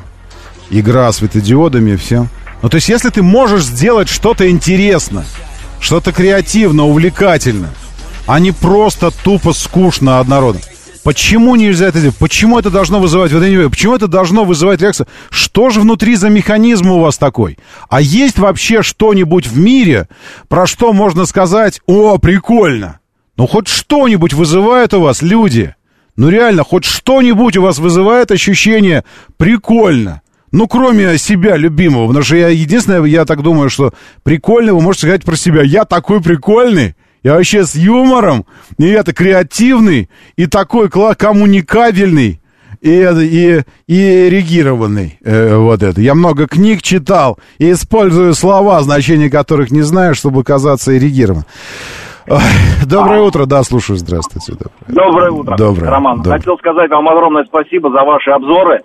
Игра 0.68 1.10
светодиодами, 1.10 1.96
все. 1.96 2.26
Ну, 2.60 2.68
то 2.68 2.74
есть, 2.74 2.90
если 2.90 3.08
ты 3.08 3.22
можешь 3.22 3.64
сделать 3.64 4.10
что-то 4.10 4.50
интересно, 4.50 5.24
что-то 5.80 6.12
креативно, 6.12 6.84
увлекательно, 6.84 7.70
а 8.26 8.38
не 8.38 8.52
просто 8.52 9.10
тупо 9.10 9.54
скучно 9.54 10.20
однородно. 10.20 10.60
Почему 11.04 11.54
нельзя 11.54 11.88
это 11.88 12.00
делать? 12.00 12.16
Почему 12.16 12.58
это 12.58 12.70
должно 12.70 12.98
вызывать, 12.98 13.30
вот 13.30 13.70
почему 13.70 13.94
это 13.94 14.08
должно 14.08 14.44
вызывать 14.44 14.80
реакцию? 14.80 15.06
Что 15.28 15.68
же 15.68 15.80
внутри 15.80 16.16
за 16.16 16.30
механизм 16.30 16.90
у 16.90 17.00
вас 17.00 17.18
такой? 17.18 17.58
А 17.90 18.00
есть 18.00 18.38
вообще 18.38 18.82
что-нибудь 18.82 19.46
в 19.46 19.58
мире, 19.58 20.08
про 20.48 20.66
что 20.66 20.94
можно 20.94 21.26
сказать, 21.26 21.82
о, 21.86 22.16
прикольно? 22.16 23.00
Ну, 23.36 23.46
хоть 23.46 23.68
что-нибудь 23.68 24.32
вызывает 24.32 24.94
у 24.94 25.00
вас, 25.00 25.20
люди? 25.20 25.74
Ну, 26.16 26.30
реально, 26.30 26.64
хоть 26.64 26.86
что-нибудь 26.86 27.58
у 27.58 27.62
вас 27.62 27.78
вызывает 27.78 28.30
ощущение 28.30 29.04
прикольно? 29.36 30.22
Ну, 30.52 30.68
кроме 30.68 31.18
себя 31.18 31.56
любимого, 31.56 32.06
потому 32.06 32.24
что 32.24 32.36
я 32.36 32.48
единственное, 32.48 33.02
я 33.04 33.26
так 33.26 33.42
думаю, 33.42 33.68
что 33.68 33.92
прикольно 34.22 34.72
вы 34.72 34.80
можете 34.80 35.08
сказать 35.08 35.24
про 35.24 35.36
себя. 35.36 35.62
Я 35.62 35.84
такой 35.84 36.22
прикольный, 36.22 36.94
я 37.24 37.34
вообще 37.34 37.64
с 37.64 37.74
юмором, 37.74 38.44
и 38.78 38.86
это 38.86 39.12
креативный, 39.12 40.08
и 40.36 40.46
такой 40.46 40.88
коммуникабельный, 40.90 42.40
и, 42.80 42.90
и, 42.90 43.62
и 43.86 44.28
эрегированный. 44.28 45.18
э, 45.24 45.56
вот 45.56 45.82
это. 45.82 46.00
Я 46.02 46.14
много 46.14 46.46
книг 46.46 46.82
читал 46.82 47.38
и 47.58 47.72
использую 47.72 48.34
слова, 48.34 48.80
значения 48.82 49.30
которых 49.30 49.70
не 49.70 49.82
знаю, 49.82 50.14
чтобы 50.14 50.44
казаться 50.44 50.96
эрегированным. 50.96 51.46
Доброе 52.86 53.20
утро, 53.20 53.46
да, 53.46 53.62
слушаю, 53.62 53.96
здравствуйте. 53.98 54.52
Доброе, 54.52 54.70
Доброе 54.88 55.30
утро, 55.30 55.56
Доброе, 55.56 55.90
Роман. 55.90 56.16
доброе. 56.18 56.38
Хотел 56.38 56.58
сказать 56.58 56.90
вам 56.90 57.08
огромное 57.08 57.44
спасибо 57.44 57.90
за 57.90 58.02
ваши 58.04 58.30
обзоры. 58.30 58.82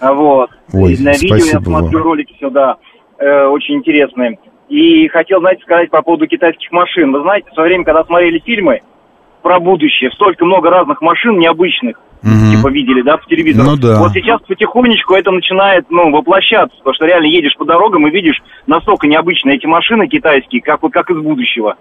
Вот. 0.00 0.50
Ой, 0.72 0.94
И 0.94 1.02
на 1.02 1.12
видео 1.12 1.36
я 1.36 1.60
смотрю 1.60 1.98
вам. 1.98 2.04
ролики 2.08 2.36
сюда 2.40 2.76
э, 3.18 3.46
очень 3.46 3.76
интересные. 3.76 4.38
И 4.68 5.08
хотел, 5.08 5.40
знаете, 5.40 5.62
сказать 5.62 5.90
по 5.90 6.02
поводу 6.02 6.26
китайских 6.26 6.70
машин. 6.72 7.12
Вы 7.12 7.22
знаете, 7.22 7.48
в 7.50 7.54
свое 7.54 7.68
время, 7.70 7.84
когда 7.84 8.04
смотрели 8.04 8.38
фильмы 8.44 8.80
про 9.42 9.60
будущее, 9.60 10.10
столько 10.12 10.44
много 10.44 10.68
разных 10.68 11.00
машин 11.00 11.38
необычных, 11.38 11.96
типа 12.56 12.68
видели, 12.68 13.00
да, 13.02 13.16
по 13.16 13.26
телевизору. 13.26 13.70
Ну 13.70 13.76
да. 13.76 13.98
Вот 14.00 14.12
сейчас 14.12 14.42
потихонечку 14.42 15.14
это 15.14 15.30
начинает, 15.30 15.86
ну, 15.88 16.10
воплощаться, 16.10 16.76
потому 16.78 16.94
что 16.94 17.06
реально 17.06 17.26
едешь 17.26 17.56
по 17.56 17.64
дорогам 17.64 18.06
и 18.06 18.10
видишь 18.10 18.42
настолько 18.66 19.06
необычные 19.06 19.56
эти 19.56 19.66
машины 19.66 20.08
китайские, 20.08 20.60
как 20.60 20.82
вот 20.82 20.92
как 20.92 21.08
из 21.10 21.18
будущего. 21.18 21.76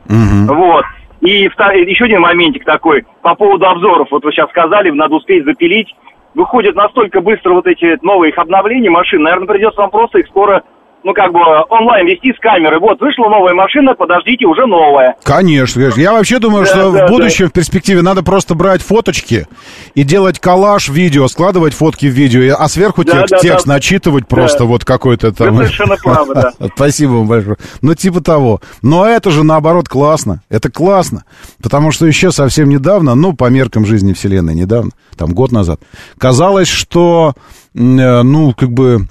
Вот. 0.48 0.86
И 1.22 1.48
втор- 1.48 1.76
еще 1.76 2.06
один 2.06 2.22
моментик 2.22 2.64
такой 2.64 3.04
по 3.24 3.34
поводу 3.36 3.66
обзоров. 3.66 4.08
Вот 4.12 4.24
вы 4.24 4.32
сейчас 4.32 4.50
сказали, 4.50 4.92
надо 4.92 5.16
успеть 5.16 5.44
запилить. 5.44 5.94
Выходят 6.36 6.76
настолько 6.76 7.20
быстро 7.20 7.54
вот 7.54 7.66
эти 7.66 7.98
новые 8.06 8.30
их 8.32 8.38
обновления 8.38 8.92
машин. 8.92 9.24
Наверное, 9.24 9.48
придется 9.48 9.82
вам 9.82 9.90
просто 9.90 10.20
их 10.20 10.28
скоро, 10.28 10.62
ну, 11.08 11.14
как 11.14 11.32
бы 11.32 11.40
онлайн 11.70 12.06
вести 12.06 12.34
с 12.34 12.40
камеры. 12.42 12.82
Вот, 12.82 13.00
вышла 13.00 13.30
новая 13.30 13.54
машина, 13.54 13.94
подождите, 13.96 14.46
уже 14.46 14.66
новая. 14.66 15.16
Конечно, 15.24 15.82
конечно. 15.82 16.02
Я 16.02 16.12
вообще 16.12 16.38
думаю, 16.40 16.66
Да, 16.66 16.70
что 16.70 16.92
да, 16.92 17.08
в 17.08 17.10
будущем, 17.10 17.48
в 17.48 17.54
перспективе, 17.54 18.02
надо 18.02 18.24
просто 18.24 18.56
брать 18.56 18.82
фоточки 18.82 19.48
и 19.96 20.04
делать 20.04 20.40
коллаж 20.40 20.90
видео, 20.90 21.30
складывать 21.30 21.74
фотки 21.74 22.08
в 22.08 22.10
видео, 22.10 22.58
а 22.60 22.68
сверху 22.68 23.06
Да, 23.06 23.20
текст, 23.20 23.32
да, 23.32 23.38
текст 23.38 23.66
да. 23.66 23.74
начитывать 23.76 24.28
просто 24.28 24.60
Да. 24.60 24.66
вот 24.66 24.84
какой-то 24.84 25.32
там. 25.32 25.56
Вы 25.56 25.64
совершенно 25.64 25.96
правы, 25.96 26.36
да. 26.36 26.52
Спасибо 26.76 27.12
вам 27.12 27.28
большое. 27.28 27.56
Ну, 27.82 27.96
типа 27.96 28.20
того. 28.20 28.60
Но 28.82 29.06
это 29.08 29.32
же, 29.32 29.46
наоборот, 29.46 29.88
классно. 29.88 30.42
Это 30.50 30.70
классно. 30.70 31.24
Потому 31.64 31.92
что 31.92 32.06
еще 32.06 32.32
совсем 32.34 32.68
недавно, 32.68 33.16
ну, 33.16 33.32
по 33.32 33.46
меркам 33.50 33.86
жизни 33.86 34.12
Вселенной 34.12 34.56
недавно, 34.56 34.92
там 35.16 35.32
год 35.32 35.54
назад, 35.54 35.80
казалось, 36.18 36.68
что, 36.68 37.34
э, 37.74 37.78
ну, 37.78 38.54
как 38.54 38.72
бы... 38.72 39.08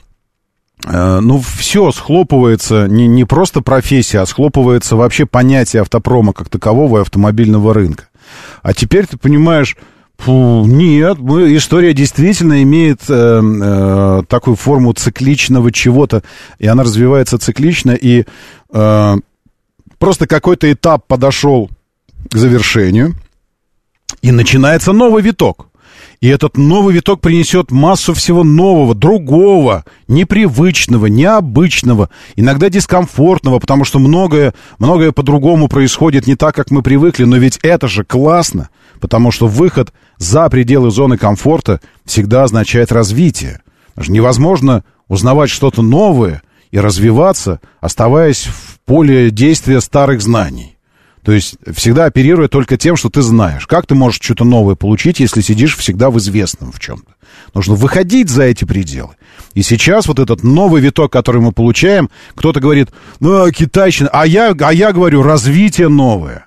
Э, 0.86 1.18
ну, 1.20 1.40
все 1.40 1.90
схлопывается, 1.90 2.86
не, 2.86 3.08
не 3.08 3.24
просто 3.24 3.60
профессия, 3.60 4.20
а 4.20 4.26
схлопывается 4.26 4.96
вообще 4.96 5.26
понятие 5.26 5.82
автопрома 5.82 6.32
как 6.32 6.48
такового 6.48 6.98
и 6.98 7.00
автомобильного 7.02 7.74
рынка. 7.74 8.08
А 8.62 8.72
теперь 8.72 9.06
ты 9.06 9.16
понимаешь, 9.16 9.76
фу, 10.16 10.64
нет, 10.64 11.18
мы- 11.18 11.56
история 11.56 11.92
действительно 11.92 12.62
имеет 12.62 13.00
э, 13.08 13.42
э, 13.42 14.22
такую 14.28 14.56
форму 14.56 14.92
цикличного 14.92 15.72
чего-то, 15.72 16.22
и 16.58 16.66
она 16.68 16.84
развивается 16.84 17.38
циклично, 17.38 17.90
и 17.90 18.24
э, 18.72 19.16
просто 19.98 20.26
какой-то 20.28 20.72
этап 20.72 21.06
подошел 21.06 21.68
к 22.30 22.36
завершению, 22.36 23.14
и 24.22 24.30
начинается 24.30 24.92
новый 24.92 25.22
виток. 25.22 25.66
И 26.20 26.28
этот 26.28 26.56
новый 26.56 26.94
виток 26.94 27.20
принесет 27.20 27.70
массу 27.70 28.14
всего 28.14 28.42
нового, 28.42 28.94
другого, 28.94 29.84
непривычного, 30.08 31.06
необычного, 31.06 32.08
иногда 32.36 32.70
дискомфортного, 32.70 33.58
потому 33.58 33.84
что 33.84 33.98
многое, 33.98 34.54
многое 34.78 35.12
по-другому 35.12 35.68
происходит 35.68 36.26
не 36.26 36.34
так, 36.34 36.54
как 36.54 36.70
мы 36.70 36.82
привыкли, 36.82 37.24
но 37.24 37.36
ведь 37.36 37.58
это 37.62 37.86
же 37.86 38.04
классно, 38.04 38.70
потому 39.00 39.30
что 39.30 39.46
выход 39.46 39.92
за 40.16 40.48
пределы 40.48 40.90
зоны 40.90 41.18
комфорта 41.18 41.80
всегда 42.04 42.44
означает 42.44 42.92
развитие. 42.92 43.60
Что 43.98 44.12
невозможно 44.12 44.84
узнавать 45.08 45.50
что-то 45.50 45.82
новое 45.82 46.42
и 46.70 46.78
развиваться, 46.78 47.60
оставаясь 47.80 48.46
в 48.46 48.80
поле 48.84 49.30
действия 49.30 49.80
старых 49.80 50.22
знаний. 50.22 50.75
То 51.26 51.32
есть 51.32 51.56
всегда 51.74 52.04
оперируя 52.04 52.46
только 52.46 52.76
тем, 52.76 52.94
что 52.94 53.10
ты 53.10 53.20
знаешь. 53.20 53.66
Как 53.66 53.84
ты 53.84 53.96
можешь 53.96 54.20
что-то 54.22 54.44
новое 54.44 54.76
получить, 54.76 55.18
если 55.18 55.40
сидишь 55.40 55.76
всегда 55.76 56.08
в 56.08 56.18
известном 56.18 56.70
в 56.70 56.78
чем-то? 56.78 57.14
Нужно 57.52 57.74
выходить 57.74 58.30
за 58.30 58.44
эти 58.44 58.64
пределы. 58.64 59.16
И 59.52 59.62
сейчас 59.62 60.06
вот 60.06 60.20
этот 60.20 60.44
новый 60.44 60.80
виток, 60.80 61.10
который 61.10 61.40
мы 61.40 61.50
получаем, 61.50 62.10
кто-то 62.36 62.60
говорит, 62.60 62.90
ну, 63.18 63.50
китайщина, 63.50 64.08
а 64.12 64.24
я, 64.24 64.54
а 64.56 64.72
я 64.72 64.92
говорю, 64.92 65.24
развитие 65.24 65.88
новое. 65.88 66.45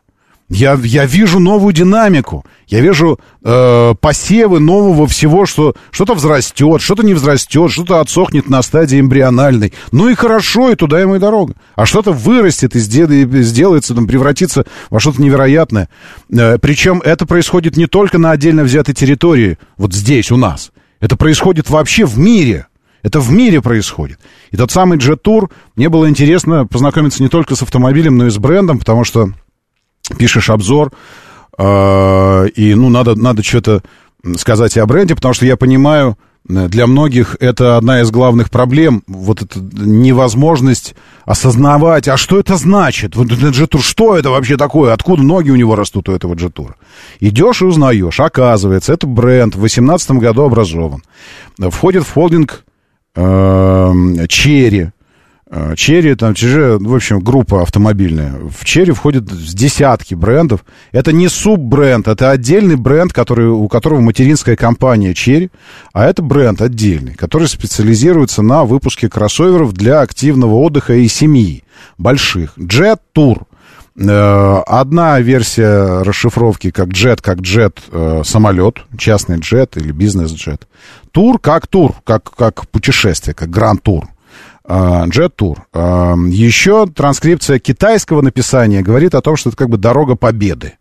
Я, 0.49 0.79
я 0.83 1.05
вижу 1.05 1.39
новую 1.39 1.73
динамику, 1.73 2.43
я 2.67 2.79
вижу 2.79 3.19
э, 3.43 3.93
посевы 4.01 4.59
нового 4.59 5.05
всего, 5.05 5.45
что 5.45 5.75
что-то 5.91 6.15
взрастет, 6.15 6.81
что-то 6.81 7.03
не 7.03 7.13
взрастет, 7.13 7.71
что-то 7.71 7.99
отсохнет 7.99 8.49
на 8.49 8.63
стадии 8.63 8.99
эмбриональной. 8.99 9.73
Ну 9.91 10.09
и 10.09 10.15
хорошо, 10.15 10.71
и 10.71 10.75
туда 10.75 10.99
ему 10.99 11.17
и 11.17 11.19
дорога. 11.19 11.53
А 11.75 11.85
что-то 11.85 12.13
вырастет 12.13 12.75
и 12.75 12.79
сдел- 12.79 13.11
и 13.11 13.41
сделается, 13.43 13.93
там, 13.93 14.07
превратится 14.07 14.65
во 14.89 14.99
что-то 14.99 15.21
невероятное. 15.21 15.87
Э, 16.31 16.57
причем 16.57 16.99
это 17.05 17.27
происходит 17.27 17.77
не 17.77 17.85
только 17.85 18.17
на 18.17 18.31
отдельно 18.31 18.63
взятой 18.63 18.95
территории, 18.95 19.59
вот 19.77 19.93
здесь, 19.93 20.31
у 20.31 20.37
нас. 20.37 20.71
Это 20.99 21.15
происходит 21.15 21.69
вообще 21.69 22.05
в 22.05 22.17
мире. 22.17 22.65
Это 23.03 23.19
в 23.19 23.31
мире 23.31 23.61
происходит. 23.61 24.19
И 24.51 24.57
тот 24.57 24.71
самый 24.71 24.97
Tour, 24.97 25.49
мне 25.75 25.89
было 25.89 26.09
интересно 26.09 26.65
познакомиться 26.65 27.21
не 27.21 27.29
только 27.29 27.55
с 27.55 27.61
автомобилем, 27.61 28.17
но 28.17 28.25
и 28.25 28.29
с 28.31 28.37
брендом, 28.37 28.79
потому 28.79 29.03
что 29.03 29.31
пишешь 30.17 30.49
обзор, 30.49 30.91
э, 31.57 32.47
и, 32.55 32.73
ну, 32.75 32.89
надо, 32.89 33.15
надо 33.15 33.43
что-то 33.43 33.81
сказать 34.37 34.75
и 34.75 34.79
о 34.79 34.85
бренде, 34.85 35.15
потому 35.15 35.33
что 35.33 35.45
я 35.45 35.55
понимаю, 35.57 36.17
э, 36.49 36.67
для 36.67 36.87
многих 36.87 37.37
это 37.39 37.77
одна 37.77 38.01
из 38.01 38.11
главных 38.11 38.49
проблем, 38.49 39.03
вот 39.07 39.41
эта 39.41 39.59
невозможность 39.59 40.95
осознавать, 41.25 42.07
а 42.07 42.17
что 42.17 42.39
это 42.39 42.55
значит? 42.55 43.15
Вот 43.15 43.31
этот 43.31 43.53
джетур, 43.53 43.81
что 43.81 44.17
это 44.17 44.29
вообще 44.29 44.57
такое? 44.57 44.93
Откуда 44.93 45.21
ноги 45.21 45.51
у 45.51 45.55
него 45.55 45.75
растут 45.75 46.09
у 46.09 46.13
этого 46.13 46.33
джетура? 46.33 46.75
Идешь 47.19 47.61
и 47.61 47.65
узнаешь, 47.65 48.19
оказывается, 48.19 48.93
это 48.93 49.05
бренд, 49.05 49.55
в 49.55 49.59
2018 49.59 50.11
году 50.11 50.43
образован. 50.43 51.03
Входит 51.59 52.03
в 52.03 52.13
холдинг 52.13 52.63
Chery, 53.15 54.83
Э, 54.85 54.98
Chery, 55.75 56.13
там, 56.13 56.35
чужие, 56.35 56.77
в 56.77 56.93
общем, 56.93 57.21
группа 57.21 57.63
автомобильная. 57.63 58.35
В 58.55 58.63
Chery 58.65 58.91
входит 58.91 59.31
с 59.31 59.55
десятки 59.55 60.13
брендов. 60.13 60.63
Это 60.91 61.11
не 61.11 61.27
суббренд, 61.27 62.07
это 62.07 62.29
отдельный 62.29 62.75
бренд, 62.75 63.13
который, 63.13 63.47
у 63.47 63.67
которого 63.67 63.99
материнская 63.99 64.55
компания 64.55 65.15
Chery, 65.15 65.49
а 65.91 66.05
это 66.05 66.21
бренд 66.21 66.61
отдельный, 66.61 67.15
который 67.15 67.47
специализируется 67.47 68.43
на 68.43 68.63
выпуске 68.63 69.09
кроссоверов 69.09 69.73
для 69.73 70.01
активного 70.01 70.53
отдыха 70.55 70.93
и 70.93 71.07
семьи 71.07 71.63
больших. 71.97 72.55
Jetour. 72.57 73.43
Э, 73.97 74.61
Одна 74.67 75.19
версия 75.19 76.03
расшифровки 76.03 76.69
как 76.69 76.89
джет, 76.89 77.21
как 77.21 77.39
джет 77.39 77.79
э, 77.91 78.21
самолет, 78.23 78.85
частный 78.99 79.39
джет 79.39 79.77
или 79.77 79.91
бизнес-джет. 79.91 80.67
Тур 81.11 81.39
как 81.39 81.65
тур, 81.65 81.95
как, 82.03 82.29
как 82.35 82.67
путешествие, 82.67 83.33
как 83.33 83.49
гранд-тур. 83.49 84.07
Джет-тур. 84.71 85.65
Э, 85.73 86.15
Еще 86.29 86.85
транскрипция 86.87 87.59
китайского 87.59 88.21
написания 88.21 88.81
говорит 88.81 89.15
о 89.15 89.21
том, 89.21 89.35
что 89.35 89.49
это 89.49 89.57
как 89.57 89.69
бы 89.69 89.77
дорога 89.77 90.15
победы. 90.15 90.73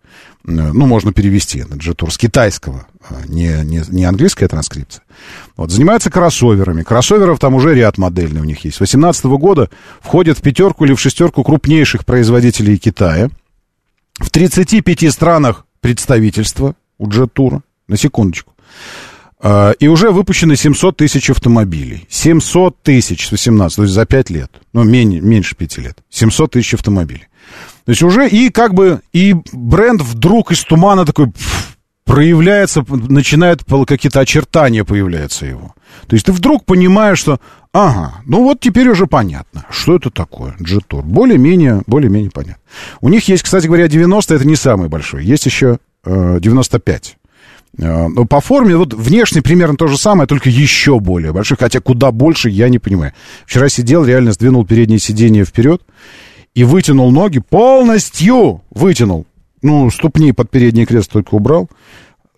Ну, 0.45 0.87
можно 0.87 1.13
перевести 1.13 1.63
на 1.65 1.75
джет-тур 1.75 2.13
с 2.13 2.17
китайского, 2.17 2.87
э, 3.11 3.15
не, 3.27 3.49
не, 3.65 3.83
не 3.89 4.05
английская 4.05 4.49
транскрипция. 4.49 5.03
Вот, 5.57 5.71
занимается 5.71 6.11
кроссоверами. 6.11 6.83
Кроссоверов 6.83 7.39
там 7.39 7.55
уже 7.55 7.75
ряд 7.75 7.99
модельный 7.99 8.41
у 8.41 8.45
них 8.45 8.65
есть. 8.65 8.77
С 8.77 8.79
2018 8.79 9.25
года 9.27 9.69
входят 10.01 10.39
в 10.39 10.43
пятерку 10.43 10.85
или 10.85 10.95
в 10.95 11.01
шестерку 11.01 11.43
крупнейших 11.43 12.05
производителей 12.07 12.79
Китая. 12.79 13.31
В 14.19 14.31
35 14.31 15.13
странах 15.13 15.67
представительства 15.81 16.75
у 16.99 17.09
джет-тура. 17.09 17.63
На 17.87 17.97
секундочку. 17.97 18.53
А, 19.41 19.73
И 19.79 19.89
уже 19.89 20.11
выпущено 20.11 20.55
700 20.55 20.97
тысяч 20.97 21.31
автомобилей. 21.31 22.07
700 22.09 22.83
тысяч 22.83 23.27
с 23.29 23.33
18, 23.33 23.77
то 23.77 23.83
есть 23.83 23.95
за 23.95 24.07
5 24.07 24.31
лет. 24.31 24.51
Ну, 24.73 24.83
менее, 24.85 25.21
меньше 25.21 25.57
5 25.57 25.79
лет. 25.79 25.99
700 26.11 26.53
тысяч 26.53 26.75
автомобилей. 26.75 27.27
То 27.85 27.93
есть 27.93 28.03
уже 28.03 28.29
и 28.29 28.51
как 28.51 28.75
бы, 28.75 29.01
и 29.13 29.35
бренд 29.53 30.03
вдруг 30.03 30.53
из 30.53 30.63
тумана 30.65 31.07
такой 31.07 31.33
проявляется, 32.09 32.85
начинает 32.89 33.63
какие-то 33.87 34.21
очертания 34.21 34.83
появляются 34.83 35.47
его. 35.47 35.75
То 36.07 36.17
есть 36.17 36.27
ты 36.27 36.33
вдруг 36.33 36.65
понимаешь, 36.65 37.19
что, 37.19 37.39
ага, 37.73 38.23
ну 38.25 38.43
вот 38.45 38.61
теперь 38.61 38.89
уже 38.89 39.07
понятно, 39.07 39.67
что 39.71 39.97
это 39.97 40.11
такое, 40.11 40.55
джетур. 40.61 41.05
Более-менее, 41.05 41.83
более-менее 41.87 42.31
понятно. 42.31 42.63
У 43.03 43.09
них 43.11 43.29
есть, 43.29 43.43
кстати 43.43 43.67
говоря, 43.67 43.89
90, 43.89 44.35
это 44.35 44.47
не 44.47 44.57
самый 44.57 44.89
большой. 44.89 45.25
Есть 45.25 45.45
еще 45.47 45.79
э, 46.05 46.39
95. 46.41 47.18
Э, 47.77 48.09
Но 48.09 48.25
по 48.25 48.41
форме, 48.41 48.77
вот 48.77 48.95
внешне 48.95 49.43
примерно 49.43 49.77
то 49.77 49.87
же 49.89 49.99
самое, 49.99 50.27
только 50.27 50.49
еще 50.49 51.01
более 51.01 51.33
большой, 51.33 51.57
хотя 51.59 51.81
куда 51.81 52.13
больше, 52.13 52.49
я 52.49 52.69
не 52.69 52.79
понимаю. 52.79 53.13
Вчера 53.47 53.69
сидел, 53.69 54.05
реально 54.05 54.33
сдвинул 54.33 54.65
переднее 54.65 54.99
сиденье 54.99 55.45
вперед 55.45 55.83
и 56.55 56.65
вытянул 56.65 57.11
ноги, 57.11 57.39
полностью 57.39 58.63
вытянул. 58.71 59.27
Ну, 59.63 59.91
ступни 59.91 60.33
под 60.33 60.51
передний 60.51 60.87
крест 60.87 61.11
только 61.11 61.35
убрал. 61.35 61.69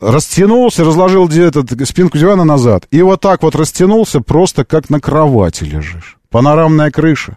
Растянулся, 0.00 0.84
разложил 0.84 1.28
этот, 1.28 1.86
спинку 1.86 2.16
дивана 2.16 2.44
назад. 2.44 2.86
И 2.90 3.02
вот 3.02 3.20
так 3.20 3.42
вот 3.42 3.54
растянулся, 3.54 4.20
просто 4.20 4.64
как 4.64 4.88
на 4.88 4.98
кровати 5.00 5.64
лежишь. 5.64 6.16
Панорамная 6.30 6.90
крыша. 6.90 7.36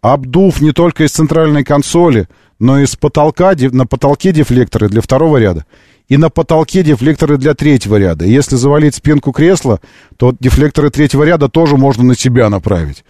Обдув 0.00 0.60
не 0.60 0.72
только 0.72 1.04
из 1.04 1.12
центральной 1.12 1.62
консоли, 1.62 2.28
но 2.58 2.80
и 2.80 2.86
с 2.86 2.96
потолка, 2.96 3.54
на 3.72 3.86
потолке 3.86 4.32
дефлекторы 4.32 4.88
для 4.88 5.02
второго 5.02 5.36
ряда. 5.36 5.66
И 6.10 6.16
на 6.16 6.28
потолке 6.28 6.82
дефлекторы 6.82 7.38
для 7.38 7.54
третьего 7.54 7.96
ряда. 7.96 8.26
И 8.26 8.30
Если 8.30 8.56
завалить 8.56 8.96
спинку 8.96 9.32
кресла, 9.32 9.80
то 10.18 10.34
дефлекторы 10.38 10.90
третьего 10.90 11.22
ряда 11.22 11.48
тоже 11.48 11.76
можно 11.76 12.02
на 12.02 12.16
себя 12.16 12.50
направить. 12.50 13.04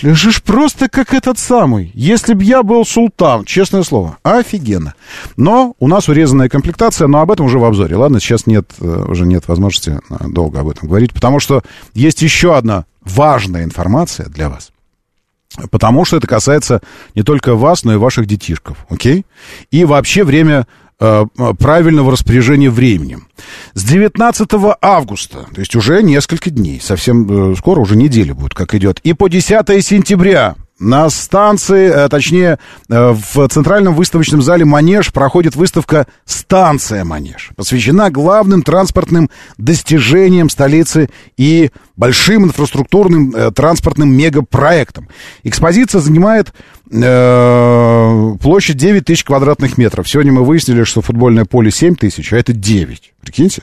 Лежишь 0.00 0.42
просто 0.42 0.88
как 0.88 1.12
этот 1.12 1.38
самый. 1.38 1.92
Если 1.94 2.32
б 2.32 2.42
я 2.42 2.62
был 2.62 2.86
султан, 2.86 3.44
честное 3.44 3.82
слово, 3.82 4.16
офигенно. 4.22 4.94
Но 5.36 5.74
у 5.78 5.86
нас 5.86 6.08
урезанная 6.08 6.48
комплектация, 6.48 7.06
но 7.08 7.20
об 7.20 7.30
этом 7.30 7.46
уже 7.46 7.58
в 7.58 7.64
обзоре. 7.64 7.94
Ладно, 7.94 8.18
сейчас 8.20 8.46
нет, 8.46 8.72
э, 8.80 9.04
уже 9.06 9.26
нет 9.26 9.46
возможности 9.46 10.00
э, 10.08 10.14
долго 10.28 10.60
об 10.60 10.70
этом 10.70 10.88
говорить, 10.88 11.12
потому 11.12 11.38
что 11.38 11.62
есть 11.92 12.22
еще 12.22 12.56
одна 12.56 12.86
важная 13.02 13.64
информация 13.64 14.26
для 14.26 14.48
вас. 14.48 14.72
Потому 15.70 16.04
что 16.04 16.16
это 16.16 16.26
касается 16.26 16.80
не 17.14 17.22
только 17.22 17.54
вас, 17.54 17.84
но 17.84 17.92
и 17.92 17.96
ваших 17.96 18.26
детишков, 18.26 18.86
окей? 18.88 19.24
И 19.70 19.84
вообще 19.84 20.24
время 20.24 20.66
правильного 21.58 22.12
распоряжения 22.12 22.70
временем. 22.70 23.28
С 23.74 23.84
19 23.84 24.48
августа, 24.80 25.46
то 25.52 25.60
есть 25.60 25.74
уже 25.74 26.02
несколько 26.02 26.50
дней, 26.50 26.80
совсем 26.80 27.52
э, 27.52 27.56
скоро, 27.56 27.80
уже 27.80 27.96
неделя 27.96 28.34
будет, 28.34 28.54
как 28.54 28.74
идет, 28.74 29.00
и 29.00 29.12
по 29.12 29.28
10 29.28 29.84
сентября 29.84 30.54
на 30.78 31.08
станции, 31.08 31.88
э, 31.88 32.08
точнее, 32.08 32.58
э, 32.88 33.12
в 33.12 33.48
Центральном 33.48 33.94
выставочном 33.94 34.42
зале 34.42 34.64
«Манеж» 34.64 35.12
проходит 35.12 35.54
выставка 35.54 36.06
«Станция 36.24 37.04
Манеж». 37.04 37.50
Посвящена 37.56 38.10
главным 38.10 38.62
транспортным 38.62 39.30
достижениям 39.56 40.50
столицы 40.50 41.10
и 41.36 41.70
большим 41.96 42.44
инфраструктурным 42.46 43.34
э, 43.34 43.50
транспортным 43.52 44.12
мегапроектам. 44.12 45.08
Экспозиция 45.44 46.00
занимает 46.00 46.52
э, 46.90 48.34
площадь 48.40 48.76
9 48.76 49.04
тысяч 49.04 49.24
квадратных 49.24 49.78
метров. 49.78 50.08
Сегодня 50.08 50.32
мы 50.32 50.44
выяснили, 50.44 50.84
что 50.84 51.02
футбольное 51.02 51.44
поле 51.44 51.70
7 51.70 51.94
тысяч, 51.96 52.32
а 52.32 52.36
это 52.36 52.52
9. 52.52 53.12
Прикиньте. 53.20 53.62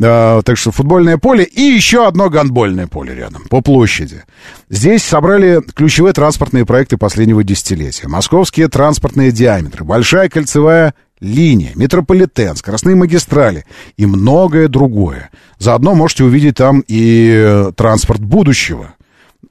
Э, 0.00 0.40
так 0.44 0.56
что 0.56 0.72
футбольное 0.72 1.18
поле 1.18 1.44
и 1.44 1.62
еще 1.62 2.06
одно 2.06 2.30
гандбольное 2.30 2.86
поле 2.86 3.14
рядом 3.14 3.42
по 3.48 3.60
площади. 3.60 4.24
Здесь 4.70 5.02
собрали 5.02 5.62
ключевые 5.74 6.12
транспортные 6.12 6.66
проекты 6.66 6.96
последнего 6.96 7.44
десятилетия. 7.44 8.08
Московские 8.08 8.68
транспортные 8.68 9.32
диаметры, 9.32 9.84
большая 9.84 10.28
кольцевая 10.28 10.94
линия, 11.20 11.72
метрополитен, 11.74 12.56
скоростные 12.56 12.96
магистрали 12.96 13.64
и 13.96 14.06
многое 14.06 14.68
другое. 14.68 15.30
Заодно 15.58 15.94
можете 15.94 16.24
увидеть 16.24 16.56
там 16.56 16.82
и 16.86 17.30
э, 17.34 17.72
транспорт 17.74 18.20
будущего 18.20 18.95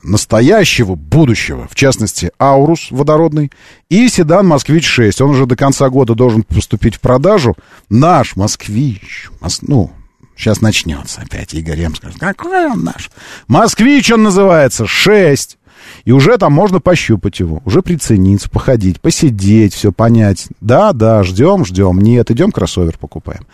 настоящего 0.05 0.95
будущего, 0.95 1.67
в 1.69 1.75
частности, 1.75 2.31
Аурус 2.39 2.87
водородный 2.91 3.51
и 3.89 4.07
седан 4.07 4.47
Москвич-6. 4.47 5.21
Он 5.23 5.31
уже 5.31 5.45
до 5.45 5.55
конца 5.55 5.89
года 5.89 6.15
должен 6.15 6.43
поступить 6.43 6.95
в 6.95 6.99
продажу. 6.99 7.55
Наш 7.89 8.35
Москвич, 8.35 9.29
мос- 9.41 9.59
ну, 9.61 9.91
сейчас 10.37 10.61
начнется 10.61 11.21
опять 11.21 11.53
Игорь 11.53 11.81
М. 11.81 11.95
скажет, 11.95 12.19
какой 12.19 12.67
он 12.71 12.83
наш? 12.83 13.09
Москвич 13.47 14.11
он 14.11 14.23
называется, 14.23 14.85
6. 14.87 15.57
И 16.05 16.11
уже 16.11 16.37
там 16.37 16.53
можно 16.53 16.79
пощупать 16.79 17.39
его, 17.39 17.61
уже 17.65 17.81
прицениться, 17.81 18.49
походить, 18.49 19.01
посидеть, 19.01 19.73
все 19.73 19.91
понять. 19.91 20.47
Да, 20.61 20.93
да, 20.93 21.21
ждем, 21.23 21.65
ждем. 21.65 21.99
Нет, 21.99 22.31
идем 22.31 22.51
кроссовер 22.51 22.97
покупаем. 22.97 23.45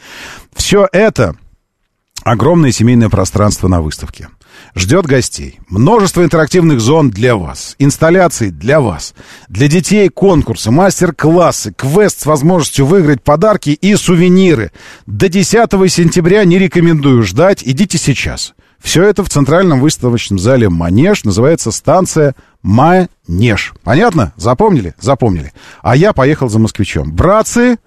Все 0.56 0.88
это 0.92 1.36
огромное 2.24 2.72
семейное 2.72 3.10
пространство 3.10 3.68
на 3.68 3.82
выставке. 3.82 4.30
Ждет 4.76 5.06
гостей. 5.06 5.60
Множество 5.70 6.24
интерактивных 6.24 6.80
зон 6.80 7.10
для 7.10 7.36
вас. 7.36 7.76
Инсталляций 7.80 8.52
для 8.52 8.80
вас. 8.80 9.14
Для 9.50 9.68
детей 9.68 10.10
конкурсы, 10.10 10.72
мастер-классы, 10.72 11.74
квест 11.74 12.22
с 12.22 12.26
возможностью 12.26 12.86
выиграть 12.86 13.24
подарки 13.24 13.72
и 13.72 13.96
сувениры. 13.96 14.72
До 15.06 15.30
10 15.30 15.70
сентября 15.92 16.44
не 16.46 16.58
рекомендую 16.58 17.24
ждать. 17.24 17.62
Идите 17.64 17.98
сейчас. 17.98 18.54
Все 18.82 19.04
это 19.04 19.24
в 19.24 19.30
центральном 19.30 19.80
выставочном 19.80 20.40
зале 20.40 20.68
«Манеж». 20.68 21.24
Называется 21.24 21.72
станция 21.72 22.36
«Манеж». 22.64 23.74
Понятно? 23.84 24.34
Запомнили? 24.38 24.96
Запомнили. 25.00 25.54
А 25.82 25.96
я 25.96 26.14
поехал 26.14 26.50
за 26.50 26.58
москвичом. 26.58 27.12
Братцы, 27.12 27.78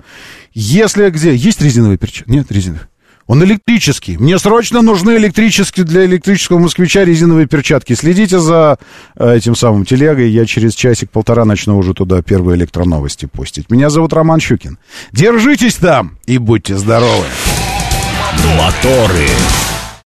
если 0.52 1.10
где... 1.10 1.34
Есть 1.34 1.60
резиновые 1.60 1.98
перчатки? 1.98 2.30
Нет 2.30 2.50
резиновых. 2.52 2.88
Он 3.26 3.42
электрический. 3.42 4.18
Мне 4.18 4.38
срочно 4.38 4.82
нужны 4.82 5.16
электрические 5.16 5.86
для 5.86 6.04
электрического 6.04 6.58
москвича 6.58 7.04
резиновые 7.04 7.46
перчатки. 7.46 7.94
Следите 7.94 8.38
за 8.38 8.78
э, 9.16 9.36
этим 9.36 9.56
самым 9.56 9.86
телегой. 9.86 10.30
Я 10.30 10.44
через 10.44 10.74
часик-полтора 10.74 11.44
начну 11.44 11.78
уже 11.78 11.94
туда 11.94 12.20
первые 12.22 12.58
электроновости 12.58 13.26
постить. 13.26 13.70
Меня 13.70 13.88
зовут 13.88 14.12
Роман 14.12 14.40
Щукин. 14.40 14.78
Держитесь 15.12 15.76
там 15.76 16.18
и 16.26 16.38
будьте 16.38 16.76
здоровы. 16.76 17.24
Моторы. 18.58 19.28